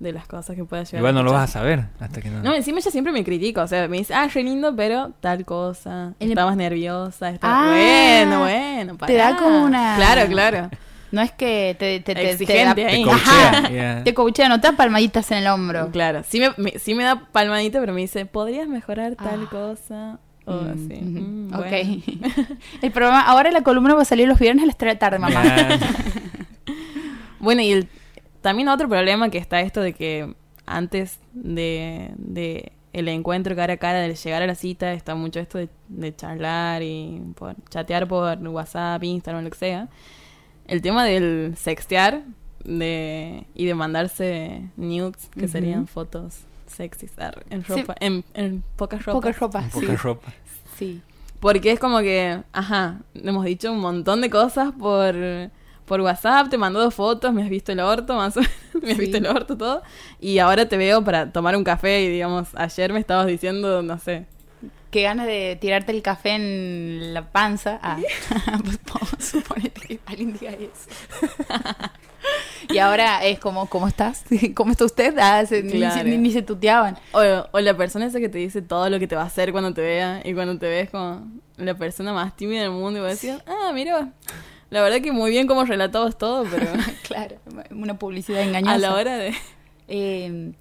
de 0.01 0.13
las 0.13 0.27
cosas 0.27 0.57
que 0.57 0.65
pueda 0.65 0.83
llegar 0.83 0.99
Igual 0.99 1.15
no 1.15 1.23
lo 1.23 1.33
vas 1.33 1.49
a 1.51 1.53
saber 1.61 1.85
hasta 2.01 2.21
que 2.21 2.29
no. 2.29 2.43
No, 2.43 2.53
encima 2.55 2.81
ella 2.81 2.91
siempre 2.91 3.13
me 3.13 3.23
critica, 3.23 3.63
o 3.63 3.69
sea, 3.69 3.87
me 3.87 3.99
dice, 3.99 4.13
ah, 4.15 4.27
re 4.27 4.43
lindo, 4.43 4.75
pero 4.75 5.13
tal 5.21 5.45
cosa, 5.45 6.15
el- 6.19 6.31
estabas 6.31 6.57
nerviosa, 6.57 7.31
estabas... 7.31 7.57
Ah, 7.61 7.69
bueno, 7.69 8.41
bueno, 8.41 8.97
te 9.07 9.15
da 9.15 9.29
pará. 9.31 9.37
como 9.37 9.65
una- 9.65 9.95
Claro, 9.97 10.29
claro. 10.29 10.71
No 11.13 11.21
es 11.21 11.31
que 11.31 11.77
te, 11.79 12.01
te, 12.01 12.15
te, 12.15 12.21
te, 12.21 12.31
Exigente 12.33 12.83
da- 12.83 12.89
ahí. 12.89 13.05
Te 13.05 13.11
coachea, 13.11 13.71
ya. 13.71 14.03
te 14.03 14.15
coachea, 14.15 14.49
no 14.49 14.61
te 14.61 14.69
da 14.69 14.77
palmaditas 14.77 15.31
en 15.31 15.39
el 15.39 15.47
hombro. 15.47 15.91
Claro, 15.93 16.23
sí 16.27 16.41
me, 16.41 16.51
me- 16.57 16.79
sí 16.81 16.95
me 16.97 17.05
da 17.05 17.29
palmadita, 17.31 17.79
pero 17.79 17.93
me 17.93 18.01
dice, 18.01 18.27
¿podrías 18.27 18.67
mejorar 18.67 19.15
tal 19.15 19.43
Ah. 19.47 19.51
cosa? 19.51 20.19
O 20.45 20.53
Mm, 20.55 20.71
así. 20.73 21.01
Mm, 21.03 21.55
ok. 21.55 21.61
bueno. 21.61 22.47
el 22.83 22.91
programa, 22.93 23.21
ahora 23.23 23.51
la 23.53 23.63
columna 23.63 23.95
va 23.95 24.03
a 24.03 24.05
salir 24.05 24.27
los 24.29 24.39
viernes 24.39 24.65
a 24.65 24.67
las 24.67 24.77
3 24.77 24.91
de 24.91 24.95
la 24.95 24.99
tarde, 24.99 25.19
mamá. 25.19 25.43
Bueno, 27.39 27.61
y 27.63 27.73
el- 27.73 27.89
también 28.41 28.69
otro 28.69 28.89
problema 28.89 29.29
que 29.31 29.39
está 29.39 29.61
esto 29.61 29.81
de 29.81 29.93
que 29.93 30.35
antes 30.67 31.19
de, 31.33 32.11
de 32.17 32.73
el 32.93 33.09
encuentro 33.09 33.57
cara 33.57 33.75
a 33.75 33.77
cara, 33.79 34.01
de 34.01 34.15
llegar 34.15 34.43
a 34.43 34.47
la 34.47 34.55
cita, 34.55 34.93
está 34.93 35.15
mucho 35.15 35.41
esto 35.41 35.59
de, 35.59 35.69
de 35.89 36.15
charlar 36.15 36.83
y 36.83 37.21
por, 37.37 37.57
chatear 37.69 38.07
por 38.07 38.39
WhatsApp, 38.39 39.03
Instagram, 39.03 39.45
lo 39.45 39.51
que 39.51 39.59
sea. 39.59 39.89
El 40.67 40.83
tema 40.83 41.05
del 41.05 41.55
sextear 41.57 42.23
de, 42.65 43.45
y 43.55 43.65
de 43.67 43.75
mandarse 43.75 44.69
nudes, 44.77 45.29
que 45.37 45.49
serían 45.49 45.87
fotos 45.89 46.41
sexys 46.73 47.19
arre, 47.19 47.43
en, 47.51 47.65
Sí. 47.65 47.73
ropa, 47.81 47.95
en, 48.01 48.25
en 48.35 48.63
pocas 48.77 49.05
ropas. 49.05 49.15
Poca 49.15 49.33
ropa. 49.33 49.65
Poca 49.73 49.87
sí. 49.87 49.97
ropa. 49.97 50.33
Sí. 50.79 51.03
Porque 51.41 51.73
es 51.73 51.81
como 51.81 51.99
que, 52.01 52.41
ajá, 52.53 53.01
hemos 53.15 53.45
dicho 53.45 53.73
un 53.73 53.81
montón 53.81 54.21
de 54.21 54.31
cosas 54.31 54.73
por, 54.79 55.15
por 55.87 56.01
WhatsApp, 56.01 56.49
te 56.49 56.57
mando 56.57 56.81
dos 56.81 56.95
fotos, 56.95 57.33
me 57.33 57.43
has 57.43 57.49
visto 57.51 57.73
el 57.73 57.81
orto, 57.81 58.15
más 58.15 58.37
o 58.37 58.41
menos, 58.41 58.55
me 58.83 58.91
has 58.93 58.97
Sí. 58.97 59.01
visto 59.03 59.17
el 59.19 59.27
orto, 59.27 59.57
todo. 59.57 59.83
Y 60.21 60.39
ahora 60.39 60.67
te 60.69 60.77
veo 60.77 61.03
para 61.05 61.33
tomar 61.33 61.57
un 61.57 61.65
café 61.65 62.03
y 62.03 62.09
digamos, 62.09 62.49
ayer 62.55 62.93
me 62.93 63.01
estabas 63.01 63.27
diciendo, 63.27 63.83
no 63.83 63.99
sé, 63.99 64.27
Qué 64.93 65.03
ganas 65.03 65.27
de 65.27 65.57
tirarte 65.61 65.91
el 65.91 66.03
café 66.03 66.35
en 66.37 67.15
la 67.15 67.23
panza. 67.33 67.81
Ah, 67.83 67.99
pues 68.63 68.79
a 69.19 69.21
suponer 69.23 69.73
que 69.73 69.99
alguien 70.07 70.35
diga 70.39 70.53
eso. 70.53 70.91
y 72.71 72.77
ahora 72.79 73.25
es 73.25 73.39
como, 73.39 73.67
¿cómo 73.71 73.89
estás? 73.89 74.25
¿Cómo 74.55 74.73
está 74.73 74.85
usted? 74.85 75.17
Ah, 75.19 75.45
se- 75.47 75.63
ni, 75.63 75.73
Claro. 75.79 75.95
se, 75.95 76.05
ni- 76.05 76.19
ni 76.19 76.31
se 76.31 76.43
tuteaban. 76.43 76.99
O, 77.13 77.21
o 77.53 77.61
la 77.61 77.75
persona 77.77 78.05
esa 78.07 78.21
que 78.21 78.29
te 78.29 78.37
dice 78.39 78.61
todo 78.63 78.89
lo 78.91 78.99
que 78.99 79.07
te 79.09 79.17
va 79.17 79.23
a 79.23 79.27
hacer 79.27 79.51
cuando 79.53 79.73
te 79.73 79.81
vea 79.81 80.21
y 80.25 80.35
cuando 80.35 80.59
te 80.59 80.69
ves 80.69 80.91
como 80.91 81.27
la 81.57 81.75
persona 81.75 82.13
más 82.13 82.37
tímida 82.37 82.61
del 82.63 82.71
mundo 82.73 82.99
y 82.99 83.03
vos 83.03 83.21
decís, 83.21 83.37
ah, 83.47 83.73
mira, 83.73 84.13
la 84.71 84.83
verdad 84.83 85.01
que 85.01 85.11
muy 85.13 85.31
bien 85.31 85.47
como 85.47 85.65
relatabas 85.65 86.17
todo, 86.19 86.45
pero 86.51 86.67
Claro, 87.09 87.37
una 87.71 87.99
publicidad 87.99 88.43
engañosa. 88.43 88.75
a 88.75 88.79
la 88.79 88.95
hora 88.95 89.17
de... 89.17 89.35
Eh, 89.89 90.53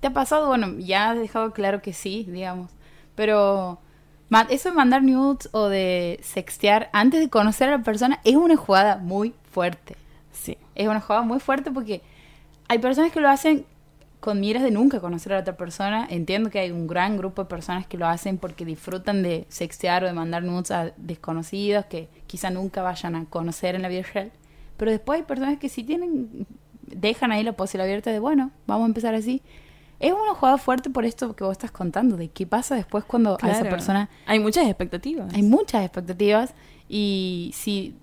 ¿Te 0.00 0.06
ha 0.08 0.12
pasado? 0.14 0.48
Bueno, 0.48 0.74
ya 0.78 1.10
has 1.10 1.18
dejado 1.18 1.52
claro 1.52 1.82
que 1.82 1.92
sí, 1.92 2.26
digamos. 2.28 2.70
Pero 3.14 3.78
eso 4.48 4.70
de 4.70 4.74
mandar 4.74 5.02
nudes 5.02 5.48
o 5.52 5.68
de 5.68 6.18
sextear 6.22 6.90
antes 6.92 7.20
de 7.20 7.28
conocer 7.28 7.68
a 7.68 7.78
la 7.78 7.82
persona 7.82 8.20
es 8.24 8.36
una 8.36 8.56
jugada 8.56 8.96
muy 8.96 9.34
fuerte. 9.50 9.96
Sí, 10.32 10.58
Es 10.74 10.88
una 10.88 11.00
jugada 11.00 11.22
muy 11.22 11.38
fuerte 11.40 11.70
porque 11.70 12.02
hay 12.68 12.78
personas 12.78 13.12
que 13.12 13.20
lo 13.20 13.28
hacen 13.28 13.64
con 14.24 14.40
miras 14.40 14.62
de 14.62 14.70
nunca 14.70 15.00
conocer 15.00 15.32
a 15.32 15.36
la 15.36 15.42
otra 15.42 15.56
persona. 15.56 16.06
Entiendo 16.08 16.50
que 16.50 16.58
hay 16.58 16.70
un 16.70 16.86
gran 16.86 17.18
grupo 17.18 17.42
de 17.42 17.48
personas 17.48 17.86
que 17.86 17.98
lo 17.98 18.06
hacen 18.06 18.38
porque 18.38 18.64
disfrutan 18.64 19.22
de 19.22 19.46
sextear 19.50 20.02
o 20.02 20.06
de 20.06 20.14
mandar 20.14 20.42
nudes 20.42 20.70
a 20.70 20.92
desconocidos 20.96 21.84
que 21.86 22.08
quizá 22.26 22.50
nunca 22.50 22.82
vayan 22.82 23.16
a 23.16 23.26
conocer 23.26 23.74
en 23.74 23.82
la 23.82 23.88
vida 23.88 24.02
real. 24.14 24.32
Pero 24.76 24.90
después 24.90 25.20
hay 25.20 25.26
personas 25.26 25.58
que 25.58 25.68
sí 25.68 25.84
tienen, 25.84 26.46
dejan 26.86 27.32
ahí 27.32 27.44
la 27.44 27.52
posibilidad 27.52 27.86
abierta 27.86 28.10
de, 28.10 28.18
bueno, 28.18 28.50
vamos 28.66 28.84
a 28.84 28.88
empezar 28.88 29.14
así. 29.14 29.42
Es 30.06 30.12
una 30.12 30.34
jugada 30.34 30.58
fuerte 30.58 30.90
por 30.90 31.04
esto 31.04 31.34
que 31.34 31.44
vos 31.44 31.52
estás 31.52 31.70
contando, 31.70 32.16
de 32.16 32.28
qué 32.28 32.46
pasa 32.46 32.74
después 32.74 33.04
cuando 33.04 33.38
a 33.40 33.50
esa 33.50 33.64
persona 33.64 34.08
Hay 34.26 34.38
muchas 34.40 34.66
expectativas. 34.66 35.32
hay 35.34 35.42
muchas 35.42 35.82
expectativas 35.84 36.52
y 36.88 37.52
si 37.54 37.96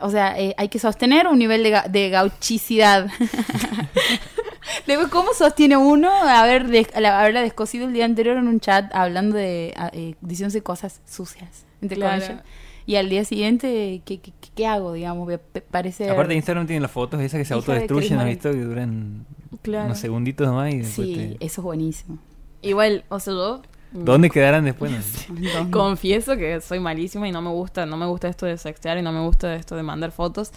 O 0.00 0.10
sea, 0.10 0.38
eh, 0.38 0.54
hay 0.56 0.68
que 0.68 0.78
sostener 0.78 1.28
un 1.28 1.38
nivel 1.38 1.62
de, 1.62 1.70
ga- 1.72 1.86
de 1.88 2.10
gauchicidad. 2.10 3.06
Después, 4.86 5.08
¿cómo 5.08 5.32
sostiene 5.34 5.76
uno 5.76 6.10
haber 6.10 6.66
des- 6.68 6.88
la- 6.98 7.20
haberla 7.20 7.42
descosido 7.42 7.86
el 7.86 7.92
día 7.92 8.04
anterior 8.04 8.36
en 8.36 8.48
un 8.48 8.60
chat 8.60 8.92
hablando 8.94 9.36
de, 9.36 9.72
a- 9.76 9.90
eh, 9.92 10.14
diciéndose 10.20 10.62
cosas 10.62 11.00
sucias, 11.06 11.64
entre 11.80 11.96
Claro. 11.96 12.20
comillas? 12.22 12.44
Y 12.86 12.96
al 12.96 13.08
día 13.08 13.24
siguiente, 13.24 14.02
¿qué, 14.04 14.20
qué, 14.20 14.32
qué- 14.54 14.66
hago, 14.66 14.92
digamos? 14.92 15.28
Parece... 15.70 16.10
Aparte 16.10 16.34
Instagram 16.34 16.66
tiene 16.66 16.80
las 16.80 16.90
fotos 16.90 17.20
esas 17.20 17.38
que 17.38 17.44
se 17.44 17.54
de 17.54 17.58
autodestruyen, 17.60 18.18
¿has 18.18 18.26
visto? 18.26 18.50
Que 18.50 18.60
duran 18.62 19.26
Claro. 19.62 19.86
unos 19.86 19.98
segunditos 19.98 20.46
nomás 20.46 20.72
y 20.74 20.78
después 20.78 20.94
Sí, 21.08 21.14
te- 21.38 21.44
eso 21.46 21.60
es 21.60 21.64
buenísimo. 21.64 22.18
Igual, 22.62 23.04
o 23.08 23.18
sea, 23.20 23.32
yo 23.32 23.62
¿Dónde 23.92 24.28
quedarán 24.28 24.64
después? 24.64 24.92
No 25.30 25.70
confieso 25.70 26.36
que 26.36 26.60
soy 26.60 26.80
malísima 26.80 27.28
y 27.28 27.32
no 27.32 27.40
me 27.40 27.50
gusta, 27.50 27.86
no 27.86 27.96
me 27.96 28.06
gusta 28.06 28.28
esto 28.28 28.44
de 28.44 28.58
sextear 28.58 28.98
y 28.98 29.02
no 29.02 29.12
me 29.12 29.20
gusta 29.20 29.54
esto 29.54 29.76
de 29.76 29.82
mandar 29.84 30.10
fotos. 30.10 30.50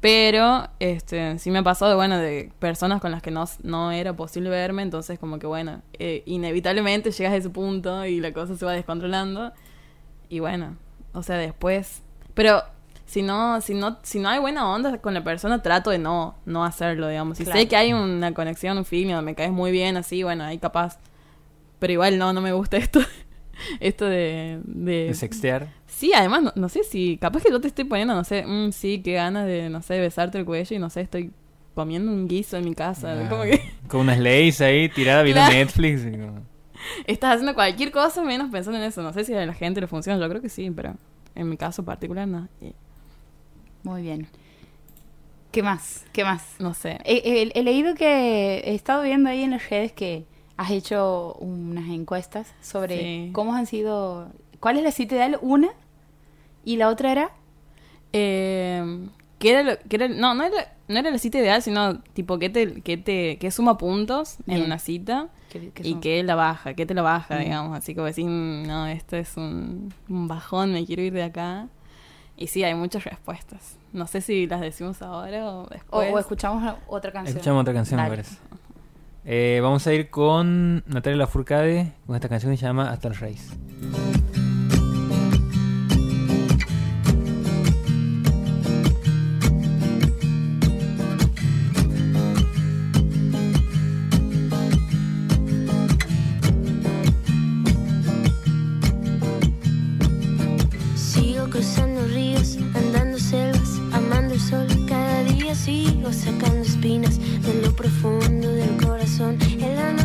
Pero 0.00 0.68
este 0.80 1.38
sí 1.38 1.50
me 1.50 1.58
ha 1.58 1.62
pasado, 1.62 1.94
bueno, 1.96 2.16
de 2.18 2.50
personas 2.58 3.00
con 3.02 3.10
las 3.10 3.22
que 3.22 3.30
no, 3.30 3.44
no 3.62 3.92
era 3.92 4.14
posible 4.16 4.48
verme, 4.48 4.82
entonces 4.82 5.18
como 5.18 5.38
que 5.38 5.46
bueno, 5.46 5.82
eh, 5.98 6.22
inevitablemente 6.24 7.10
llegas 7.10 7.34
a 7.34 7.36
ese 7.36 7.50
punto 7.50 8.04
y 8.06 8.18
la 8.20 8.32
cosa 8.32 8.56
se 8.56 8.64
va 8.64 8.72
descontrolando. 8.72 9.52
Y 10.30 10.40
bueno, 10.40 10.76
o 11.14 11.22
sea, 11.22 11.36
después... 11.38 12.02
Pero 12.34 12.62
si 13.06 13.22
no, 13.22 13.60
si 13.60 13.74
no, 13.74 13.98
si 14.02 14.18
no 14.18 14.28
hay 14.28 14.40
buena 14.40 14.68
onda 14.68 14.98
con 14.98 15.14
la 15.14 15.22
persona, 15.24 15.62
trato 15.62 15.90
de 15.90 15.98
no, 15.98 16.34
no 16.46 16.64
hacerlo, 16.64 17.08
digamos. 17.08 17.38
Si 17.38 17.44
Claro. 17.44 17.60
sé 17.60 17.68
que 17.68 17.76
hay 17.76 17.92
una 17.92 18.34
conexión, 18.34 18.76
un 18.76 18.84
feeling, 18.84 19.12
donde 19.14 19.22
me 19.30 19.34
caes 19.34 19.52
muy 19.52 19.70
bien, 19.70 19.96
así, 19.96 20.22
bueno, 20.22 20.44
ahí 20.44 20.58
capaz. 20.58 20.98
Pero 21.78 21.92
igual 21.92 22.18
no, 22.18 22.32
no 22.32 22.40
me 22.40 22.52
gusta 22.52 22.76
esto. 22.78 23.00
esto 23.80 24.06
de, 24.06 24.60
de, 24.64 25.06
De 25.06 25.14
sextear. 25.14 25.68
Sí, 25.86 26.12
además, 26.12 26.42
no, 26.42 26.52
no 26.56 26.68
sé 26.68 26.82
si. 26.82 27.18
Capaz 27.18 27.42
que 27.44 27.50
yo 27.50 27.60
te 27.60 27.68
estoy 27.68 27.84
poniendo, 27.84 28.14
no 28.14 28.24
sé, 28.24 28.44
mm, 28.44 28.72
sí, 28.72 29.00
qué 29.04 29.12
ganas 29.14 29.46
de, 29.46 29.68
no 29.70 29.80
sé, 29.82 30.00
besarte 30.00 30.38
el 30.38 30.44
cuello 30.44 30.74
y 30.74 30.78
no 30.80 30.90
sé, 30.90 31.02
estoy 31.02 31.30
comiendo 31.74 32.10
un 32.10 32.26
guiso 32.26 32.56
en 32.56 32.64
mi 32.64 32.74
casa. 32.74 33.12
Ah, 33.26 33.28
Como 33.28 33.42
que 33.44 33.60
Con 33.86 34.00
unas 34.00 34.18
leyes 34.18 34.60
ahí 34.60 34.88
tiradas 34.88 35.22
viendo 35.24 35.40
Claro. 35.44 35.54
Netflix. 35.56 36.04
y 36.04 36.10
como- 36.18 36.42
estás 37.06 37.32
haciendo 37.34 37.54
cualquier 37.54 37.90
cosa 37.90 38.22
menos 38.22 38.50
pensando 38.50 38.78
en 38.78 38.84
eso. 38.84 39.02
No 39.02 39.12
sé 39.12 39.24
si 39.24 39.34
a 39.34 39.44
la 39.46 39.54
gente 39.54 39.80
le 39.80 39.86
funciona, 39.86 40.18
yo 40.20 40.28
creo 40.28 40.40
que 40.42 40.48
sí, 40.48 40.70
pero 40.70 40.94
en 41.34 41.48
mi 41.48 41.56
caso 41.56 41.84
particular 41.84 42.26
no. 42.28 42.48
Muy 43.82 44.02
bien. 44.02 44.26
¿Qué 45.52 45.62
más? 45.62 46.04
¿Qué 46.12 46.24
más? 46.24 46.56
no 46.58 46.74
sé. 46.74 46.98
He, 47.04 47.16
he- 47.24 47.52
he 47.54 47.62
leído 47.62 47.94
que 47.94 48.58
he 48.58 48.74
estado 48.74 49.02
viendo 49.02 49.28
ahí 49.30 49.42
en 49.42 49.52
las 49.52 49.68
redes 49.70 49.92
que 49.92 50.26
has 50.56 50.70
hecho 50.70 51.34
unas 51.40 51.88
encuestas 51.90 52.52
sobre 52.60 52.98
Sí. 52.98 53.30
cómo 53.32 53.54
han 53.54 53.66
sido. 53.66 54.30
¿Cuál 54.60 54.78
es 54.78 54.82
la 54.84 54.90
cita 54.90 55.14
ideal? 55.16 55.38
Una. 55.42 55.68
Y 56.64 56.76
la 56.76 56.88
otra 56.88 57.12
era. 57.12 57.30
Eh, 58.12 59.08
¿qué 59.38 59.50
era 59.50 59.62
lo- 59.62 59.78
qué 59.88 59.96
era- 59.96 60.08
no, 60.08 60.34
no 60.34 60.44
era, 60.44 60.73
no 60.88 60.98
era 60.98 61.10
la 61.10 61.18
cita 61.18 61.38
ideal, 61.38 61.62
sino 61.62 62.00
tipo 62.00 62.38
que 62.38 62.50
te, 62.50 62.80
que 62.82 62.96
te, 62.96 63.38
que 63.38 63.50
suma 63.50 63.78
puntos 63.78 64.36
en 64.46 64.54
Bien. 64.56 64.62
una 64.66 64.78
cita 64.78 65.28
que- 65.50 65.70
que 65.70 65.86
y 65.88 65.94
que 65.96 66.22
la 66.22 66.34
baja, 66.34 66.74
que 66.74 66.84
te 66.86 66.94
la 66.94 67.02
baja, 67.02 67.36
Mm. 67.36 67.38
digamos. 67.40 67.78
Así 67.78 67.94
como 67.94 68.06
decir, 68.06 68.26
"Mm, 68.26 68.66
no, 68.66 68.86
esto 68.86 69.16
es 69.16 69.36
un, 69.36 69.92
un 70.08 70.28
bajón, 70.28 70.72
me 70.72 70.84
quiero 70.84 71.02
ir 71.02 71.12
de 71.12 71.22
acá. 71.22 71.68
Y 72.36 72.48
sí, 72.48 72.64
hay 72.64 72.74
muchas 72.74 73.04
respuestas. 73.04 73.78
No 73.92 74.06
sé 74.08 74.20
si 74.20 74.46
las 74.48 74.60
decimos 74.60 75.00
ahora 75.02 75.46
o 75.48 75.62
O, 75.62 75.68
después. 75.68 76.12
o 76.12 76.18
escuchamos 76.18 76.74
otra 76.88 77.12
canción. 77.12 77.36
Escuchamos 77.36 77.60
otra 77.62 77.72
canción, 77.74 77.96
me 77.98 78.02
Dale. 78.08 78.16
parece. 78.22 78.36
Eh, 79.24 79.60
vamos 79.62 79.86
a 79.86 79.92
ir 79.94 80.10
con 80.10 80.82
Natalia 80.86 81.16
Lafourcade 81.18 81.92
con 82.06 82.14
esta 82.16 82.28
canción 82.28 82.52
que 82.52 82.58
se 82.58 82.66
llama 82.66 82.90
Hasta 82.90 83.08
el 83.08 83.14
Raíz. 83.14 83.52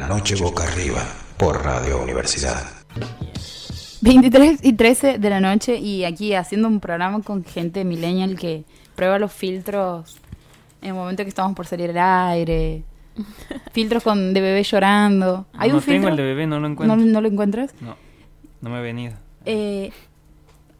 La 0.00 0.06
noche 0.06 0.36
boca 0.36 0.62
arriba 0.62 1.02
por 1.36 1.64
Radio 1.64 2.00
Universidad. 2.00 2.62
23 4.00 4.60
y 4.62 4.74
13 4.74 5.18
de 5.18 5.30
la 5.30 5.40
noche 5.40 5.76
y 5.76 6.04
aquí 6.04 6.34
haciendo 6.34 6.68
un 6.68 6.78
programa 6.78 7.20
con 7.22 7.44
gente 7.44 7.84
millennial 7.84 8.38
que 8.38 8.62
prueba 8.94 9.18
los 9.18 9.32
filtros 9.32 10.18
en 10.82 10.90
el 10.90 10.94
momento 10.94 11.24
que 11.24 11.30
estamos 11.30 11.56
por 11.56 11.66
salir 11.66 11.90
al 11.98 12.30
aire. 12.30 12.84
Filtros 13.72 14.04
con 14.04 14.32
de 14.32 14.40
bebé 14.40 14.62
llorando. 14.62 15.46
Hay 15.54 15.70
no 15.70 15.76
un 15.76 15.82
filtro. 15.82 15.94
tengo 15.94 16.08
el 16.10 16.16
de 16.16 16.22
bebé, 16.22 16.46
no 16.46 16.60
lo 16.60 16.68
¿No, 16.68 16.72
encuentro. 16.74 16.96
no 16.96 17.20
lo 17.20 17.26
encuentras? 17.28 17.74
No, 17.80 17.96
no 18.60 18.70
me 18.70 18.78
he 18.78 18.82
venido. 18.82 19.14
Eh, 19.46 19.90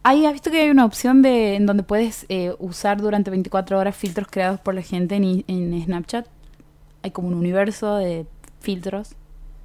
hay, 0.01 0.25
¿Has 0.27 0.31
visto 0.31 0.49
que 0.49 0.61
hay 0.61 0.69
una 0.69 0.85
opción 0.85 1.21
de 1.21 1.55
en 1.55 1.65
donde 1.65 1.83
puedes 1.83 2.25
eh, 2.29 2.55
usar 2.57 3.01
durante 3.01 3.31
24 3.31 3.79
horas 3.79 3.97
filtros 3.97 4.29
creados 4.31 4.61
por 4.61 4.75
la 4.75 4.81
gente 4.81 5.17
en 5.17 5.83
Snapchat? 5.83 6.25
Hay 7.03 7.11
como 7.11 7.27
un 7.27 7.33
universo 7.33 7.97
de 7.97 8.25
filtros. 8.59 9.09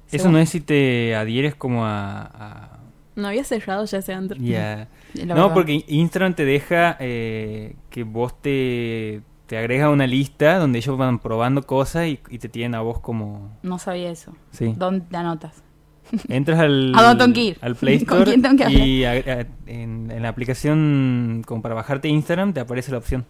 Eso 0.07 0.17
Según- 0.23 0.33
no 0.33 0.39
es 0.39 0.49
si 0.49 0.61
te 0.61 1.15
adhieres 1.15 1.55
como 1.55 1.85
a... 1.85 2.21
a- 2.21 2.79
No 3.15 3.27
había 3.27 3.43
cerrado 3.43 3.85
ya 3.85 3.97
ese 3.99 4.13
antro. 4.13 4.37
y 4.41 4.55
a- 4.55 4.87
la 5.15 5.25
no, 5.25 5.35
verdad. 5.35 5.53
porque 5.53 5.83
Instagram 5.87 6.33
te 6.35 6.45
deja 6.45 6.97
eh, 6.99 7.75
que 7.89 8.03
vos 8.03 8.39
te, 8.41 9.21
te 9.47 9.57
agregas 9.57 9.85
a 9.87 9.89
una 9.89 10.05
lista 10.07 10.57
donde 10.59 10.79
ellos 10.79 10.97
van 10.97 11.19
probando 11.19 11.63
cosas 11.63 12.07
y, 12.07 12.19
y 12.29 12.39
te 12.39 12.49
tienen 12.49 12.75
a 12.75 12.81
vos 12.81 12.99
como... 12.99 13.49
No 13.63 13.79
sabía 13.79 14.11
eso. 14.11 14.33
Sí. 14.51 14.73
¿Dónde 14.77 15.05
te 15.09 15.17
anotas? 15.17 15.63
Entras 16.29 16.59
al, 16.59 16.93
¿A 16.95 17.01
dónde 17.01 17.23
tengo 17.23 17.33
que 17.33 17.41
ir? 17.41 17.57
al 17.61 17.75
Play 17.77 18.05
¿Con 18.05 18.19
Store 18.19 18.31
quién 18.31 18.41
tengo 18.43 18.65
que 18.67 18.73
y 18.73 19.05
a- 19.05 19.11
a- 19.11 19.45
en, 19.65 20.11
en 20.11 20.21
la 20.21 20.29
aplicación 20.29 21.41
como 21.47 21.61
para 21.61 21.73
bajarte 21.75 22.07
Instagram 22.09 22.53
te 22.53 22.59
aparece 22.59 22.91
la 22.91 22.99
opción. 22.99 23.25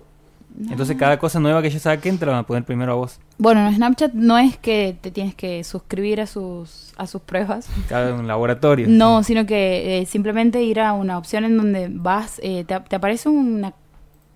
Entonces 0.70 0.96
cada 0.96 1.20
cosa 1.20 1.40
nueva 1.40 1.62
que 1.62 1.68
ellos 1.68 1.82
saquen 1.82 2.18
te 2.18 2.26
la 2.26 2.32
van 2.34 2.42
a 2.42 2.48
poner 2.48 2.64
primero 2.64 2.94
a 2.94 2.96
vos. 2.96 3.20
Bueno, 3.38 3.68
en 3.68 3.76
Snapchat 3.76 4.14
no 4.14 4.38
es 4.38 4.58
que 4.58 4.96
te 5.02 5.12
tienes 5.12 5.36
que 5.36 5.64
suscribir 5.64 6.22
a 6.22 6.28
sus, 6.28 6.94
a 6.96 7.08
sus 7.08 7.22
pruebas. 7.22 7.68
Cada 7.90 8.14
un 8.14 8.26
laboratorio. 8.28 8.88
No, 8.90 9.22
sí. 9.22 9.28
sino 9.34 9.46
que 9.46 10.00
eh, 10.00 10.06
simplemente 10.06 10.64
ir 10.64 10.80
a 10.80 10.94
una 10.94 11.18
opción 11.18 11.44
en 11.44 11.58
donde 11.58 11.90
vas, 11.92 12.40
eh, 12.42 12.64
te, 12.66 12.80
te 12.80 12.96
aparece 12.96 13.28
una, 13.28 13.74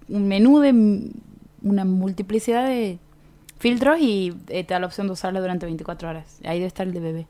un 0.09 0.27
menú 0.27 0.59
de 0.59 1.11
una 1.61 1.85
multiplicidad 1.85 2.65
de 2.67 2.97
filtros 3.59 3.99
y 3.99 4.33
eh, 4.47 4.63
te 4.63 4.73
da 4.73 4.79
la 4.79 4.87
opción 4.87 5.07
de 5.07 5.13
usarla 5.13 5.39
durante 5.39 5.65
24 5.65 6.09
horas. 6.09 6.39
Ahí 6.43 6.57
debe 6.57 6.67
estar 6.67 6.85
el 6.87 6.93
de 6.93 6.99
bebé. 6.99 7.27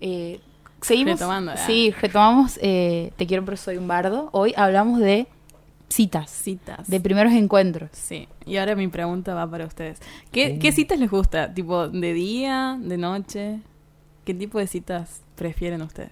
Eh, 0.00 0.40
seguimos. 0.80 1.14
Retomando. 1.14 1.52
Sí, 1.66 1.92
retomamos. 2.00 2.58
eh, 2.62 3.12
te 3.16 3.26
quiero, 3.26 3.44
pero 3.44 3.56
soy 3.56 3.76
un 3.78 3.88
bardo. 3.88 4.28
Hoy 4.32 4.52
hablamos 4.56 5.00
de 5.00 5.26
citas, 5.88 6.30
Citas. 6.30 6.88
de 6.88 7.00
primeros 7.00 7.32
encuentros. 7.32 7.90
Sí, 7.92 8.28
y 8.46 8.56
ahora 8.56 8.74
mi 8.74 8.88
pregunta 8.88 9.34
va 9.34 9.48
para 9.48 9.66
ustedes. 9.66 10.00
¿Qué, 10.32 10.58
¿Qué 10.58 10.72
citas 10.72 10.98
les 10.98 11.10
gusta? 11.10 11.52
¿Tipo 11.54 11.88
de 11.88 12.12
día, 12.12 12.76
de 12.80 12.96
noche? 12.98 13.60
¿Qué 14.24 14.34
tipo 14.34 14.58
de 14.58 14.66
citas 14.66 15.20
prefieren 15.36 15.82
ustedes? 15.82 16.10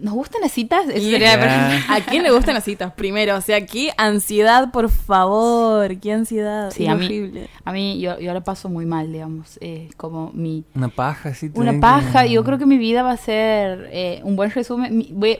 ¿Nos 0.00 0.14
gustan 0.14 0.42
las 0.42 0.52
citas? 0.52 0.86
Esa 0.88 0.98
Y- 0.98 1.10
sería 1.10 1.36
la 1.36 1.44
Ya. 1.46 1.68
pregunta. 1.68 1.94
¿A 1.94 2.00
quién 2.02 2.22
le 2.22 2.30
gustan 2.30 2.54
las 2.54 2.62
citas? 2.64 2.92
Primero, 2.92 3.36
o 3.36 3.40
sea, 3.40 3.66
qué 3.66 3.90
ansiedad, 3.96 4.70
por 4.70 4.88
favor, 4.90 5.98
qué 5.98 6.12
ansiedad. 6.12 6.70
Sí, 6.70 6.86
a 6.86 6.94
mí-. 6.94 7.32
A 7.64 7.72
mí, 7.72 7.98
yo, 8.00 8.18
yo 8.20 8.32
la 8.32 8.42
paso 8.42 8.68
muy 8.68 8.86
mal, 8.86 9.12
digamos. 9.12 9.58
eh, 9.60 9.88
como 9.96 10.30
mi, 10.34 10.64
Una 10.74 10.88
paja, 10.88 11.34
sí. 11.34 11.50
Una 11.54 11.80
paja, 11.80 12.22
que- 12.24 12.30
yo 12.30 12.44
creo 12.44 12.58
que 12.58 12.66
mi 12.66 12.78
vida 12.78 13.02
va 13.02 13.12
a 13.12 13.16
ser 13.16 13.88
eh, 13.90 14.20
un 14.24 14.36
buen 14.36 14.50
resumen. 14.52 14.96
Mi- 14.96 15.10
voy- 15.12 15.38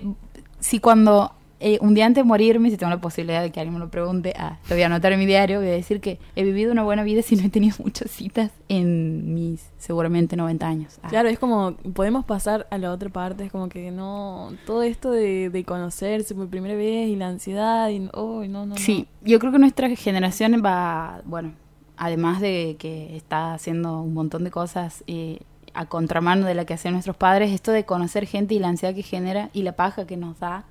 si 0.60 0.80
cuando 0.80 1.32
eh, 1.60 1.78
un 1.80 1.94
día 1.94 2.06
antes 2.06 2.22
de 2.22 2.28
morirme, 2.28 2.70
si 2.70 2.76
tengo 2.76 2.90
la 2.90 3.00
posibilidad 3.00 3.42
de 3.42 3.50
que 3.50 3.58
alguien 3.58 3.74
me 3.74 3.80
lo 3.80 3.90
pregunte, 3.90 4.32
ah, 4.38 4.58
lo 4.68 4.76
voy 4.76 4.82
a 4.82 4.86
anotar 4.86 5.12
en 5.12 5.18
mi 5.18 5.26
diario, 5.26 5.58
voy 5.58 5.68
a 5.68 5.72
decir 5.72 6.00
que 6.00 6.20
he 6.36 6.44
vivido 6.44 6.70
una 6.70 6.84
buena 6.84 7.02
vida 7.02 7.22
si 7.22 7.34
no 7.34 7.42
he 7.42 7.48
tenido 7.48 7.76
muchas 7.84 8.10
citas 8.10 8.52
en 8.68 9.34
mis 9.34 9.68
seguramente 9.76 10.36
90 10.36 10.66
años. 10.66 10.98
Ah. 11.02 11.08
Claro, 11.08 11.28
es 11.28 11.38
como, 11.38 11.74
podemos 11.94 12.24
pasar 12.24 12.68
a 12.70 12.78
la 12.78 12.92
otra 12.92 13.08
parte, 13.08 13.44
es 13.44 13.50
como 13.50 13.68
que 13.68 13.90
no, 13.90 14.52
todo 14.66 14.82
esto 14.82 15.10
de, 15.10 15.50
de 15.50 15.64
conocerse 15.64 16.34
por 16.34 16.48
primera 16.48 16.74
vez 16.74 17.08
y 17.08 17.16
la 17.16 17.28
ansiedad, 17.28 17.88
y 17.90 18.08
oh, 18.12 18.44
no, 18.44 18.66
no, 18.66 18.76
Sí, 18.76 19.08
yo 19.22 19.40
creo 19.40 19.50
que 19.50 19.58
nuestra 19.58 19.88
generación 19.96 20.62
va, 20.64 21.22
bueno, 21.24 21.54
además 21.96 22.40
de 22.40 22.76
que 22.78 23.16
está 23.16 23.54
haciendo 23.54 24.00
un 24.00 24.14
montón 24.14 24.44
de 24.44 24.52
cosas 24.52 25.02
eh, 25.08 25.40
a 25.74 25.86
contramano 25.86 26.46
de 26.46 26.54
la 26.54 26.64
que 26.64 26.74
hacían 26.74 26.94
nuestros 26.94 27.16
padres, 27.16 27.50
esto 27.50 27.72
de 27.72 27.84
conocer 27.84 28.26
gente 28.26 28.54
y 28.54 28.60
la 28.60 28.68
ansiedad 28.68 28.94
que 28.94 29.02
genera 29.02 29.50
y 29.52 29.62
la 29.62 29.72
paja 29.72 30.06
que 30.06 30.16
nos 30.16 30.38
da 30.38 30.64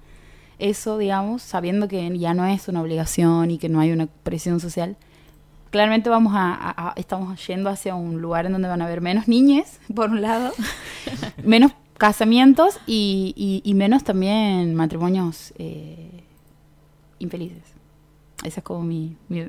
eso, 0.60 0.98
digamos, 0.98 1.42
sabiendo 1.42 1.88
que 1.88 2.18
ya 2.18 2.34
no 2.34 2.46
es 2.46 2.68
una 2.68 2.82
obligación 2.82 3.52
y 3.52 3.58
que 3.58 3.70
no 3.70 3.80
hay 3.80 3.92
una 3.92 4.08
presión 4.24 4.60
social. 4.60 4.96
Claramente 5.70 6.10
vamos 6.10 6.34
a, 6.36 6.54
a- 6.54 6.90
a- 6.90 6.94
estamos 6.96 7.46
yendo 7.46 7.70
hacia 7.70 7.94
un 7.96 8.22
lugar 8.22 8.46
en 8.46 8.54
donde 8.54 8.68
van 8.68 8.82
a 8.82 8.86
haber 8.86 9.02
menos 9.02 9.28
niñes, 9.28 9.80
por 9.96 10.10
un 10.10 10.22
lado, 10.22 10.52
menos 11.44 11.72
casamientos 11.98 12.80
y, 12.88 13.34
y- 13.36 13.62
y 13.70 13.74
menos 13.74 14.04
también 14.04 14.74
matrimonios 14.76 15.54
eh, 15.58 16.24
infelices. 17.20 17.64
Ese 18.44 18.60
es 18.60 18.64
como 18.64 18.84
mi, 18.84 19.18
mi, 19.30 19.46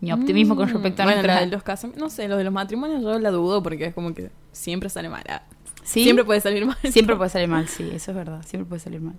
mi 0.00 0.12
optimismo 0.12 0.56
con 0.56 0.68
Mm, 0.68 0.72
respecto 0.72 1.02
a 1.02 1.06
bueno, 1.06 1.22
nuestra... 1.22 1.40
de 1.40 1.46
los 1.48 1.62
casos, 1.62 1.96
no 1.96 2.10
sé, 2.10 2.28
lo 2.28 2.36
de 2.36 2.44
los 2.44 2.52
matrimonios 2.52 3.02
yo 3.02 3.18
la 3.18 3.30
dudo 3.30 3.62
porque 3.62 3.86
es 3.86 3.94
como 3.94 4.12
que 4.14 4.30
siempre 4.52 4.88
sale 4.90 5.08
mal. 5.08 5.24
ah. 5.28 5.42
¿Sí? 5.82 6.02
Siempre 6.02 6.24
puede 6.24 6.40
salir 6.40 6.66
mal. 6.66 6.76
Siempre 6.90 7.16
puede 7.16 7.30
salir 7.30 7.48
mal, 7.48 7.66
sí, 7.68 7.88
eso 7.92 8.10
es 8.10 8.16
verdad. 8.16 8.42
Siempre 8.46 8.68
puede 8.68 8.80
salir 8.80 9.00
mal. 9.00 9.14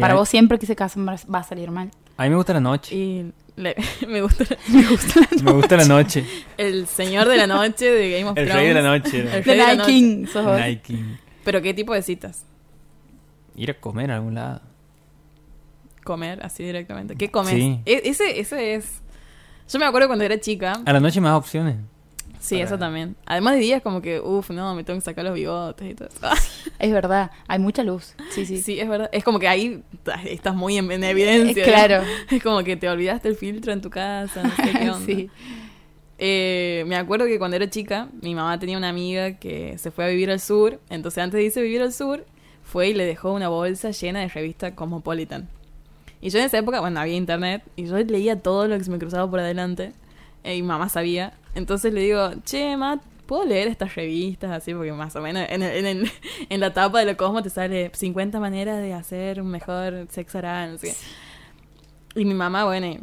Para 0.00 0.14
vos 0.14 0.28
siempre 0.28 0.58
que 0.58 0.66
se 0.66 0.76
casan 0.76 1.06
va 1.06 1.38
a 1.38 1.42
salir 1.42 1.70
mal. 1.70 1.90
A 2.16 2.24
mí 2.24 2.30
me 2.30 2.36
gusta 2.36 2.52
la 2.54 2.60
noche. 2.60 2.94
Y 2.94 3.32
le- 3.56 3.76
me 4.08 4.20
gusta 4.22 4.44
Me 4.68 4.82
gusta 4.86 5.20
Me 5.42 5.52
gusta 5.52 5.76
la 5.76 5.84
noche. 5.84 6.24
el 6.56 6.86
señor 6.86 7.28
de 7.28 7.36
la 7.36 7.46
noche 7.46 7.86
de 7.90 8.10
Game 8.10 8.30
of 8.30 8.36
El 8.36 8.46
Thrones. 8.46 8.54
rey 8.54 8.68
de 8.68 8.74
la 8.74 8.82
noche. 8.82 9.20
El 9.20 9.30
rey 9.30 9.42
de 9.44 9.56
la 9.56 9.66
Night 9.66 9.78
noche. 9.78 9.90
King, 9.92 10.26
sos 10.26 10.44
vos. 10.44 10.58
Night 10.58 10.82
King. 10.82 11.16
Pero 11.44 11.62
¿qué 11.62 11.74
tipo 11.74 11.94
de 11.94 12.02
citas? 12.02 12.44
Ir 13.56 13.70
a 13.70 13.74
comer 13.74 14.10
a 14.10 14.16
algún 14.16 14.34
lado. 14.34 14.60
Comer 16.04 16.40
así 16.44 16.64
directamente. 16.64 17.16
¿Qué 17.16 17.30
comes? 17.30 17.54
Sí. 17.54 17.80
E- 17.84 18.02
ese, 18.04 18.40
ese 18.40 18.74
es... 18.74 19.02
Yo 19.70 19.78
me 19.78 19.84
acuerdo 19.84 20.06
cuando 20.08 20.24
era 20.24 20.38
chica. 20.40 20.80
A 20.86 20.92
la 20.92 21.00
noche 21.00 21.20
más 21.20 21.34
opciones. 21.36 21.76
Sí, 22.40 22.54
para- 22.56 22.64
eso 22.66 22.78
también. 22.78 23.16
Además 23.26 23.54
de 23.54 23.60
días 23.60 23.82
como 23.82 24.00
que, 24.02 24.20
uff, 24.20 24.50
no, 24.50 24.74
me 24.74 24.84
tengo 24.84 24.98
que 24.98 25.04
sacar 25.04 25.24
los 25.24 25.34
bigotes 25.34 25.90
y 25.90 25.94
todo 25.94 26.08
eso. 26.08 26.20
Es 26.78 26.92
verdad, 26.92 27.30
hay 27.48 27.58
mucha 27.58 27.82
luz. 27.82 28.14
Sí, 28.30 28.46
sí. 28.46 28.62
Sí, 28.62 28.78
es 28.78 28.88
verdad. 28.88 29.08
Es 29.12 29.24
como 29.24 29.38
que 29.40 29.48
ahí 29.48 29.82
estás 30.26 30.54
muy 30.54 30.76
en, 30.78 30.90
en 30.92 31.02
evidencia. 31.04 31.62
Eh, 31.64 31.66
claro. 31.66 32.02
¿no? 32.02 32.08
Es 32.36 32.42
como 32.42 32.62
que 32.62 32.76
te 32.76 32.88
olvidaste 32.88 33.28
el 33.28 33.34
filtro 33.36 33.72
en 33.72 33.80
tu 33.80 33.90
casa, 33.90 34.42
no 34.44 34.50
sé 34.54 34.62
qué 34.78 34.90
onda. 34.90 35.04
Sí. 35.06 35.30
Eh, 36.18 36.84
me 36.86 36.96
acuerdo 36.96 37.26
que 37.26 37.38
cuando 37.38 37.56
era 37.56 37.68
chica, 37.70 38.08
mi 38.22 38.34
mamá 38.34 38.58
tenía 38.58 38.76
una 38.76 38.88
amiga 38.88 39.34
que 39.38 39.78
se 39.78 39.90
fue 39.90 40.04
a 40.04 40.08
vivir 40.08 40.30
al 40.30 40.40
sur. 40.40 40.80
Entonces, 40.90 41.22
antes 41.22 41.38
de 41.38 41.44
irse 41.44 41.60
a 41.60 41.62
vivir 41.62 41.82
al 41.82 41.92
sur, 41.92 42.24
fue 42.64 42.88
y 42.88 42.94
le 42.94 43.04
dejó 43.04 43.32
una 43.32 43.48
bolsa 43.48 43.90
llena 43.92 44.20
de 44.20 44.28
revista 44.28 44.74
Cosmopolitan. 44.74 45.48
Y 46.20 46.30
yo 46.30 46.38
en 46.40 46.46
esa 46.46 46.58
época, 46.58 46.80
bueno, 46.80 46.98
había 47.00 47.14
internet 47.14 47.62
y 47.76 47.86
yo 47.86 47.96
leía 47.98 48.40
todo 48.40 48.66
lo 48.66 48.76
que 48.76 48.84
se 48.84 48.90
me 48.90 48.98
cruzaba 48.98 49.30
por 49.30 49.38
adelante. 49.38 49.92
Eh, 50.48 50.56
y 50.56 50.62
mamá 50.62 50.88
sabía. 50.88 51.32
Entonces 51.54 51.92
le 51.92 52.00
digo, 52.02 52.30
che, 52.44 52.76
Matt, 52.76 53.02
¿puedo 53.26 53.44
leer 53.44 53.68
estas 53.68 53.94
revistas? 53.94 54.50
Así, 54.50 54.72
porque 54.74 54.92
más 54.92 55.14
o 55.16 55.20
menos 55.20 55.46
en, 55.48 55.62
el- 55.62 55.76
en, 55.76 55.86
el- 55.86 56.10
en 56.48 56.60
la 56.60 56.72
tapa 56.72 57.00
de 57.00 57.06
lo 57.06 57.16
Cosmo 57.16 57.42
te 57.42 57.50
sale 57.50 57.90
50 57.94 58.40
maneras 58.40 58.80
de 58.80 58.94
hacer 58.94 59.40
un 59.40 59.48
mejor 59.50 60.06
sexo 60.10 60.38
oral. 60.38 60.78
Y 62.14 62.24
mi 62.24 62.34
mamá, 62.34 62.64
bueno, 62.64 62.86
y 62.86 63.00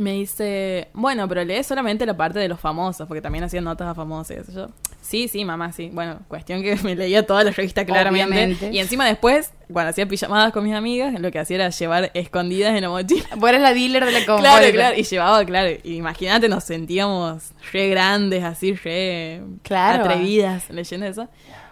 me 0.00 0.12
dice, 0.12 0.88
bueno, 0.92 1.28
pero 1.28 1.44
lee 1.44 1.62
solamente 1.62 2.06
la 2.06 2.16
parte 2.16 2.38
de 2.38 2.48
los 2.48 2.58
famosos, 2.60 3.06
porque 3.08 3.20
también 3.20 3.44
hacían 3.44 3.64
notas 3.64 3.88
a 3.88 3.94
famosos. 3.94 4.36
y 4.48 4.52
yo. 4.52 4.68
Sí, 5.00 5.28
sí, 5.28 5.44
mamá, 5.44 5.72
sí. 5.72 5.90
Bueno, 5.92 6.20
cuestión 6.28 6.62
que 6.62 6.76
me 6.84 6.94
leía 6.94 7.26
todas 7.26 7.44
las 7.44 7.56
revistas 7.56 7.84
claramente. 7.84 8.24
Obviamente. 8.36 8.70
Y 8.72 8.78
encima 8.78 9.06
después, 9.06 9.52
cuando 9.72 9.90
hacía 9.90 10.06
pijamadas 10.06 10.52
con 10.52 10.64
mis 10.64 10.74
amigas, 10.74 11.18
lo 11.20 11.30
que 11.30 11.38
hacía 11.38 11.56
era 11.56 11.70
llevar 11.70 12.10
escondidas 12.14 12.74
en 12.74 12.82
la 12.82 12.88
mochila. 12.90 13.24
Vos 13.36 13.48
eres 13.48 13.60
la 13.62 13.74
dealer 13.74 14.04
de 14.04 14.12
la 14.12 14.18
Claro, 14.24 14.38
Cosmopolitan. 14.42 14.72
claro, 14.72 14.96
y 14.98 15.02
llevaba, 15.02 15.44
claro, 15.44 15.70
imagínate, 15.84 16.48
nos 16.48 16.64
sentíamos 16.64 17.52
re 17.72 17.88
grandes, 17.88 18.44
así, 18.44 18.74
re 18.74 19.42
Claro. 19.62 20.04
atrevidas 20.04 20.68
leyendo 20.70 21.06
eso. 21.06 21.28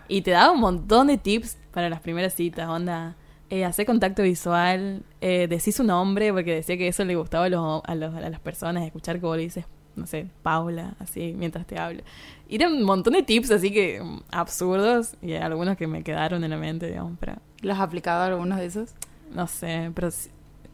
Y 0.08 0.22
te 0.22 0.30
daba 0.30 0.52
un 0.52 0.60
montón 0.60 1.06
de 1.08 1.18
tips 1.18 1.58
para 1.72 1.88
las 1.90 2.00
primeras 2.00 2.34
citas, 2.34 2.66
onda, 2.68 3.14
eh, 3.50 3.64
hacer 3.64 3.86
contacto 3.86 4.22
visual, 4.22 5.02
eh, 5.20 5.46
decís 5.48 5.76
su 5.76 5.84
nombre, 5.84 6.32
porque 6.32 6.54
decía 6.54 6.76
que 6.76 6.88
eso 6.88 7.04
le 7.04 7.16
gustaba 7.16 7.46
a, 7.46 7.48
los, 7.48 7.82
a, 7.84 7.94
los- 7.94 8.14
a 8.14 8.20
las 8.30 8.40
personas, 8.40 8.84
escuchar 8.84 9.18
vos 9.20 9.36
le 9.36 9.44
dices, 9.44 9.64
no 9.96 10.06
sé, 10.06 10.26
Paula, 10.42 10.94
así, 11.00 11.34
mientras 11.36 11.66
te 11.66 11.78
habla. 11.78 12.02
Y 12.48 12.56
eran 12.56 12.72
un 12.74 12.84
montón 12.84 13.14
de 13.14 13.22
tips 13.22 13.50
así 13.50 13.70
que 13.72 14.00
mm, 14.02 14.20
absurdos, 14.30 15.14
y 15.22 15.32
algunos 15.34 15.76
que 15.76 15.86
me 15.86 16.02
quedaron 16.02 16.44
en 16.44 16.50
la 16.50 16.56
mente, 16.56 16.86
digamos, 16.88 17.14
pero 17.20 17.34
¿Los 17.62 17.76
has 17.76 17.82
aplicado 17.82 18.22
algunos 18.24 18.58
de 18.58 18.66
esos? 18.66 18.90
no 19.34 19.46
sé, 19.46 19.90
pero 19.94 20.08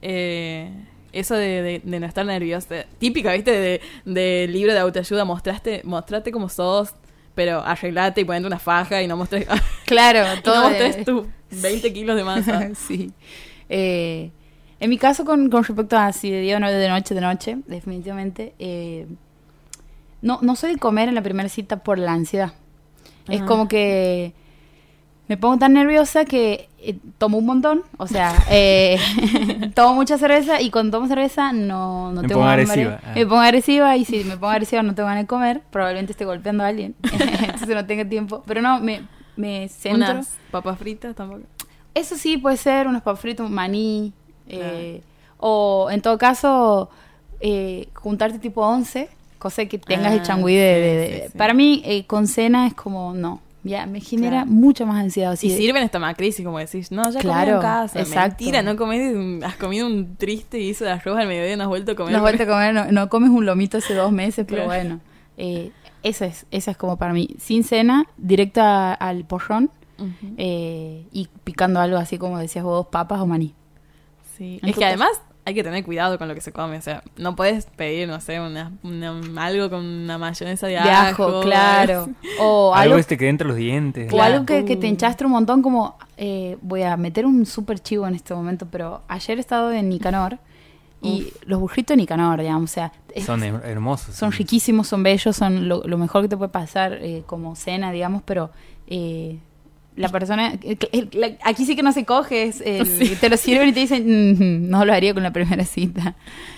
eh, 0.03 0.71
Eso 1.13 1.35
de, 1.35 1.63
de, 1.63 1.81
de 1.85 2.01
no 2.01 2.07
estar 2.07 2.27
nerviosa. 2.27 2.85
Típica, 2.99 3.33
¿viste? 3.33 3.53
De, 3.53 3.81
de 4.05 4.47
libro 4.49 4.73
de 4.73 4.81
autoayuda. 4.81 5.25
Mostraste, 5.25 5.81
mostrate 5.85 6.33
como 6.33 6.49
sos, 6.49 6.95
pero 7.35 7.65
arreglate 7.65 8.20
y 8.20 8.24
ponete 8.24 8.47
una 8.47 8.59
faja 8.59 9.02
y 9.02 9.06
no 9.06 9.16
mostres, 9.16 9.47
Claro, 9.86 10.20
todo. 10.43 10.55
no 10.62 10.70
de- 10.70 10.85
mostres 10.85 11.05
tus 11.05 11.27
20 11.62 11.93
kilos 11.93 12.16
de 12.16 12.24
masa. 12.24 12.70
sí. 12.74 13.12
Eh, 13.69 14.31
en 14.81 14.90
mi 14.90 14.98
caso, 14.98 15.24
con, 15.24 15.48
con 15.51 15.65
respecto 15.65 15.97
a 15.97 16.12
si 16.12 16.31
de 16.31 16.40
día 16.40 16.56
o 16.56 16.61
no, 16.61 16.70
de 16.70 16.89
noche, 16.89 17.15
de 17.15 17.20
noche, 17.20 17.59
definitivamente. 17.66 18.55
eh, 18.59 19.06
no, 20.23 20.39
no 20.43 20.56
soy 20.56 20.73
de 20.73 20.78
comer 20.78 21.09
en 21.09 21.15
la 21.15 21.23
primera 21.23 21.48
cita 21.48 21.82
por 21.82 21.98
la 21.98 22.12
ansiedad. 22.12 22.52
Es 23.28 23.43
como 23.43 23.69
que 23.69 24.32
me 25.29 25.37
pongo 25.37 25.57
tan 25.59 25.73
nerviosa 25.73 26.25
que 26.25 26.69
eh, 26.79 26.97
tomo 27.19 27.39
un 27.39 27.47
montón. 27.47 27.83
O 27.97 28.07
sea, 28.07 28.35
eh, 28.51 28.99
tomo 29.75 29.95
mucha 29.95 30.19
cerveza 30.19 30.61
y 30.61 30.71
cuando 30.71 30.99
tomo 30.99 31.09
cerveza 31.09 31.53
no, 31.53 32.13
no 32.13 32.23
Me 32.23 32.29
tengo 32.29 32.41
pongo 32.41 32.51
hambre. 32.51 32.63
agresiva, 32.65 33.01
ah. 33.05 33.13
Me 33.15 33.27
pongo 33.27 33.41
agresiva 33.41 33.97
y 33.97 34.05
si 34.05 34.25
me 34.25 34.35
pongo 34.37 34.49
agresiva 34.51 34.83
no 34.83 34.95
tengo 34.95 35.07
ganas 35.09 35.25
de 35.25 35.27
comer. 35.27 35.63
Probablemente 35.71 36.13
esté 36.13 36.25
golpeando 36.25 36.63
a 36.65 36.69
alguien. 36.69 36.95
Entonces 37.03 37.69
no 37.69 37.87
tengo 37.87 38.07
tiempo. 38.07 38.43
Pero 38.47 38.61
no, 38.63 38.81
me, 38.81 39.03
me 39.37 39.69
centro. 39.69 40.13
Unas 40.13 40.37
papas 40.51 40.79
fritas 40.79 41.15
tampoco. 41.15 41.43
Eso 41.95 42.17
sí 42.17 42.37
puede 42.39 42.57
ser 42.57 42.87
unos 42.89 43.03
papas 43.03 43.21
fritos, 43.21 43.49
maní. 43.51 44.13
eh, 44.49 45.01
o 45.39 45.89
en 45.91 46.01
todo 46.03 46.19
caso, 46.19 46.91
eh, 47.41 47.89
juntarte 47.95 48.39
tipo 48.39 48.63
11, 48.63 49.09
cosa 49.39 49.65
que 49.67 49.79
tengas 49.79 50.13
Ah, 50.13 50.15
el 50.17 50.23
changüí 50.23 50.55
de... 50.55 50.61
de- 50.63 50.97
de- 50.97 51.21
sí, 51.25 51.29
sí. 51.33 51.39
Para 51.39 51.55
mí, 51.55 51.83
eh, 51.85 52.05
con 52.07 52.27
cena 52.27 52.67
es 52.67 52.75
como, 52.75 53.15
no. 53.15 53.41
Ya, 53.65 53.86
me 53.86 54.01
genera 54.01 54.43
Claro. 54.43 54.51
mucha 54.51 54.85
más 54.86 55.03
ansiedad. 55.03 55.32
así 55.32 55.47
Y 55.47 55.51
de- 55.51 55.57
sirven 55.57 55.82
crisis 56.15 56.45
como 56.45 56.59
decís, 56.59 56.93
no, 56.93 57.03
ya 57.05 57.11
comí 57.12 57.23
Claro, 57.23 57.55
en 57.57 57.61
casa. 57.62 57.99
exacto. 58.01 58.45
Mentira, 58.45 58.62
no 58.62 58.77
comés, 58.77 59.43
has 59.43 59.57
comido 59.57 59.86
un 59.86 60.16
triste 60.16 60.59
guiso 60.59 60.85
de 60.85 60.91
arroz 60.93 61.19
al 61.19 61.27
mediodía 61.27 61.55
y 61.55 61.57
no 61.57 61.62
has 61.65 61.69
vuelto 61.70 61.93
a 61.93 61.95
comer. 61.95 62.12
No 62.12 62.19
has 62.19 62.23
vuelto 62.23 62.43
a 62.43 62.47
comer, 62.47 62.74
no, 62.74 62.93
no 62.93 63.09
comes 63.09 63.31
un 63.31 63.47
lomito 63.47 63.78
hace 63.78 63.95
dos 63.95 64.12
meses, 64.12 64.45
pero 64.49 64.65
Claro. 64.65 64.82
bueno. 64.82 65.01
Eh, 65.39 65.70
esa 66.03 66.27
es, 66.27 66.45
esa 66.51 66.73
es 66.73 66.77
como 66.77 66.99
para 66.99 67.12
mí. 67.15 67.35
Sin 67.39 67.65
cena, 67.65 68.05
directa 68.19 68.93
al 68.95 69.24
porrón 69.24 69.70
eh, 70.36 71.07
y 71.12 71.28
picando 71.45 71.81
algo 71.81 71.97
así 71.97 72.19
como 72.19 72.39
decías 72.39 72.65
vos, 72.65 72.86
papas 72.89 73.20
o 73.20 73.27
maní. 73.27 73.55
Sí. 74.36 74.61
Es 74.62 74.77
que 74.77 74.85
además 74.85 75.11
hay 75.47 75.55
que 75.55 75.62
tener 75.62 75.85
cuidado 75.85 76.19
con 76.19 76.27
lo 76.29 76.35
que 76.35 76.41
se 76.41 76.53
come. 76.53 76.79
O 76.79 76.83
sea, 76.83 77.03
no 77.16 77.37
puedes 77.37 77.66
pedir, 77.66 78.09
no 78.09 78.21
sé, 78.21 78.41
una, 78.41 78.73
una- 78.83 79.45
algo 79.45 79.69
con 79.71 79.85
una 79.85 80.16
mayonesa 80.19 80.66
de, 80.66 80.73
De 80.75 80.79
ajo, 80.79 81.41
claro. 81.43 82.09
O 82.41 82.75
Algo 82.75 82.83
algo 82.95 82.97
este 82.99 83.19
que 83.19 83.29
entre 83.29 83.47
los 83.47 83.57
dientes. 83.57 84.12
O 84.12 84.23
algo 84.23 84.47
que, 84.47 84.65
que 84.65 84.77
te 84.77 84.87
Uh. 84.87 84.91
enchastre 84.91 85.27
un 85.27 85.33
montón, 85.33 85.61
como 85.62 85.97
eh, 86.16 86.57
voy 86.62 86.83
a 86.83 86.97
meter 86.97 87.27
un 87.27 87.45
súper 87.47 87.79
chivo 87.81 88.07
en 88.07 88.15
este 88.15 88.35
momento, 88.35 88.66
pero 88.71 89.03
ayer 89.09 89.37
he 89.37 89.41
estado 89.41 89.71
en 89.73 89.89
Nicanor 89.89 90.39
y 91.03 91.31
los 91.45 91.61
burritos 91.61 91.89
de 91.95 91.99
Nicanor, 91.99 92.41
digamos, 92.41 92.71
o 92.71 92.73
sea, 92.75 92.93
es- 93.15 93.27
Son 93.27 93.41
her- 93.43 93.61
hermosos. 93.65 94.15
son 94.15 94.33
sí. 94.33 94.39
riquísimos, 94.39 94.89
son 94.89 95.03
bellos, 95.03 95.37
son 95.37 95.69
lo, 95.69 95.83
lo 95.85 95.99
mejor 95.99 96.23
que 96.23 96.29
te 96.29 96.37
puede 96.39 96.49
pasar 96.51 96.95
eh, 96.95 97.23
como 97.27 97.55
cena, 97.57 97.93
digamos, 97.93 98.23
pero 98.25 98.51
eh, 98.87 99.39
la 99.97 100.09
persona, 100.09 100.55
el- 100.62 101.09
la- 101.12 101.33
aquí 101.45 101.65
sí 101.66 101.77
que 101.77 101.83
no 101.83 101.93
se 101.93 102.05
coge, 102.05 102.45
es 102.45 102.61
el- 102.61 102.87
te 103.21 103.29
lo 103.29 103.37
sirven 103.37 103.69
y 103.69 103.73
te 103.73 103.81
dicen, 103.81 104.05
"Mm, 104.07 104.69
no 104.71 104.85
lo 104.85 104.93
haría 104.93 105.15
con 105.15 105.23
la 105.23 105.33
primera 105.33 105.65
cita. 105.65 106.15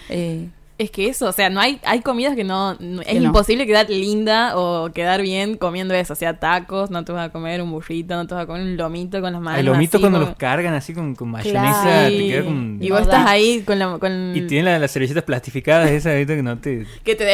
Eh, 0.09 0.49
Es 0.79 0.91
que 0.91 1.09
eso, 1.09 1.27
o 1.27 1.33
sea, 1.33 1.49
no 1.49 1.59
hay, 1.59 1.81
hay 1.87 2.01
comidas 2.03 2.37
que 2.37 2.45
no, 2.45 2.75
no- 2.81 3.01
es 3.01 3.07
Que 3.09 3.15
no. 3.21 3.25
imposible 3.29 3.67
quedar 3.67 3.89
linda 3.89 4.59
o 4.59 4.93
quedar 4.93 5.23
bien 5.23 5.57
comiendo 5.57 5.95
eso. 5.95 6.13
O 6.13 6.17
sea, 6.17 6.39
tacos, 6.39 6.91
no 6.91 7.03
te 7.03 7.13
vas 7.13 7.29
a 7.29 7.33
comer 7.33 7.63
un 7.63 7.71
burrito, 7.71 8.15
no 8.15 8.27
te 8.27 8.35
vas 8.35 8.43
a 8.45 8.47
comer 8.47 8.61
un 8.61 8.77
lomito 8.77 9.23
con 9.23 9.33
las 9.33 9.41
manos. 9.41 9.61
El 9.61 9.65
lomito 9.65 9.97
así 9.97 10.03
cuando 10.03 10.19
como- 10.19 10.29
los 10.33 10.37
cargan 10.39 10.75
así 10.75 10.93
con, 10.93 11.15
con 11.15 11.31
mayonesa, 11.31 11.81
Claro. 11.83 12.09
te 12.11 12.19
queda 12.29 12.45
con... 12.45 12.79
Y 12.83 12.89
No 12.91 12.95
vos 12.95 13.03
estás 13.05 13.25
da. 13.25 13.31
ahí 13.31 13.63
con 13.63 13.79
la... 13.79 13.99
Con... 13.99 14.37
Y 14.37 14.43
tienen 14.43 14.67
la- 14.67 14.79
las 14.79 14.91
servilletas 14.91 15.23
plastificadas 15.25 15.91
esas 15.91 16.13
ahorita 16.13 16.37
que 16.37 16.43
no 16.43 16.59
te... 16.59 16.87
Que 17.03 17.15
te 17.15 17.25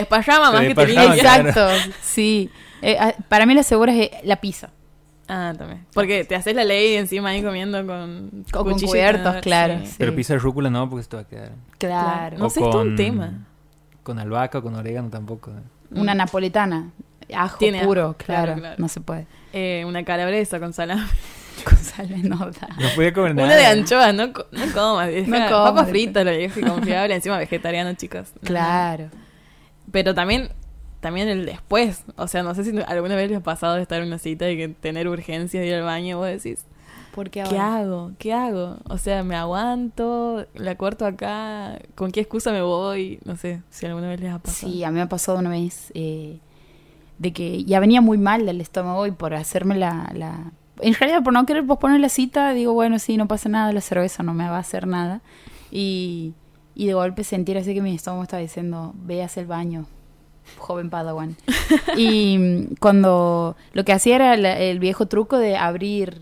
más 0.53 0.61
que 0.61 0.69
te 0.69 0.75
claro. 0.93 1.49
exacto, 1.49 1.69
sí. 2.01 2.49
Eh, 2.81 2.97
ah, 3.01 3.13
para 3.29 3.45
mí 3.45 3.55
la 3.55 3.65
segura 3.65 3.93
es 3.93 4.09
la 4.23 4.37
pizza. 4.37 4.71
Ah, 5.29 5.55
también. 5.57 5.87
Porque 5.95 6.25
te 6.25 6.35
haces 6.35 6.55
la 6.55 6.65
ley 6.65 6.95
encima 6.97 7.31
ahí 7.31 7.43
comiendo 7.43 7.87
con... 7.87 8.45
O 8.55 8.65
con 8.65 8.79
cubiertos, 8.79 9.37
claro, 9.37 9.79
sí. 9.81 9.87
sí. 9.87 9.95
Pero 9.99 10.15
pizza 10.15 10.35
de 10.35 10.41
rúcula 10.41 10.69
no, 10.69 10.89
porque 10.91 11.05
se 11.05 11.09
te 11.11 11.17
va 11.17 11.23
a 11.23 11.27
quedar. 11.27 11.53
Claro. 11.79 12.39
No 12.39 12.51
sé, 12.51 12.61
es 12.61 12.71
todo 12.71 12.83
un 12.83 12.97
tema. 12.97 13.47
Con 14.03 14.19
albahaca 14.19 14.59
o 14.59 14.63
con 14.63 14.75
orégano 14.75 15.09
tampoco. 15.11 15.53
Una 15.91 16.15
napolitana. 16.15 16.91
Ajo 17.35 17.57
Tiene 17.59 17.79
ajo, 17.79 17.87
puro, 17.87 18.17
claro, 18.19 18.43
claro, 18.45 18.61
claro. 18.61 18.77
No 18.79 18.89
se 18.89 19.01
puede. 19.01 19.27
Eh, 19.53 19.85
una 19.87 20.05
calabresa 20.05 20.59
con 20.61 20.73
salame. 20.73 21.07
Con 21.65 21.77
sal 21.77 22.09
de 22.09 22.17
nota. 22.29 22.67
No 22.81 22.89
podía 22.97 23.13
comer 23.13 23.35
nada. 23.35 23.47
Una 23.47 23.57
de 23.57 23.67
anchoas, 23.67 24.15
no, 24.15 24.33
co- 24.33 24.47
no 24.51 24.65
comas. 24.73 25.11
No 25.27 25.37
comas. 25.49 25.51
Papas 25.51 25.89
fritas, 25.91 26.25
lo 26.25 26.33
y 26.33 26.49
confiable. 26.49 27.15
Encima 27.15 27.37
vegetariano, 27.39 27.93
chicos. 27.93 28.33
No. 28.41 28.41
Claro. 28.49 29.11
Pero 29.93 30.15
también, 30.15 30.49
también 31.03 31.29
el 31.29 31.45
después. 31.45 32.05
O 32.17 32.29
sea, 32.29 32.43
no 32.43 32.55
sé 32.55 32.65
si 32.65 32.71
alguna 32.87 33.17
vez 33.17 33.29
les 33.29 33.41
ha 33.41 33.43
pasado 33.43 33.75
de 33.75 33.83
estar 33.83 34.01
en 34.01 34.07
una 34.07 34.19
cita 34.19 34.49
y 34.49 34.57
que 34.57 34.69
tener 34.69 35.09
urgencias 35.09 35.61
de 35.61 35.67
ir 35.69 35.75
al 35.75 35.83
baño. 35.83 36.17
Vos 36.17 36.29
decís, 36.29 36.65
Porque 37.13 37.43
¿qué 37.43 37.59
ahora. 37.59 37.77
hago? 37.77 38.13
¿Qué 38.19 38.33
hago? 38.33 38.77
O 38.89 38.97
sea, 38.99 39.25
me 39.25 39.35
aguanto, 39.35 40.47
la 40.55 40.77
corto 40.77 41.05
acá. 41.05 41.79
¿Con 41.97 42.13
qué 42.13 42.21
excusa 42.21 42.53
me 42.53 42.63
voy? 42.63 43.19
No 43.25 43.37
sé 43.37 43.63
si 43.69 43.85
alguna 43.85 44.09
vez 44.09 44.21
les 44.21 44.33
ha 44.33 44.39
pasado. 44.39 44.73
Sí, 44.73 44.85
a 44.85 44.91
mí 44.91 44.95
me 44.95 45.03
ha 45.03 45.09
pasado 45.09 45.39
una 45.39 45.51
vez 45.51 45.91
eh, 45.95 46.39
de 47.19 47.33
que 47.33 47.65
ya 47.65 47.81
venía 47.81 48.01
muy 48.01 48.17
mal 48.17 48.47
del 48.47 48.61
estómago 48.61 49.05
y 49.07 49.11
por 49.11 49.35
hacerme 49.35 49.75
la, 49.77 50.11
la... 50.15 50.53
En 50.81 50.95
realidad, 50.95 51.23
por 51.25 51.33
no 51.33 51.45
querer 51.47 51.67
posponer 51.67 52.01
la 52.01 52.09
cita, 52.09 52.53
digo, 52.53 52.73
bueno, 52.75 52.99
sí, 53.01 53.17
no 53.17 53.27
pasa 53.29 53.49
nada, 53.49 53.73
la 53.73 53.81
cerveza 53.81 54.23
no 54.23 54.35
me 54.35 54.49
va 54.49 54.57
a 54.57 54.61
hacer 54.61 54.87
nada. 54.87 55.21
Y, 55.71 56.35
y 56.77 56.87
de 56.87 56.95
golpe 56.95 57.25
sentir 57.25 57.59
así 57.59 57.75
que 57.75 57.83
mi 57.83 57.95
estómago 57.95 58.23
estaba 58.23 58.41
diciendo, 58.41 58.93
veas 58.97 59.37
el 59.37 59.47
baño, 59.47 59.87
joven 60.59 60.91
Padawan. 60.91 61.37
y 61.97 62.39
mm, 62.39 62.75
cuando 62.81 63.57
lo 63.73 63.85
que 63.85 63.93
hacía 63.93 64.17
era 64.17 64.37
la- 64.37 64.59
el 64.59 64.79
viejo 64.79 65.07
truco 65.07 65.39
de 65.39 65.57
abrir, 65.57 66.21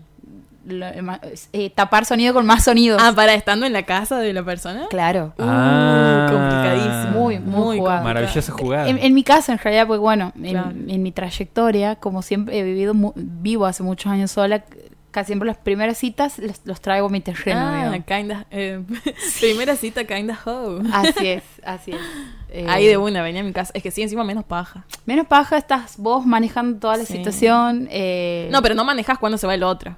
eh, 1.53 1.69
tapar 1.73 2.05
sonido 2.05 2.33
con 2.33 2.45
más 2.45 2.63
sonido. 2.63 2.97
Ah, 2.99 3.13
para 3.15 3.33
estando 3.33 3.65
en 3.65 3.73
la 3.73 3.83
casa 3.83 4.19
de 4.19 4.31
la 4.33 4.43
persona. 4.43 4.85
claro. 4.89 5.33
Uh, 5.37 5.43
Ah. 5.43 6.27
complicadísimo. 6.31 7.19
Muy, 7.19 7.39
muy 7.39 7.77
jugado. 7.79 8.03
Maravillosa 8.03 8.51
jugada. 8.53 8.87
En, 8.87 8.97
en 8.99 9.13
mi 9.13 9.23
caso, 9.23 9.51
en 9.51 9.57
realidad, 9.57 9.87
pues 9.87 9.99
bueno, 9.99 10.31
en, 10.35 10.51
Claro. 10.51 10.71
en 10.87 11.03
mi 11.03 11.11
trayectoria, 11.11 11.95
como 11.95 12.21
siempre 12.21 12.59
he 12.59 12.63
vivido, 12.63 12.93
mu- 12.93 13.13
vivo 13.15 13.65
hace 13.65 13.83
muchos 13.83 14.11
años 14.11 14.31
sola, 14.31 14.63
casi 15.09 15.27
siempre 15.27 15.47
las 15.47 15.57
primeras 15.57 15.97
citas 15.97 16.39
los, 16.39 16.61
los 16.63 16.79
traigo 16.79 17.07
a 17.07 17.09
mi 17.09 17.19
terreno. 17.21 17.59
Ah, 17.61 17.97
kinda. 18.07 18.45
eh, 18.51 18.81
primera 19.41 19.75
cita, 19.75 20.03
kinda 20.05 20.39
hoe. 20.45 20.81
Así 20.93 21.27
es, 21.27 21.43
así 21.65 21.91
es. 21.91 21.97
Eh, 22.53 22.65
Ahí 22.67 22.85
de 22.85 22.97
una, 22.97 23.23
venía 23.23 23.41
a 23.41 23.43
mi 23.43 23.53
casa. 23.53 23.71
Es 23.73 23.81
que 23.81 23.91
sí, 23.91 24.01
encima 24.01 24.23
menos 24.25 24.43
paja. 24.43 24.85
Menos 25.05 25.25
paja, 25.27 25.57
estás 25.57 25.97
vos 25.97 26.25
manejando 26.25 26.77
toda 26.79 26.97
la 26.97 27.05
Sí. 27.05 27.13
situación. 27.13 27.87
eh, 27.89 28.49
No, 28.51 28.61
pero 28.61 28.75
no 28.75 28.83
manejas 28.83 29.17
cuando 29.19 29.37
se 29.37 29.47
va 29.47 29.55
el 29.55 29.63
otro. 29.63 29.95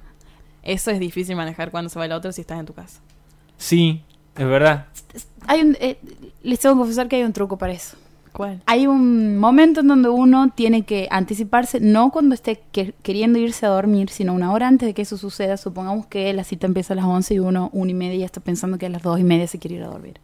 Eso 0.62 0.90
es 0.90 1.00
difícil 1.00 1.34
manejar 1.36 1.70
cuando 1.70 1.90
se 1.90 1.98
va 1.98 2.04
el 2.06 2.12
otro 2.12 2.30
si 2.32 2.40
estás 2.42 2.58
en 2.60 2.66
tu 2.66 2.72
casa. 2.72 3.00
Sí, 3.58 4.02
es 4.36 4.46
verdad. 4.46 4.86
hay 5.46 5.60
un, 5.62 5.76
eh, 5.80 5.98
les 6.42 6.58
tengo 6.60 6.74
que 6.74 6.78
confesar 6.80 7.06
que 7.08 7.16
hay 7.16 7.22
un 7.24 7.32
truco 7.32 7.58
para 7.58 7.72
eso. 7.72 7.96
¿Cuál? 8.32 8.62
Hay 8.66 8.86
un 8.88 9.36
momento 9.38 9.80
en 9.80 9.88
donde 9.88 10.08
uno 10.08 10.50
tiene 10.54 10.82
que 10.82 11.06
anticiparse, 11.10 11.78
no 11.80 12.10
cuando 12.10 12.34
esté 12.34 12.62
que- 12.72 12.94
queriendo 13.02 13.38
irse 13.38 13.64
a 13.66 13.68
dormir, 13.68 14.10
sino 14.10 14.32
una 14.32 14.52
hora 14.52 14.66
antes 14.66 14.86
de 14.88 14.94
que 14.94 15.02
eso 15.02 15.16
suceda. 15.18 15.56
Supongamos 15.56 16.06
que 16.06 16.32
la 16.32 16.42
cita 16.44 16.66
empieza 16.66 16.94
a 16.94 16.96
las 16.96 17.04
11 17.04 17.34
y 17.34 17.38
uno, 17.40 17.68
una 17.72 17.90
y 17.90 17.94
media, 17.94 18.18
ya 18.20 18.26
está 18.26 18.40
pensando 18.40 18.76
que 18.78 18.86
a 18.86 18.88
las 18.88 19.02
dos 19.02 19.20
y 19.20 19.24
media 19.24 19.46
se 19.46 19.58
quiere 19.58 19.76
ir 19.76 19.82
a 19.84 19.88
dormir. 19.88 20.18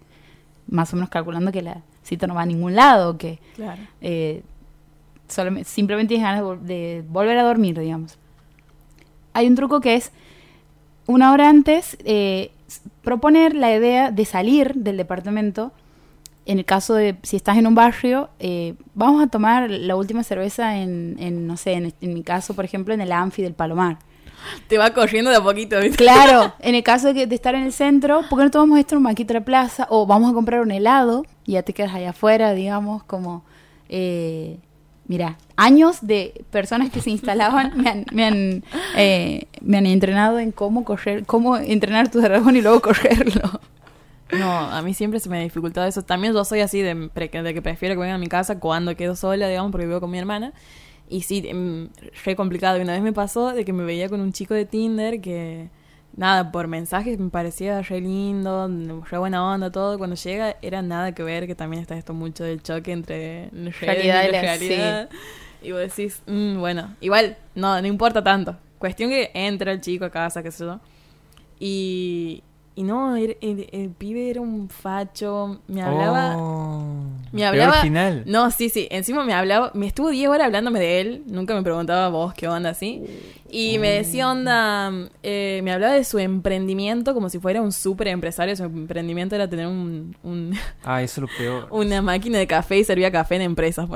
Más 0.70 0.92
o 0.92 0.96
menos 0.96 1.10
calculando 1.10 1.52
que 1.52 1.62
la 1.62 1.82
cita 2.02 2.26
no 2.26 2.34
va 2.34 2.42
a 2.42 2.46
ningún 2.46 2.74
lado, 2.74 3.18
que 3.18 3.38
Claro. 3.56 3.82
eh, 4.00 4.42
solamente, 5.28 5.68
simplemente 5.68 6.08
tienes 6.14 6.24
ganas 6.24 6.40
de, 6.40 6.46
vol- 6.46 6.60
de 6.60 7.04
volver 7.08 7.36
a 7.38 7.42
dormir, 7.42 7.78
digamos. 7.78 8.16
Hay 9.32 9.46
un 9.46 9.54
truco 9.54 9.80
que 9.80 9.94
es, 9.94 10.10
una 11.06 11.32
hora 11.32 11.48
antes, 11.48 11.96
eh, 12.04 12.50
proponer 13.02 13.54
la 13.54 13.74
idea 13.74 14.10
de 14.10 14.24
salir 14.24 14.74
del 14.74 14.96
departamento. 14.96 15.72
En 16.46 16.58
el 16.58 16.64
caso 16.64 16.94
de, 16.94 17.16
si 17.22 17.36
estás 17.36 17.56
en 17.58 17.66
un 17.66 17.74
barrio, 17.74 18.30
eh, 18.38 18.74
vamos 18.94 19.22
a 19.22 19.26
tomar 19.28 19.70
la 19.70 19.94
última 19.96 20.22
cerveza 20.24 20.78
en, 20.78 21.16
en, 21.20 21.46
no 21.46 21.56
sé, 21.56 21.72
en, 21.74 21.92
en 22.00 22.14
mi 22.14 22.22
caso, 22.22 22.54
por 22.54 22.64
ejemplo, 22.64 22.94
en 22.94 23.00
el 23.00 23.12
Anfi 23.12 23.42
del 23.42 23.54
Palomar. 23.54 23.98
Te 24.68 24.78
va 24.78 24.90
corriendo 24.92 25.30
de 25.30 25.36
a 25.36 25.42
poquito, 25.42 25.78
¿viste? 25.80 25.96
Claro, 25.96 26.52
en 26.60 26.74
el 26.74 26.82
caso 26.82 27.08
de, 27.08 27.14
que- 27.14 27.26
de 27.26 27.34
estar 27.34 27.54
en 27.54 27.62
el 27.64 27.72
centro, 27.72 28.22
¿por 28.28 28.38
qué 28.38 28.44
no 28.44 28.50
tomamos 28.50 28.78
esto 28.78 28.94
en 28.94 28.98
un 28.98 29.04
banquito 29.04 29.32
de 29.32 29.40
la 29.40 29.44
plaza? 29.44 29.86
O 29.90 30.06
vamos 30.06 30.30
a 30.30 30.34
comprar 30.34 30.60
un 30.60 30.70
helado 30.70 31.24
y 31.46 31.52
ya 31.52 31.62
te 31.62 31.72
quedas 31.72 31.94
allá 31.94 32.10
afuera, 32.10 32.52
digamos, 32.54 33.02
como... 33.04 33.44
Eh, 33.88 34.58
mira, 35.08 35.36
años 35.56 35.98
de 36.02 36.44
personas 36.50 36.90
que 36.90 37.00
se 37.00 37.10
instalaban 37.10 37.72
me 37.76 37.90
han, 37.90 38.04
me 38.12 38.24
han, 38.24 38.64
eh, 38.96 39.46
me 39.60 39.78
han 39.78 39.86
entrenado 39.86 40.38
en 40.38 40.52
cómo 40.52 40.84
correr, 40.84 41.26
cómo 41.26 41.56
entrenar 41.56 42.10
tu 42.10 42.20
dragón 42.20 42.54
y 42.56 42.62
luego 42.62 42.80
correrlo. 42.80 43.60
No, 44.32 44.52
a 44.60 44.80
mí 44.82 44.94
siempre 44.94 45.18
se 45.18 45.28
me 45.28 45.38
ha 45.38 45.42
dificultado 45.42 45.88
eso. 45.88 46.02
También 46.02 46.32
yo 46.32 46.44
soy 46.44 46.60
así 46.60 46.80
de 46.82 47.10
que 47.12 47.62
prefiero 47.62 47.96
que 47.96 48.00
vengan 48.00 48.14
a 48.14 48.18
mi 48.18 48.28
casa 48.28 48.60
cuando 48.60 48.94
quedo 48.94 49.16
sola, 49.16 49.48
digamos, 49.48 49.72
porque 49.72 49.86
vivo 49.88 49.98
con 50.00 50.10
mi 50.12 50.18
hermana. 50.20 50.52
Y 51.10 51.22
sí, 51.22 51.42
em, 51.44 51.88
re 52.24 52.36
complicado. 52.36 52.78
Y 52.78 52.82
una 52.82 52.92
vez 52.92 53.02
me 53.02 53.12
pasó 53.12 53.52
de 53.52 53.64
que 53.64 53.72
me 53.72 53.84
veía 53.84 54.08
con 54.08 54.20
un 54.20 54.32
chico 54.32 54.54
de 54.54 54.64
Tinder 54.64 55.20
que, 55.20 55.68
nada, 56.16 56.52
por 56.52 56.68
mensajes 56.68 57.18
me 57.18 57.30
parecía 57.30 57.82
re 57.82 58.00
lindo, 58.00 58.70
re 59.10 59.18
buena 59.18 59.44
onda, 59.44 59.72
todo. 59.72 59.98
Cuando 59.98 60.14
llega 60.14 60.56
era 60.62 60.82
nada 60.82 61.12
que 61.12 61.24
ver, 61.24 61.48
que 61.48 61.56
también 61.56 61.82
está 61.82 61.96
esto 61.98 62.14
mucho 62.14 62.44
del 62.44 62.62
choque 62.62 62.92
entre 62.92 63.50
Realidad 63.80 64.28
y 64.28 64.32
la 64.32 64.40
realidad. 64.40 65.10
Y 65.62 65.72
vos 65.72 65.80
decís, 65.80 66.22
mm, 66.26 66.58
bueno, 66.60 66.94
igual, 67.00 67.36
no, 67.56 67.80
no 67.82 67.88
importa 67.88 68.22
tanto. 68.22 68.56
Cuestión 68.78 69.10
que 69.10 69.32
entra 69.34 69.72
el 69.72 69.80
chico 69.80 70.04
a 70.04 70.10
casa, 70.10 70.44
qué 70.44 70.52
sé 70.52 70.64
yo. 70.64 70.80
Y, 71.58 72.44
y 72.76 72.82
no, 72.82 73.16
el, 73.16 73.36
el- 73.40 73.68
el 73.72 73.90
pibe 73.90 74.30
era 74.30 74.40
un 74.40 74.68
facho, 74.68 75.60
me 75.68 75.82
hablaba... 75.82 76.36
Oh, 76.38 76.94
Me 77.32 77.40
peor 77.42 77.46
hablaba. 77.48 77.82
final. 77.82 78.22
No, 78.26 78.50
sí, 78.50 78.68
sí. 78.70 78.88
Encima 78.90 79.24
me 79.24 79.34
hablaba. 79.34 79.70
Me 79.74 79.86
estuvo 79.86 80.08
10 80.10 80.28
horas 80.30 80.46
hablándome 80.46 80.80
de 80.80 81.00
él. 81.00 81.22
Nunca 81.26 81.54
me 81.54 81.62
preguntaba 81.62 82.08
vos 82.08 82.32
qué 82.34 82.48
onda 82.48 82.70
así. 82.70 83.02
Y 83.50 83.78
me 83.78 83.90
decía 83.90 84.30
onda. 84.30 84.92
eh, 85.22 85.60
me 85.62 85.72
hablaba 85.72 85.94
de 85.94 86.04
su 86.04 86.18
emprendimiento 86.18 87.14
como 87.14 87.28
si 87.28 87.38
fuera 87.38 87.60
un 87.60 87.72
súper 87.72 88.08
empresario. 88.08 88.56
Su 88.56 88.64
emprendimiento 88.64 89.34
era 89.34 89.48
tener 89.48 89.66
un, 89.66 90.16
un- 90.22 90.54
Ah, 90.84 91.02
eso 91.02 91.24
es 91.24 91.30
lo 91.30 91.36
peor. 91.36 91.66
una 91.70 92.00
máquina 92.02 92.38
de 92.38 92.46
café 92.46 92.78
y 92.78 92.84
servía 92.84 93.10
café 93.12 93.36
en 93.36 93.42
empresas. 93.42 93.88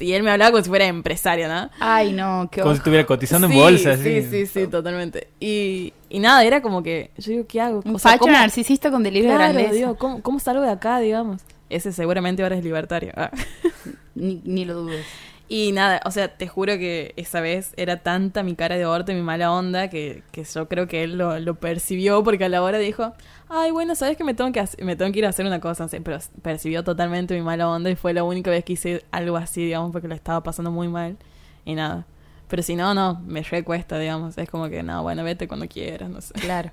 y 0.00 0.12
él 0.12 0.22
me 0.22 0.30
hablaba 0.30 0.52
como 0.52 0.62
si 0.62 0.68
fuera 0.68 0.86
empresario, 0.86 1.48
¿no? 1.48 1.70
Ay, 1.80 2.12
no, 2.12 2.48
qué 2.52 2.60
Como 2.60 2.72
si 2.74 2.78
estuviera 2.78 3.04
cotizando 3.06 3.48
Sí, 3.48 3.54
en 3.54 3.58
bolsa. 3.60 3.96
Sí, 3.96 4.18
así. 4.18 4.30
sí, 4.30 4.46
sí, 4.46 4.66
totalmente. 4.66 5.28
Y, 5.40 5.92
y 6.10 6.18
nada, 6.20 6.44
era 6.44 6.62
como 6.62 6.82
que. 6.82 7.10
Yo 7.18 7.32
digo, 7.32 7.46
¿qué 7.46 7.60
hago? 7.60 7.82
Un 7.84 7.96
O 7.96 7.98
sea, 7.98 8.12
facho 8.12 8.20
¿cómo- 8.20 8.32
narcisista 8.32 8.90
con 8.90 9.02
delirio 9.02 9.30
de 9.30 9.36
Claro, 9.36 9.52
grandeza. 9.54 9.74
digo, 9.74 9.96
¿cómo, 9.96 10.22
¿cómo 10.22 10.38
salgo 10.38 10.62
de 10.62 10.70
acá, 10.70 10.98
digamos? 11.00 11.42
Ese 11.70 11.92
seguramente 11.92 12.42
ahora 12.42 12.56
es 12.56 12.64
libertario. 12.64 13.12
Ah. 13.16 13.30
Ni, 14.14 14.40
ni 14.44 14.64
lo 14.64 14.74
dudes. 14.82 15.06
Y 15.50 15.72
nada, 15.72 16.00
o 16.04 16.10
sea, 16.10 16.28
te 16.36 16.46
juro 16.46 16.76
que 16.76 17.14
esa 17.16 17.40
vez 17.40 17.72
era 17.76 17.98
tanta 18.02 18.42
mi 18.42 18.54
cara 18.54 18.76
de 18.76 18.84
orto 18.84 19.12
y 19.12 19.14
mi 19.14 19.22
mala 19.22 19.50
onda 19.52 19.88
que, 19.88 20.22
que 20.30 20.44
yo 20.44 20.68
creo 20.68 20.86
que 20.88 21.04
él 21.04 21.16
lo, 21.16 21.38
lo 21.40 21.54
percibió 21.54 22.22
porque 22.22 22.44
a 22.44 22.48
la 22.50 22.62
hora 22.62 22.76
dijo, 22.78 23.14
ay, 23.48 23.70
bueno, 23.70 23.94
sabes 23.94 24.18
que 24.18 24.24
me 24.24 24.34
tengo 24.34 24.52
que, 24.52 24.60
hacer- 24.60 24.84
me 24.84 24.94
tengo 24.94 25.10
que 25.10 25.20
ir 25.20 25.26
a 25.26 25.30
hacer 25.30 25.46
una 25.46 25.58
cosa, 25.60 25.86
pero 26.04 26.18
percibió 26.42 26.84
totalmente 26.84 27.34
mi 27.34 27.40
mala 27.40 27.66
onda 27.68 27.88
y 27.90 27.96
fue 27.96 28.12
la 28.12 28.24
única 28.24 28.50
vez 28.50 28.62
que 28.64 28.74
hice 28.74 29.04
algo 29.10 29.36
así, 29.38 29.64
digamos, 29.64 29.90
porque 29.90 30.06
lo 30.08 30.14
estaba 30.14 30.42
pasando 30.42 30.70
muy 30.70 30.88
mal 30.88 31.16
y 31.64 31.74
nada. 31.76 32.04
Pero 32.48 32.62
si 32.62 32.74
no, 32.76 32.94
no, 32.94 33.20
me 33.26 33.42
recuesta, 33.42 33.98
digamos, 33.98 34.36
es 34.38 34.48
como 34.48 34.68
que, 34.68 34.82
no, 34.82 35.02
bueno, 35.02 35.22
vete 35.24 35.46
cuando 35.46 35.68
quieras, 35.68 36.08
no 36.10 36.20
sé. 36.20 36.32
Claro. 36.34 36.70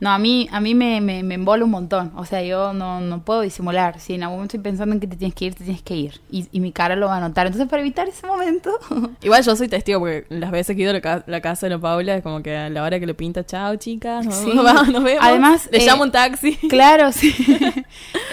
No, 0.00 0.10
a 0.10 0.18
mí, 0.18 0.48
a 0.52 0.60
mí 0.60 0.76
me, 0.76 1.00
me, 1.00 1.24
me 1.24 1.34
embola 1.34 1.64
un 1.64 1.72
montón. 1.72 2.12
O 2.14 2.24
sea, 2.24 2.40
yo 2.42 2.72
no, 2.72 3.00
no 3.00 3.24
puedo 3.24 3.40
disimular. 3.40 3.98
Si 3.98 4.14
en 4.14 4.22
algún 4.22 4.36
momento 4.36 4.56
estoy 4.56 4.70
pensando 4.70 4.94
en 4.94 5.00
que 5.00 5.08
te 5.08 5.16
tienes 5.16 5.34
que 5.34 5.46
ir, 5.46 5.54
te 5.56 5.64
tienes 5.64 5.82
que 5.82 5.96
ir. 5.96 6.20
Y, 6.30 6.46
y 6.52 6.60
mi 6.60 6.70
cara 6.70 6.94
lo 6.94 7.08
va 7.08 7.16
a 7.16 7.20
notar. 7.20 7.46
Entonces, 7.48 7.68
para 7.68 7.82
evitar 7.82 8.06
ese 8.08 8.24
momento, 8.24 8.70
Igual 9.22 9.42
yo 9.42 9.56
soy 9.56 9.66
testigo 9.66 9.98
porque 9.98 10.24
las 10.28 10.52
veces 10.52 10.76
que 10.76 10.82
he 10.82 10.84
ido 10.84 10.90
a 10.92 10.94
la, 10.94 11.00
ca- 11.00 11.24
la 11.26 11.40
casa 11.40 11.66
de 11.66 11.70
la 11.70 11.80
Paula 11.80 12.14
es 12.14 12.22
como 12.22 12.44
que 12.44 12.56
a 12.56 12.70
la 12.70 12.84
hora 12.84 13.00
que 13.00 13.06
le 13.08 13.14
pinta, 13.14 13.44
chao 13.44 13.74
chicas, 13.74 14.24
nos, 14.24 14.36
Sí. 14.36 14.52
vamos, 14.54 14.88
nos 14.92 15.02
vemos. 15.02 15.20
Además, 15.26 15.68
le 15.72 15.78
eh, 15.78 15.86
llamo 15.86 16.04
un 16.04 16.12
taxi. 16.12 16.54
Claro, 16.68 17.10
sí. 17.10 17.34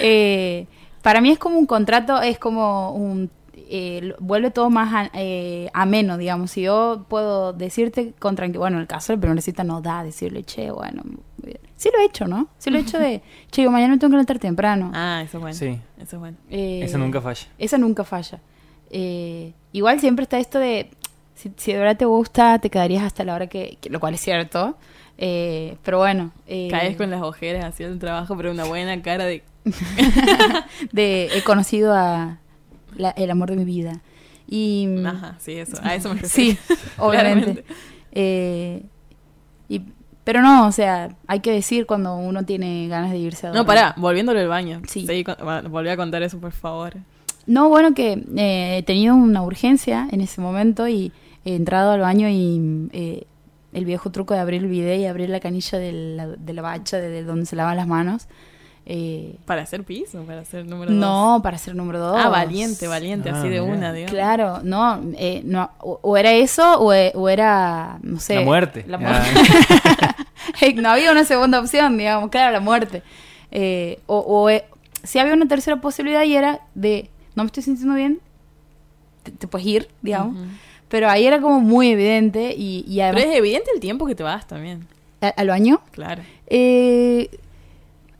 Eh, 0.02 0.68
para 1.02 1.22
mí 1.22 1.32
es 1.32 1.38
como 1.40 1.58
un 1.58 1.66
contrato, 1.66 2.22
es 2.22 2.38
como 2.38 2.92
un... 2.92 3.30
eh, 3.70 4.14
vuelve 4.20 4.52
todo 4.52 4.70
más 4.70 4.94
a- 4.94 5.12
eh, 5.14 5.70
ameno, 5.74 6.18
digamos. 6.18 6.52
Si 6.52 6.62
yo 6.62 7.06
puedo 7.08 7.54
decirte 7.54 8.14
con 8.20 8.36
tranquilidad, 8.36 8.60
bueno, 8.62 8.78
en 8.78 8.82
el 8.82 8.88
caso 8.88 9.14
de 9.14 9.18
la 9.18 9.22
primera 9.22 9.42
cita 9.42 9.64
no 9.64 9.82
da 9.82 10.04
decirle, 10.04 10.44
che, 10.44 10.72
bueno, 10.72 11.04
bien. 11.38 11.58
sí 11.76 11.90
lo 11.94 12.00
he 12.02 12.06
hecho, 12.06 12.28
¿no? 12.28 12.48
Sí 12.58 12.70
lo 12.70 12.78
he 12.78 12.82
hecho 12.82 13.00
de, 13.00 13.22
che, 13.52 13.64
yo 13.64 13.72
mañana 13.72 13.94
me 13.94 14.00
tengo 14.00 14.10
que 14.12 14.16
levantar 14.18 14.40
temprano. 14.40 14.92
Ah, 14.94 15.22
eso 15.24 15.38
es 15.38 15.42
bueno. 15.42 15.56
Sí. 15.58 15.80
Eso 15.98 16.16
es 16.16 16.20
bueno. 16.20 16.38
Eh, 16.50 16.82
Eso 16.84 16.98
nunca 16.98 17.22
falla. 17.22 17.48
Esa 17.58 17.78
nunca 17.78 18.04
falla. 18.04 18.40
Eh, 18.92 19.54
igual 19.72 20.00
siempre 20.00 20.24
está 20.24 20.38
esto 20.40 20.60
de, 20.60 20.90
si, 21.34 21.52
si 21.58 21.74
de 21.74 21.80
verdad 21.80 21.98
te 21.98 22.06
gusta, 22.06 22.60
te 22.60 22.70
quedarías 22.70 23.04
hasta 23.04 23.24
la 23.24 23.34
hora 23.36 23.48
que, 23.48 23.78
que- 23.82 23.90
lo 23.90 24.00
cual 24.00 24.14
es 24.14 24.22
cierto. 24.22 24.78
Eh, 25.18 25.78
pero 25.84 26.00
bueno. 26.00 26.32
eh, 26.46 26.68
Caes 26.70 26.98
con 26.98 27.10
las 27.10 27.22
ojeras 27.22 27.64
haciendo 27.66 27.94
el 27.94 28.00
trabajo, 28.00 28.36
pero 28.38 28.52
una 28.52 28.66
buena 28.66 29.02
cara 29.02 29.26
de... 29.26 29.44
de 30.92 31.30
he 31.38 31.42
conocido 31.44 31.94
a 31.94 32.38
la- 32.96 33.12
el 33.12 33.30
amor 33.32 33.50
de 33.50 33.56
mi 33.58 33.66
vida. 33.66 34.02
Y 34.48 34.88
Ajá, 35.06 35.36
sí, 35.40 35.54
eso. 35.54 35.78
A 35.84 35.96
eso 35.96 36.14
me 36.14 36.22
refiero. 36.22 36.58
sí, 36.68 36.76
obviamente. 36.98 37.64
Eh, 38.12 38.84
y, 39.70 39.82
pero 40.24 40.42
no, 40.42 40.68
o 40.68 40.72
sea, 40.72 41.16
hay 41.28 41.40
que 41.40 41.52
decir 41.52 41.86
cuando 41.86 42.16
uno 42.16 42.44
tiene 42.46 42.88
ganas 42.88 43.12
de 43.12 43.18
irse 43.18 43.48
a 43.48 43.50
No, 43.52 43.58
dormir. 43.64 43.68
pará, 43.68 43.94
volviéndolo 43.98 44.40
al 44.40 44.48
baño. 44.48 44.82
Sí. 44.88 45.06
Volví 45.70 45.90
a 45.90 45.98
contar 45.98 46.24
eso, 46.24 46.40
por 46.40 46.52
favor. 46.52 46.94
No, 47.48 47.70
bueno, 47.70 47.94
que 47.94 48.24
eh, 48.38 48.78
he 48.80 48.84
tenido 48.84 49.16
una 49.16 49.44
urgencia 49.44 50.08
en 50.12 50.22
ese 50.22 50.42
momento 50.42 50.88
y 50.88 51.12
he 51.46 51.56
entrado 51.56 51.92
al 51.92 52.00
baño 52.02 52.28
y 52.28 52.90
eh, 52.92 53.28
el 53.72 53.86
viejo 53.86 54.10
truco 54.12 54.34
de 54.34 54.40
abrir 54.40 54.64
el 54.64 54.68
bidet 54.70 55.00
y 55.00 55.06
abrir 55.06 55.30
la 55.30 55.40
canilla 55.40 55.78
de 55.78 55.92
la, 55.92 56.28
de 56.28 56.54
la 56.54 56.62
bacha, 56.64 56.98
de, 56.98 57.10
de 57.10 57.24
donde 57.24 57.46
se 57.46 57.56
lavan 57.56 57.78
las 57.78 57.88
manos. 57.88 58.28
Eh, 58.88 59.36
¿Para 59.46 59.64
hacer 59.64 59.84
piso? 59.84 60.22
¿Para 60.24 60.42
hacer 60.42 60.66
número 60.68 60.92
dos? 60.92 61.00
no, 61.00 61.40
para 61.44 61.58
ser 61.58 61.76
número 61.76 62.00
dos. 62.00 62.18
Ah, 62.24 62.30
valiente, 62.30 62.88
valiente, 62.88 63.30
Ah, 63.32 63.40
así 63.40 63.50
de 63.50 63.60
mirá. 63.62 63.74
una, 63.74 63.94
digamos. 63.94 64.12
Claro, 64.14 64.60
no, 64.64 65.02
eh, 65.18 65.42
no 65.44 65.72
o, 65.80 66.00
o 66.04 66.18
era 66.18 66.32
eso 66.34 66.80
o, 66.80 66.94
e- 66.94 67.12
o 67.16 67.28
era, 67.30 67.98
no 68.04 68.20
sé. 68.20 68.36
La 68.36 68.42
muerte. 68.42 68.86
La 68.88 68.98
Ah. 68.98 69.00
muerte. 70.60 70.76
no 70.82 70.90
había 70.90 71.12
una 71.12 71.24
segunda 71.24 71.60
opción, 71.60 71.98
digamos, 71.98 72.30
claro, 72.30 72.52
la 72.54 72.60
muerte. 72.60 73.02
Eh, 73.52 74.00
o 74.06 74.20
o 74.20 74.50
eh, 74.50 74.66
sí 75.04 75.18
había 75.20 75.34
una 75.34 75.48
tercera 75.48 75.78
posibilidad 75.82 76.24
y 76.24 76.36
era 76.36 76.62
de, 76.76 77.10
no 77.36 77.44
me 77.44 77.48
estoy 77.48 77.64
sintiendo 77.64 77.96
bien, 77.96 78.20
te, 79.24 79.32
te 79.32 79.48
puedes 79.48 79.66
ir, 79.68 79.88
digamos. 80.02 80.38
Pero 80.90 81.10
ahí 81.10 81.26
era 81.26 81.42
como 81.42 81.60
muy 81.60 81.90
evidente 81.90 82.54
y, 82.56 82.86
y 82.88 82.98
Pero 83.00 83.18
es 83.18 83.36
evidente 83.36 83.72
el 83.74 83.80
tiempo 83.80 84.06
que 84.06 84.14
te 84.14 84.22
vas 84.24 84.48
también. 84.48 84.88
¿a- 85.22 85.30
¿al 85.30 85.48
baño? 85.48 85.82
Claro. 85.92 86.22
Eh, 86.48 87.30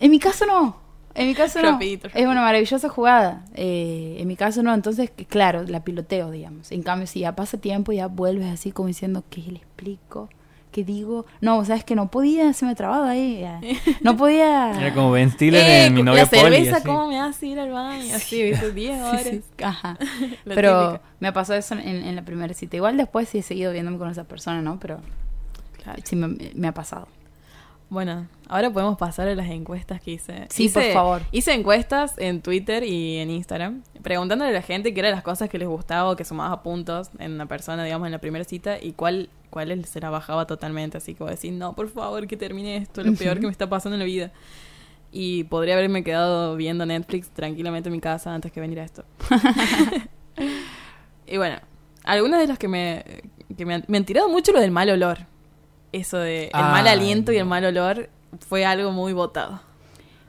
en 0.06 0.12
mi 0.12 0.20
caso 0.20 0.46
no. 0.46 0.78
En 1.14 1.28
mi 1.28 1.34
caso 1.36 1.62
no. 1.62 1.72
Rapidito, 1.72 2.08
Es 2.08 2.14
rapidito. 2.14 2.32
una 2.32 2.42
maravillosa 2.42 2.90
jugada. 2.90 3.46
Eh, 3.54 4.18
en 4.20 4.28
mi 4.28 4.36
caso 4.36 4.62
no. 4.64 4.74
Entonces, 4.74 5.12
claro, 5.30 5.64
la 5.64 5.84
piloteo, 5.84 6.30
digamos. 6.32 6.72
En 6.72 6.84
cambio, 6.84 7.08
si 7.08 7.22
ya 7.22 7.36
pasa 7.36 7.58
tiempo, 7.58 7.92
ya 7.94 8.08
vuelves 8.08 8.52
así 8.52 8.72
como 8.72 8.88
diciendo, 8.88 9.24
¿qué 9.30 9.42
le 9.42 9.58
explico? 9.60 10.30
¿Qué 10.72 10.84
digo? 10.84 11.26
No, 11.40 11.64
sabes 11.64 11.86
que 11.86 11.96
no 11.96 12.12
podía, 12.12 12.52
se 12.52 12.66
me 12.66 12.76
trababa 12.76 13.12
ahí. 13.12 13.40
ya. 13.40 13.62
No 14.02 14.18
podía. 14.18 14.72
Era 14.78 14.94
como 14.94 15.12
Ben 15.12 15.32
Stiller 15.32 15.62
Eh, 15.66 15.86
en 15.86 15.94
mi 15.94 16.00
la 16.04 16.12
novia 16.12 16.26
Polly. 16.26 16.42
cerveza, 16.42 16.76
así. 16.78 16.86
¿cómo 16.86 17.08
me 17.08 17.18
hace 17.18 17.48
ir 17.48 17.60
al 17.62 17.72
baño? 17.72 18.14
Así, 18.14 18.44
¿viste? 18.44 18.72
10 18.74 18.98
Sí, 18.98 19.02
horas. 19.08 19.24
sí, 19.24 19.42
Ajá. 19.64 19.98
La 20.44 20.54
Pero 20.56 20.92
típica. 20.92 21.10
me 21.22 21.32
pasó 21.32 21.54
eso 21.54 21.76
en, 21.76 21.88
en 21.88 22.14
la 22.14 22.24
primera 22.26 22.54
cita. 22.54 22.76
Igual 22.76 22.98
después 22.98 23.30
sí 23.30 23.38
he 23.38 23.42
seguido 23.42 23.72
viéndome 23.72 23.98
con 23.98 24.10
esa 24.10 24.26
persona, 24.26 24.62
¿no? 24.62 24.78
Pero 24.82 25.00
Claro. 25.82 26.02
sí 26.04 26.18
me, 26.18 26.36
me 26.56 26.68
ha 26.68 26.74
pasado. 26.74 27.08
Bueno, 27.90 28.28
ahora 28.50 28.72
podemos 28.72 28.98
pasar 28.98 29.28
a 29.28 29.36
las 29.36 29.48
encuestas 29.50 30.02
que 30.02 30.12
hice. 30.14 30.48
Sí, 30.50 30.66
Hice- 30.66 30.82
por 30.82 30.94
favor. 30.94 31.22
Hice 31.32 31.54
encuestas 31.54 32.16
en 32.18 32.42
Twitter 32.42 32.84
y 32.84 33.18
en 33.18 33.30
Instagram, 33.30 33.84
preguntándole 34.02 34.50
a 34.52 34.54
la 34.54 34.62
gente 34.64 34.94
qué 34.94 35.00
eran 35.02 35.12
las 35.12 35.24
cosas 35.24 35.50
que 35.50 35.60
les 35.60 35.68
gustaba 35.68 36.10
o 36.12 36.16
que 36.16 36.26
sumaba 36.26 36.64
puntos 36.64 37.12
en 37.20 37.34
una 37.34 37.46
persona, 37.46 37.84
digamos, 37.84 38.08
en 38.08 38.12
la 38.12 38.20
primera 38.20 38.44
cita 38.44 38.78
y 38.82 38.94
cuál, 38.94 39.30
cuál 39.52 39.86
se 39.86 40.00
la 40.00 40.10
bajaba 40.10 40.48
totalmente. 40.48 40.98
Así 40.98 41.14
que 41.14 41.20
voy 41.24 41.30
a 41.30 41.36
decir, 41.36 41.54
no, 41.54 41.74
por 41.74 41.88
favor, 41.90 42.26
que 42.28 42.36
termine 42.38 42.78
esto, 42.78 43.04
lo 43.04 43.14
peor 43.14 43.40
que 43.40 43.46
me 43.46 43.52
está 43.52 43.70
pasando 43.70 43.96
en 43.96 44.00
la 44.00 44.06
vida. 44.06 44.32
Y 45.12 45.44
podría 45.46 45.76
haberme 45.76 46.04
quedado 46.04 46.56
viendo 46.56 46.86
Netflix 46.86 47.30
tranquilamente 47.30 47.88
en 47.90 47.94
mi 47.94 48.02
casa 48.02 48.34
antes 48.34 48.52
que 48.52 48.60
venir 48.60 48.80
a 48.80 48.84
esto. 48.84 49.06
y 51.28 51.38
bueno, 51.38 51.58
algunas 52.04 52.40
de 52.40 52.48
las 52.48 52.58
que 52.58 52.68
me, 52.68 53.04
que 53.56 53.66
me, 53.66 53.76
han, 53.76 53.86
me 53.88 53.98
han 53.98 54.06
tirado 54.06 54.28
mucho 54.30 54.52
lo 54.52 54.60
del 54.60 54.72
mal 54.72 54.90
olor. 54.90 55.20
Eso 55.96 56.18
de 56.18 56.46
el 56.46 56.62
mal 56.62 56.88
Ay, 56.88 56.94
aliento 56.94 57.32
y 57.32 57.38
el 57.38 57.46
mal 57.46 57.64
olor 57.66 58.10
fue 58.48 58.66
algo 58.66 58.92
muy 58.92 59.14
votado. 59.14 59.62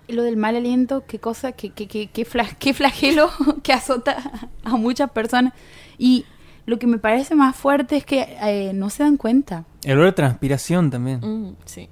Lo 0.08 0.22
del 0.22 0.36
mal 0.36 0.54
aliento, 0.54 1.04
qué 1.06 1.18
cosa, 1.18 1.52
qué, 1.52 1.70
qué, 1.70 1.88
qué, 1.88 2.06
qué, 2.08 2.24
fla- 2.24 2.54
qué 2.58 2.72
flagelo 2.72 3.28
que 3.64 3.72
azota 3.72 4.16
a 4.64 4.76
muchas 4.76 5.10
personas. 5.10 5.52
Y 5.98 6.24
lo 6.66 6.78
que 6.78 6.86
me 6.86 6.98
parece 6.98 7.34
más 7.34 7.56
fuerte 7.56 7.96
es 7.96 8.04
que 8.04 8.36
eh, 8.42 8.72
no 8.72 8.88
se 8.90 9.02
dan 9.02 9.16
cuenta. 9.16 9.64
El 9.82 9.94
olor 9.94 10.06
de 10.06 10.12
transpiración 10.12 10.90
también. 10.90 11.18
Mm, 11.20 11.56
sí. 11.64 11.88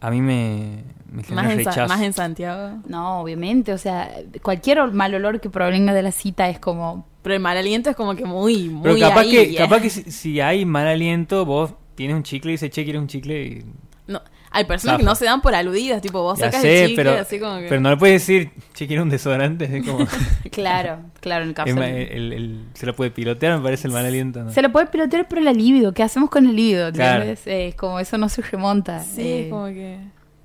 A 0.00 0.10
mí 0.10 0.20
me, 0.20 0.82
me 1.10 1.22
genera 1.22 1.42
Más 1.44 1.52
en, 1.52 1.58
rechazo. 1.58 1.88
más 1.88 2.00
en 2.02 2.12
Santiago. 2.12 2.78
No, 2.88 3.20
obviamente, 3.20 3.72
o 3.72 3.78
sea, 3.78 4.10
cualquier 4.42 4.82
mal 4.92 5.14
olor 5.14 5.40
que 5.40 5.48
provenga 5.48 5.94
de 5.94 6.02
la 6.02 6.10
cita 6.12 6.48
es 6.48 6.58
como... 6.58 7.06
Pero 7.22 7.36
el 7.36 7.40
mal 7.40 7.56
aliento 7.56 7.88
es 7.88 7.96
como 7.96 8.14
que 8.16 8.24
muy, 8.26 8.68
muy 8.68 8.82
Pero 8.82 8.98
capaz 8.98 9.20
ahí, 9.20 9.30
que, 9.30 9.42
¿eh? 9.52 9.54
capaz 9.56 9.80
que 9.80 9.88
si, 9.90 10.10
si 10.10 10.40
hay 10.40 10.66
mal 10.66 10.86
aliento, 10.88 11.46
vos 11.46 11.72
tienes 11.94 12.16
un 12.16 12.22
chicle 12.22 12.52
y 12.52 12.54
dices, 12.54 12.70
che, 12.70 12.84
¿quieres 12.84 13.00
un 13.00 13.08
chicle? 13.08 13.42
Y 13.44 13.64
No, 14.06 14.20
hay 14.50 14.64
personas 14.64 14.98
que 14.98 15.02
no 15.04 15.14
se 15.14 15.24
dan 15.24 15.40
por 15.42 15.54
aludidas, 15.54 16.00
tipo 16.02 16.22
vos 16.22 16.38
ya 16.38 16.46
sacas 16.46 16.62
sé, 16.62 16.84
el 16.84 16.88
chicle 16.90 17.04
pero, 17.04 17.20
así 17.20 17.38
como 17.40 17.58
que... 17.58 17.66
pero 17.68 17.80
no 17.80 17.90
le 17.90 17.96
puedes 17.96 18.22
decir, 18.22 18.50
che, 18.72 18.86
¿quieres 18.86 19.02
un 19.02 19.08
desodorante? 19.10 19.64
Es 19.64 19.84
como, 19.86 20.06
Claro, 20.52 20.98
claro, 21.20 21.44
en 21.44 21.78
el 21.78 21.84
el- 22.12 22.32
el- 22.32 22.64
se 22.74 22.86
lo 22.86 22.94
puede 22.94 23.10
pilotear, 23.10 23.56
me 23.58 23.64
parece 23.64 23.88
el 23.88 23.92
mal 23.92 24.04
aliento. 24.06 24.44
¿no? 24.44 24.52
Se 24.52 24.62
lo 24.62 24.70
puede 24.70 24.86
pilotear 24.86 25.26
por 25.28 25.38
el 25.38 25.44
libido. 25.56 25.92
¿Qué 25.92 26.02
hacemos 26.02 26.30
con 26.30 26.46
el 26.46 26.54
libido? 26.54 26.92
Claro. 26.92 27.24
Eh, 27.24 27.68
es 27.68 27.74
como 27.74 27.98
eso 27.98 28.16
no 28.18 28.28
se 28.28 28.42
remonta. 28.42 29.00
Sí, 29.00 29.22
eh, 29.22 29.46
como 29.50 29.66
que 29.66 29.98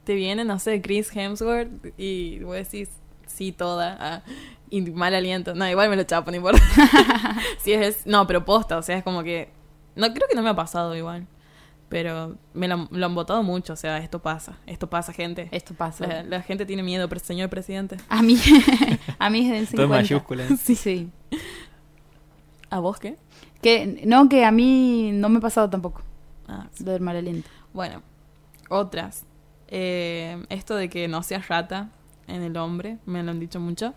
te 0.03 0.15
viene, 0.15 0.43
no 0.45 0.57
sé, 0.57 0.81
Chris 0.81 1.15
Hemsworth 1.15 1.69
y 1.97 2.39
vos 2.39 2.55
decís 2.55 2.89
sí 3.27 3.51
toda. 3.51 3.97
ah, 3.99 4.21
y 4.71 4.81
mal 4.81 5.13
aliento. 5.13 5.53
No, 5.55 5.67
igual 5.69 5.89
me 5.89 5.95
lo 5.95 6.03
chapo, 6.03 6.31
no 6.31 6.37
importa. 6.37 6.61
sí, 7.59 7.73
es, 7.73 8.05
no, 8.05 8.25
pero 8.25 8.45
posta, 8.45 8.77
o 8.77 8.81
sea, 8.81 8.97
es 8.97 9.03
como 9.03 9.23
que... 9.23 9.49
No, 9.95 10.13
creo 10.13 10.27
que 10.27 10.35
no 10.35 10.41
me 10.41 10.49
ha 10.49 10.55
pasado 10.55 10.95
igual. 10.95 11.27
Pero 11.89 12.37
me 12.53 12.67
lo, 12.67 12.87
lo 12.91 13.05
han 13.07 13.15
votado 13.15 13.41
mucho, 13.41 13.73
o 13.73 13.75
sea, 13.75 13.97
esto 13.97 14.19
pasa, 14.21 14.57
esto 14.67 14.89
pasa, 14.89 15.11
gente. 15.11 15.49
Esto 15.51 15.73
pasa. 15.73 16.05
La, 16.05 16.23
la 16.23 16.41
gente 16.43 16.65
tiene 16.67 16.83
miedo, 16.83 17.09
pre- 17.09 17.19
señor 17.19 17.49
presidente. 17.49 17.97
A 18.09 18.21
mí, 18.21 18.37
a 19.19 19.29
mí 19.31 19.39
es 19.51 19.71
Todo 19.71 19.83
en 19.83 19.87
50. 19.87 19.87
mayúsculas. 19.87 20.59
Sí, 20.63 20.75
sí. 20.75 21.09
¿A 22.69 22.79
vos 22.79 22.99
qué? 22.99 23.17
Que, 23.61 24.03
no, 24.05 24.29
que 24.29 24.45
a 24.45 24.51
mí 24.51 25.11
no 25.13 25.29
me 25.29 25.39
ha 25.39 25.41
pasado 25.41 25.69
tampoco 25.69 26.01
Ah, 26.47 26.67
sí. 26.71 26.83
lo 26.83 26.91
del 26.91 27.01
mal 27.01 27.15
aliento. 27.17 27.49
Bueno, 27.73 28.01
otras. 28.69 29.25
Eh, 29.67 30.43
esto 30.49 30.75
de 30.75 30.89
que 30.89 31.07
no 31.07 31.21
seas 31.23 31.47
rata 31.47 31.89
en 32.27 32.41
el 32.43 32.55
hombre, 32.57 32.97
me 33.05 33.21
lo 33.23 33.31
han 33.31 33.39
dicho 33.39 33.59
mucho. 33.59 33.93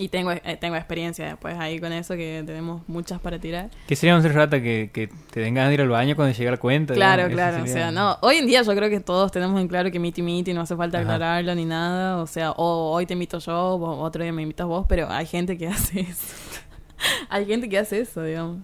Y 0.00 0.08
tengo, 0.08 0.32
eh, 0.32 0.56
tengo 0.58 0.76
experiencia 0.76 1.26
después 1.26 1.56
ahí 1.58 1.78
con 1.78 1.92
eso, 1.92 2.14
que 2.14 2.42
tenemos 2.46 2.82
muchas 2.88 3.20
para 3.20 3.38
tirar. 3.38 3.68
¿Qué 3.86 3.94
sería 3.94 4.16
un 4.16 4.22
ser 4.22 4.32
rata 4.34 4.62
que, 4.62 4.90
que 4.92 5.08
te 5.30 5.40
den 5.40 5.52
ganas 5.54 5.68
de 5.68 5.74
ir 5.74 5.80
al 5.82 5.88
baño 5.90 6.16
cuando 6.16 6.34
llega 6.34 6.50
la 6.52 6.56
cuenta? 6.56 6.94
Claro, 6.94 7.28
digamos? 7.28 7.34
claro. 7.34 7.64
O 7.64 7.66
sea, 7.66 7.90
no. 7.90 8.16
Hoy 8.22 8.36
en 8.36 8.46
día 8.46 8.62
yo 8.62 8.74
creo 8.74 8.88
que 8.88 9.00
todos 9.00 9.30
tenemos 9.30 9.60
en 9.60 9.68
claro 9.68 9.90
que 9.90 9.98
miti 9.98 10.22
miti, 10.22 10.54
no 10.54 10.62
hace 10.62 10.74
falta 10.74 10.98
Ajá. 10.98 11.04
aclararlo 11.14 11.54
ni 11.54 11.66
nada. 11.66 12.16
O 12.22 12.26
sea, 12.26 12.52
o 12.52 12.92
hoy 12.92 13.04
te 13.04 13.12
invito 13.12 13.38
yo, 13.40 13.76
vos- 13.78 13.98
otro 14.00 14.22
día 14.22 14.32
me 14.32 14.40
invitas 14.42 14.66
vos, 14.66 14.86
pero 14.88 15.10
hay 15.10 15.26
gente 15.26 15.58
que 15.58 15.68
hace 15.68 16.00
eso. 16.00 16.34
hay 17.28 17.44
gente 17.44 17.68
que 17.68 17.78
hace 17.78 18.00
eso, 18.00 18.22
digamos. 18.22 18.58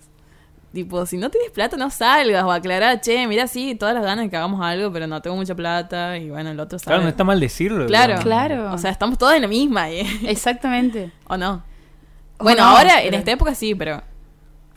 Tipo, 0.73 1.07
si 1.07 1.17
no 1.17 1.31
tienes 1.31 1.51
plata, 1.53 1.77
no 1.77 1.89
salgas 1.91 2.45
o 2.45 2.53
aclarar, 2.53 3.01
che, 3.01 3.27
mira, 3.27 3.47
sí, 3.47 3.75
todas 3.75 3.95
las 3.95 4.05
ganas 4.05 4.27
de 4.27 4.31
que 4.31 4.37
hagamos 4.37 4.61
algo, 4.61 4.93
pero 4.93 5.07
no 5.07 5.23
tengo 5.23 5.37
mucha 5.37 5.55
plata 5.55 6.19
y 6.19 6.29
bueno, 6.29 6.51
el 6.51 6.61
otro 6.61 6.79
sabe. 6.79 6.91
Claro, 6.91 7.03
no 7.05 7.09
está 7.09 7.25
mal 7.25 7.41
decirlo. 7.41 7.87
Claro. 7.87 8.21
Claro. 8.21 8.73
O 8.73 8.79
sea, 8.79 8.91
estamos 8.91 9.17
todos 9.17 9.35
en 9.35 9.43
la 9.43 9.49
misma, 9.49 9.91
¿eh? 9.91 10.07
Exactamente. 10.25 11.13
¿O 11.29 11.37
no? 11.37 11.63
O 12.39 12.45
Bueno, 12.45 12.63
no, 12.63 12.77
ahora, 12.77 13.03
en 13.03 13.15
esta 13.15 13.31
época 13.31 13.55
sí, 13.55 13.75
pero 13.75 14.03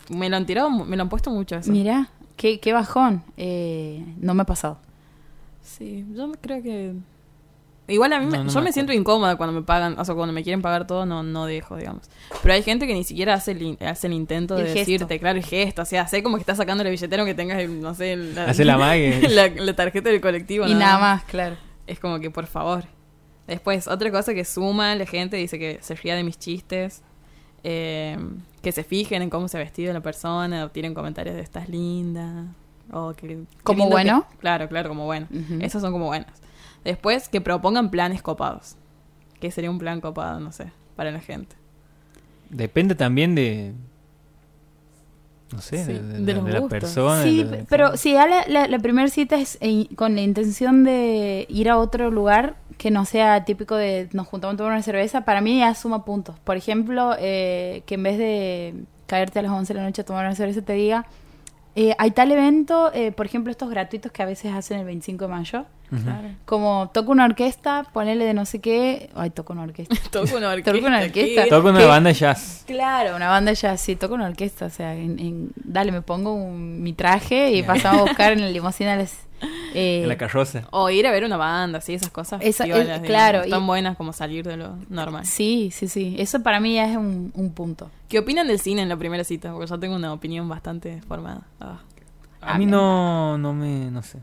me 0.10 0.30
lo 0.30 0.38
han 0.38 0.46
tirado, 0.46 0.70
me 0.70 0.96
lo 0.96 1.04
han 1.04 1.10
puesto 1.10 1.32
mucho 1.32 1.58
eso. 1.58 1.72
Mira, 1.72 2.10
qué, 2.38 2.60
qué 2.60 2.72
bajón. 2.72 3.24
Eh, 3.36 4.06
no 4.20 4.34
me 4.34 4.44
ha 4.44 4.46
pasado. 4.46 4.80
Sí, 5.62 6.06
yo 6.14 6.32
creo 6.40 6.64
que... 6.64 6.94
Igual 7.90 8.14
a 8.14 8.20
mí, 8.20 8.26
me- 8.28 8.38
No, 8.38 8.48
yo 8.48 8.60
me 8.60 8.66
me, 8.66 8.72
siento 8.74 8.94
incómoda 8.94 9.36
cuando 9.36 9.54
me 9.60 9.66
pagan, 9.66 10.00
o 10.00 10.06
sea, 10.06 10.16
cuando 10.16 10.32
me 10.34 10.44
quieren 10.44 10.62
pagar 10.62 10.86
todo, 10.88 11.06
no, 11.06 11.24
no 11.24 11.46
dejo, 11.46 11.76
digamos. 11.76 12.04
Pero 12.42 12.54
hay 12.54 12.64
gente 12.64 12.88
que 12.88 12.94
ni 12.94 13.04
siquiera 13.04 13.34
hace 13.34 13.52
el, 13.52 13.78
hace 13.86 14.08
el 14.08 14.14
intento 14.14 14.56
de 14.56 14.62
El 14.62 14.68
gesto. 14.68 14.80
decirte, 14.80 15.20
claro, 15.20 15.38
el 15.40 15.46
gesto, 15.46 15.82
o 15.82 15.86
sea, 15.86 16.08
sé 16.08 16.22
como 16.24 16.38
que 16.38 16.42
estás 16.42 16.58
sacando 16.58 16.84
el 16.84 16.90
billetero 16.92 17.26
que 17.26 17.34
tengas, 17.34 17.60
el, 17.60 17.82
no 17.82 17.94
sé, 17.96 18.16
la, 18.16 18.46
Hace 18.46 18.64
la 18.66 18.78
mague. 18.78 19.28
la, 19.30 19.48
la 19.50 19.74
tarjeta 19.76 20.10
del 20.10 20.22
colectivo. 20.22 20.68
y 20.68 20.74
nada 20.76 20.98
más, 21.00 21.24
claro. 21.26 21.58
Es 21.88 22.00
como 22.00 22.20
que, 22.20 22.30
por 22.32 22.46
favor. 22.48 22.84
Después, 23.48 23.88
otra 23.88 24.12
cosa 24.12 24.34
que 24.36 24.46
suma 24.46 24.94
la 24.96 25.06
gente, 25.08 25.36
dice 25.38 25.58
que 25.58 25.80
se 25.82 25.96
ría 25.96 26.16
de 26.16 26.24
mis 26.24 26.38
chistes, 26.38 27.02
eh, 27.64 28.18
que 28.62 28.72
se 28.72 28.84
fijen 28.84 29.22
en 29.24 29.30
cómo 29.30 29.48
se 29.48 29.58
ha 29.58 29.60
vestido 29.60 29.92
la 29.94 30.02
persona, 30.02 30.66
o 30.66 30.70
tienen 30.70 30.94
comentarios 30.94 31.36
de 31.36 31.42
estás 31.42 31.68
linda, 31.70 32.46
o 32.92 33.14
que... 33.14 33.28
qué 33.28 33.38
¿Como 33.64 33.86
lindo 33.86 33.90
que-". 33.98 34.04
bueno? 34.04 34.26
Claro, 34.40 34.68
claro, 34.70 34.90
como 34.90 35.06
bueno. 35.06 35.28
Ujú. 35.32 35.60
Esos 35.62 35.82
son 35.82 35.92
como 35.92 36.06
buenos. 36.06 36.30
Después, 36.84 37.30
que 37.30 37.42
propongan 37.42 37.92
planes 37.92 38.22
copados. 38.22 38.76
¿Qué 39.40 39.52
sería 39.52 39.70
un 39.72 39.80
plan 39.80 40.02
copado? 40.02 40.40
No 40.40 40.52
sé, 40.52 40.72
para 40.96 41.12
la 41.12 41.20
gente. 41.20 41.56
Depende 42.50 42.96
también 42.96 43.36
de. 43.36 43.74
No 45.52 45.62
sé, 45.62 45.84
Sí, 45.84 45.94
de, 45.94 46.00
de- 46.04 46.20
de 46.26 46.34
los 46.34 46.46
de 46.46 46.52
la 46.54 46.68
persona. 46.68 47.24
Sí, 47.24 47.44
de- 47.44 47.58
de- 47.58 47.64
pero 47.66 47.98
si 47.98 48.14
ya 48.14 48.28
la, 48.28 48.46
la, 48.48 48.68
la 48.68 48.80
primera 48.80 49.08
cita 49.10 49.36
es 49.38 49.58
con 49.96 50.14
la 50.16 50.22
intención 50.22 50.84
de 50.84 51.48
ir 51.50 51.70
a 51.70 51.78
otro 51.80 52.12
lugar 52.12 52.56
que 52.78 52.92
no 52.92 53.04
sea 53.06 53.44
típico 53.46 53.76
de 53.76 54.10
nos 54.14 54.28
juntamos 54.28 54.54
a 54.54 54.58
tomar 54.58 54.74
una 54.74 54.84
cerveza, 54.84 55.26
para 55.26 55.42
mí 55.42 55.58
ya 55.60 55.74
suma 55.74 56.06
puntos. 56.06 56.38
Por 56.40 56.56
ejemplo, 56.56 57.16
eh, 57.18 57.82
que 57.88 57.96
en 57.96 58.04
vez 58.04 58.18
de 58.20 58.76
caerte 59.08 59.40
a 59.40 59.42
las 59.42 59.52
11 59.52 59.74
de 59.74 59.80
la 59.80 59.86
noche 59.86 60.04
a 60.04 60.06
tomar 60.06 60.26
una 60.26 60.36
cerveza 60.36 60.62
te 60.62 60.74
diga, 60.74 61.06
eh, 61.76 61.96
hay 61.98 62.12
tal 62.12 62.32
evento, 62.32 62.92
eh, 62.94 63.12
por 63.12 63.26
ejemplo, 63.26 63.50
estos 63.52 63.70
gratuitos 63.72 64.12
que 64.12 64.22
a 64.22 64.26
veces 64.26 64.54
hacen 64.54 64.80
el 64.80 64.86
25 64.86 65.26
de 65.26 65.30
mayo, 65.32 65.66
Como 66.46 66.90
toca 66.94 67.12
una 67.12 67.26
orquesta, 67.26 67.86
ponele 67.94 68.26
de 68.26 68.34
no 68.34 68.46
sé 68.46 68.60
qué, 68.60 69.10
ay, 69.16 69.30
toca 69.32 69.54
una 69.54 69.64
orquesta. 69.64 69.96
Toco 70.12 70.36
una 70.38 70.50
orquesta. 70.50 70.74
Toco 70.74 70.86
una 70.88 70.98
orquesta. 71.00 71.44
¿qué? 71.44 71.50
Toca 71.50 71.70
una 71.70 71.80
¿Qué? 71.80 71.86
banda 71.86 72.10
de 72.10 72.14
jazz. 72.14 72.64
Claro, 72.68 73.16
una 73.16 73.30
banda 73.30 73.54
ya, 73.54 73.76
sí, 73.78 73.96
toco 73.96 74.14
una 74.16 74.28
orquesta, 74.28 74.66
o 74.66 74.70
sea, 74.70 74.94
en, 74.96 75.20
en- 75.20 75.52
dale, 75.56 75.92
me 75.92 76.02
pongo 76.02 76.34
un- 76.34 76.82
mi 76.84 76.94
traje 76.94 77.52
y 77.54 77.64
pasamos 77.64 78.02
a 78.02 78.04
buscar 78.10 78.34
en 78.34 78.42
la 78.42 78.50
limusina 78.50 78.96
las... 78.96 79.14
eh, 79.74 80.02
En 80.04 80.10
la 80.10 80.18
carroza. 80.18 80.64
O 80.72 80.90
ir 80.90 81.08
a 81.08 81.12
ver 81.12 81.24
una 81.24 81.38
banda, 81.38 81.82
sí, 81.82 81.94
esas 81.96 82.10
cosas. 82.12 82.40
Esa- 82.44 82.66
piolas, 82.66 82.82
es- 82.82 82.88
digamos. 82.88 83.08
claro, 83.08 83.42
Están 83.44 83.64
y- 83.64 83.66
buenas 83.66 83.98
como 83.98 84.14
salir 84.14 84.46
de 84.46 84.58
lo 84.58 84.76
normal. 84.90 85.26
Sí, 85.26 85.72
sí, 85.74 85.88
sí, 85.88 86.16
eso 86.20 86.44
para 86.44 86.60
mí 86.60 86.76
ya 86.76 86.90
es 86.90 86.98
un, 86.98 87.32
un 87.34 87.54
punto. 87.54 87.90
¿Qué 88.08 88.20
opinan 88.20 88.48
del 88.48 88.60
cine 88.60 88.82
en 88.84 88.90
la 88.90 88.98
primera 88.98 89.24
cita? 89.24 89.52
Porque 89.54 89.68
yo 89.68 89.80
tengo 89.80 89.96
una 89.96 90.14
opinión 90.14 90.48
bastante 90.50 91.02
formada. 91.08 91.42
Ah. 91.60 91.80
A 92.42 92.58
mí 92.58 92.66
no, 92.66 93.38
no 93.38 93.54
me. 93.54 93.92
No 93.92 94.02
sé. 94.02 94.20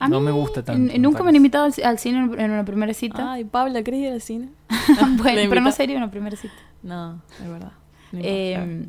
A 0.00 0.08
No 0.08 0.20
mí, 0.20 0.26
me 0.26 0.32
gusta 0.32 0.62
tanto, 0.64 0.92
Nunca 0.98 1.22
me 1.22 1.30
han 1.30 1.36
invitado 1.36 1.64
al, 1.64 1.74
al 1.84 1.98
cine 1.98 2.18
en 2.38 2.50
una 2.50 2.64
primera 2.64 2.94
cita. 2.94 3.32
Ay, 3.32 3.44
Paula, 3.44 3.82
¿querés 3.82 4.00
ir 4.00 4.12
al 4.12 4.20
cine? 4.20 4.48
bueno, 5.18 5.34
¿Le 5.40 5.48
pero 5.48 5.60
no 5.60 5.72
sería 5.72 5.96
una 5.96 6.10
primera 6.10 6.36
cita. 6.36 6.54
No, 6.82 7.20
es 7.42 7.48
verdad. 7.48 7.72
Eh, 8.12 8.86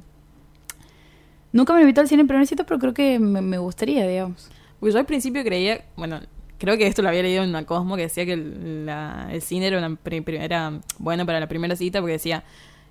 nunca 1.51 1.73
me 1.73 1.77
han 1.79 1.83
invitado 1.83 2.03
al 2.03 2.09
cine 2.09 2.21
en 2.21 2.27
primera 2.27 2.45
cita, 2.45 2.63
pero 2.63 2.79
creo 2.79 2.93
que 2.93 3.19
me, 3.19 3.41
me 3.41 3.57
gustaría, 3.57 4.07
digamos. 4.07 4.49
Porque 4.79 4.93
yo 4.93 4.99
al 4.99 5.05
principio 5.05 5.43
creía, 5.43 5.83
bueno, 5.97 6.19
creo 6.57 6.77
que 6.77 6.87
esto 6.87 7.01
lo 7.01 7.09
había 7.09 7.23
leído 7.23 7.43
en 7.43 7.49
una 7.49 7.65
Cosmo 7.65 7.95
que 7.95 8.03
decía 8.03 8.25
que 8.25 8.33
el, 8.33 8.85
la- 8.85 9.27
el 9.31 9.41
cine 9.41 9.67
era, 9.67 9.77
una 9.79 9.95
pri- 9.95 10.21
pri- 10.21 10.37
era 10.37 10.79
bueno 10.99 11.25
para 11.25 11.39
la 11.39 11.47
primera 11.47 11.75
cita 11.75 11.99
porque 11.99 12.13
decía, 12.13 12.43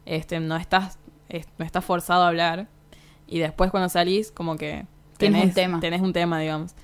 este, 0.06 0.40
no 0.40 0.56
estás, 0.56 0.98
es- 1.28 1.46
no 1.58 1.64
estás 1.64 1.84
forzado 1.84 2.24
a 2.24 2.28
hablar 2.28 2.66
y 3.26 3.38
después 3.38 3.70
cuando 3.70 3.88
salís 3.88 4.30
como 4.32 4.56
que 4.56 4.86
Tienes 5.18 5.44
un 5.46 5.52
tema. 5.52 5.80
tenés 5.80 6.00
un 6.02 6.12
tema, 6.12 6.38
digamos. 6.40 6.74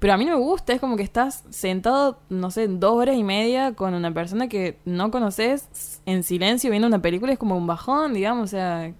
Pero 0.00 0.12
a 0.12 0.16
mí 0.16 0.24
no 0.24 0.32
me 0.32 0.42
gusta, 0.42 0.72
es 0.72 0.80
como 0.80 0.96
que 0.96 1.02
estás 1.02 1.44
sentado, 1.50 2.20
no 2.28 2.50
sé, 2.50 2.68
dos 2.68 2.92
horas 2.92 3.16
y 3.16 3.24
media 3.24 3.72
con 3.74 3.94
una 3.94 4.12
persona 4.12 4.48
que 4.48 4.78
no 4.84 5.10
conoces 5.10 6.00
en 6.06 6.22
silencio 6.22 6.70
viendo 6.70 6.86
una 6.86 7.02
película, 7.02 7.32
es 7.32 7.38
como 7.38 7.56
un 7.56 7.66
bajón, 7.66 8.14
digamos, 8.14 8.44
o 8.44 8.46
sea, 8.46 8.92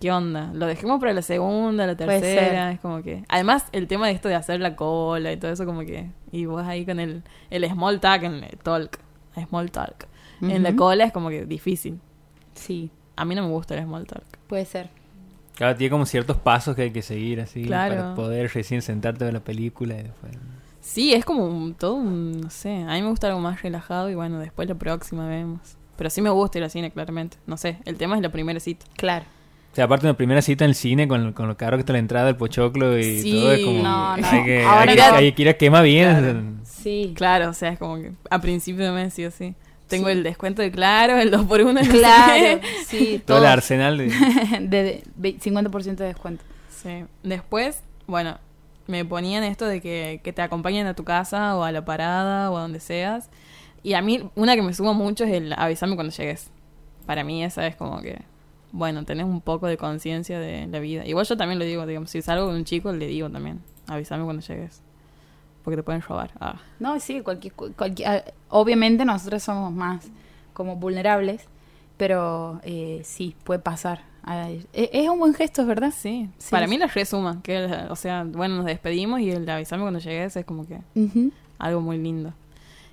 ¿qué 0.00 0.12
onda? 0.12 0.50
Lo 0.52 0.66
dejemos 0.66 1.00
para 1.00 1.12
la 1.12 1.22
segunda, 1.22 1.86
la 1.86 1.96
tercera, 1.96 2.72
es 2.72 2.80
como 2.80 3.02
que... 3.02 3.24
Además, 3.28 3.64
el 3.72 3.88
tema 3.88 4.06
de 4.06 4.12
esto 4.12 4.28
de 4.28 4.34
hacer 4.34 4.60
la 4.60 4.76
cola 4.76 5.32
y 5.32 5.36
todo 5.38 5.50
eso, 5.50 5.64
como 5.66 5.80
que... 5.80 6.10
Y 6.30 6.46
vos 6.46 6.64
ahí 6.66 6.84
con 6.84 7.00
el, 7.00 7.22
el 7.50 7.68
small 7.68 7.98
talk, 8.00 8.22
en 8.22 8.44
el 8.44 8.58
talk, 8.58 8.98
small 9.48 9.70
talk, 9.70 10.06
en 10.42 10.62
la 10.62 10.76
cola 10.76 11.04
es 11.04 11.12
como 11.12 11.30
que 11.30 11.46
difícil. 11.46 11.98
Sí, 12.54 12.90
A 13.16 13.24
mí 13.24 13.34
no 13.34 13.42
me 13.42 13.48
gusta 13.48 13.74
el 13.74 13.84
small 13.84 14.06
talk. 14.06 14.24
puede 14.46 14.66
ser. 14.66 14.90
Claro, 15.56 15.76
tiene 15.76 15.90
como 15.90 16.06
ciertos 16.06 16.36
pasos 16.36 16.76
que 16.76 16.82
hay 16.82 16.90
que 16.92 17.02
seguir 17.02 17.40
así. 17.40 17.64
Claro. 17.64 17.94
Para 17.96 18.14
poder 18.14 18.50
recién 18.52 18.82
sentarte 18.82 19.24
a 19.24 19.26
ver 19.26 19.34
la 19.34 19.40
película 19.40 19.94
y 19.94 20.02
después. 20.04 20.32
Sí, 20.80 21.12
es 21.14 21.24
como 21.24 21.46
un- 21.46 21.74
todo 21.74 21.94
un, 21.94 22.40
no 22.42 22.50
sé, 22.50 22.70
a 22.76 22.92
mí 22.94 23.02
me 23.02 23.08
gusta 23.08 23.26
algo 23.26 23.40
más 23.40 23.62
relajado 23.62 24.08
y 24.10 24.14
bueno, 24.14 24.38
después 24.38 24.68
la 24.68 24.74
próxima 24.76 25.26
vemos. 25.26 25.60
Pero 25.96 26.10
sí 26.10 26.20
me 26.22 26.30
gusta 26.30 26.58
ir 26.58 26.64
al 26.64 26.70
cine, 26.70 26.90
claramente. 26.92 27.38
No 27.46 27.56
sé, 27.56 27.78
el 27.86 27.96
tema 27.96 28.14
es 28.16 28.22
la 28.22 28.28
primera 28.30 28.60
cita. 28.60 28.84
Claro. 28.96 29.24
O 29.72 29.74
sea, 29.76 29.86
aparte 29.86 30.06
de 30.06 30.12
la 30.12 30.16
primera 30.16 30.40
cita 30.42 30.64
en 30.64 30.70
el 30.70 30.74
cine 30.74 31.08
con, 31.08 31.32
con 31.32 31.48
lo 31.48 31.56
caro 31.56 31.76
que 31.76 31.80
está 31.80 31.92
la 31.94 31.98
entrada, 31.98 32.28
el 32.28 32.36
pochoclo 32.36 32.96
y 32.98 33.20
Sí. 33.22 33.32
todo, 33.32 33.52
es 33.52 33.64
como. 33.64 33.82
No, 33.82 34.16
no. 34.16 34.26
Hay 34.30 34.44
que, 34.44 34.62
Ahora 34.64 34.80
hay 34.92 34.96
que, 34.96 35.02
no. 35.10 35.14
hay 35.16 35.32
que 35.32 35.42
ir 35.42 35.48
a 35.48 35.54
quema 35.54 35.82
bien. 35.82 36.08
Claro. 36.22 36.42
Sí. 36.64 37.12
Claro, 37.16 37.48
o 37.50 37.52
sea, 37.54 37.70
es 37.70 37.78
como 37.78 37.96
que 37.96 38.12
a 38.30 38.40
principio 38.40 38.84
de 38.84 38.92
mes 38.92 39.12
sí 39.14 39.24
o 39.24 39.30
sí. 39.30 39.54
Tengo 39.88 40.08
el 40.08 40.22
descuento 40.22 40.62
de 40.62 40.70
Claro, 40.70 41.16
el 41.18 41.30
2 41.30 41.46
por 41.46 41.60
1 41.60 41.80
Claro, 41.90 42.60
sí, 42.86 43.22
Todo 43.24 43.38
el 43.38 43.46
arsenal 43.46 43.98
de. 43.98 44.06
de, 44.60 44.82
de 44.82 45.04
ve- 45.16 45.36
50% 45.38 45.94
de 45.96 46.04
descuento. 46.06 46.44
Sí. 46.70 47.04
Después, 47.22 47.82
bueno, 48.06 48.38
me 48.86 49.04
ponían 49.04 49.44
esto 49.44 49.64
de 49.66 49.80
que, 49.80 50.20
que 50.24 50.32
te 50.32 50.42
acompañen 50.42 50.86
a 50.86 50.94
tu 50.94 51.04
casa 51.04 51.56
o 51.56 51.62
a 51.62 51.72
la 51.72 51.84
parada 51.84 52.50
o 52.50 52.56
a 52.56 52.62
donde 52.62 52.80
seas. 52.80 53.30
Y 53.82 53.94
a 53.94 54.02
mí, 54.02 54.28
una 54.34 54.56
que 54.56 54.62
me 54.62 54.74
suma 54.74 54.92
mucho 54.92 55.24
es 55.24 55.32
el 55.32 55.52
avisarme 55.52 55.94
cuando 55.94 56.12
llegues. 56.14 56.50
Para 57.06 57.22
mí 57.22 57.44
esa 57.44 57.66
es 57.68 57.76
como 57.76 58.00
que, 58.02 58.20
bueno, 58.72 59.04
tenés 59.04 59.26
un 59.26 59.40
poco 59.40 59.68
de 59.68 59.76
conciencia 59.76 60.40
de 60.40 60.66
la 60.66 60.80
vida. 60.80 61.06
Igual 61.06 61.24
yo 61.26 61.36
también 61.36 61.60
lo 61.60 61.64
digo, 61.64 61.86
digamos, 61.86 62.10
si 62.10 62.20
salgo 62.22 62.46
con 62.46 62.56
un 62.56 62.64
chico, 62.64 62.92
le 62.92 63.06
digo 63.06 63.30
también, 63.30 63.60
avísame 63.86 64.24
cuando 64.24 64.42
llegues. 64.42 64.82
Porque 65.66 65.76
te 65.78 65.82
pueden 65.82 66.00
robar. 66.00 66.30
Ah. 66.40 66.60
No, 66.78 67.00
sí, 67.00 67.22
cualquier, 67.22 67.52
cualquier, 67.54 68.08
ah, 68.08 68.22
obviamente 68.50 69.04
nosotros 69.04 69.42
somos 69.42 69.72
más 69.72 70.06
como 70.52 70.76
vulnerables, 70.76 71.42
pero 71.96 72.60
eh, 72.62 73.00
sí, 73.04 73.34
puede 73.42 73.58
pasar. 73.58 74.02
Ah, 74.22 74.48
Es, 74.48 74.64
es 74.72 75.08
un 75.08 75.18
buen 75.18 75.34
gesto, 75.34 75.62
es 75.62 75.66
verdad. 75.66 75.92
Sí, 75.96 76.28
Sí, 76.38 76.50
para 76.52 76.68
mí 76.68 76.78
la 76.78 76.86
resuma. 76.86 77.42
Que, 77.42 77.66
o 77.90 77.96
sea, 77.96 78.22
bueno, 78.24 78.54
nos 78.58 78.66
despedimos 78.66 79.18
y 79.20 79.30
el 79.32 79.48
avisarme 79.50 79.82
cuando 79.82 79.98
llegues 79.98 80.36
es 80.36 80.44
como 80.44 80.64
que 80.68 80.78
Ujú. 80.94 81.32
algo 81.58 81.80
muy 81.80 81.98
lindo. 81.98 82.32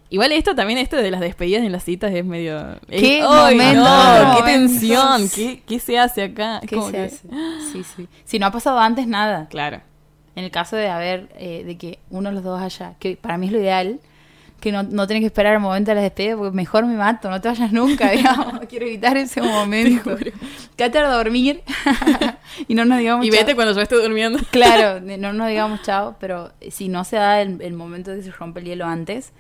Igual 0.10 0.32
esto 0.32 0.56
también, 0.56 0.80
esto 0.80 0.96
de 0.98 1.12
las 1.12 1.22
despedidas 1.22 1.64
en 1.64 1.72
las 1.72 1.84
citas 1.84 2.12
es 2.12 2.26
medio... 2.26 2.60
es- 2.88 3.02
¿Qué 3.02 3.22
¡Ay, 3.28 3.56
momento, 3.56 3.84
no! 3.84 4.36
qué 4.38 4.44
¡Qué 4.44 4.52
tensión! 4.52 5.30
¿Qué, 5.30 5.64
¿Qué 5.66 5.80
se 5.80 6.00
hace 6.00 6.24
acá? 6.24 6.58
Es 6.60 6.70
¿Qué 6.70 6.82
se 6.82 6.92
que- 6.92 7.02
hace? 7.04 7.28
Sí, 7.72 7.84
sí. 7.84 8.08
Si 8.26 8.38
no 8.40 8.48
ha 8.48 8.52
pasado 8.52 8.80
antes, 8.80 9.08
nada. 9.08 9.48
Claro. 9.50 9.82
En 10.36 10.44
el 10.44 10.52
caso 10.52 10.76
de 10.76 10.90
haber, 10.90 11.30
eh, 11.38 11.64
de 11.66 11.78
que 11.78 12.00
uno 12.10 12.30
de 12.30 12.36
los 12.36 12.44
dos 12.44 12.62
haya, 12.62 12.96
que 13.00 13.16
para 13.18 13.38
mí 13.38 13.48
es 13.48 13.52
lo 13.52 13.60
ideal, 13.60 14.00
que 14.60 14.72
no, 14.72 14.82
no 14.84 15.06
tenés 15.08 15.22
que 15.22 15.26
esperar 15.28 15.54
el 15.56 15.60
momento 15.60 15.92
de 15.92 15.96
la 15.96 16.02
despedida 16.02 16.38
porque 16.38 16.56
mejor 16.56 16.86
me 16.86 16.96
mato, 16.96 17.30
no 17.30 17.42
te 17.42 17.50
vayas 17.50 17.72
nunca, 17.74 18.10
digamos. 18.12 18.62
Quiero 18.70 18.86
evitar 18.86 19.18
ese 19.18 19.42
momento. 19.42 20.16
Quédate 20.78 21.00
a 21.00 21.10
dormir 21.10 21.62
y 22.68 22.74
no 22.74 22.86
nos 22.86 23.00
digamos 23.00 23.26
Y 23.26 23.30
chao. 23.30 23.40
vete 23.40 23.56
cuando 23.56 23.74
yo 23.74 23.82
esté 23.82 23.96
durmiendo. 23.96 24.40
Claro, 24.52 25.02
no 25.02 25.34
nos 25.34 25.48
digamos 25.50 25.82
chao, 25.82 26.16
pero 26.20 26.52
si 26.72 26.88
no 26.88 27.04
se 27.04 27.18
da 27.18 27.42
el, 27.42 27.62
el 27.62 27.74
momento 27.74 28.12
de 28.12 28.18
que 28.18 28.24
se 28.24 28.32
rompe 28.32 28.62
el 28.62 28.66
hielo 28.68 28.86
antes, 28.86 29.34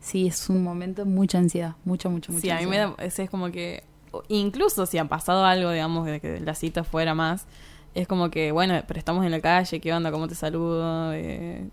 sí 0.00 0.28
es 0.28 0.48
un 0.48 0.62
momento 0.62 1.04
de 1.04 1.10
mucha 1.10 1.38
ansiedad, 1.38 1.74
mucha, 1.84 2.08
mucha, 2.08 2.30
mucha 2.30 2.40
Sí, 2.40 2.50
a 2.50 2.58
mí 2.60 2.66
me 2.66 2.78
ansiedad. 2.78 2.96
da, 2.98 3.04
ese 3.04 3.24
es 3.24 3.30
como 3.30 3.50
que, 3.50 3.82
incluso 4.28 4.86
si 4.86 4.96
ha 4.98 5.04
pasado 5.06 5.44
algo, 5.44 5.72
digamos, 5.72 6.06
de 6.06 6.20
que 6.20 6.38
la 6.40 6.54
cita 6.54 6.84
fuera 6.84 7.14
más, 7.14 7.46
es 7.94 8.06
como 8.08 8.30
que, 8.30 8.52
bueno, 8.52 8.80
pero 8.86 8.98
estamos 8.98 9.24
en 9.24 9.30
la 9.30 9.40
calle, 9.40 9.80
¿qué 9.80 9.92
onda? 9.92 10.10
¿Cómo 10.12 10.28
te 10.28 10.34
saludo? 10.34 11.12
Eh, 11.14 11.68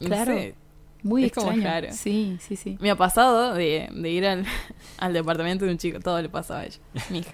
no 0.00 0.06
Claro. 0.06 0.34
sé. 0.34 0.54
Muy 1.02 1.24
es 1.26 1.32
como 1.32 1.52
raro. 1.52 1.88
Sí, 1.92 2.38
sí, 2.40 2.56
sí. 2.56 2.78
Me 2.80 2.90
ha 2.90 2.96
pasado 2.96 3.52
de, 3.52 3.90
de 3.92 4.10
ir 4.10 4.24
al, 4.26 4.46
al 4.98 5.12
departamento 5.12 5.66
de 5.66 5.70
un 5.72 5.76
chico, 5.76 6.00
todo 6.00 6.20
le 6.22 6.30
pasaba 6.30 6.60
a 6.60 6.64
ella, 6.64 6.78
mi 7.10 7.18
hija. 7.18 7.32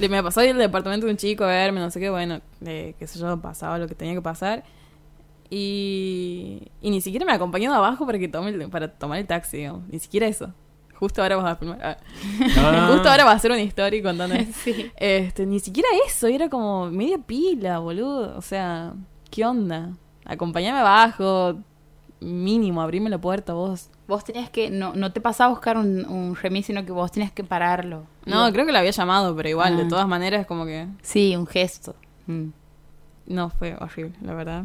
Le, 0.00 0.08
me 0.08 0.18
ha 0.18 0.22
pasado 0.24 0.44
ir 0.46 0.52
al 0.52 0.58
departamento 0.58 1.06
de 1.06 1.12
un 1.12 1.16
chico 1.16 1.44
a 1.44 1.46
verme, 1.46 1.78
no 1.80 1.90
sé 1.92 2.00
qué, 2.00 2.10
bueno, 2.10 2.40
eh, 2.66 2.94
qué 2.98 3.06
sé 3.06 3.20
yo, 3.20 3.40
pasaba 3.40 3.78
lo 3.78 3.86
que 3.86 3.94
tenía 3.94 4.14
que 4.14 4.22
pasar. 4.22 4.64
Y, 5.48 6.62
y 6.80 6.90
ni 6.90 7.00
siquiera 7.00 7.24
me 7.24 7.32
acompañó 7.32 7.70
de 7.70 7.76
abajo 7.76 8.04
para, 8.06 8.18
que 8.18 8.26
tome 8.28 8.50
el- 8.50 8.68
para 8.68 8.88
tomar 8.88 9.18
el 9.20 9.26
taxi, 9.26 9.58
digamos. 9.58 9.86
Ni 9.88 10.00
siquiera 10.00 10.26
eso. 10.26 10.52
Justo 11.04 11.20
ahora 11.22 11.36
vas 11.36 11.52
a 11.52 11.56
filmar. 11.56 11.78
ah. 11.82 11.96
No. 12.86 12.86
Justo 12.94 13.08
ahora 13.10 13.24
va 13.24 13.32
a 13.32 13.34
hacer 13.34 13.50
una 13.50 13.60
historia 13.62 14.02
contando. 14.02 14.36
Sí. 14.64 14.90
Este, 14.96 15.44
ni 15.46 15.60
siquiera 15.60 15.88
eso, 16.06 16.26
era 16.26 16.48
como 16.48 16.90
media 16.90 17.18
pila, 17.18 17.78
boludo. 17.78 18.36
O 18.38 18.42
sea, 18.42 18.94
¿qué 19.30 19.44
onda? 19.44 19.90
Acompañame 20.24 20.78
abajo, 20.78 21.56
mínimo, 22.20 22.80
abrime 22.80 23.10
la 23.10 23.18
puerta 23.18 23.52
vos. 23.52 23.90
Vos 24.08 24.24
tenías 24.24 24.48
que, 24.50 24.70
no, 24.70 24.94
no 24.94 25.12
te 25.12 25.20
pasaba 25.20 25.48
a 25.48 25.50
buscar 25.54 25.76
un, 25.76 26.06
un 26.06 26.36
remis, 26.36 26.66
sino 26.66 26.84
que 26.84 26.92
vos 26.92 27.12
tenías 27.12 27.32
que 27.32 27.44
pararlo. 27.44 28.04
No, 28.26 28.48
Y- 28.48 28.52
creo 28.52 28.64
que 28.66 28.72
la 28.72 28.78
había 28.80 28.90
llamado, 28.90 29.34
pero 29.36 29.48
igual, 29.50 29.76
de 29.76 29.82
Ah. 29.84 29.88
todas 29.88 30.08
maneras, 30.08 30.46
como 30.46 30.64
que 30.64 30.86
Sí, 31.02 31.36
un 31.36 31.46
gesto. 31.46 31.94
Mm. 32.26 32.48
no 33.26 33.50
fue 33.50 33.76
horrible, 33.78 34.14
la 34.22 34.34
verdad. 34.34 34.64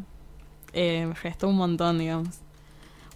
Eh, 0.73 1.05
me 1.07 1.13
restó 1.15 1.47
un 1.49 1.55
montón, 1.57 1.97
digamos. 1.99 2.39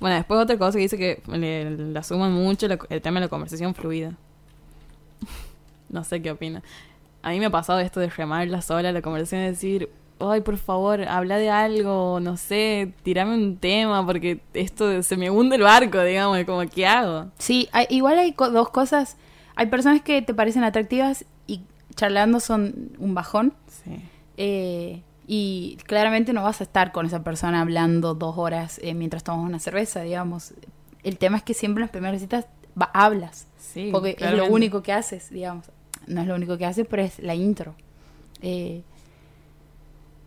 Bueno, 0.04 0.18
después 0.18 0.38
otra 0.38 0.58
cosa 0.58 0.74
que 0.78 0.82
dice 0.82 0.98
que 0.98 1.22
le, 1.28 1.78
la 1.78 2.04
suman 2.04 2.34
mucho 2.34 2.68
la- 2.68 2.78
el 2.90 3.02
tema 3.02 3.22
de 3.22 3.28
la 3.28 3.30
conversación 3.30 3.74
fluida. 3.74 4.12
no 5.90 6.04
sé 6.04 6.22
qué 6.22 6.32
opina. 6.32 6.62
A 7.22 7.30
mí 7.30 7.40
me 7.40 7.46
ha 7.46 7.50
pasado 7.50 7.80
esto 7.80 8.02
de 8.02 8.10
remarla 8.10 8.62
sola 8.62 8.92
la 8.92 9.02
conversación 9.02 9.40
y 9.42 9.46
decir, 9.46 9.90
ay, 10.20 10.42
por 10.42 10.58
favor, 10.58 11.04
habla 11.08 11.38
de 11.38 11.50
algo, 11.50 12.20
no 12.20 12.36
sé, 12.36 12.92
tirame 13.04 13.34
un 13.34 13.56
tema, 13.56 14.06
porque 14.06 14.42
esto 14.54 15.02
se 15.04 15.16
me 15.16 15.30
hunde 15.30 15.56
el 15.56 15.62
barco, 15.62 16.02
digamos, 16.02 16.44
como, 16.44 16.68
¿qué 16.68 16.86
hago? 16.86 17.28
Sí, 17.40 17.70
hay- 17.72 17.88
igual 17.90 18.20
hay 18.20 18.34
co- 18.34 18.50
dos 18.52 18.72
cosas. 18.72 19.16
Hay 19.56 19.68
personas 19.68 20.02
que 20.02 20.22
te 20.22 20.34
parecen 20.34 20.66
atractivas 20.66 21.24
y 21.48 21.62
charlando 21.96 22.42
son 22.42 22.92
un 23.00 23.14
bajón. 23.14 23.54
Sí. 23.68 24.02
Eh, 24.36 25.02
y 25.28 25.78
claramente 25.86 26.34
no 26.34 26.44
vas 26.44 26.60
a 26.62 26.64
estar 26.66 26.92
con 26.92 27.06
esa 27.06 27.24
persona 27.24 27.62
hablando 27.62 28.14
dos 28.14 28.38
horas 28.38 28.80
eh, 28.84 28.94
mientras 28.94 29.24
tomas 29.24 29.46
una 29.48 29.60
cerveza, 29.60 30.02
digamos. 30.02 30.54
El 31.04 31.18
tema 31.18 31.38
es 31.38 31.44
que 31.44 31.54
siempre 31.54 31.82
en 31.82 31.86
las 31.86 31.92
primeras 31.92 32.20
citas 32.22 32.46
va- 32.80 32.92
hablas. 32.94 33.48
Sí, 33.58 33.90
porque 33.92 34.16
es 34.20 34.32
lo 34.38 34.44
único 34.54 34.84
que 34.84 34.94
haces, 34.94 35.30
digamos. 35.30 35.66
No 36.08 36.22
es 36.22 36.28
lo 36.28 36.36
único 36.36 36.58
que 36.58 36.66
haces, 36.66 36.86
pero 36.90 37.02
es 37.04 37.20
la 37.20 37.36
intro. 37.36 37.76
Eh, 38.42 38.84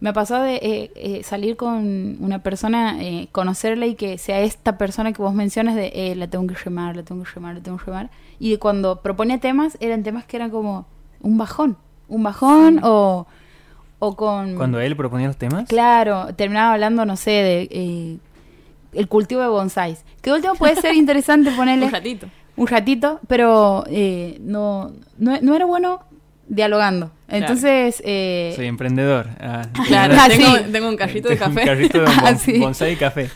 me 0.01 0.11
ha 0.11 0.13
pasado 0.13 0.45
de 0.45 0.57
eh, 0.57 0.91
eh, 0.95 1.23
salir 1.25 1.57
con 1.57 2.19
una 2.21 2.43
persona, 2.43 3.03
eh, 3.03 3.29
conocerla 3.33 3.87
y 3.87 3.95
que 3.95 4.19
sea 4.19 4.41
esta 4.41 4.77
persona 4.77 5.13
que 5.13 5.23
vos 5.23 5.33
mencionas 5.35 5.75
de 5.75 6.15
la 6.17 6.29
tengo 6.29 6.47
que 6.47 6.55
llamar, 6.63 6.97
la 6.97 7.03
tengo 7.03 7.25
que 7.25 7.31
llamar, 7.35 7.55
la 7.57 7.63
tengo 7.63 7.79
que 7.79 7.87
llamar. 7.91 8.11
Y 8.39 8.51
de 8.51 8.59
cuando 8.59 9.01
proponía 9.01 9.41
temas, 9.41 9.79
eran 9.81 10.03
temas 10.03 10.27
que 10.27 10.37
eran 10.37 10.51
como 10.51 10.87
un 11.21 11.39
bajón. 11.39 11.79
Un 12.09 12.23
bajón 12.23 12.81
o, 12.85 13.27
o 13.99 14.15
con... 14.17 14.57
Cuando 14.57 14.81
él 14.81 14.95
proponía 14.97 15.27
los 15.27 15.37
temas. 15.37 15.69
Claro, 15.69 16.35
terminaba 16.37 16.73
hablando, 16.75 17.05
no 17.07 17.17
sé, 17.17 17.31
de 17.31 17.69
eh, 17.71 18.19
el 18.93 19.09
cultivo 19.09 19.41
de 19.41 19.49
bonsáis. 19.49 20.05
Que 20.23 20.33
último 20.33 20.55
puede 20.55 20.77
ser 20.77 20.95
interesante 21.03 21.51
ponerle 21.53 21.87
Un 21.87 21.93
ratito. 21.93 22.27
un 22.57 22.67
ratito, 22.67 23.21
pero 23.27 23.85
eh, 23.89 24.39
no, 24.41 24.93
no, 25.19 25.39
no 25.41 25.55
era 25.57 25.65
bueno 25.67 26.01
dialogando. 26.49 27.11
Entonces, 27.29 28.01
eh, 28.05 28.53
Soy 28.55 28.67
emprendedor. 28.67 29.29
Ah, 29.41 29.63
Claro, 29.87 30.15
tengo- 30.15 30.23
ah, 30.23 30.29
tengo, 30.29 30.57
sí. 30.67 30.73
tengo 30.73 30.89
un 30.89 30.97
carrito 30.97 31.29
de 31.31 31.37
café. 31.39 31.61
Un 31.61 31.67
carrito 31.67 32.01
de 32.03 32.07
Ah, 32.07 32.23
bon- 32.33 32.39
sí. 32.39 32.59
bonsai 32.59 32.93
y 32.93 32.97
café. 32.97 33.31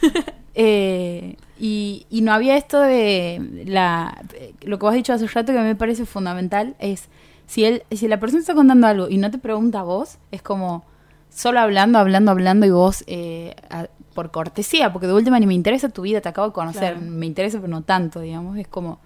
eh, 0.55 1.37
y, 1.59 2.07
y 2.11 2.23
no 2.23 2.33
había 2.33 2.57
esto 2.57 2.81
de 2.81 3.65
la 3.67 4.23
lo 4.63 4.79
que 4.79 4.83
vos 4.83 4.91
has 4.91 4.97
dicho 4.97 5.13
hace 5.13 5.27
rato 5.27 5.53
que 5.53 5.59
a 5.59 5.63
mí 5.63 5.69
me 5.69 5.75
parece 5.77 6.07
fundamental 6.07 6.75
es 6.79 7.09
si 7.51 7.65
él 7.65 7.83
si 7.91 8.07
la 8.07 8.21
persona 8.21 8.41
está 8.41 8.55
contando 8.55 8.87
algo 8.87 9.09
y 9.09 9.17
no 9.19 9.29
te 9.31 9.39
pregunta 9.39 9.81
a 9.81 9.83
vos 9.83 10.19
es 10.31 10.41
como 10.43 10.85
solo 11.31 11.59
hablando 11.61 11.99
hablando 11.99 12.31
hablando 12.31 12.65
y 12.67 12.71
vos 12.71 13.03
eh, 13.09 13.55
a- 13.71 13.89
por 14.15 14.31
cortesía 14.31 14.93
porque 14.93 15.07
de 15.09 15.15
última 15.15 15.39
ni 15.41 15.47
me 15.47 15.55
interesa 15.55 15.89
tu 15.89 16.03
vida 16.03 16.21
te 16.21 16.29
acabo 16.29 16.49
de 16.49 16.53
conocer 16.53 16.95
Claro. 16.95 17.11
me 17.11 17.27
interesa 17.27 17.59
pero 17.59 17.69
no 17.71 17.83
tanto 17.83 18.21
digamos 18.21 18.57
es 18.59 18.69
como 18.69 19.01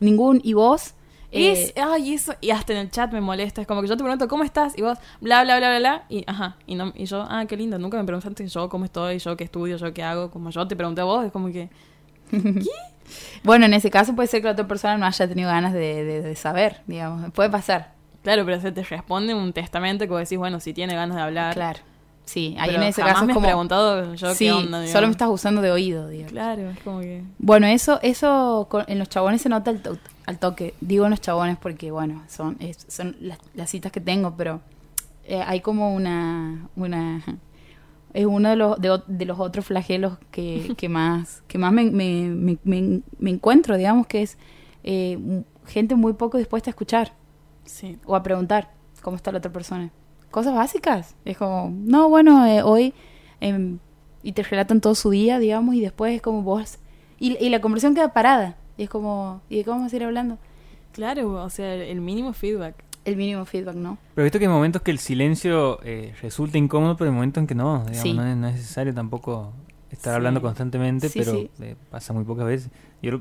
ningún 0.00 0.40
y 0.44 0.52
vos 0.54 0.94
eh, 1.34 1.52
Es, 1.52 1.72
ay, 1.82 2.12
eso, 2.12 2.34
y 2.42 2.50
hasta 2.50 2.74
en 2.74 2.78
el 2.80 2.90
chat 2.90 3.10
me 3.10 3.22
molesta. 3.22 3.62
Es 3.62 3.66
como 3.66 3.80
que 3.80 3.88
yo 3.88 3.96
te 3.96 4.02
pregunto, 4.04 4.28
¿cómo 4.28 4.44
estás? 4.44 4.76
Y 4.76 4.82
vos, 4.82 4.98
bla, 5.22 5.42
bla, 5.44 5.56
bla, 5.56 5.68
bla, 5.70 5.78
bla. 5.78 6.04
Y, 6.10 6.24
ajá, 6.26 6.56
y, 6.66 6.74
no, 6.74 6.92
y 6.94 7.06
yo, 7.06 7.24
ah, 7.26 7.46
qué 7.48 7.56
lindo, 7.56 7.78
nunca 7.78 7.96
me 7.96 8.04
preguntaste 8.04 8.46
yo 8.46 8.68
cómo 8.68 8.84
estoy, 8.84 9.18
yo 9.18 9.34
qué 9.34 9.44
estudio, 9.44 9.78
yo 9.78 9.94
qué 9.94 10.02
hago. 10.02 10.30
Como 10.30 10.50
yo 10.50 10.68
te 10.68 10.76
pregunté 10.76 11.00
a 11.00 11.04
vos, 11.04 11.24
es 11.24 11.32
como 11.32 11.48
que, 11.50 11.70
Bueno, 13.44 13.66
en 13.66 13.74
ese 13.74 13.90
caso 13.90 14.14
puede 14.14 14.28
ser 14.28 14.40
que 14.40 14.46
la 14.46 14.52
otra 14.52 14.66
persona 14.68 14.96
no 14.98 15.06
haya 15.06 15.28
tenido 15.28 15.48
ganas 15.50 15.72
de, 15.72 16.04
de- 16.04 16.22
de 16.22 16.36
saber, 16.36 16.80
digamos. 16.86 17.30
Puede 17.32 17.50
pasar. 17.50 17.92
claro, 18.22 18.44
pero 18.44 18.60
se 18.60 18.70
te 18.72 18.82
responde 18.84 19.34
un 19.34 19.52
testamento 19.52 20.04
que 20.04 20.10
vos 20.10 20.20
decís, 20.20 20.38
bueno, 20.38 20.60
si 20.60 20.72
tiene 20.72 20.94
ganas 20.94 21.16
de 21.16 21.22
hablar. 21.22 21.54
Claro. 21.54 21.80
Sí, 22.24 22.54
ahí 22.60 22.70
Pero 22.70 22.82
en 22.82 22.88
ese 22.88 23.00
jamás 23.02 23.14
caso 23.14 23.26
me 23.26 23.32
es 23.32 23.34
como... 23.34 23.46
preguntado 23.48 24.14
yo 24.14 24.32
sí, 24.34 24.44
qué 24.44 24.52
onda, 24.52 24.86
solo 24.86 25.08
me 25.08 25.10
estás 25.10 25.28
usando 25.28 25.60
de 25.60 25.72
oído, 25.72 26.06
digamos. 26.08 26.30
Claro, 26.32 26.70
es 26.70 26.78
como 26.78 27.00
que... 27.00 27.24
Bueno, 27.38 27.66
eso 27.66 27.98
eso 28.00 28.68
en 28.86 28.98
los 29.00 29.08
chabones 29.08 29.42
se 29.42 29.48
nota 29.48 29.70
al, 29.72 29.80
to- 29.82 29.98
al 30.26 30.38
toque. 30.38 30.72
Digo 30.80 31.04
en 31.06 31.10
los 31.10 31.20
chabones 31.20 31.56
porque, 31.60 31.90
bueno, 31.90 32.22
son, 32.28 32.56
es- 32.60 32.86
son 32.88 33.16
las, 33.20 33.38
las 33.54 33.68
citas 33.70 33.90
que 33.90 34.00
tengo, 34.00 34.34
pero 34.36 34.60
eh, 35.24 35.42
hay 35.44 35.60
como 35.60 35.92
una... 35.94 36.68
una 36.76 37.22
es 38.14 38.26
uno 38.26 38.50
de 38.50 38.56
los, 38.56 38.76
de, 38.80 39.24
los 39.24 39.38
otros 39.40 39.64
flagelos 39.66 40.18
que, 40.30 40.74
que 40.76 40.88
más, 40.88 41.42
que 41.48 41.58
más 41.58 41.72
me, 41.72 41.90
me, 41.90 42.58
me- 42.64 43.00
me- 43.18 43.30
encuentro, 43.30 43.76
digamos, 43.76 44.06
que 44.06 44.22
es 44.22 44.38
eh, 44.84 45.42
gente 45.66 45.94
muy 45.94 46.12
poco 46.14 46.38
dispuesta 46.38 46.70
a 46.70 46.72
escuchar. 46.72 47.14
Sí. 47.64 47.98
o 48.06 48.16
a 48.16 48.22
preguntar 48.24 48.72
cómo 49.02 49.16
está 49.16 49.30
la 49.32 49.38
otra 49.38 49.52
persona. 49.52 49.90
Cosas 50.32 50.54
básicas. 50.54 51.14
Es 51.24 51.36
como, 51.38 51.70
no, 51.72 52.08
bueno, 52.08 52.44
eh, 52.46 52.62
hoy. 52.62 52.92
em, 53.40 53.78
y 54.24 54.32
te 54.32 54.42
relatan 54.42 54.80
todo 54.80 54.94
su 54.94 55.10
día, 55.10 55.38
digamos, 55.38 55.74
y 55.74 55.80
después 55.80 56.14
es 56.14 56.22
como 56.22 56.42
vos. 56.42 56.78
Y, 57.18 57.36
y 57.44 57.48
la 57.50 57.60
conversación 57.60 57.94
queda 57.94 58.12
parada. 58.12 58.56
Y 58.76 58.84
es 58.84 58.90
como, 58.90 59.42
¿y 59.48 59.56
de 59.58 59.64
qué 59.64 59.70
vamos 59.70 59.86
a 59.86 59.88
seguir 59.90 60.04
hablando? 60.06 60.38
Claro, 60.92 61.32
o 61.42 61.50
sea, 61.50 61.74
el 61.74 62.00
mínimo 62.00 62.32
feedback. 62.32 62.74
El 63.04 63.16
mínimo 63.16 63.44
feedback, 63.44 63.74
¿no? 63.74 63.98
Pero 64.14 64.22
he 64.22 64.26
visto 64.26 64.38
que 64.38 64.44
hay 64.44 64.50
momentos 64.52 64.82
que 64.82 64.90
el 64.92 64.98
silencio 64.98 65.80
eh, 65.82 66.14
resulta 66.22 66.56
incómodo, 66.58 66.96
pero 66.96 67.10
hay 67.10 67.14
momentos 67.14 67.40
en 67.40 67.46
que 67.46 67.54
no. 67.54 67.78
Digamos, 67.80 67.98
Sí. 68.00 68.12
no, 68.12 68.24
es, 68.26 68.36
no 68.36 68.46
es 68.48 68.54
necesario 68.54 68.94
tampoco 68.94 69.52
estar 69.90 70.12
Sí. 70.12 70.16
hablando 70.16 70.40
constantemente, 70.40 71.08
Sí, 71.08 71.18
pero 71.18 71.32
sí. 71.32 71.50
eh, 71.60 71.74
pasa 71.90 72.12
muy 72.12 72.24
pocas 72.24 72.46
veces. 72.46 72.70
Yo 73.02 73.20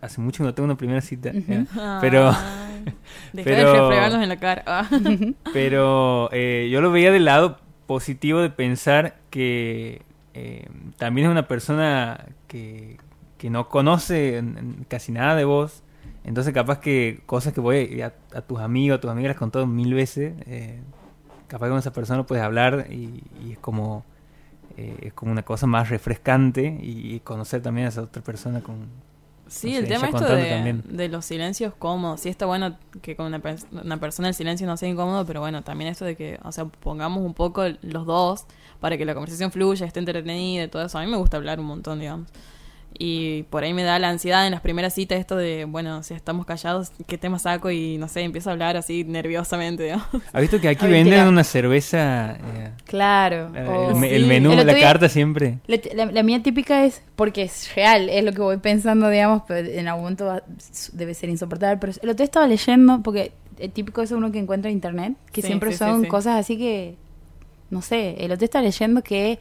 hace 0.00 0.20
mucho 0.20 0.38
que 0.38 0.44
no 0.44 0.54
tengo 0.54 0.64
una 0.66 0.76
primera 0.76 1.00
cita. 1.00 1.30
¿eh? 1.30 1.66
Pero- 2.00 2.32
Deja 3.32 3.44
pero- 3.44 3.72
de 3.72 3.80
refregarnos 3.80 4.22
en 4.22 4.28
la 4.28 4.36
cara. 4.36 4.62
Ah. 4.66 4.88
Pero 5.52 6.28
eh, 6.32 6.68
yo 6.70 6.80
lo 6.80 6.90
veía 6.90 7.10
del 7.10 7.24
lado 7.24 7.58
positivo 7.86 8.40
de 8.40 8.50
pensar 8.50 9.16
que 9.30 10.02
eh, 10.34 10.68
también 10.98 11.28
es 11.28 11.30
una 11.30 11.46
persona 11.48 12.26
que, 12.48 12.98
que 13.38 13.50
no 13.50 13.68
conoce 13.68 14.42
casi 14.88 15.12
nada 15.12 15.34
de 15.34 15.44
vos. 15.44 15.82
Entonces 16.24 16.54
capaz 16.54 16.80
que 16.80 17.22
cosas 17.26 17.52
que 17.52 17.60
voy 17.60 18.00
a, 18.02 18.14
a 18.34 18.40
tus 18.42 18.60
amigos, 18.60 18.98
a 18.98 19.00
tus 19.00 19.10
amigas 19.10 19.30
las 19.30 19.36
contado 19.38 19.66
mil 19.66 19.94
veces, 19.94 20.34
eh, 20.46 20.80
capaz 21.48 21.66
que 21.66 21.70
con 21.70 21.78
esa 21.78 21.92
persona 21.92 22.24
puedes 22.26 22.44
hablar 22.44 22.86
y, 22.90 23.22
y 23.46 23.52
es 23.52 23.58
como 23.58 24.04
eh, 24.76 24.96
es 25.02 25.12
como 25.14 25.32
una 25.32 25.44
cosa 25.44 25.66
más 25.66 25.90
refrescante 25.90 26.78
y, 26.82 27.20
conocer 27.20 27.62
también 27.62 27.86
a 27.86 27.90
esa 27.90 28.02
otra 28.02 28.22
persona 28.22 28.62
con, 28.62 28.88
Sí, 29.46 29.72
No 29.72 29.76
el 29.76 29.86
sé, 29.86 29.88
tema 29.88 30.06
esto 30.06 30.24
de, 30.24 30.80
de 30.84 31.08
los 31.08 31.26
silencios 31.26 31.74
cómodos. 31.74 32.20
Sí 32.20 32.30
está 32.30 32.46
bueno 32.46 32.78
que 33.02 33.14
con 33.14 33.26
una, 33.26 33.40
pers- 33.42 33.66
una 33.70 34.00
persona 34.00 34.28
el 34.28 34.34
silencio 34.34 34.66
no 34.66 34.76
sea 34.78 34.88
incómodo, 34.88 35.26
pero 35.26 35.40
bueno, 35.40 35.62
también 35.62 35.90
esto 35.90 36.06
de 36.06 36.16
que, 36.16 36.40
o 36.42 36.50
sea, 36.50 36.64
pongamos 36.64 37.22
un 37.22 37.34
poco 37.34 37.62
los 37.82 38.06
dos 38.06 38.46
para 38.80 38.96
que 38.96 39.04
la 39.04 39.12
conversación 39.14 39.52
fluya, 39.52 39.86
esté 39.86 39.98
entretenida 40.00 40.64
y 40.64 40.68
todo 40.68 40.82
eso. 40.86 40.98
A 40.98 41.02
mí 41.04 41.10
me 41.10 41.18
gusta 41.18 41.36
hablar 41.36 41.60
un 41.60 41.66
montón, 41.66 42.00
digamos. 42.00 42.28
Y 42.96 43.42
por 43.50 43.64
ahí 43.64 43.74
me 43.74 43.82
da 43.82 43.98
la 43.98 44.08
ansiedad 44.08 44.46
en 44.46 44.52
las 44.52 44.60
primeras 44.60 44.94
citas 44.94 45.18
esto 45.18 45.34
de, 45.36 45.64
bueno, 45.64 46.04
si 46.04 46.14
estamos 46.14 46.46
callados, 46.46 46.92
¿qué 47.08 47.18
tema 47.18 47.40
saco? 47.40 47.70
Y 47.72 47.98
no 47.98 48.06
sé, 48.06 48.20
empiezo 48.22 48.50
a 48.50 48.52
hablar 48.52 48.76
así 48.76 49.02
nerviosamente, 49.02 49.82
digamos. 49.82 50.06
¿Has 50.32 50.40
visto 50.40 50.60
que 50.60 50.68
aquí 50.68 50.84
venden 50.86 51.04
ventilar. 51.06 51.26
una 51.28 51.42
cerveza? 51.42 52.36
eh, 52.36 52.70
Claro. 52.86 53.50
el, 53.54 53.66
o- 53.66 53.96
me- 53.96 54.08
sí. 54.10 54.14
el 54.14 54.26
menú, 54.26 54.52
El 54.52 54.60
otro 54.60 54.72
la 54.72 54.78
carta 54.80 55.08
siempre. 55.08 55.58
La, 55.66 55.78
la- 55.94 56.12
la 56.12 56.22
mía 56.22 56.40
típica 56.42 56.84
es, 56.84 57.02
porque 57.16 57.42
es 57.42 57.74
real, 57.74 58.08
es 58.08 58.22
lo 58.22 58.32
que 58.32 58.40
voy 58.42 58.58
pensando, 58.58 59.08
digamos, 59.10 59.42
pero 59.48 59.68
en 59.68 59.88
algún 59.88 60.02
momento 60.04 60.26
va- 60.26 60.44
debe 60.92 61.14
ser 61.14 61.30
insoportable. 61.30 61.78
Pero 61.78 61.92
el 62.00 62.08
otro 62.10 62.18
día 62.18 62.24
estaba 62.26 62.46
leyendo, 62.46 63.02
porque 63.02 63.32
el 63.58 63.72
típico 63.72 64.02
es 64.02 64.12
uno 64.12 64.30
que 64.30 64.38
encuentra 64.38 64.70
en 64.70 64.76
internet, 64.76 65.14
que 65.32 65.40
Sí, 65.42 65.48
siempre 65.48 65.72
sí, 65.72 65.78
son 65.78 66.02
sí. 66.02 66.06
cosas 66.08 66.38
así 66.38 66.56
que, 66.56 66.94
no 67.70 67.82
sé, 67.82 68.10
el 68.20 68.26
otro 68.30 68.38
día 68.38 68.44
estaba 68.46 68.64
leyendo 68.64 69.02
que 69.02 69.40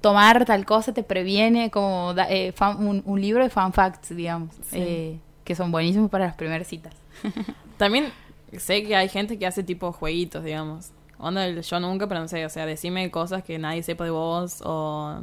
tomar 0.00 0.44
tal 0.44 0.64
cosa 0.64 0.92
te 0.94 1.02
previene, 1.02 1.70
como 1.70 2.14
da- 2.14 2.30
eh, 2.30 2.52
fan- 2.52 2.86
un, 2.86 3.02
un 3.04 3.20
libro 3.20 3.42
de 3.44 3.50
fan 3.50 3.72
facts, 3.72 4.14
digamos, 4.14 4.54
Sí. 4.70 4.78
eh, 4.78 5.18
que 5.44 5.54
son 5.54 5.70
buenísimos 5.72 6.10
para 6.10 6.26
las 6.26 6.36
primeras 6.36 6.66
citas. 6.66 6.94
También 7.76 8.12
sé 8.56 8.82
que 8.84 8.96
hay 8.96 9.08
gente 9.08 9.38
que 9.38 9.46
hace 9.46 9.62
tipo 9.62 9.92
jueguitos, 9.92 10.44
digamos. 10.44 10.90
Onda, 11.18 11.46
el 11.46 11.60
yo 11.62 11.80
nunca, 11.80 12.06
pero 12.08 12.20
no 12.20 12.28
sé, 12.28 12.44
o 12.46 12.48
sea, 12.48 12.64
decime 12.66 13.10
cosas 13.10 13.42
que 13.42 13.58
nadie 13.58 13.82
sepa 13.82 14.04
de 14.04 14.10
vos 14.10 14.62
o... 14.64 15.20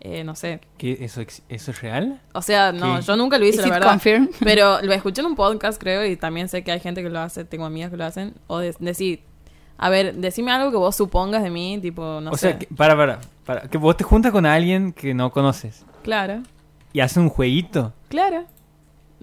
eh, 0.00 0.22
no 0.24 0.34
sé. 0.36 0.60
¿Qué, 0.78 0.98
eso, 1.00 1.20
¿Eso 1.20 1.70
es 1.72 1.80
real? 1.80 2.20
O 2.32 2.42
sea, 2.42 2.70
no, 2.72 2.96
¿Qué? 2.96 3.02
yo 3.02 3.16
nunca 3.16 3.38
lo 3.38 3.46
hice, 3.46 3.62
la 3.62 3.68
verdad. 3.70 3.90
confirmed? 3.90 4.30
Pero 4.40 4.80
lo 4.82 4.92
escuché 4.92 5.20
en 5.20 5.26
un 5.26 5.34
podcast, 5.34 5.80
creo, 5.80 6.04
y 6.04 6.16
también 6.16 6.48
sé 6.48 6.62
que 6.62 6.70
hay 6.70 6.78
gente 6.80 7.02
que 7.02 7.10
lo 7.10 7.18
hace, 7.18 7.44
tengo 7.44 7.64
amigas 7.64 7.90
que 7.90 7.96
lo 7.96 8.04
hacen. 8.04 8.34
O 8.46 8.58
de- 8.58 8.74
decir, 8.78 9.22
a 9.84 9.90
ver, 9.90 10.14
decime 10.14 10.52
algo 10.52 10.70
que 10.70 10.76
vos 10.76 10.94
supongas 10.96 11.42
de 11.42 11.50
mí, 11.50 11.78
tipo, 11.82 12.20
no 12.20 12.30
o 12.30 12.36
sé. 12.36 12.48
sea, 12.50 12.58
que- 12.58 12.66
para, 12.66 12.96
para, 12.96 13.18
para. 13.44 13.62
Que 13.62 13.78
vos 13.78 13.96
te 13.96 14.04
juntas 14.04 14.32
con 14.32 14.46
alguien 14.46 14.92
que 14.92 15.12
no 15.14 15.30
conoces 15.32 15.84
Claro, 16.02 16.42
y 16.92 17.00
haces 17.00 17.16
un 17.18 17.28
jueguito. 17.28 17.92
claro. 18.08 18.44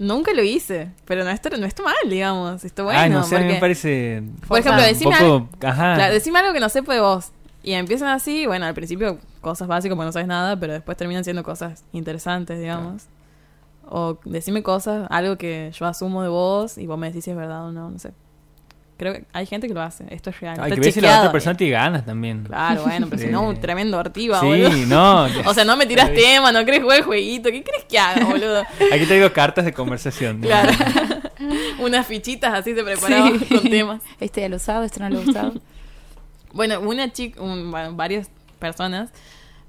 Nunca 0.01 0.31
lo 0.33 0.41
hice, 0.41 0.91
pero 1.03 1.25
no 1.25 1.29
está, 1.29 1.49
no 1.57 1.65
está 1.65 1.83
mal, 1.83 1.93
digamos. 2.07 2.63
Está 2.63 2.83
bueno. 2.83 2.97
Ay, 2.97 3.09
no 3.09 3.21
sé, 3.23 3.35
a 3.35 3.39
mí 3.39 3.43
me 3.45 3.49
porque- 3.55 3.59
parece. 3.59 4.23
Por 4.47 4.57
ejemplo, 4.59 4.81
decime 4.81 5.13
poco. 5.19 5.49
Ajá. 5.61 5.95
Claro, 5.95 6.13
decime 6.13 6.39
algo 6.39 6.53
que 6.53 6.61
no 6.61 6.69
sepa 6.69 6.93
de 6.93 7.01
vos. 7.01 7.31
Y 7.63 7.73
empiezan 7.73 8.07
así, 8.07 8.45
bueno, 8.45 8.65
al 8.65 8.73
principio 8.73 9.17
cosas 9.41 9.67
básicas 9.67 9.97
porque 9.97 10.05
no 10.05 10.11
sabes 10.13 10.29
nada, 10.29 10.57
pero 10.57 10.71
después 10.71 10.95
terminan 10.97 11.25
siendo 11.25 11.43
cosas 11.43 11.83
interesantes, 11.91 12.59
digamos. 12.61 13.07
O 13.89 14.17
decime 14.23 14.63
cosas, 14.63 15.05
algo 15.09 15.35
que 15.37 15.69
yo 15.77 15.85
asumo 15.85 16.23
de 16.23 16.29
vos 16.29 16.77
y 16.77 16.87
vos 16.87 16.97
me 16.97 17.07
decís 17.07 17.25
si 17.25 17.31
es 17.31 17.35
verdad 17.35 17.65
o 17.67 17.71
no, 17.73 17.89
no 17.89 17.99
sé. 17.99 18.13
Creo 18.99 19.13
que 19.13 19.23
hay 19.31 19.45
gente 19.45 19.67
que 19.69 19.73
lo 19.73 19.81
hace, 19.81 20.03
esto 20.09 20.29
es 20.29 20.39
real. 20.41 20.59
Hay 20.61 20.73
que 20.73 20.79
ver 20.81 20.91
si 20.91 20.99
la 20.99 21.19
otra 21.19 21.31
persona 21.31 21.55
tiene 21.55 21.71
ganas 21.71 22.05
también. 22.05 22.43
Claro, 22.43 22.83
bueno, 22.83 23.07
pero 23.09 23.21
si 23.21 23.27
no, 23.29 23.43
un 23.47 23.55
Sí. 23.55 23.61
tremendo 23.61 23.97
ortiva, 23.97 24.39
Sí, 24.41 24.45
boludo. 24.45 24.69
no. 24.87 25.25
O 25.49 25.53
sea, 25.53 25.63
no 25.63 25.77
me 25.77 25.85
tiras 25.85 26.13
tema, 26.13 26.51
no 26.51 26.65
querés 26.65 26.81
jugar 26.81 26.97
el 26.99 27.03
jueguito, 27.05 27.49
¿qué 27.49 27.63
crees 27.63 27.85
que 27.85 27.97
haga, 27.97 28.25
boludo? 28.25 28.61
Aquí 28.93 29.05
traigo 29.05 29.31
cartas 29.31 29.63
de 29.63 29.71
conversación. 29.73 30.41
Claro. 30.41 30.71
Unas 31.79 32.05
fichitas 32.05 32.53
así 32.53 32.75
se 32.75 32.83
preparaban 32.83 33.39
Sí. 33.39 33.45
con 33.45 33.63
temas. 33.69 34.01
Este 34.19 34.41
ya 34.41 34.49
lo 34.49 34.57
usado, 34.57 34.83
este 34.83 34.99
no 34.99 35.09
lo 35.09 35.21
he 35.21 35.29
usado. 35.29 35.53
Bueno, 36.51 36.81
una 36.81 37.11
chica, 37.13 37.41
un- 37.41 37.71
bueno, 37.71 37.93
varias 37.95 38.29
personas 38.59 39.11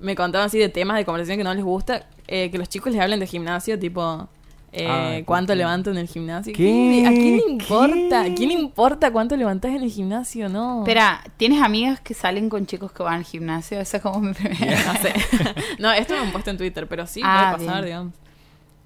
me 0.00 0.16
contaban 0.16 0.46
así 0.48 0.58
de 0.58 0.68
temas 0.68 0.96
de 0.96 1.04
conversación 1.04 1.38
que 1.38 1.44
no 1.44 1.54
les 1.54 1.62
gusta, 1.62 2.06
eh, 2.26 2.50
que 2.50 2.58
los 2.58 2.68
chicos 2.68 2.92
les 2.92 3.00
hablen 3.00 3.20
de 3.20 3.26
gimnasio, 3.28 3.78
tipo, 3.78 4.28
eh, 4.72 4.86
Ay, 4.88 5.22
¿cuánto 5.24 5.54
levanto 5.54 5.90
en 5.90 5.98
el 5.98 6.06
gimnasio? 6.08 6.52
¿Qué? 6.54 7.04
¿A 7.06 7.10
quién 7.10 7.36
le 7.38 7.42
importa? 7.50 8.24
¿Qué? 8.24 8.30
¿A 8.30 8.34
quién 8.34 8.48
le 8.50 8.54
importa 8.54 9.10
cuánto 9.10 9.36
levantás 9.36 9.72
en 9.72 9.82
el 9.82 9.90
gimnasio? 9.90 10.48
No. 10.48 10.80
Espera, 10.82 11.22
¿tienes 11.36 11.60
amigas 11.62 12.00
que 12.00 12.14
salen 12.14 12.48
con 12.48 12.66
chicos 12.66 12.92
que 12.92 13.02
van 13.02 13.14
al 13.14 13.24
gimnasio? 13.24 13.80
Esa 13.80 13.96
es 13.96 14.02
como 14.02 14.20
mi 14.20 14.32
primera. 14.32 14.78
No 14.86 14.94
sé. 15.00 15.12
no, 15.78 15.92
esto 15.92 16.14
me 16.14 16.20
han 16.20 16.32
puesto 16.32 16.50
en 16.50 16.56
Twitter, 16.58 16.86
pero 16.86 17.06
sí 17.06 17.20
Ah, 17.24 17.54
puede 17.56 17.66
pasar, 17.66 17.82
bien. 17.82 17.94
digamos. 17.94 18.14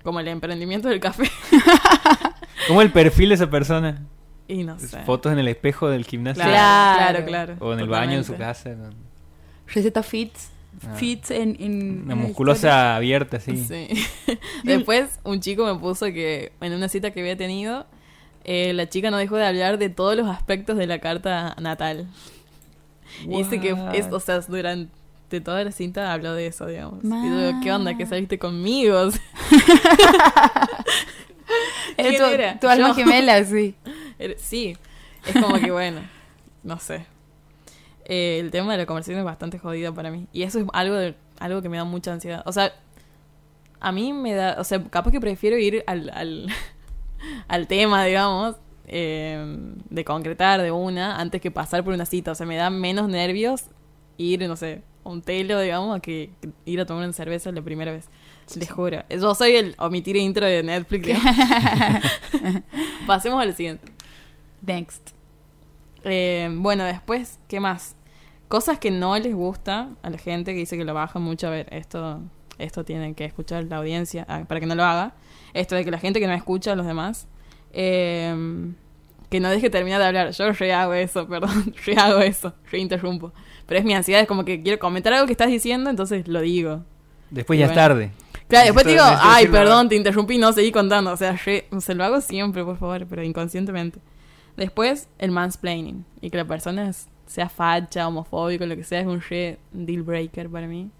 Como 0.02 0.20
el 0.20 0.28
emprendimiento 0.28 0.88
del 0.88 1.00
café. 1.00 1.30
¿Cómo 2.68 2.82
el 2.82 2.90
perfil 2.92 3.30
de 3.30 3.34
esa 3.36 3.50
persona? 3.50 4.02
y 4.46 4.62
no 4.62 4.78
sé. 4.78 4.98
Fotos 5.04 5.32
en 5.32 5.38
el 5.38 5.48
espejo 5.48 5.88
del 5.88 6.04
gimnasio. 6.04 6.42
Claro, 6.44 7.24
Claro. 7.24 7.56
O 7.60 7.72
en 7.72 7.80
el 7.80 7.88
baño 7.88 8.12
en 8.12 8.24
su 8.24 8.36
casa. 8.36 8.70
Receta 9.66 10.02
fits. 10.02 10.50
Ah. 10.88 10.94
Fits 10.96 11.30
en, 11.30 11.56
en 11.60 12.04
la 12.08 12.14
musculosa 12.14 12.96
abierta, 12.96 13.40
sí. 13.40 13.56
Sí. 13.56 13.88
Después, 14.64 15.20
un 15.24 15.40
chico 15.40 15.64
me 15.64 15.78
puso 15.78 16.06
que 16.06 16.52
en 16.60 16.72
una 16.72 16.88
cita 16.88 17.10
que 17.12 17.20
había 17.20 17.36
tenido, 17.36 17.86
eh, 18.44 18.72
la 18.74 18.88
chica 18.88 19.10
no 19.10 19.16
dejó 19.16 19.36
de 19.36 19.46
hablar 19.46 19.78
de 19.78 19.88
todos 19.90 20.16
los 20.16 20.28
aspectos 20.28 20.76
de 20.76 20.86
la 20.86 20.98
carta 20.98 21.56
natal. 21.60 22.08
Y 23.22 23.38
dice 23.38 23.60
que, 23.60 23.76
es, 23.94 24.06
o 24.10 24.20
sea, 24.20 24.40
durante 24.40 25.40
toda 25.42 25.62
la 25.64 25.72
cita 25.72 26.12
habló 26.12 26.34
de 26.34 26.48
eso, 26.48 26.66
digamos. 26.66 27.02
Y 27.04 27.08
digo, 27.08 27.60
¿qué 27.62 27.72
onda? 27.72 27.96
¿Que 27.96 28.06
saliste 28.06 28.38
conmigo? 28.38 29.08
¿Quién 31.96 32.16
tu, 32.16 32.24
era? 32.24 32.58
tu 32.58 32.68
alma 32.68 32.88
Yo. 32.88 32.94
gemela, 32.94 33.44
sí. 33.44 33.74
Sí, 34.38 34.76
es 35.26 35.32
como 35.32 35.58
que 35.58 35.70
bueno, 35.70 36.00
no 36.62 36.78
sé. 36.78 37.06
Eh, 38.06 38.38
el 38.40 38.50
tema 38.50 38.72
de 38.72 38.78
la 38.78 38.86
conversación 38.86 39.18
es 39.18 39.24
bastante 39.24 39.58
jodido 39.58 39.94
para 39.94 40.10
mí. 40.10 40.26
Y 40.32 40.42
eso 40.42 40.58
es 40.60 40.66
algo, 40.72 40.94
de- 40.96 41.14
algo 41.38 41.62
que 41.62 41.68
me 41.68 41.76
da 41.78 41.84
mucha 41.84 42.12
ansiedad. 42.12 42.42
O 42.46 42.52
sea, 42.52 42.72
a 43.80 43.92
mí 43.92 44.12
me 44.12 44.34
da, 44.34 44.56
o 44.58 44.64
sea, 44.64 44.82
capaz 44.84 45.10
que 45.10 45.20
prefiero 45.20 45.56
ir 45.58 45.82
al, 45.86 46.10
al, 46.10 46.46
al 47.48 47.66
tema, 47.66 48.04
digamos, 48.04 48.56
eh, 48.86 49.42
de 49.90 50.04
concretar 50.04 50.60
de 50.60 50.70
una 50.70 51.18
antes 51.18 51.40
que 51.40 51.50
pasar 51.50 51.82
por 51.84 51.94
una 51.94 52.04
cita. 52.06 52.32
O 52.32 52.34
sea, 52.34 52.46
me 52.46 52.56
da 52.56 52.70
menos 52.70 53.08
nervios 53.08 53.64
ir, 54.18 54.46
no 54.46 54.56
sé, 54.56 54.82
a 55.04 55.08
un 55.08 55.22
telo, 55.22 55.58
digamos, 55.60 55.96
a 55.96 56.00
que 56.00 56.30
que 56.40 56.50
ir 56.66 56.80
a 56.80 56.86
tomar 56.86 57.04
una 57.04 57.12
cerveza 57.12 57.50
la 57.52 57.62
primera 57.62 57.92
vez. 57.92 58.08
Les 58.56 58.70
juro. 58.70 59.02
Yo 59.08 59.34
soy 59.34 59.56
el 59.56 59.74
omitir 59.78 60.16
intro 60.16 60.44
de 60.44 60.62
Netflix. 60.62 61.08
Pasemos 63.06 63.40
al 63.42 63.54
siguiente. 63.54 63.90
Next. 64.60 65.13
Eh, 66.04 66.48
bueno, 66.52 66.84
después, 66.84 67.38
¿qué 67.48 67.60
más? 67.60 67.96
Cosas 68.48 68.78
que 68.78 68.90
no 68.90 69.18
les 69.18 69.34
gusta 69.34 69.88
a 70.02 70.10
la 70.10 70.18
gente 70.18 70.52
que 70.52 70.58
dice 70.60 70.76
que 70.76 70.84
lo 70.84 70.94
baja 70.94 71.18
mucho. 71.18 71.46
A 71.46 71.50
ver, 71.50 71.66
esto, 71.72 72.20
esto 72.58 72.84
tiene 72.84 73.14
que 73.14 73.24
escuchar 73.24 73.64
la 73.64 73.76
audiencia 73.78 74.24
ah, 74.28 74.44
para 74.46 74.60
que 74.60 74.66
no 74.66 74.74
lo 74.74 74.84
haga. 74.84 75.14
Esto 75.54 75.74
de 75.74 75.84
que 75.84 75.90
la 75.90 75.98
gente 75.98 76.20
que 76.20 76.26
no 76.26 76.34
escucha 76.34 76.72
a 76.72 76.76
los 76.76 76.86
demás, 76.86 77.26
eh, 77.72 78.34
que 79.30 79.40
no 79.40 79.48
deje 79.50 79.70
terminar 79.70 80.00
de 80.00 80.06
hablar. 80.06 80.30
Yo 80.30 80.52
re 80.52 80.72
hago 80.72 80.94
eso, 80.94 81.26
perdón, 81.28 81.74
re 81.84 81.96
hago 81.96 82.20
eso, 82.20 82.52
re 82.70 82.78
interrumpo. 82.78 83.32
Pero 83.66 83.78
es 83.80 83.84
mi 83.84 83.94
ansiedad, 83.94 84.20
es 84.20 84.28
como 84.28 84.44
que 84.44 84.62
quiero 84.62 84.78
comentar 84.78 85.12
algo 85.14 85.26
que 85.26 85.32
estás 85.32 85.48
diciendo, 85.48 85.90
entonces 85.90 86.28
lo 86.28 86.40
digo. 86.40 86.82
Después 87.30 87.56
Y 87.56 87.60
ya 87.60 87.66
bueno. 87.66 87.80
es 87.80 87.88
tarde. 87.88 88.10
Claro, 88.46 88.66
después 88.66 88.84
te 88.84 88.92
digo, 88.92 89.02
ay, 89.04 89.46
perdón, 89.48 89.72
ahora". 89.78 89.88
te 89.88 89.96
interrumpí, 89.96 90.36
no, 90.38 90.52
seguí 90.52 90.70
contando. 90.70 91.12
O 91.12 91.16
sea, 91.16 91.32
re- 91.32 91.66
se 91.80 91.94
lo 91.94 92.04
hago 92.04 92.20
siempre, 92.20 92.62
por 92.62 92.76
favor, 92.76 93.06
pero 93.08 93.22
inconscientemente. 93.24 93.98
Después, 94.56 95.08
el 95.18 95.30
mansplaining. 95.30 96.04
Y 96.20 96.30
que 96.30 96.36
la 96.36 96.44
persona 96.44 96.90
sea 97.26 97.48
facha, 97.48 98.06
homofóbico, 98.06 98.66
lo 98.66 98.76
que 98.76 98.84
sea, 98.84 99.00
es 99.00 99.06
un 99.06 99.20
re 99.20 99.58
deal 99.72 100.02
breaker 100.02 100.48
para 100.50 100.66
mí. 100.66 100.90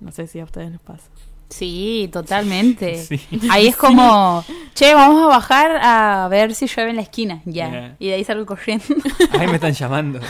No 0.00 0.10
sé 0.12 0.26
si 0.26 0.38
a 0.40 0.44
ustedes 0.44 0.70
les 0.70 0.80
pasa. 0.80 1.04
Sí, 1.48 2.08
totalmente. 2.12 2.96
Sí. 3.04 3.20
Ahí 3.50 3.66
es 3.68 3.76
como, 3.84 4.44
che, 4.74 4.94
vamos 4.94 5.22
a 5.24 5.26
bajar 5.28 5.78
a 5.82 6.28
ver 6.28 6.54
si 6.54 6.66
llueve 6.66 6.90
en 6.90 6.96
la 6.96 7.02
esquina. 7.02 7.42
Ya. 7.44 7.70
Ya. 7.70 7.96
Y 7.98 8.08
de 8.08 8.14
ahí 8.14 8.24
salgo 8.24 8.46
corriendo. 8.46 8.84
Ay, 9.38 9.46
me 9.46 9.54
están 9.54 9.72
llamando. 9.72 10.20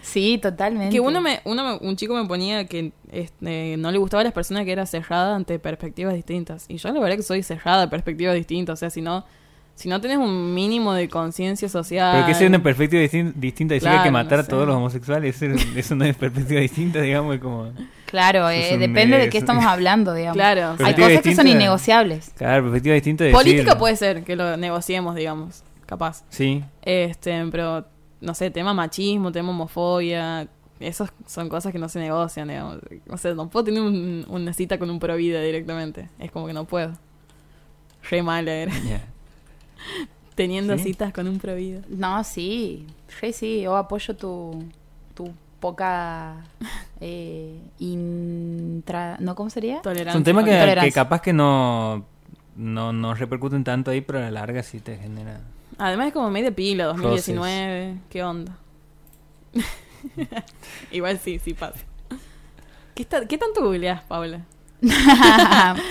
sí, 0.00 0.38
totalmente. 0.40 0.92
Que 0.94 1.00
uno 1.00 1.20
me, 1.20 1.40
uno 1.44 1.64
me- 1.80 1.86
un 1.88 1.96
chico 1.96 2.14
me 2.14 2.26
ponía 2.26 2.66
que 2.66 2.92
este, 3.10 3.76
no 3.78 3.90
le 3.90 3.98
gustaba 3.98 4.20
a 4.22 4.24
las 4.24 4.32
personas 4.32 4.64
que 4.64 4.72
era 4.72 4.86
cerrada 4.86 5.34
ante 5.36 5.58
perspectivas 5.58 6.14
distintas. 6.14 6.64
Y 6.68 6.76
yo 6.78 6.92
la 6.92 7.00
verdad 7.00 7.16
que 7.16 7.22
soy 7.22 7.42
cerrada 7.42 7.84
a 7.84 7.90
perspectivas 7.90 8.34
distintas. 8.34 8.74
O 8.74 8.76
sea, 8.80 8.90
si 8.90 9.00
no, 9.02 9.24
si 9.82 9.88
no 9.88 10.00
tenés 10.00 10.18
un 10.18 10.54
mínimo 10.54 10.92
de 10.94 11.08
conciencia 11.08 11.68
social. 11.68 12.12
Pero 12.14 12.26
que 12.26 12.34
sea 12.34 12.46
una 12.48 12.62
perspectiva 12.62 13.02
distin- 13.02 13.32
distinta. 13.34 13.74
Decir 13.74 13.88
que 13.88 13.96
hay 13.96 14.02
que 14.04 14.10
Claro, 14.10 14.24
matar 14.24 14.38
no 14.38 14.44
a 14.44 14.48
todos 14.48 14.62
sé. 14.62 14.66
los 14.66 14.76
homosexuales. 14.76 15.42
Eso, 15.76 15.94
no 15.96 16.04
es 16.04 16.16
perspectiva 16.16 16.60
distinta, 16.60 17.00
digamos. 17.00 17.38
como... 17.38 17.72
Claro, 18.06 18.48
eh, 18.50 18.70
un- 18.74 18.80
depende 18.80 19.16
de 19.18 19.24
es- 19.24 19.30
qué 19.30 19.38
estamos 19.38 19.64
hablando, 19.64 20.14
digamos. 20.14 20.36
Claro. 20.36 20.76
Hay 20.84 20.94
cosas 20.94 21.08
que 21.08 21.34
son 21.34 21.44
distinta. 21.44 21.50
innegociables. 21.50 22.30
Claro, 22.36 22.62
perspectiva 22.64 22.94
distinta 22.94 23.24
de 23.24 23.30
decir... 23.30 23.42
Política 23.44 23.76
puede 23.78 23.96
ser 23.96 24.22
que 24.24 24.36
lo 24.36 24.56
negociemos, 24.56 25.14
digamos, 25.16 25.64
capaz. 25.86 26.24
Sí. 26.28 26.62
Este, 26.82 27.44
pero 27.50 27.84
no 28.20 28.34
sé, 28.34 28.50
tema 28.50 28.72
machismo, 28.74 29.32
tema 29.32 29.50
homofobia, 29.50 30.46
esas 30.78 31.12
son 31.26 31.48
cosas 31.48 31.72
que 31.72 31.78
no 31.78 31.88
se 31.88 31.98
negocian, 32.00 32.48
digamos. 32.48 32.78
O 33.08 33.16
sea, 33.16 33.34
no 33.34 33.48
puedo 33.50 33.64
tener 33.64 33.80
un- 33.82 34.24
una 34.28 34.52
cita 34.52 34.78
con 34.78 34.90
un 34.90 34.98
provida 35.00 35.40
directamente. 35.40 36.08
Es 36.18 36.30
como 36.30 36.46
que 36.46 36.52
no 36.52 36.64
puedo. 36.66 36.92
Re 38.10 38.22
mala 38.22 38.52
era. 38.52 38.72
ya. 38.88 39.00
Teniendo 40.34 40.76
¿Sí? 40.78 40.84
citas 40.84 41.12
con 41.12 41.28
un 41.28 41.38
provida. 41.38 41.80
No, 41.88 42.24
sí. 42.24 42.86
Sí, 43.20 43.32
sí. 43.32 43.60
Yo 43.62 43.76
apoyo 43.76 44.16
tu, 44.16 44.64
tu 45.14 45.32
poca 45.60 46.36
eh, 47.00 47.58
intra... 47.78 49.16
¿No? 49.20 49.34
¿Cómo 49.34 49.50
sería? 49.50 49.82
Tolerancia. 49.82 50.10
Es 50.12 50.16
un 50.16 50.24
tema 50.24 50.44
que, 50.44 50.80
que 50.80 50.92
capaz 50.92 51.20
que 51.20 51.32
no, 51.32 52.04
no, 52.56 52.92
no 52.92 53.14
repercuten 53.14 53.62
tanto 53.64 53.90
ahí, 53.90 54.00
pero 54.00 54.18
a 54.18 54.22
la 54.22 54.30
larga 54.30 54.62
sí 54.62 54.80
te 54.80 54.96
genera... 54.96 55.40
Además 55.78 56.08
es 56.08 56.12
como 56.12 56.30
media 56.30 56.50
pila, 56.54 56.84
2019. 56.86 57.98
¿Qué 58.10 58.22
onda? 58.22 58.56
Igual 60.92 61.18
sí, 61.18 61.38
sí 61.38 61.54
pasa. 61.54 61.80
¿Qué, 62.94 63.02
está- 63.02 63.26
¿Qué 63.26 63.38
tanto 63.38 63.62
googleás, 63.62 64.02
Paula? 64.02 64.44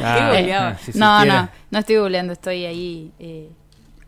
Ah, 0.03 0.75
si 0.81 0.97
no, 0.99 1.25
no, 1.25 1.49
no 1.71 1.79
estoy 1.79 1.95
googleando, 1.97 2.33
estoy 2.33 2.65
ahí 2.65 3.11
eh, 3.19 3.49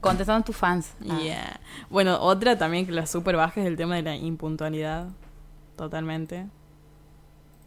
contestando 0.04 0.42
a 0.42 0.46
tus 0.46 0.56
fans. 0.56 0.94
Ah. 1.10 1.18
Yeah. 1.20 1.60
Bueno, 1.90 2.20
otra 2.22 2.56
también 2.60 2.86
que 2.86 2.92
la 2.92 3.08
super 3.08 3.36
baja 3.36 3.62
es 3.62 3.66
el 3.66 3.76
tema 3.76 3.96
de 3.96 4.04
la 4.04 4.16
impuntualidad. 4.16 5.08
Totalmente. 5.76 6.46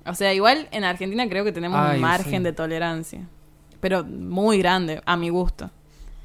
O 0.05 0.15
sea, 0.15 0.33
igual 0.33 0.69
en 0.71 0.85
Argentina 0.85 1.29
creo 1.29 1.45
que 1.45 1.51
tenemos 1.51 1.79
Ay, 1.81 1.97
un 1.97 2.03
margen 2.03 2.39
sí. 2.39 2.45
de 2.45 2.53
tolerancia. 2.53 3.21
Pero 3.81 4.05
muy 4.05 4.59
grande, 4.59 5.03
a 5.05 5.17
mi 5.17 5.29
gusto. 5.31 5.71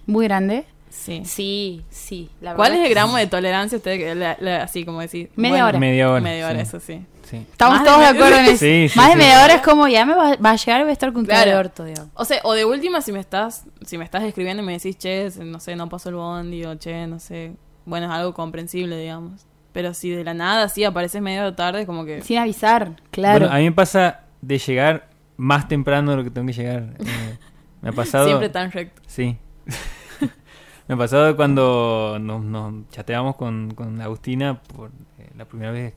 Muy 0.05 0.25
grande. 0.25 0.65
Sí. 0.89 1.23
Sí, 1.25 1.83
sí. 1.89 2.29
La 2.41 2.53
¿Cuál 2.53 2.73
es 2.73 2.85
el 2.85 2.89
gramo 2.89 3.17
de 3.17 3.25
tolerancia 3.25 3.77
usted? 3.77 3.97
que 3.97 4.13
la- 4.13 4.37
la- 4.39 4.63
así 4.63 4.83
como 4.85 4.99
decir. 4.99 5.31
Media 5.35 5.65
hora. 5.65 5.79
Media 5.79 6.11
hora. 6.11 6.21
Media 6.21 6.45
hora, 6.47 6.55
sí. 6.57 6.61
eso 6.61 6.79
sí. 6.79 7.05
Sí. 7.31 7.37
Estamos 7.49 7.75
Más 7.79 7.83
de 7.83 7.89
todos 7.89 7.99
de 8.01 8.05
acuerdo 8.07 8.37
en 8.39 8.45
eso. 8.47 8.57
Sí, 8.57 8.89
sí, 8.89 8.97
Más 8.99 9.07
de 9.07 9.13
sí. 9.13 9.17
media 9.19 9.43
hora 9.43 9.53
es 9.55 9.61
como 9.61 9.87
ya 9.87 10.05
me 10.05 10.13
va, 10.13 10.35
va 10.35 10.51
a 10.51 10.55
llegar 10.57 10.81
y 10.81 10.83
voy 10.83 10.89
a 10.89 10.93
estar 10.93 11.13
con 11.13 11.23
de 11.23 11.29
Claro. 11.29 11.57
orto, 11.59 11.83
digamos. 11.85 12.11
O 12.13 12.25
sea, 12.25 12.39
o 12.43 12.53
de 12.53 12.65
última 12.65 13.01
si 13.01 13.11
me 13.11 13.19
estás 13.19 13.65
si 13.85 13.97
me 13.97 14.03
estás 14.03 14.23
escribiendo 14.23 14.61
y 14.61 14.65
me 14.65 14.73
decís, 14.73 14.97
che, 14.97 15.29
no 15.39 15.59
sé, 15.59 15.75
no 15.75 15.87
pasó 15.89 16.09
el 16.09 16.15
bondi 16.15 16.65
o 16.65 16.75
che, 16.75 17.07
no 17.07 17.19
sé. 17.19 17.53
Bueno, 17.85 18.05
es 18.07 18.11
algo 18.11 18.33
comprensible, 18.33 18.97
digamos. 18.97 19.47
Pero 19.71 19.93
si 19.93 20.09
de 20.09 20.23
la 20.25 20.33
nada 20.33 20.67
sí 20.67 20.83
apareces 20.83 21.21
medio 21.21 21.53
tarde, 21.55 21.85
como 21.85 22.03
que... 22.03 22.21
Sin 22.21 22.37
avisar, 22.37 22.97
claro. 23.09 23.39
Bueno, 23.39 23.55
a 23.55 23.57
mí 23.59 23.63
me 23.63 23.71
pasa 23.71 24.19
de 24.41 24.57
llegar 24.59 25.07
más 25.37 25.69
temprano 25.69 26.11
de 26.11 26.17
lo 26.17 26.23
que 26.25 26.29
tengo 26.29 26.45
que 26.47 26.53
llegar. 26.53 26.83
Eh, 26.99 27.37
me 27.81 27.89
ha 27.89 27.91
pasado. 27.93 28.25
Siempre 28.25 28.49
tan 28.49 28.69
recto. 28.71 29.01
Sí. 29.07 29.37
me 30.89 30.95
ha 30.95 30.97
pasado 30.97 31.35
cuando 31.37 32.17
nos, 32.19 32.43
nos 32.43 32.89
chateamos 32.89 33.37
con, 33.37 33.71
con 33.73 34.01
Agustina 34.01 34.61
por 34.61 34.91
eh, 35.17 35.29
la 35.37 35.45
primera 35.45 35.71
vez 35.71 35.93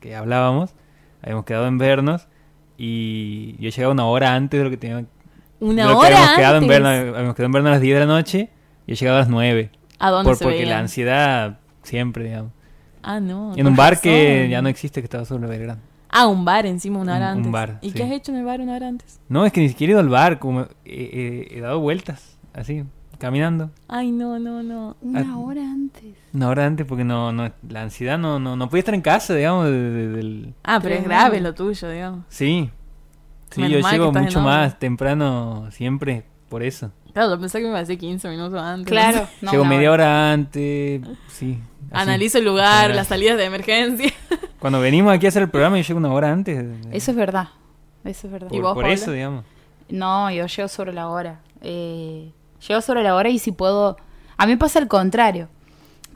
que 0.00 0.14
hablábamos. 0.16 0.74
Habíamos 1.22 1.44
quedado 1.44 1.66
en 1.66 1.78
vernos 1.78 2.28
y 2.76 3.56
yo 3.58 3.68
he 3.68 3.70
llegado 3.70 3.92
una 3.92 4.06
hora 4.06 4.34
antes 4.34 4.58
de 4.58 4.64
lo 4.64 4.70
que 4.70 4.76
tenía 4.76 5.04
Una 5.60 5.84
lo 5.84 5.90
que 5.92 6.06
hora 6.06 6.16
habíamos 6.16 6.36
quedado 6.36 6.56
en 6.56 6.64
antes. 6.64 6.68
vernos. 6.82 7.14
Habíamos 7.16 7.34
quedado 7.36 7.46
en 7.46 7.52
vernos 7.52 7.68
a 7.68 7.72
las 7.72 7.80
10 7.80 7.94
de 7.94 8.00
la 8.00 8.12
noche 8.12 8.50
y 8.86 8.92
he 8.92 8.94
llegado 8.96 9.16
a 9.18 9.20
las 9.20 9.28
9. 9.28 9.70
¿A 9.98 10.10
dónde 10.10 10.28
Por, 10.28 10.36
se 10.36 10.44
porque 10.44 10.56
veían? 10.58 10.70
la 10.70 10.78
ansiedad 10.80 11.58
siempre, 11.82 12.24
digamos. 12.24 12.52
Ah, 13.02 13.20
no. 13.20 13.52
En 13.56 13.66
un 13.66 13.76
bar 13.76 14.00
que 14.00 14.36
razón. 14.38 14.50
ya 14.50 14.62
no 14.62 14.68
existe, 14.68 15.00
que 15.00 15.04
estaba 15.06 15.24
sobre 15.24 15.48
Belgrano. 15.48 15.80
Ah, 16.08 16.26
un 16.26 16.44
bar 16.44 16.66
encima 16.66 16.98
una 16.98 17.16
hora 17.16 17.26
Un- 17.28 17.32
un 17.32 17.36
antes. 17.38 17.52
bar, 17.52 17.78
¿Y 17.82 17.90
sí. 17.90 17.94
qué 17.96 18.02
has 18.04 18.10
hecho 18.10 18.32
en 18.32 18.38
el 18.38 18.44
bar 18.44 18.60
una 18.60 18.74
hora 18.76 18.88
antes? 18.88 19.18
No, 19.28 19.46
es 19.46 19.52
que 19.52 19.60
ni 19.60 19.68
siquiera 19.68 19.90
he 19.90 19.92
ido 19.92 20.00
al 20.00 20.08
bar, 20.08 20.38
como 20.38 20.62
he, 20.84 21.46
he- 21.50 21.56
he 21.56 21.60
dado 21.60 21.80
vueltas, 21.80 22.38
así, 22.52 22.84
caminando. 23.22 23.70
Ay, 23.88 24.10
no, 24.12 24.38
no, 24.38 24.62
no. 24.62 24.96
Una 25.00 25.20
Ah. 25.20 25.38
hora 25.38 25.62
antes. 25.62 26.14
Una 26.34 26.48
hora 26.48 26.66
antes 26.66 26.84
porque 26.86 27.04
no, 27.04 27.32
no 27.32 27.50
la 27.68 27.82
ansiedad 27.82 28.18
no, 28.18 28.38
no, 28.38 28.56
no 28.56 28.68
podía 28.68 28.80
estar 28.80 28.94
en 28.94 29.00
casa, 29.00 29.34
digamos, 29.34 29.66
de- 29.66 29.90
de- 29.90 30.08
del... 30.08 30.54
Ah, 30.64 30.78
pero 30.82 30.96
es 30.96 31.04
grave 31.04 31.40
lo 31.40 31.54
tuyo, 31.54 31.88
digamos. 31.88 32.24
Sí. 32.28 32.70
Sí, 33.50 33.60
Menos 33.62 33.82
yo 33.82 33.90
llego 33.90 34.12
mucho 34.12 34.40
más 34.40 34.78
temprano 34.78 35.68
siempre 35.70 36.24
por 36.48 36.62
eso. 36.62 36.90
Claro, 37.12 37.30
yo 37.34 37.40
pensé 37.40 37.58
que 37.58 37.64
me 37.64 37.68
iba 37.70 37.78
a 37.78 37.80
decir 37.82 37.98
15 37.98 38.28
minutos 38.28 38.60
antes. 38.60 38.86
Claro. 38.90 39.26
no 39.42 39.50
llego 39.52 39.64
media 39.64 39.90
hora 39.92 40.32
antes, 40.32 41.02
sí. 41.28 41.58
así. 41.58 41.58
Analizo 41.90 42.38
el 42.38 42.44
lugar, 42.46 42.74
general. 42.82 42.96
las 42.96 43.06
salidas 43.08 43.36
de 43.36 43.44
emergencia. 43.44 44.10
Cuando 44.58 44.80
venimos 44.80 45.12
aquí 45.12 45.26
a 45.26 45.28
hacer 45.28 45.42
el 45.42 45.50
programa 45.50 45.76
yo 45.78 45.82
llego 45.86 45.98
una 45.98 46.12
hora 46.12 46.32
antes. 46.32 46.64
Eso 46.90 47.10
es 47.10 47.16
verdad. 47.16 47.48
Eso 48.04 48.26
es 48.26 48.32
verdad. 48.32 48.48
por, 48.48 48.56
¿Y 48.56 48.60
vos, 48.60 48.74
por 48.74 48.86
eso, 48.88 49.12
digamos. 49.12 49.44
No, 49.90 50.30
yo 50.30 50.46
llego 50.46 50.68
sobre 50.68 50.92
la 50.94 51.08
hora. 51.08 51.40
Eh, 51.60 52.32
llego 52.66 52.80
sobre 52.80 53.02
la 53.02 53.14
hora 53.14 53.28
y 53.28 53.38
si 53.38 53.52
puedo... 53.52 53.96
A 54.36 54.46
mí 54.46 54.56
pasa 54.56 54.78
el 54.78 54.88
contrario. 54.88 55.48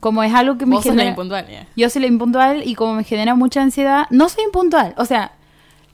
Como 0.01 0.23
es 0.23 0.33
algo 0.35 0.59
que 0.59 0.67
me 0.67 0.77
Vos 0.77 0.85
sos 0.85 0.95
la 0.95 1.03
genera... 1.03 1.11
impuntual, 1.11 1.47
ya. 1.49 1.67
Yo 1.77 1.89
soy 1.91 2.03
la 2.03 2.09
impuntual 2.09 2.63
y 2.67 2.75
como 2.75 2.95
me 2.95 3.05
genera 3.05 3.35
mucha 3.35 3.63
ansiedad... 3.63 4.07
No 4.11 4.29
soy 4.29 4.45
impuntual. 4.45 4.95
O 4.99 5.05
sea, 5.05 5.33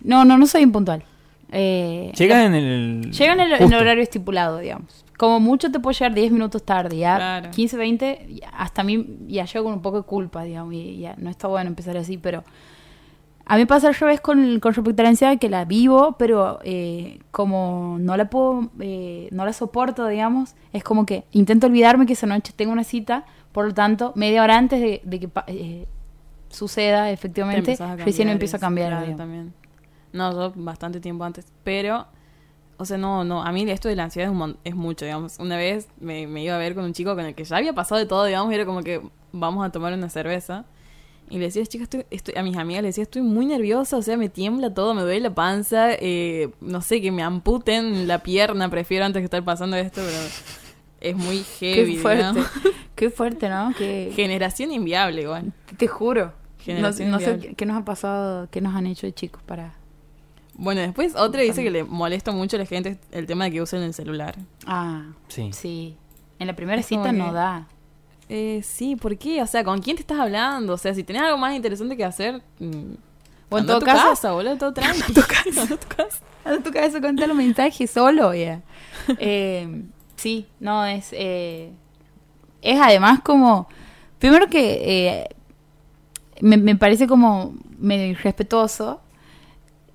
no, 0.02 0.24
no, 0.24 0.36
no 0.38 0.46
soy 0.46 0.62
impuntual. 0.62 1.04
Eh, 1.50 2.12
Llegas 2.16 2.46
en 2.46 2.54
el... 2.54 3.12
Llega 3.12 3.32
en 3.34 3.40
el, 3.40 3.46
en 3.48 3.52
el 3.54 3.58
justo. 3.60 3.76
horario 3.76 4.02
estipulado, 4.02 4.58
digamos. 4.58 5.04
Como 5.18 5.38
mucho 5.38 5.70
te 5.70 5.78
puedo 5.78 5.92
llegar 5.96 6.14
10 6.14 6.32
minutos 6.32 6.64
tarde, 6.64 6.96
ya 6.96 7.16
Claro. 7.16 7.50
15, 7.52 7.76
20, 7.76 8.26
ya 8.40 8.48
hasta 8.48 8.80
a 8.80 8.84
mí 8.84 9.06
ya 9.28 9.44
llego 9.44 9.66
con 9.66 9.74
un 9.74 9.82
poco 9.82 9.98
de 9.98 10.02
culpa, 10.02 10.42
digamos, 10.42 10.74
y 10.74 10.98
ya 10.98 11.14
no 11.18 11.30
está 11.30 11.46
bueno 11.46 11.68
empezar 11.68 11.96
así, 11.96 12.16
pero 12.18 12.42
a 13.52 13.56
mí 13.58 13.66
pasa 13.66 13.88
al 13.88 13.94
revés 13.94 14.22
con, 14.22 14.60
con 14.60 14.72
respecto 14.72 15.02
a 15.02 15.04
la 15.04 15.10
ansiedad, 15.10 15.38
que 15.38 15.50
la 15.50 15.66
vivo, 15.66 16.16
pero 16.18 16.58
eh, 16.64 17.18
como 17.30 17.98
no 18.00 18.16
la 18.16 18.30
puedo, 18.30 18.70
eh, 18.80 19.28
no 19.30 19.44
la 19.44 19.52
soporto, 19.52 20.06
digamos, 20.06 20.54
es 20.72 20.82
como 20.82 21.04
que 21.04 21.24
intento 21.32 21.66
olvidarme 21.66 22.06
que 22.06 22.14
esa 22.14 22.26
noche 22.26 22.54
tengo 22.56 22.72
una 22.72 22.82
cita, 22.82 23.26
por 23.52 23.66
lo 23.66 23.74
tanto, 23.74 24.14
media 24.16 24.42
hora 24.42 24.56
antes 24.56 24.80
de, 24.80 25.02
de 25.04 25.20
que 25.20 25.28
eh, 25.48 25.86
suceda 26.48 27.04
Te 27.04 27.12
efectivamente, 27.12 27.72
a 27.72 27.94
recién 27.96 28.28
cambiar 28.28 28.28
empiezo 28.28 28.56
a 28.56 28.58
cambiar. 28.58 29.16
también. 29.18 29.52
No, 30.14 30.32
yo 30.32 30.52
bastante 30.56 30.98
tiempo 31.00 31.22
antes. 31.24 31.44
Pero, 31.62 32.06
o 32.78 32.86
sea, 32.86 32.96
no, 32.96 33.22
no. 33.22 33.42
A 33.42 33.52
mí 33.52 33.70
esto 33.70 33.86
de 33.86 33.96
la 33.96 34.04
ansiedad 34.04 34.32
es, 34.32 34.34
un 34.34 34.56
es 34.64 34.74
mucho, 34.74 35.04
digamos. 35.04 35.38
Una 35.38 35.58
vez 35.58 35.88
me, 36.00 36.26
me 36.26 36.42
iba 36.42 36.54
a 36.54 36.58
ver 36.58 36.74
con 36.74 36.84
un 36.84 36.94
chico 36.94 37.14
con 37.14 37.26
el 37.26 37.34
que 37.34 37.44
ya 37.44 37.58
había 37.58 37.74
pasado 37.74 37.98
de 37.98 38.06
todo, 38.06 38.24
digamos, 38.24 38.50
y 38.50 38.54
era 38.54 38.64
como 38.64 38.82
que 38.82 39.02
vamos 39.30 39.62
a 39.62 39.68
tomar 39.68 39.92
una 39.92 40.08
cerveza. 40.08 40.64
Y 41.32 41.38
le 41.38 41.46
decía, 41.46 41.64
chicas, 41.64 41.84
estoy, 41.86 42.04
estoy, 42.10 42.34
a 42.36 42.42
mis 42.42 42.56
amigas 42.58 42.82
le 42.82 42.88
decía, 42.88 43.04
estoy 43.04 43.22
muy 43.22 43.46
nerviosa, 43.46 43.96
o 43.96 44.02
sea, 44.02 44.18
me 44.18 44.28
tiembla 44.28 44.74
todo, 44.74 44.92
me 44.92 45.00
duele 45.00 45.20
la 45.20 45.34
panza, 45.34 45.92
eh, 45.94 46.50
no 46.60 46.82
sé, 46.82 47.00
que 47.00 47.10
me 47.10 47.22
amputen 47.22 48.06
la 48.06 48.18
pierna, 48.18 48.68
prefiero 48.68 49.06
antes 49.06 49.20
que 49.20 49.24
estar 49.24 49.42
pasando 49.42 49.76
esto, 49.76 50.02
pero 50.04 50.18
es 51.00 51.16
muy 51.16 51.38
heavy, 51.58 51.94
Qué 51.94 52.00
fuerte, 52.02 52.18
digamos. 52.22 52.46
qué 52.94 53.10
fuerte, 53.10 53.48
¿no? 53.48 53.72
Qué, 53.78 54.12
Generación 54.14 54.72
inviable, 54.72 55.22
igual. 55.22 55.52
Te 55.78 55.88
juro. 55.88 56.26
No, 56.26 56.64
Generación 56.64 57.10
no 57.10 57.18
sé 57.18 57.24
inviable. 57.24 57.48
qué, 57.48 57.54
qué 57.54 57.66
nos 57.66 57.80
ha 57.80 57.84
pasado, 57.86 58.48
qué 58.50 58.60
nos 58.60 58.74
han 58.74 58.86
hecho 58.86 59.06
de 59.06 59.14
chicos 59.14 59.42
para... 59.42 59.74
Bueno, 60.54 60.82
después 60.82 61.16
otra 61.16 61.40
dice 61.40 61.62
que 61.62 61.70
le 61.70 61.82
molesta 61.82 62.30
mucho 62.30 62.56
a 62.56 62.58
la 62.60 62.66
gente 62.66 62.98
el 63.10 63.24
tema 63.26 63.44
de 63.44 63.52
que 63.52 63.62
usen 63.62 63.82
el 63.82 63.94
celular. 63.94 64.36
Ah, 64.66 65.06
Sí. 65.28 65.48
sí. 65.54 65.96
En 66.38 66.46
la 66.46 66.54
primera 66.54 66.82
cita 66.82 67.10
no 67.10 67.28
que- 67.28 67.32
da. 67.32 67.66
Eh, 68.34 68.62
sí, 68.64 68.96
¿por 68.96 69.18
qué? 69.18 69.42
O 69.42 69.46
sea, 69.46 69.62
¿con 69.62 69.82
quién 69.82 69.96
te 69.96 70.00
estás 70.02 70.18
hablando? 70.18 70.72
O 70.72 70.78
sea, 70.78 70.94
si 70.94 71.04
tenés 71.04 71.20
algo 71.20 71.36
más 71.36 71.54
interesante 71.54 71.98
que 71.98 72.04
hacer... 72.04 72.40
mm, 72.60 72.94
O 73.50 73.58
en 73.58 73.60
anda 73.60 73.74
todo 73.74 73.80
tu 73.80 73.84
caso- 73.86 74.08
casa, 74.08 74.32
boludo, 74.32 74.56
todo 74.56 74.72
tranquilo. 74.74 75.22
Anda 75.60 75.74
a 75.74 75.78
tu 75.78 75.88
casa. 75.88 76.18
Anda 76.44 76.62
tu 76.62 77.00
con 77.02 77.16
los 77.16 77.36
mensajes 77.36 77.90
solo, 77.90 78.32
ya. 78.34 78.62
Eh, 79.18 79.82
sí, 80.16 80.46
no, 80.60 80.86
es... 80.86 81.08
eh, 81.12 81.72
es 82.62 82.80
además 82.80 83.20
como... 83.20 83.68
Primero 84.18 84.46
que 84.46 84.80
eh, 85.18 85.28
me, 86.40 86.56
me 86.56 86.74
parece 86.76 87.06
como 87.06 87.54
medio 87.78 88.06
irrespetuoso 88.06 89.00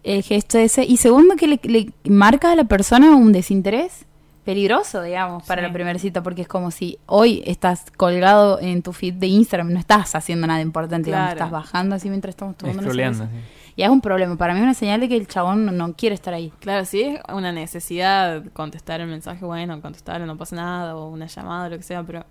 el 0.03 0.22
gesto 0.22 0.57
ese. 0.59 0.84
Y 0.85 0.97
segundo 0.97 1.35
que 1.38 1.47
le, 1.47 1.59
le 1.64 1.91
marca 2.03 2.51
a 2.51 2.55
la 2.55 2.65
persona 2.65 3.15
un 3.15 3.31
desinterés 3.31 4.05
peligroso, 4.48 5.02
digamos, 5.02 5.44
para 5.44 5.61
Sí. 5.61 5.68
la 5.68 5.74
primera 5.74 5.99
cita, 5.99 6.24
porque 6.24 6.41
es 6.44 6.48
como 6.48 6.72
si 6.72 6.98
hoy 7.06 7.44
estás 7.45 7.86
colgado 7.98 8.60
en 8.61 8.82
tu 8.82 8.94
feed 8.94 9.15
de 9.15 9.28
Instagram, 9.28 9.74
no 9.74 9.78
estás 9.80 10.15
haciendo 10.15 10.48
nada 10.48 10.61
importante, 10.61 11.10
digamos, 11.10 11.34
estás 11.34 11.52
bajando 11.52 11.95
así 11.95 12.10
mientras 12.10 12.32
estamos 12.32 12.56
tomando 12.56 12.80
una 12.80 12.88
Scrolleando, 12.90 13.19
cerveza. 13.26 13.41
sí. 13.45 13.74
Y 13.76 13.84
es 13.84 13.90
un 13.90 13.99
problema, 13.99 14.38
para 14.38 14.53
mí 14.53 14.60
es 14.61 14.64
una 14.64 14.74
señal 14.74 15.02
de 15.02 15.10
que 15.10 15.18
el 15.18 15.28
chabón 15.28 15.65
no, 15.65 15.72
no 15.74 15.94
quiere 15.94 16.15
estar 16.15 16.34
ahí. 16.34 16.52
Claro, 16.61 16.86
si 16.86 17.02
es 17.02 17.19
una 17.32 17.52
necesidad 17.52 18.41
contestar 18.53 19.02
el 19.02 19.07
mensaje, 19.07 19.44
bueno, 19.45 19.82
contestarlo, 19.82 20.26
no 20.26 20.38
pasa 20.38 20.56
nada, 20.56 20.95
o 20.95 21.10
una 21.10 21.26
llamada, 21.28 21.68
lo 21.69 21.78
que 21.78 21.84
sea, 21.84 22.02
pero... 22.03 22.26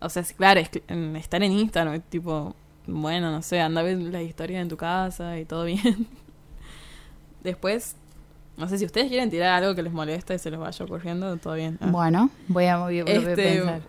O 0.00 0.08
sea, 0.08 0.22
es- 0.22 0.32
claro, 0.32 0.60
es, 0.60 0.70
estar 1.16 1.42
en 1.42 1.50
Instagram, 1.52 1.94
es 1.94 2.04
tipo, 2.04 2.54
bueno, 2.86 3.32
no 3.32 3.42
sé, 3.42 3.60
anda 3.60 3.80
a 3.80 3.84
ver 3.84 3.98
las 3.98 4.22
historias 4.22 4.62
en 4.62 4.68
tu 4.68 4.76
casa 4.76 5.36
y 5.40 5.44
todo 5.44 5.64
bien. 5.64 6.06
Después, 7.42 7.96
no 8.58 8.68
sé 8.68 8.78
si 8.78 8.84
ustedes 8.84 9.08
quieren 9.08 9.30
tirar 9.30 9.62
algo 9.62 9.74
que 9.74 9.82
les 9.82 9.92
molesta 9.92 10.34
y 10.34 10.38
se 10.38 10.50
les 10.50 10.58
vaya 10.60 10.84
ocurriendo, 10.84 11.36
todo 11.38 11.54
bien. 11.54 11.78
Ah. 11.80 11.86
Bueno, 11.90 12.30
voy 12.48 12.64
a, 12.66 12.78
voy 12.78 12.98
a- 13.00 13.04
voy 13.04 13.12
a 13.12 13.16
Este, 13.16 13.34
pensar. 13.36 13.80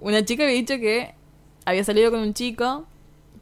Una 0.00 0.24
chica 0.24 0.42
había 0.44 0.54
dicho 0.56 0.74
que 0.78 1.14
había 1.64 1.84
salido 1.84 2.10
con 2.10 2.20
un 2.20 2.34
chico 2.34 2.84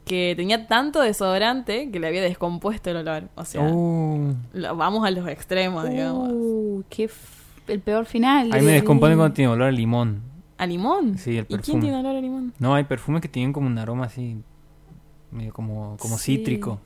que 0.04 0.34
tenía 0.36 0.66
tanto 0.66 1.00
desodorante 1.00 1.90
que 1.90 1.98
le 1.98 2.06
había 2.06 2.20
descompuesto 2.22 2.90
el 2.90 2.98
olor. 2.98 3.28
O 3.34 3.44
sea, 3.44 3.62
Uh, 3.62 4.34
lo- 4.52 4.76
vamos 4.76 5.06
a 5.06 5.10
los 5.10 5.26
extremos, 5.28 5.88
digamos. 5.88 6.30
Uh, 6.32 6.82
qué 6.90 7.04
f- 7.04 7.42
el 7.72 7.80
peor 7.80 8.04
final. 8.04 8.52
a 8.52 8.56
mí 8.56 8.62
me 8.62 8.72
descompone 8.72 9.16
cuando 9.16 9.32
tiene 9.34 9.50
olor 9.50 9.68
a 9.68 9.72
limón. 9.72 10.20
¿A 10.58 10.66
limón? 10.66 11.16
Sí, 11.18 11.30
el 11.38 11.44
¿Y 11.44 11.46
quién 11.46 11.58
perfume. 11.60 11.80
tiene 11.80 11.96
olor 11.98 12.16
a 12.16 12.20
limón? 12.20 12.52
No, 12.58 12.74
hay 12.74 12.84
perfumes 12.84 13.22
que 13.22 13.28
tienen 13.28 13.52
como 13.52 13.66
un 13.66 13.76
aroma 13.78 14.04
así, 14.04 14.36
medio 15.32 15.52
como, 15.52 15.96
como 15.98 16.16
Sí. 16.18 16.36
cítrico. 16.36 16.78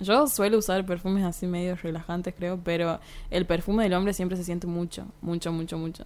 Yo 0.00 0.26
suelo 0.26 0.58
usar 0.58 0.84
perfumes 0.84 1.24
así 1.24 1.46
medio 1.46 1.74
relajantes, 1.76 2.34
creo, 2.36 2.58
pero 2.62 3.00
el 3.30 3.46
perfume 3.46 3.84
del 3.84 3.94
hombre 3.94 4.12
siempre 4.12 4.36
se 4.36 4.44
siente 4.44 4.66
mucho, 4.66 5.06
mucho, 5.22 5.52
mucho, 5.52 5.78
mucho. 5.78 6.04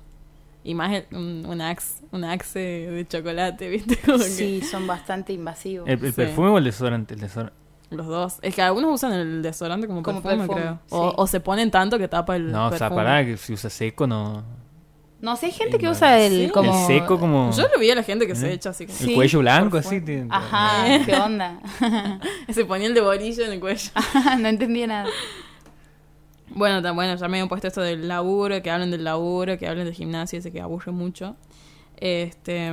Y 0.62 0.74
más 0.74 0.92
el- 0.92 1.16
un, 1.16 1.44
un 1.46 1.60
axe, 1.60 2.04
un 2.12 2.22
axe 2.24 2.58
de 2.58 3.06
chocolate, 3.08 3.68
¿viste? 3.70 3.96
Como 3.96 4.18
que 4.18 4.24
Sí, 4.24 4.60
son 4.62 4.86
bastante 4.86 5.32
invasivos. 5.32 5.88
¿El, 5.88 6.04
el 6.04 6.12
Sí. 6.12 6.16
perfume 6.16 6.48
o 6.50 6.58
el 6.58 6.64
desodorante? 6.64 7.14
El 7.14 7.20
desodorante. 7.20 7.56
los 7.90 8.06
dos. 8.06 8.38
Es 8.42 8.54
que 8.54 8.62
algunos 8.62 8.94
usan 8.94 9.12
el 9.12 9.42
desodorante 9.42 9.86
como, 9.88 10.02
Como 10.02 10.22
perfume, 10.22 10.46
perfume, 10.46 10.60
creo. 10.60 10.78
O, 10.90 11.08
sí. 11.10 11.14
o 11.18 11.26
se 11.26 11.40
ponen 11.40 11.70
tanto 11.72 11.98
que 11.98 12.06
tapa 12.08 12.36
el 12.36 12.52
No, 12.52 12.66
o 12.66 12.70
sea, 12.70 12.78
perfume. 12.88 12.96
pará, 13.02 13.24
que 13.24 13.36
si 13.36 13.54
usa 13.54 13.68
seco 13.70 14.06
no... 14.06 14.44
No 15.20 15.36
sé, 15.36 15.46
hay 15.46 15.52
gente 15.52 15.76
que 15.78 15.86
usa 15.88 16.18
el 16.18 16.46
sí, 16.46 16.50
como... 16.50 16.72
El 16.72 16.86
seco 16.86 17.18
como... 17.20 17.50
Yo 17.52 17.64
lo 17.68 17.78
vi 17.78 17.90
a 17.90 17.94
la 17.94 18.02
gente 18.02 18.26
que 18.26 18.34
se 18.34 18.48
¿Eh? 18.50 18.54
echa 18.54 18.70
así 18.70 18.86
como... 18.86 18.98
El 18.98 19.04
Sí, 19.06 19.14
cuello 19.14 19.38
blanco 19.40 19.76
así. 19.76 20.02
Ajá, 20.30 21.04
¿qué 21.04 21.14
onda? 21.16 21.60
Se 22.48 22.64
ponía 22.64 22.86
el 22.86 22.94
de 22.94 23.02
bolillo 23.02 23.44
en 23.44 23.52
el 23.52 23.60
cuello. 23.60 23.90
no 24.38 24.48
entendía 24.48 24.86
nada. 24.86 25.08
Bueno, 26.48 26.80
ta- 26.82 26.92
bueno, 26.92 27.14
ya 27.16 27.28
me 27.28 27.36
habían 27.36 27.48
puesto 27.48 27.68
esto 27.68 27.80
del 27.82 28.08
laburo, 28.08 28.62
que 28.62 28.70
hablen 28.70 28.90
del 28.90 29.04
laburo, 29.04 29.56
que 29.58 29.68
hablen 29.68 29.84
del 29.84 29.94
gimnasio, 29.94 30.38
ese 30.38 30.50
que 30.50 30.60
aburre 30.60 30.90
mucho. 30.90 31.36
Este. 31.98 32.72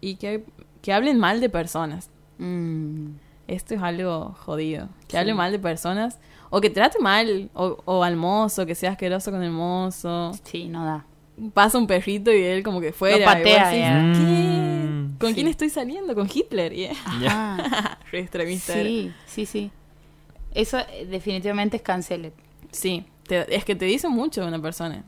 Y 0.00 0.16
que, 0.16 0.44
que 0.82 0.92
hablen 0.92 1.18
mal 1.18 1.40
de 1.40 1.48
personas. 1.50 2.10
Mm, 2.38 3.10
Esto 3.46 3.74
es 3.74 3.82
algo 3.82 4.34
jodido. 4.40 4.88
Que 5.06 5.12
Sí. 5.12 5.16
hable 5.18 5.34
mal 5.34 5.52
de 5.52 5.58
personas. 5.58 6.18
O 6.56 6.60
que 6.60 6.70
trate 6.70 6.98
mal. 7.00 7.50
O, 7.54 7.78
o 7.84 8.02
al 8.04 8.16
mozo, 8.16 8.64
que 8.66 8.74
sea 8.74 8.90
asqueroso 8.92 9.30
con 9.30 9.42
el 9.42 9.50
mozo. 9.50 10.32
sí, 10.44 10.68
no 10.68 10.84
da. 10.84 11.04
Pasa 11.52 11.78
un 11.78 11.86
perrito 11.88 12.32
y 12.32 12.42
él 12.42 12.62
como 12.62 12.80
que 12.80 12.92
fuera. 12.92 13.18
Lo 13.18 13.24
patea, 13.24 13.42
y 13.44 13.58
vos 13.58 13.66
decís, 13.70 13.80
ya. 13.80 14.26
¿Qué? 14.28 14.88
Mm. 14.88 15.18
¿Con 15.18 15.28
Sí. 15.30 15.34
quién 15.34 15.48
estoy 15.48 15.68
saliendo? 15.68 16.14
¿Con 16.14 16.28
Hitler? 16.32 16.72
Y- 16.72 16.86
Ajá. 16.86 17.98
Re 18.12 18.20
extremista. 18.20 18.72
era. 18.74 18.84
sí, 18.84 19.12
sí, 19.26 19.46
sí. 19.46 19.70
Eso 20.54 20.78
eh, 20.78 21.06
definitivamente 21.10 21.76
es 21.78 21.82
canceled. 21.82 22.32
Sí, 22.70 23.04
te- 23.26 23.52
es 23.54 23.64
que 23.64 23.74
te 23.74 23.84
dice 23.86 24.08
mucho 24.08 24.42
de 24.42 24.46
una 24.48 24.62
persona. 24.62 25.02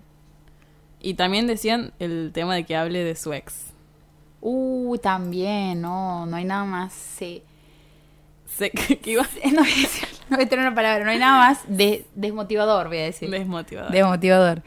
Y 1.00 1.14
también 1.14 1.46
decían 1.46 1.92
el 2.00 2.30
tema 2.34 2.56
de 2.56 2.64
que 2.64 2.74
hable 2.74 3.04
de 3.04 3.14
su 3.14 3.32
ex. 3.32 3.66
Uh, 4.40 4.96
también, 4.98 5.80
no, 5.80 6.26
no 6.26 6.36
hay 6.36 6.44
nada 6.44 6.64
más. 6.64 6.92
Sí. 6.92 7.42
Sé 8.46 8.70
que, 8.70 8.98
que 8.98 9.10
iba 9.12 9.22
No 9.52 9.60
voy 9.62 9.70
a 9.72 9.76
decir, 9.82 10.08
no 10.30 10.36
voy 10.36 10.46
a 10.46 10.48
tener 10.48 10.66
una 10.66 10.74
palabra, 10.74 11.04
no 11.04 11.10
hay 11.10 11.18
nada 11.18 11.38
más 11.48 11.60
de, 11.68 12.06
desmotivador, 12.14 12.88
voy 12.88 12.98
a 12.98 13.04
decir. 13.04 13.30
desmotivada. 13.30 13.90
Desmotivador. 13.90 14.62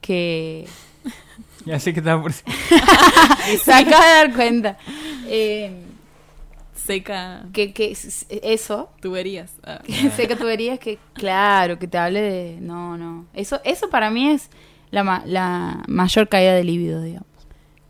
Que 0.00 0.66
Ya 1.64 1.78
sé 1.78 1.92
que 1.92 2.00
estaba 2.00 2.20
por... 2.20 2.32
se 3.62 3.72
acaba 3.72 4.04
de 4.06 4.12
dar 4.14 4.32
cuenta. 4.34 4.76
Eh, 5.26 5.84
Seca 6.74 7.44
que, 7.52 7.72
que 7.72 7.92
es- 7.92 8.26
eso, 8.28 8.90
tuberías. 9.00 9.52
Ah. 9.62 9.80
que 9.86 10.10
seca 10.10 10.34
tuberías, 10.36 10.80
que 10.80 10.98
claro, 11.12 11.78
que 11.78 11.86
te 11.86 11.96
hable 11.96 12.20
de... 12.20 12.58
No, 12.60 12.96
no. 12.98 13.26
Eso, 13.34 13.60
eso 13.64 13.88
para 13.88 14.10
mí 14.10 14.28
es 14.30 14.50
la, 14.90 15.04
ma- 15.04 15.22
la 15.24 15.84
mayor 15.86 16.28
caída 16.28 16.54
de 16.54 16.64
libido, 16.64 17.00
digamos. 17.00 17.28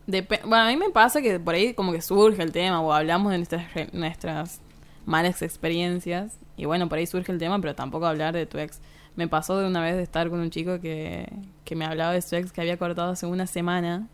Bueno, 0.05 0.57
a 0.65 0.67
mí 0.67 0.77
me 0.77 0.89
pasa 0.91 1.21
que 1.23 1.39
por 1.39 1.55
ahí 1.55 1.73
como 1.73 1.91
que 1.91 2.01
surge 2.03 2.43
el 2.43 2.51
tema 2.51 2.81
o 2.81 2.93
hablamos 2.93 3.31
de 3.31 3.39
nuestras, 3.39 3.73
re- 3.73 3.89
nuestras 3.93 4.59
malas 5.07 5.41
experiencias 5.41 6.33
y 6.57 6.65
bueno, 6.65 6.89
por 6.89 6.97
ahí 6.97 7.05
surge 7.05 7.31
el 7.31 7.39
tema, 7.39 7.59
pero 7.59 7.75
tampoco 7.75 8.05
hablar 8.05 8.33
de 8.33 8.45
tu 8.45 8.57
ex. 8.57 8.81
Me 9.15 9.27
pasó 9.27 9.57
de 9.59 9.67
una 9.67 9.81
vez 9.81 9.95
de 9.95 10.03
estar 10.03 10.29
con 10.29 10.39
un 10.39 10.49
chico 10.49 10.79
que, 10.79 11.31
que 11.65 11.75
me 11.75 11.85
hablaba 11.85 12.13
de 12.13 12.21
su 12.21 12.35
ex 12.35 12.51
que 12.51 12.61
había 12.61 12.77
cortado 12.77 13.11
hace 13.11 13.25
una 13.25 13.47
semana 13.47 14.07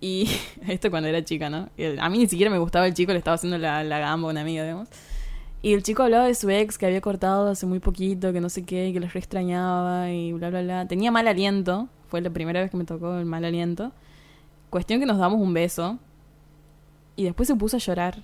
y 0.00 0.28
esto 0.68 0.90
cuando 0.90 1.08
era 1.08 1.24
chica, 1.24 1.50
¿no? 1.50 1.68
A 2.00 2.08
mí 2.08 2.18
ni 2.18 2.28
siquiera 2.28 2.50
me 2.50 2.58
gustaba 2.58 2.86
el 2.86 2.94
chico, 2.94 3.12
le 3.12 3.18
estaba 3.18 3.34
haciendo 3.34 3.58
la, 3.58 3.84
la 3.84 3.98
gamba 3.98 4.28
a 4.28 4.30
una 4.30 4.40
amiga, 4.40 4.62
digamos. 4.62 4.88
Y 5.60 5.74
el 5.74 5.82
chico 5.82 6.04
hablaba 6.04 6.26
de 6.26 6.34
su 6.34 6.48
ex 6.50 6.78
que 6.78 6.86
había 6.86 7.00
cortado 7.00 7.48
hace 7.48 7.66
muy 7.66 7.80
poquito, 7.80 8.32
que 8.32 8.40
no 8.40 8.48
sé 8.48 8.64
qué, 8.64 8.92
que 8.92 9.00
le 9.00 9.08
re 9.08 9.18
extrañaba 9.18 10.10
y 10.10 10.32
bla, 10.32 10.50
bla, 10.50 10.62
bla. 10.62 10.86
Tenía 10.86 11.10
mal 11.10 11.26
aliento, 11.26 11.88
fue 12.08 12.20
la 12.20 12.30
primera 12.30 12.60
vez 12.60 12.70
que 12.70 12.76
me 12.76 12.84
tocó 12.84 13.16
el 13.18 13.26
mal 13.26 13.44
aliento. 13.44 13.92
Cuestión 14.70 15.00
que 15.00 15.06
nos 15.06 15.18
damos 15.18 15.40
un 15.40 15.52
beso 15.52 15.98
y 17.16 17.24
después 17.24 17.48
se 17.48 17.56
puso 17.56 17.76
a 17.76 17.80
llorar, 17.80 18.22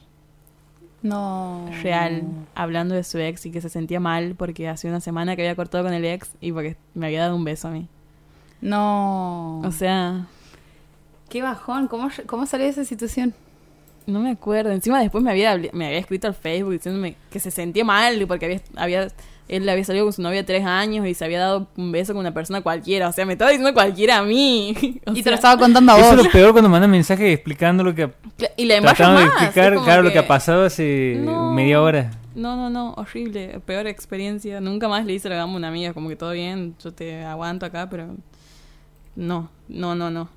No. 1.05 1.69
real, 1.83 2.23
hablando 2.55 2.95
de 2.95 3.05
su 3.05 3.19
ex 3.19 3.45
y 3.47 3.51
que 3.53 3.61
se 3.61 3.69
sentía 3.69 4.01
mal 4.01 4.35
porque 4.37 4.69
hace 4.69 4.89
una 4.89 5.01
semana 5.01 5.37
que 5.37 5.43
había 5.43 5.55
cortado 5.55 5.85
con 5.85 5.93
el 5.93 6.05
ex 6.05 6.31
y 6.41 6.51
porque 6.51 6.77
me 6.95 7.07
había 7.07 7.21
dado 7.21 7.37
un 7.37 7.45
beso 7.45 7.69
a 7.69 7.71
mí. 7.71 7.87
No. 8.63 9.61
O 9.61 9.71
sea, 9.71 10.27
Qué 11.29 11.43
bajón, 11.43 11.89
¿cómo, 11.89 12.09
cómo 12.27 12.47
salió 12.47 12.65
de 12.67 12.71
esa 12.73 12.85
situación? 12.85 13.35
no 14.07 14.21
me 14.21 14.31
acuerdo. 14.31 14.71
Encima 14.71 15.01
después 15.01 15.23
me 15.25 15.31
había, 15.31 15.57
me 15.73 15.87
había 15.87 15.99
escrito 15.99 16.27
al 16.27 16.35
Facebook 16.35 16.73
diciéndome 16.73 17.17
que 17.31 17.39
se 17.41 17.51
sentía 17.51 17.85
mal 17.85 18.27
porque 18.27 18.47
había, 18.47 18.61
había 18.77 19.09
él 19.49 19.69
había 19.69 19.85
salido 19.85 20.05
con 20.07 20.13
su 20.13 20.23
novia 20.23 20.45
tres 20.47 20.65
años 20.65 21.07
y 21.07 21.15
se 21.15 21.25
había 21.25 21.39
dado 21.39 21.69
un 21.77 21.93
beso 21.93 22.13
con 22.15 22.21
una 22.21 22.33
persona 22.33 22.63
cualquiera. 22.63 23.09
O 23.09 23.13
sea, 23.13 23.27
me 23.27 23.35
estaba 23.35 23.51
diciendo 23.51 23.75
cualquiera 23.75 24.19
a 24.19 24.23
mí. 24.25 24.75
O 25.07 25.13
y 25.13 25.17
te 25.17 25.23
sea, 25.25 25.31
lo 25.33 25.37
estaba 25.37 25.59
contando 25.59 25.93
a 25.93 25.99
Eso 25.99 26.11
vos. 26.11 26.19
es 26.19 26.25
lo 26.25 26.31
peor 26.31 26.53
cuando 26.53 26.71
mandan 26.71 26.91
mensajes 26.91 27.33
explicando 27.35 27.85
lo 27.85 27.95
que... 27.95 28.11
y 28.57 28.65
la 28.65 28.81
Tratando 28.81 29.21
de 29.21 29.27
más. 29.27 29.43
explicar, 29.43 29.75
claro, 29.85 30.03
lo 30.03 30.13
que- 30.13 30.19
ha 30.19 30.27
pasado 30.27 30.65
hace 30.65 31.17
No. 31.21 31.53
media 31.53 31.81
hora. 31.83 32.11
No, 32.35 32.57
no, 32.57 32.69
no, 32.71 32.95
horrible, 32.95 33.61
peor 33.65 33.87
experiencia. 33.87 34.61
Nunca 34.61 34.89
más 34.89 35.05
le 35.07 35.13
hice 35.13 35.29
la 35.29 35.37
gamba 35.37 35.55
a 35.55 35.57
una 35.59 35.69
amiga, 35.69 35.93
como 35.93 36.09
que 36.09 36.17
todo 36.17 36.33
bien, 36.33 36.75
yo 36.83 36.93
te 36.93 37.23
aguanto 37.25 37.65
acá, 37.67 37.89
pero 37.89 38.09
no, 39.15 39.51
no, 39.69 39.95
no, 39.95 40.11
no. 40.11 40.29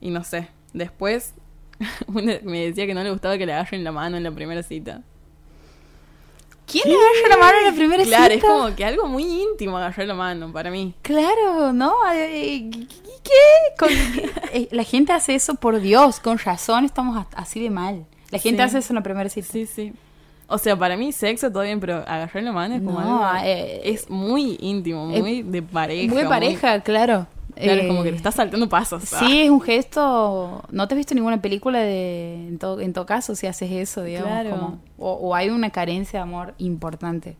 Y 0.00 0.10
no 0.10 0.24
sé, 0.24 0.48
después 0.72 1.34
me 2.08 2.64
decía 2.66 2.86
que 2.86 2.94
no 2.94 3.04
le 3.04 3.10
gustaba 3.10 3.38
que 3.38 3.46
le 3.46 3.52
agarren 3.52 3.84
la 3.84 3.92
mano 3.92 4.16
en 4.16 4.24
la 4.24 4.30
primera 4.32 4.62
cita. 4.62 5.02
¿Quién 6.66 6.84
le 6.88 6.94
agarra 6.94 7.28
la 7.30 7.36
mano 7.36 7.58
en 7.58 7.64
la 7.66 7.72
primera 7.72 8.04
Claro, 8.04 8.34
es 8.34 8.40
cita? 8.40 8.46
como 8.52 8.74
que 8.74 8.84
algo 8.84 9.06
muy 9.06 9.22
íntimo 9.24 9.76
agarrar 9.76 10.06
la 10.06 10.14
mano 10.14 10.52
para 10.52 10.70
mí. 10.70 10.94
Claro, 11.02 11.72
¿no? 11.72 11.94
Eh, 12.14 12.68
¿Qué? 13.22 13.76
Con- 13.78 13.88
eh, 14.52 14.68
la 14.72 14.82
gente 14.84 15.12
hace 15.12 15.34
eso 15.34 15.54
por 15.54 15.78
Dios, 15.80 16.20
con 16.20 16.38
razón 16.38 16.84
estamos 16.84 17.24
así 17.34 17.60
de 17.62 17.70
mal. 17.70 18.04
La 18.30 18.38
gente 18.38 18.58
Sí. 18.62 18.62
hace 18.68 18.78
eso 18.78 18.92
en 18.92 18.96
la 18.96 19.02
primera 19.02 19.28
cita. 19.30 19.46
Sí, 19.50 19.66
sí. 19.66 19.92
O 20.48 20.58
sea, 20.58 20.76
para 20.76 20.96
mí 20.96 21.12
sexo 21.12 21.50
todo 21.50 21.62
bien, 21.64 21.80
pero 21.80 21.96
agarrar 22.06 22.42
la 22.42 22.52
mano 22.52 22.74
es 22.76 22.82
como 22.82 23.00
No, 23.00 23.24
algo... 23.26 23.44
eh, 23.44 23.80
es 23.84 24.08
muy 24.10 24.56
íntimo, 24.60 25.10
eh, 25.12 25.20
muy 25.20 25.42
de 25.42 25.62
pareja. 25.62 26.12
Muy 26.12 26.22
de 26.22 26.28
pareja, 26.28 26.80
claro. 26.80 27.26
Claro, 27.56 27.80
es 27.80 27.86
como 27.88 28.00
Eh, 28.00 28.04
que 28.04 28.10
le 28.10 28.16
estás 28.18 28.34
saltando 28.34 28.68
pasos. 28.68 29.04
Sí, 29.04 29.40
es 29.42 29.50
un 29.50 29.60
gesto. 29.62 30.62
No 30.70 30.86
te 30.86 30.94
has 30.94 30.96
visto 30.96 31.14
ninguna 31.14 31.40
película 31.40 31.78
de. 31.80 32.34
En 32.48 32.58
todo, 32.58 32.80
en 32.80 32.92
todo 32.92 33.06
caso, 33.06 33.34
si 33.34 33.46
haces 33.46 33.70
eso, 33.72 34.02
digamos. 34.02 34.28
Claro. 34.30 34.50
como- 34.50 34.78
o, 34.98 35.12
o 35.12 35.34
hay 35.34 35.48
una 35.48 35.70
carencia 35.70 36.18
de 36.18 36.22
amor 36.22 36.54
importante. 36.58 37.36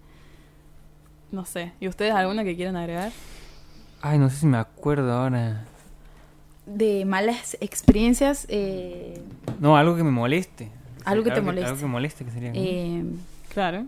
No 1.31 1.45
sé. 1.45 1.73
¿Y 1.81 1.89
ustedes 1.89 2.13
alguna 2.15 2.45
que 2.45 2.57
quieran 2.57 2.77
agregar? 2.77 3.13
Ay, 4.01 4.19
no 4.19 4.31
sé 4.31 4.37
si 4.37 4.47
me 4.47 4.57
acuerdo 4.59 5.13
ahora. 5.13 5.65
De 6.65 7.05
malas 7.05 7.57
experiencias. 7.61 8.47
eh, 8.49 9.21
No, 9.61 9.77
algo 9.77 9.97
que 9.97 10.03
me 10.05 10.11
moleste. 10.11 10.71
Algo 11.05 11.25
que 11.25 11.31
te 11.31 11.41
moleste. 11.41 11.69
Algo 11.69 11.81
que 11.81 11.87
moleste 11.87 12.25
que 12.25 12.31
sería. 12.31 12.53
eh, 12.55 13.05
Claro. 13.53 13.85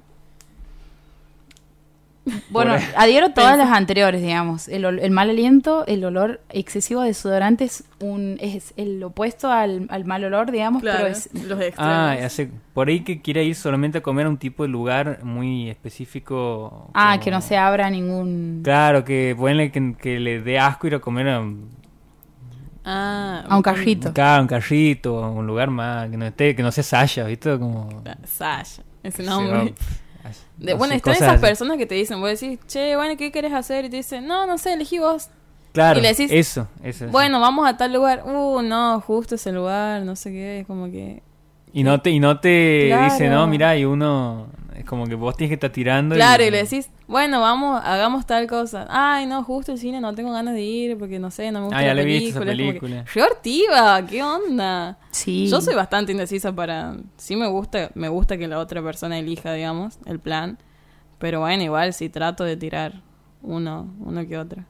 Bueno, 2.51 2.75
adhiero 2.97 3.27
a 3.27 3.35
todas 3.35 3.57
las 3.59 3.71
anteriores, 3.71 4.21
digamos. 4.23 4.69
El, 4.69 4.85
el 4.85 5.11
mal 5.11 5.31
aliento, 5.31 5.87
el 5.87 6.05
olor 6.05 6.41
excesivo 6.51 7.03
de 7.03 7.09
desodorante 7.09 7.65
es, 7.65 7.85
un, 8.01 8.37
es 8.41 8.75
el 8.77 9.03
opuesto 9.03 9.51
al, 9.51 9.87
al 9.91 10.05
mal 10.05 10.25
olor, 10.25 10.51
digamos, 10.51 10.83
Claro, 10.83 10.99
pero 11.05 11.11
es. 11.13 11.29
los 11.35 11.61
extremos. 11.61 11.77
Ah, 11.79 12.29
sé. 12.29 12.51
Por 12.75 12.89
ahí 12.89 13.01
que 13.01 13.21
quiera 13.23 13.43
ir 13.43 13.55
solamente 13.55 13.99
a 13.99 14.03
comer 14.03 14.27
a 14.27 14.29
un 14.31 14.39
tipo 14.39 14.63
de 14.63 14.69
lugar 14.69 15.21
muy 15.25 15.69
específico. 15.71 16.91
Ah, 16.95 17.13
como- 17.13 17.25
que 17.25 17.31
no 17.31 17.41
se 17.41 17.57
abra 17.57 17.91
ningún. 17.91 18.61
Claro, 18.65 19.05
que 19.05 19.35
ponle 19.39 19.71
que, 19.73 19.95
que 20.01 20.21
le 20.21 20.41
dé 20.41 20.59
asco 20.59 20.87
ir 20.87 20.95
a 20.95 20.99
comer 21.01 21.29
a, 21.29 21.43
Ah, 22.91 23.45
A 23.49 23.57
un 23.57 23.63
carrito. 23.63 24.13
claro, 24.15 24.43
un 24.43 24.49
carrito, 24.49 25.23
a 25.23 25.31
un 25.31 25.47
lugar 25.47 25.69
más, 25.69 26.09
que 26.09 26.17
no 26.17 26.25
esté, 26.25 26.57
que 26.57 26.63
no 26.63 26.73
sea 26.73 26.83
Sasha, 26.85 27.25
¿viste? 27.25 27.59
Como... 27.59 28.03
Sasha, 28.25 28.83
ese 29.03 29.25
se 29.25 29.29
nombre. 29.29 29.75
De, 30.59 30.75
bueno, 30.75 30.95
están 30.95 31.15
esas 31.15 31.29
así. 31.35 31.41
personas 31.41 31.77
que 31.79 31.87
te 31.87 31.95
dicen, 31.95 32.21
vos 32.21 32.29
decís, 32.29 32.59
che, 32.67 32.97
bueno, 32.97 33.17
¿qué 33.17 33.31
querés 33.31 33.53
hacer? 33.53 33.85
Y 33.85 33.91
te 33.91 33.97
dicen, 33.99 34.27
no, 34.27 34.47
no 34.47 34.59
sé, 34.59 34.73
elegí 34.75 34.99
vos. 34.99 35.29
Claro, 35.73 35.99
y 35.99 36.03
le 36.03 36.09
decís, 36.09 36.31
eso, 36.33 36.67
eso. 36.83 37.05
eso. 37.05 37.13
Bueno, 37.13 37.41
vamos 37.41 37.69
a 37.69 37.77
tal 37.77 37.93
lugar. 37.93 38.25
Uh, 38.27 38.63
no, 38.63 39.01
justo 39.01 39.37
ese 39.37 39.53
lugar, 39.53 40.03
no 40.03 40.17
sé 40.17 40.31
qué, 40.33 40.61
es 40.61 40.67
como 40.67 40.91
que... 40.91 41.23
Y 41.73 41.85
no 41.85 42.01
te, 42.01 42.11
y 42.11 42.19
no 42.19 42.41
te 42.41 42.87
Claro. 42.89 43.05
dice, 43.05 43.29
no, 43.29 43.47
mira, 43.47 43.77
y 43.77 43.85
uno, 43.85 44.49
es 44.79 44.85
como 44.85 45.07
que 45.07 45.15
vos 45.15 45.37
tienes 45.37 45.51
que 45.51 45.55
estar 45.55 45.71
tirando. 45.71 46.15
Claro, 46.15 46.45
y 46.45 46.51
le 46.51 46.63
decís, 46.63 46.89
bueno, 47.07 47.41
vamos, 47.41 47.81
hagamos 47.85 48.27
tal 48.27 48.47
cosa. 48.47 48.87
Ay, 48.89 49.27
no, 49.27 49.43
justo 49.45 49.73
el 49.73 49.79
cine 49.79 50.01
no 50.01 50.15
tengo 50.15 50.33
ganas 50.33 50.55
de 50.55 50.63
ir 50.63 50.97
porque 50.99 51.19
no 51.19 51.31
sé, 51.31 51.51
no 51.53 51.61
me 51.61 51.65
gusta 51.67 51.79
Ah, 51.79 51.83
ya 51.87 51.95
la 51.95 52.03
visto 52.03 52.39
película. 52.41 52.53
esa 52.53 52.57
que, 52.57 52.57
película. 52.91 53.05
"Re 53.15 53.23
hortiva, 53.23 54.07
¿qué 54.07 54.23
onda? 54.23 54.99
Sí. 55.11 55.49
Yo 55.49 55.61
soy 55.61 55.75
bastante 55.75 56.13
indecisa 56.13 56.55
para... 56.55 56.97
Sí 57.17 57.37
me 57.37 57.47
gusta, 57.49 57.91
me 57.95 58.09
gusta 58.09 58.37
que 58.39 58.47
la 58.49 58.59
otra 58.59 58.83
persona 58.83 59.19
elija, 59.19 59.53
digamos, 59.53 59.99
el 60.07 60.21
plan. 60.21 60.59
Pero 61.19 61.41
bueno, 61.41 61.63
igual 61.65 61.93
sí 61.95 62.09
trato 62.09 62.45
de 62.45 62.57
tirar 62.57 63.03
uno, 63.43 63.93
uno 64.01 64.27
que 64.27 64.39
otro. 64.39 64.65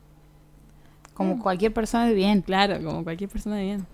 Como 1.14 1.42
cualquier 1.42 1.72
persona 1.74 2.06
de 2.06 2.14
bien. 2.14 2.42
Claro, 2.42 2.82
como 2.82 3.02
cualquier 3.04 3.28
persona 3.28 3.56
de 3.56 3.64
bien. 3.64 3.86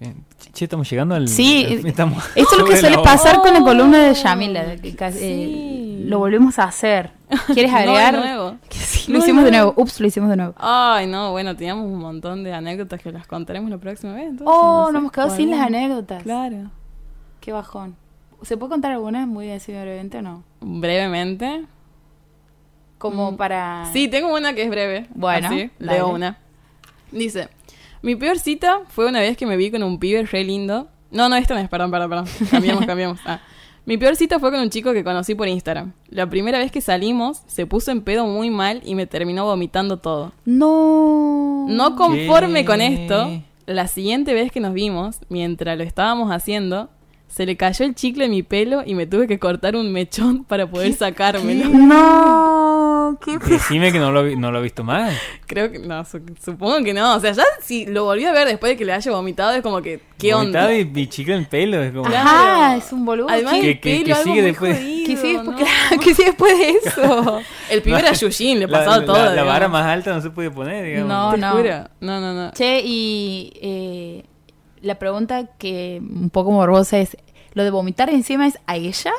Bien. 0.00 0.24
Che, 0.52 0.64
estamos 0.64 0.88
llegando 0.90 1.14
al... 1.14 1.28
Sí, 1.28 1.64
al- 1.66 1.86
estamos 1.86 2.22
Esto 2.34 2.52
es 2.54 2.58
lo 2.58 2.64
que 2.68 2.76
suele 2.76 2.98
pasar 2.98 3.40
con 3.40 3.52
la 3.52 3.60
Oh. 3.60 3.64
columna 3.64 3.98
de 4.08 4.14
Yamila. 4.14 4.76
que 4.76 4.90
Sí. 5.12 5.18
eh, 5.20 6.02
lo 6.06 6.18
volvemos 6.18 6.58
a 6.58 6.64
hacer. 6.64 7.12
¿Quieres 7.54 7.72
No, 7.72 7.78
de 7.78 7.84
agregar? 7.84 8.14
nuevo. 8.18 8.56
Que 8.68 8.78
sí, 8.78 9.10
No, 9.12 9.18
lo 9.18 9.24
hicimos 9.24 9.44
de 9.44 9.50
de 9.50 9.56
nuevo. 9.56 9.74
Ups, 9.76 10.00
lo 10.00 10.06
hicimos 10.06 10.30
de 10.30 10.36
nuevo. 10.36 10.54
Ay, 10.58 11.06
no, 11.06 11.30
bueno, 11.30 11.56
teníamos 11.56 11.86
un 11.86 11.98
montón 11.98 12.42
de 12.44 12.52
anécdotas 12.52 13.00
que 13.00 13.12
las 13.12 13.26
contaremos 13.26 13.70
la 13.70 13.78
próxima 13.78 14.14
vez. 14.14 14.24
entonces, 14.30 14.46
Oh, 14.48 14.86
sé, 14.86 14.92
nos 14.92 15.00
hemos 15.00 15.12
quedado 15.12 15.30
sin 15.34 15.50
las 15.50 15.60
anécdotas. 15.60 16.22
Claro. 16.22 16.70
Qué 17.40 17.52
bajón. 17.52 17.96
¿Se 18.42 18.56
puede 18.58 18.70
contar 18.70 18.92
alguna 18.92 19.24
muy 19.26 19.50
así 19.50 19.72
brevemente 19.72 20.18
o 20.18 20.22
no? 20.22 20.44
Brevemente. 20.60 21.64
Como 22.98 23.32
Mm. 23.32 23.36
para... 23.36 23.88
Sí, 23.92 24.08
tengo 24.08 24.34
una 24.34 24.54
que 24.54 24.62
es 24.64 24.70
breve. 24.70 25.06
Bueno, 25.14 25.48
Así, 25.48 25.70
una. 26.10 26.38
Dice, 27.12 27.48
mi 28.04 28.16
peor 28.16 28.38
cita 28.38 28.82
fue 28.88 29.06
una 29.06 29.20
vez 29.20 29.34
que 29.34 29.46
me 29.46 29.56
vi 29.56 29.70
con 29.70 29.82
un 29.82 29.98
pibe 29.98 30.24
re 30.24 30.44
lindo. 30.44 30.88
No, 31.10 31.30
no, 31.30 31.36
esta 31.36 31.54
no 31.54 31.60
es, 31.60 31.70
perdón, 31.70 31.90
perdón, 31.90 32.10
perdón. 32.10 32.26
Cambiamos, 32.50 32.84
cambiamos. 32.84 33.18
Ah. 33.24 33.40
Mi 33.86 33.96
peor 33.96 34.14
cita 34.14 34.38
fue 34.38 34.50
con 34.50 34.60
un 34.60 34.68
chico 34.68 34.92
que 34.92 35.02
conocí 35.02 35.34
por 35.34 35.48
Instagram. 35.48 35.92
La 36.10 36.28
primera 36.28 36.58
vez 36.58 36.70
que 36.70 36.82
salimos, 36.82 37.40
se 37.46 37.64
puso 37.64 37.92
en 37.92 38.02
pedo 38.02 38.26
muy 38.26 38.50
mal 38.50 38.82
y 38.84 38.94
me 38.94 39.06
terminó 39.06 39.46
vomitando 39.46 40.00
todo. 40.00 40.32
No. 40.44 41.64
No 41.66 41.96
conforme 41.96 42.60
¿Qué? 42.60 42.66
con 42.66 42.82
esto, 42.82 43.42
la 43.64 43.86
siguiente 43.86 44.34
vez 44.34 44.52
que 44.52 44.60
nos 44.60 44.74
vimos, 44.74 45.20
mientras 45.30 45.78
lo 45.78 45.84
estábamos 45.84 46.30
haciendo, 46.30 46.90
se 47.34 47.46
le 47.46 47.56
cayó 47.56 47.84
el 47.84 47.96
chicle 47.96 48.26
en 48.26 48.30
mi 48.30 48.44
pelo 48.44 48.84
y 48.86 48.94
me 48.94 49.06
tuve 49.08 49.26
que 49.26 49.40
cortar 49.40 49.74
un 49.74 49.90
mechón 49.92 50.44
para 50.44 50.68
poder 50.70 50.92
sacármelo. 50.92 51.68
No. 51.68 53.18
¿Qué 53.24 53.38
Decime 53.46 53.90
que 53.90 53.98
no 53.98 54.12
lo, 54.12 54.22
vi- 54.22 54.36
no 54.36 54.52
lo 54.52 54.60
he 54.60 54.62
visto 54.62 54.84
más. 54.84 55.12
Creo 55.46 55.72
que 55.72 55.80
no, 55.80 56.04
su- 56.04 56.20
supongo 56.42 56.82
que 56.84 56.94
no. 56.94 57.16
O 57.16 57.20
sea, 57.20 57.32
ya 57.32 57.42
si 57.60 57.86
lo 57.86 58.04
volví 58.04 58.24
a 58.24 58.30
ver 58.32 58.46
después 58.46 58.70
de 58.72 58.76
que 58.76 58.84
le 58.84 58.92
haya 58.92 59.10
vomitado, 59.10 59.50
es 59.52 59.62
como 59.62 59.82
que, 59.82 60.00
¿qué 60.16 60.32
Vomitado 60.32 60.68
onda? 60.68 60.78
Y, 60.78 60.92
y 61.02 61.06
chicle 61.08 61.34
en 61.34 61.44
pelo. 61.46 61.82
Es 61.82 61.92
como... 61.92 62.06
Ajá, 62.06 62.76
es 62.76 62.92
un 62.92 63.04
boludo. 63.04 63.28
Además, 63.28 63.54
Que- 63.54 63.80
sigue 64.22 64.42
después. 64.42 64.76
jodido, 64.78 65.06
¿Qué 65.06 65.16
sigue, 65.16 65.42
¿no? 65.42 65.56
¿Qué 66.00 66.14
sigue 66.14 66.28
después 66.28 66.56
de 66.56 66.70
eso? 66.88 67.40
El 67.68 67.82
pibe 67.82 67.98
era 67.98 68.12
Yushin, 68.12 68.60
le 68.60 68.66
La- 68.68 68.78
pasaba 68.78 68.98
la, 68.98 69.04
todo. 69.06 69.16
La, 69.16 69.30
digamos. 69.32 69.52
vara 69.52 69.68
más 69.68 69.86
alta 69.86 70.14
no 70.14 70.20
se 70.20 70.30
puede 70.30 70.52
poner, 70.52 70.84
digamos. 70.84 71.08
No, 71.08 71.36
no. 71.36 71.56
juro. 71.56 71.88
No, 72.00 72.20
no, 72.20 72.32
no. 72.32 72.52
Che, 72.52 72.80
y 72.84 73.52
eh, 73.60 74.24
la 74.82 74.98
pregunta 74.98 75.46
que 75.58 76.00
un 76.00 76.30
poco 76.30 76.50
morbosa 76.52 76.98
es, 76.98 77.16
¿lo 77.54 77.64
de 77.64 77.70
vomitar 77.70 78.10
encima 78.10 78.46
es 78.46 78.58
a 78.66 78.76
ella? 78.76 79.12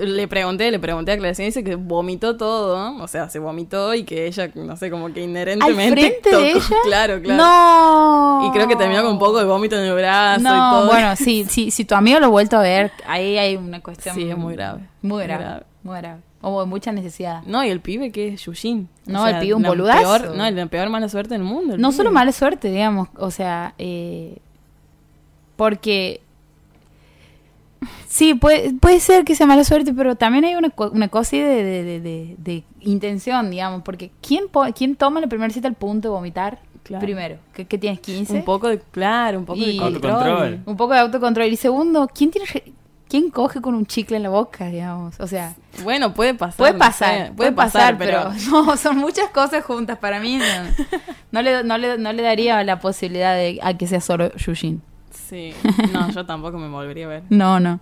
Le 0.00 0.26
pregunté, 0.26 0.70
le 0.70 0.78
pregunté 0.78 1.12
a 1.12 1.18
Clarecina 1.18 1.44
y 1.44 1.48
dice 1.50 1.62
que 1.62 1.74
vomitó 1.74 2.38
todo, 2.38 2.96
o 2.96 3.08
sea, 3.08 3.28
se 3.28 3.38
vomitó 3.38 3.92
y 3.94 4.04
que 4.04 4.26
ella, 4.26 4.50
no 4.54 4.74
sé, 4.78 4.90
como 4.90 5.12
que 5.12 5.22
¿Al 5.22 5.28
inherentemente. 5.28 6.00
frente 6.00 6.30
de 6.34 6.50
ella? 6.52 6.60
Claro, 6.84 7.20
claro. 7.20 7.42
No. 7.42 8.46
Y 8.48 8.50
creo 8.52 8.66
que 8.68 8.76
terminó 8.76 9.02
con 9.02 9.12
un 9.12 9.18
poco 9.18 9.38
de 9.38 9.44
vómito 9.44 9.76
en 9.76 9.84
el 9.84 9.94
brazo 9.94 10.40
y 10.40 10.44
No, 10.44 10.70
todo. 10.80 10.86
bueno, 10.86 11.14
sí, 11.16 11.44
sí, 11.46 11.70
si 11.70 11.84
tu 11.84 11.94
amigo 11.94 12.18
lo 12.20 12.26
ha 12.26 12.30
vuelto 12.30 12.56
a 12.56 12.62
ver, 12.62 12.90
ahí 13.06 13.36
hay 13.36 13.56
una 13.56 13.80
cuestión. 13.80 14.14
Sí, 14.14 14.30
es 14.30 14.38
muy 14.38 14.54
grave. 14.54 14.80
Muy 15.02 15.10
Muy 15.18 15.22
grave. 15.24 15.44
grave. 15.44 15.62
Muy 15.82 15.98
grave. 15.98 16.20
O 16.40 16.60
de 16.60 16.66
mucha 16.66 16.90
necesidad. 16.90 17.42
No, 17.44 17.62
y 17.62 17.68
el 17.68 17.80
pibe 17.80 18.10
que 18.12 18.28
es 18.28 18.40
Yushin. 18.46 18.88
No, 19.04 19.28
el 19.28 19.38
pibe 19.40 19.54
un 19.54 19.62
boludazo. 19.62 20.00
peor- 20.00 20.34
no, 20.34 20.50
la 20.50 20.66
peor 20.66 20.88
mala 20.88 21.10
suerte 21.10 21.34
del 21.34 21.42
mundo. 21.42 21.76
No 21.76 21.88
pibe. 21.90 21.96
solo 21.98 22.10
mala 22.12 22.32
suerte, 22.32 22.70
digamos, 22.70 23.08
o 23.18 23.30
sea, 23.30 23.74
eh, 23.76 24.38
porque 25.56 26.22
sí, 28.08 28.34
puede, 28.34 28.72
puede 28.74 29.00
ser 29.00 29.24
que 29.24 29.34
sea 29.34 29.46
mala 29.46 29.64
suerte, 29.64 29.92
pero 29.92 30.16
también 30.16 30.44
hay 30.44 30.54
una, 30.54 30.70
co- 30.70 30.90
una 30.90 31.08
cosa 31.08 31.36
de, 31.36 31.42
de, 31.42 31.82
de- 31.84 32.00
de- 32.00 32.36
de 32.38 32.64
intención, 32.80 33.50
digamos, 33.50 33.82
porque 33.82 34.10
¿quién, 34.20 34.44
po- 34.48 34.66
¿quién 34.74 34.96
toma 34.96 35.20
la 35.20 35.26
primera 35.26 35.52
cita 35.52 35.68
al 35.68 35.74
punto 35.74 36.08
de 36.08 36.12
vomitar 36.14 36.58
Claro. 36.82 37.04
primero? 37.04 37.36
¿Qué, 37.54 37.64
qué 37.66 37.78
tienes, 37.78 38.00
15? 38.00 38.32
Un 38.34 38.44
poco 38.44 38.68
de, 38.68 38.80
claro, 38.80 39.38
un 39.38 39.44
poco 39.44 39.60
Y- 39.60 39.72
de 39.72 39.76
control. 39.76 40.12
Autocontrol. 40.12 40.60
Un 40.66 40.76
poco 40.76 40.92
de 40.94 40.98
autocontrol. 41.00 41.46
Y 41.46 41.56
segundo, 41.56 42.08
¿quién 42.12 42.30
tiene 42.30 42.46
quién 43.08 43.28
coge 43.30 43.60
con 43.60 43.74
un 43.74 43.84
chicle 43.84 44.16
en 44.16 44.22
la 44.22 44.30
boca, 44.30 44.66
digamos? 44.68 45.20
O 45.20 45.26
sea, 45.26 45.54
Bueno, 45.84 46.14
puede 46.14 46.32
pasar. 46.34 46.56
puede 46.56 46.72
no 46.72 46.78
pasar, 46.78 47.26
sé, 47.26 47.32
puede 47.34 47.52
pasar, 47.52 47.98
pero, 47.98 48.30
no, 48.50 48.76
son 48.78 48.96
muchas 48.96 49.28
cosas 49.28 49.62
juntas 49.64 49.98
para 49.98 50.18
mí. 50.18 50.38
No, 50.38 50.44
no 51.32 51.42
le, 51.42 51.62
no, 51.62 51.76
le, 51.78 51.98
no 51.98 52.12
le 52.12 52.22
daría 52.22 52.64
la 52.64 52.80
posibilidad 52.80 53.34
de 53.36 53.58
a 53.62 53.76
que 53.76 53.86
sea 53.86 54.00
solo 54.00 54.34
Yushin. 54.36 54.80
Sí, 55.28 55.54
no, 55.92 56.10
yo 56.10 56.26
tampoco 56.26 56.58
me 56.58 56.68
volvería 56.68 57.06
a 57.06 57.08
ver. 57.08 57.22
No, 57.30 57.58
no. 57.60 57.80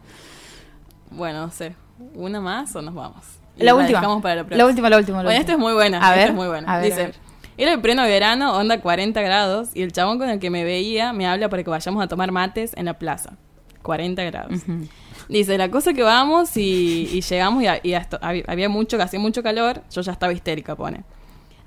Bueno, 1.11 1.47
no 1.47 1.51
sé. 1.53 1.75
¿Una 2.15 2.41
más 2.41 2.75
o 2.77 2.83
nos 2.83 2.95
vamos? 2.95 3.25
Y 3.57 3.65
La 3.65 3.75
última. 3.75 4.01
para 4.23 4.37
la 4.45 4.67
última, 4.67 4.89
la 4.89 4.97
última. 4.99 5.19
la 5.19 5.25
Bueno, 5.25 5.41
esta 5.41 5.53
es 5.53 5.59
muy 5.59 5.73
buena. 5.73 5.99
A 5.99 6.01
esta 6.11 6.17
ver, 6.17 6.29
es 6.31 6.35
muy 6.35 6.47
buena. 6.47 6.73
a 6.73 6.79
ver, 6.79 6.87
Dice, 6.87 7.03
a 7.03 7.07
ver. 7.07 7.15
era 7.59 7.73
el 7.73 7.81
pleno 7.81 8.03
verano, 8.05 8.57
onda 8.57 8.81
40 8.81 9.21
grados, 9.21 9.71
y 9.75 9.83
el 9.83 9.93
chabón 9.93 10.19
con 10.19 10.31
el 10.31 10.39
que 10.39 10.51
me 10.51 10.65
veía 10.65 11.13
me 11.13 11.27
habla 11.27 11.49
para 11.49 11.63
que 11.63 11.71
vayamos 11.71 12.03
a 12.03 12.09
tomar 12.09 12.31
mates 12.33 12.73
en 12.77 12.87
la 12.87 12.95
plaza. 12.95 13.33
40 13.83 14.23
grados. 14.25 14.61
Dice, 15.29 15.57
la 15.59 15.71
cosa 15.71 15.93
que 15.93 16.03
vamos 16.03 16.57
y, 16.57 17.09
y 17.13 17.21
llegamos 17.23 17.63
y, 17.63 17.67
a- 17.67 17.81
y 17.83 17.95
hasta- 17.95 18.19
había, 18.23 18.45
había 18.47 18.69
mucho, 18.69 18.97
que 18.97 19.03
hacía 19.03 19.21
mucho 19.21 19.43
calor, 19.43 19.83
yo 19.91 20.01
ya 20.03 20.13
estaba 20.13 20.33
histérica, 20.33 20.75
pone. 20.77 21.03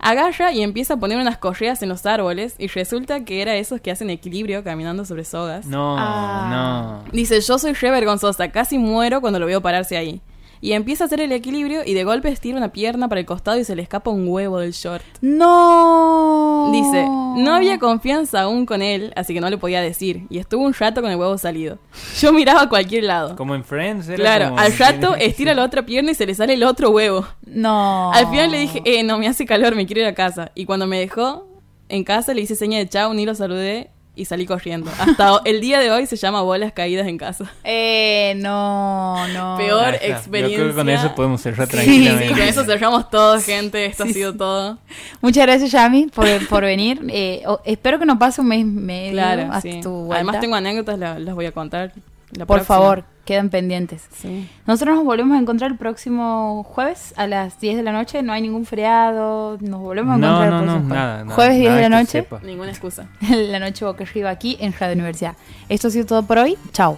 Agarra 0.03 0.51
y 0.51 0.61
empieza 0.63 0.95
a 0.95 0.97
poner 0.97 1.17
unas 1.17 1.37
correas 1.37 1.81
en 1.81 1.87
los 1.89 2.05
árboles 2.05 2.55
y 2.57 2.67
resulta 2.67 3.23
que 3.23 3.41
era 3.41 3.55
esos 3.55 3.79
que 3.79 3.89
hacen 3.89 4.09
equilibrio 4.09 4.63
caminando 4.63 5.05
sobre 5.05 5.23
sogas. 5.23 5.65
No, 5.65 5.95
Ah. 5.97 7.01
no. 7.05 7.11
Dice, 7.13 7.39
yo 7.39 7.57
soy 7.57 7.71
re 7.73 7.89
vergonzosa, 7.89 8.49
casi 8.49 8.77
muero 8.77 9.21
cuando 9.21 9.39
lo 9.39 9.45
veo 9.45 9.61
pararse 9.61 9.95
ahí. 9.95 10.21
Y 10.65 10.71
empieza 10.71 11.03
a 11.03 11.07
hacer 11.07 11.19
el 11.19 11.33
equilibrio 11.33 11.81
y 11.85 11.93
de 11.93 12.05
golpe 12.05 12.29
estira 12.29 12.55
una 12.55 12.71
pierna 12.71 13.09
para 13.09 13.19
el 13.19 13.25
costado 13.25 13.59
y 13.59 13.65
se 13.65 13.75
le 13.75 13.81
escapa 13.81 14.09
un 14.11 14.25
huevo 14.29 14.59
del 14.59 14.71
short. 14.71 15.03
No. 15.21 16.69
Dice, 16.71 17.05
no 17.05 17.53
había 17.53 17.79
confianza 17.79 18.43
aún 18.43 18.65
con 18.65 18.81
él, 18.81 19.11
así 19.17 19.33
que 19.33 19.41
no 19.41 19.49
le 19.49 19.57
podía 19.57 19.81
decir. 19.81 20.25
Y 20.29 20.37
estuvo 20.37 20.63
un 20.63 20.73
rato 20.73 21.01
con 21.01 21.11
el 21.11 21.17
huevo 21.17 21.37
salido. 21.37 21.79
Yo 22.21 22.31
miraba 22.31 22.61
a 22.61 22.69
cualquier 22.69 23.03
lado. 23.03 23.35
Como 23.35 23.55
en 23.55 23.65
Friends. 23.65 24.07
era 24.07 24.15
Claro, 24.15 24.45
como- 24.51 24.59
al 24.61 24.77
rato 24.77 25.15
estira 25.19 25.53
la 25.53 25.65
otra 25.65 25.85
pierna 25.85 26.11
y 26.11 26.15
se 26.15 26.25
le 26.25 26.33
sale 26.33 26.53
el 26.53 26.63
otro 26.63 26.91
huevo. 26.91 27.27
No. 27.45 28.13
Al 28.13 28.27
final 28.29 28.49
le 28.51 28.59
dije, 28.59 28.81
eh, 28.85 29.03
no, 29.03 29.17
me 29.17 29.27
hace 29.27 29.45
calor, 29.45 29.75
me 29.75 29.85
quiero 29.85 29.99
ir 30.01 30.07
a 30.07 30.13
casa. 30.15 30.53
Y 30.55 30.63
cuando 30.65 30.87
me 30.87 30.97
dejó 30.97 31.45
en 31.89 32.05
casa 32.05 32.33
le 32.33 32.39
hice 32.39 32.55
seña 32.55 32.77
de 32.77 32.87
chao, 32.87 33.13
ni 33.13 33.25
lo 33.25 33.35
saludé 33.35 33.89
y 34.15 34.25
salí 34.25 34.45
corriendo. 34.45 34.91
Hasta 34.99 35.41
el 35.45 35.59
día 35.59 35.79
de 35.79 35.89
hoy 35.91 36.05
se 36.05 36.15
llama 36.17 36.41
bolas 36.41 36.71
caídas 36.73 37.07
en 37.07 37.17
casa. 37.17 37.51
Eh, 37.63 38.33
no, 38.37 39.27
no. 39.29 39.57
Peor 39.57 39.95
está. 39.95 40.07
Yo 40.07 40.13
experiencia. 40.13 40.57
creo 40.59 40.69
que 40.69 40.75
con 40.75 40.89
eso 40.89 41.15
podemos 41.15 41.41
cerrar 41.41 41.67
Sí, 41.69 42.07
Sí, 42.07 42.27
con 42.29 42.39
eso 42.41 42.63
cerramos 42.63 43.09
todo, 43.09 43.39
gente. 43.41 43.85
Esto 43.85 44.03
Sí, 44.03 44.09
ha 44.09 44.13
sido 44.13 44.31
sí. 44.33 44.37
todo. 44.37 44.77
Muchas 45.21 45.45
gracias, 45.45 45.71
Yami, 45.71 46.07
por, 46.13 46.47
por 46.47 46.63
venir. 46.63 47.01
Eh, 47.09 47.43
espero 47.65 47.97
que 47.99 48.05
no 48.05 48.19
pase 48.19 48.41
un 48.41 48.47
mes 48.47 48.59
y 48.61 48.65
medio 48.65 49.11
Claro, 49.13 49.43
hasta 49.51 49.61
sí. 49.61 49.81
tu 49.81 49.91
vuelta. 49.91 50.15
Además 50.15 50.39
tengo 50.41 50.55
anécdotas, 50.55 50.99
la- 50.99 51.17
las 51.19 51.33
voy 51.35 51.45
a 51.47 51.51
contar. 51.51 51.91
la 52.31 52.45
Por 52.45 52.57
próxima. 52.57 52.77
favor, 52.77 53.03
quedan 53.25 53.49
pendientes. 53.49 54.07
Sí. 54.13 54.49
Nosotros 54.67 54.95
nos 54.97 55.05
volvemos 55.05 55.37
a 55.37 55.39
encontrar 55.39 55.71
el 55.71 55.77
próximo 55.77 56.63
jueves 56.63 57.13
a 57.17 57.25
las 57.27 57.59
10 57.59 57.77
de 57.77 57.83
la 57.83 57.91
noche. 57.91 58.21
No 58.21 58.33
hay 58.33 58.41
ningún 58.41 58.65
feriado. 58.65 59.57
Nos 59.61 59.79
volvemos 59.79 60.15
a 60.15 60.17
No, 60.17 60.27
encontrar 60.43 60.49
no, 60.51 60.59
el 60.59 60.65
no, 60.65 60.71
próximo 60.73 60.93
nada, 60.95 61.11
jueves. 61.13 61.25
nada, 61.27 61.35
Jueves 61.35 61.57
10 61.57 61.69
nada 61.69 61.81
de 61.81 61.89
la 61.89 61.99
noche. 61.99 62.27
Ninguna 62.43 62.69
excusa. 62.71 63.07
La 63.29 63.59
noche 63.59 63.85
boca 63.85 64.03
arriba 64.03 64.29
aquí 64.29 64.57
en 64.59 64.73
Radio 64.77 64.93
Universidad. 64.95 65.35
Esto 65.69 65.87
ha 65.87 65.91
sido 65.91 66.05
todo 66.05 66.23
por 66.23 66.37
hoy. 66.37 66.57
Chao. 66.73 66.97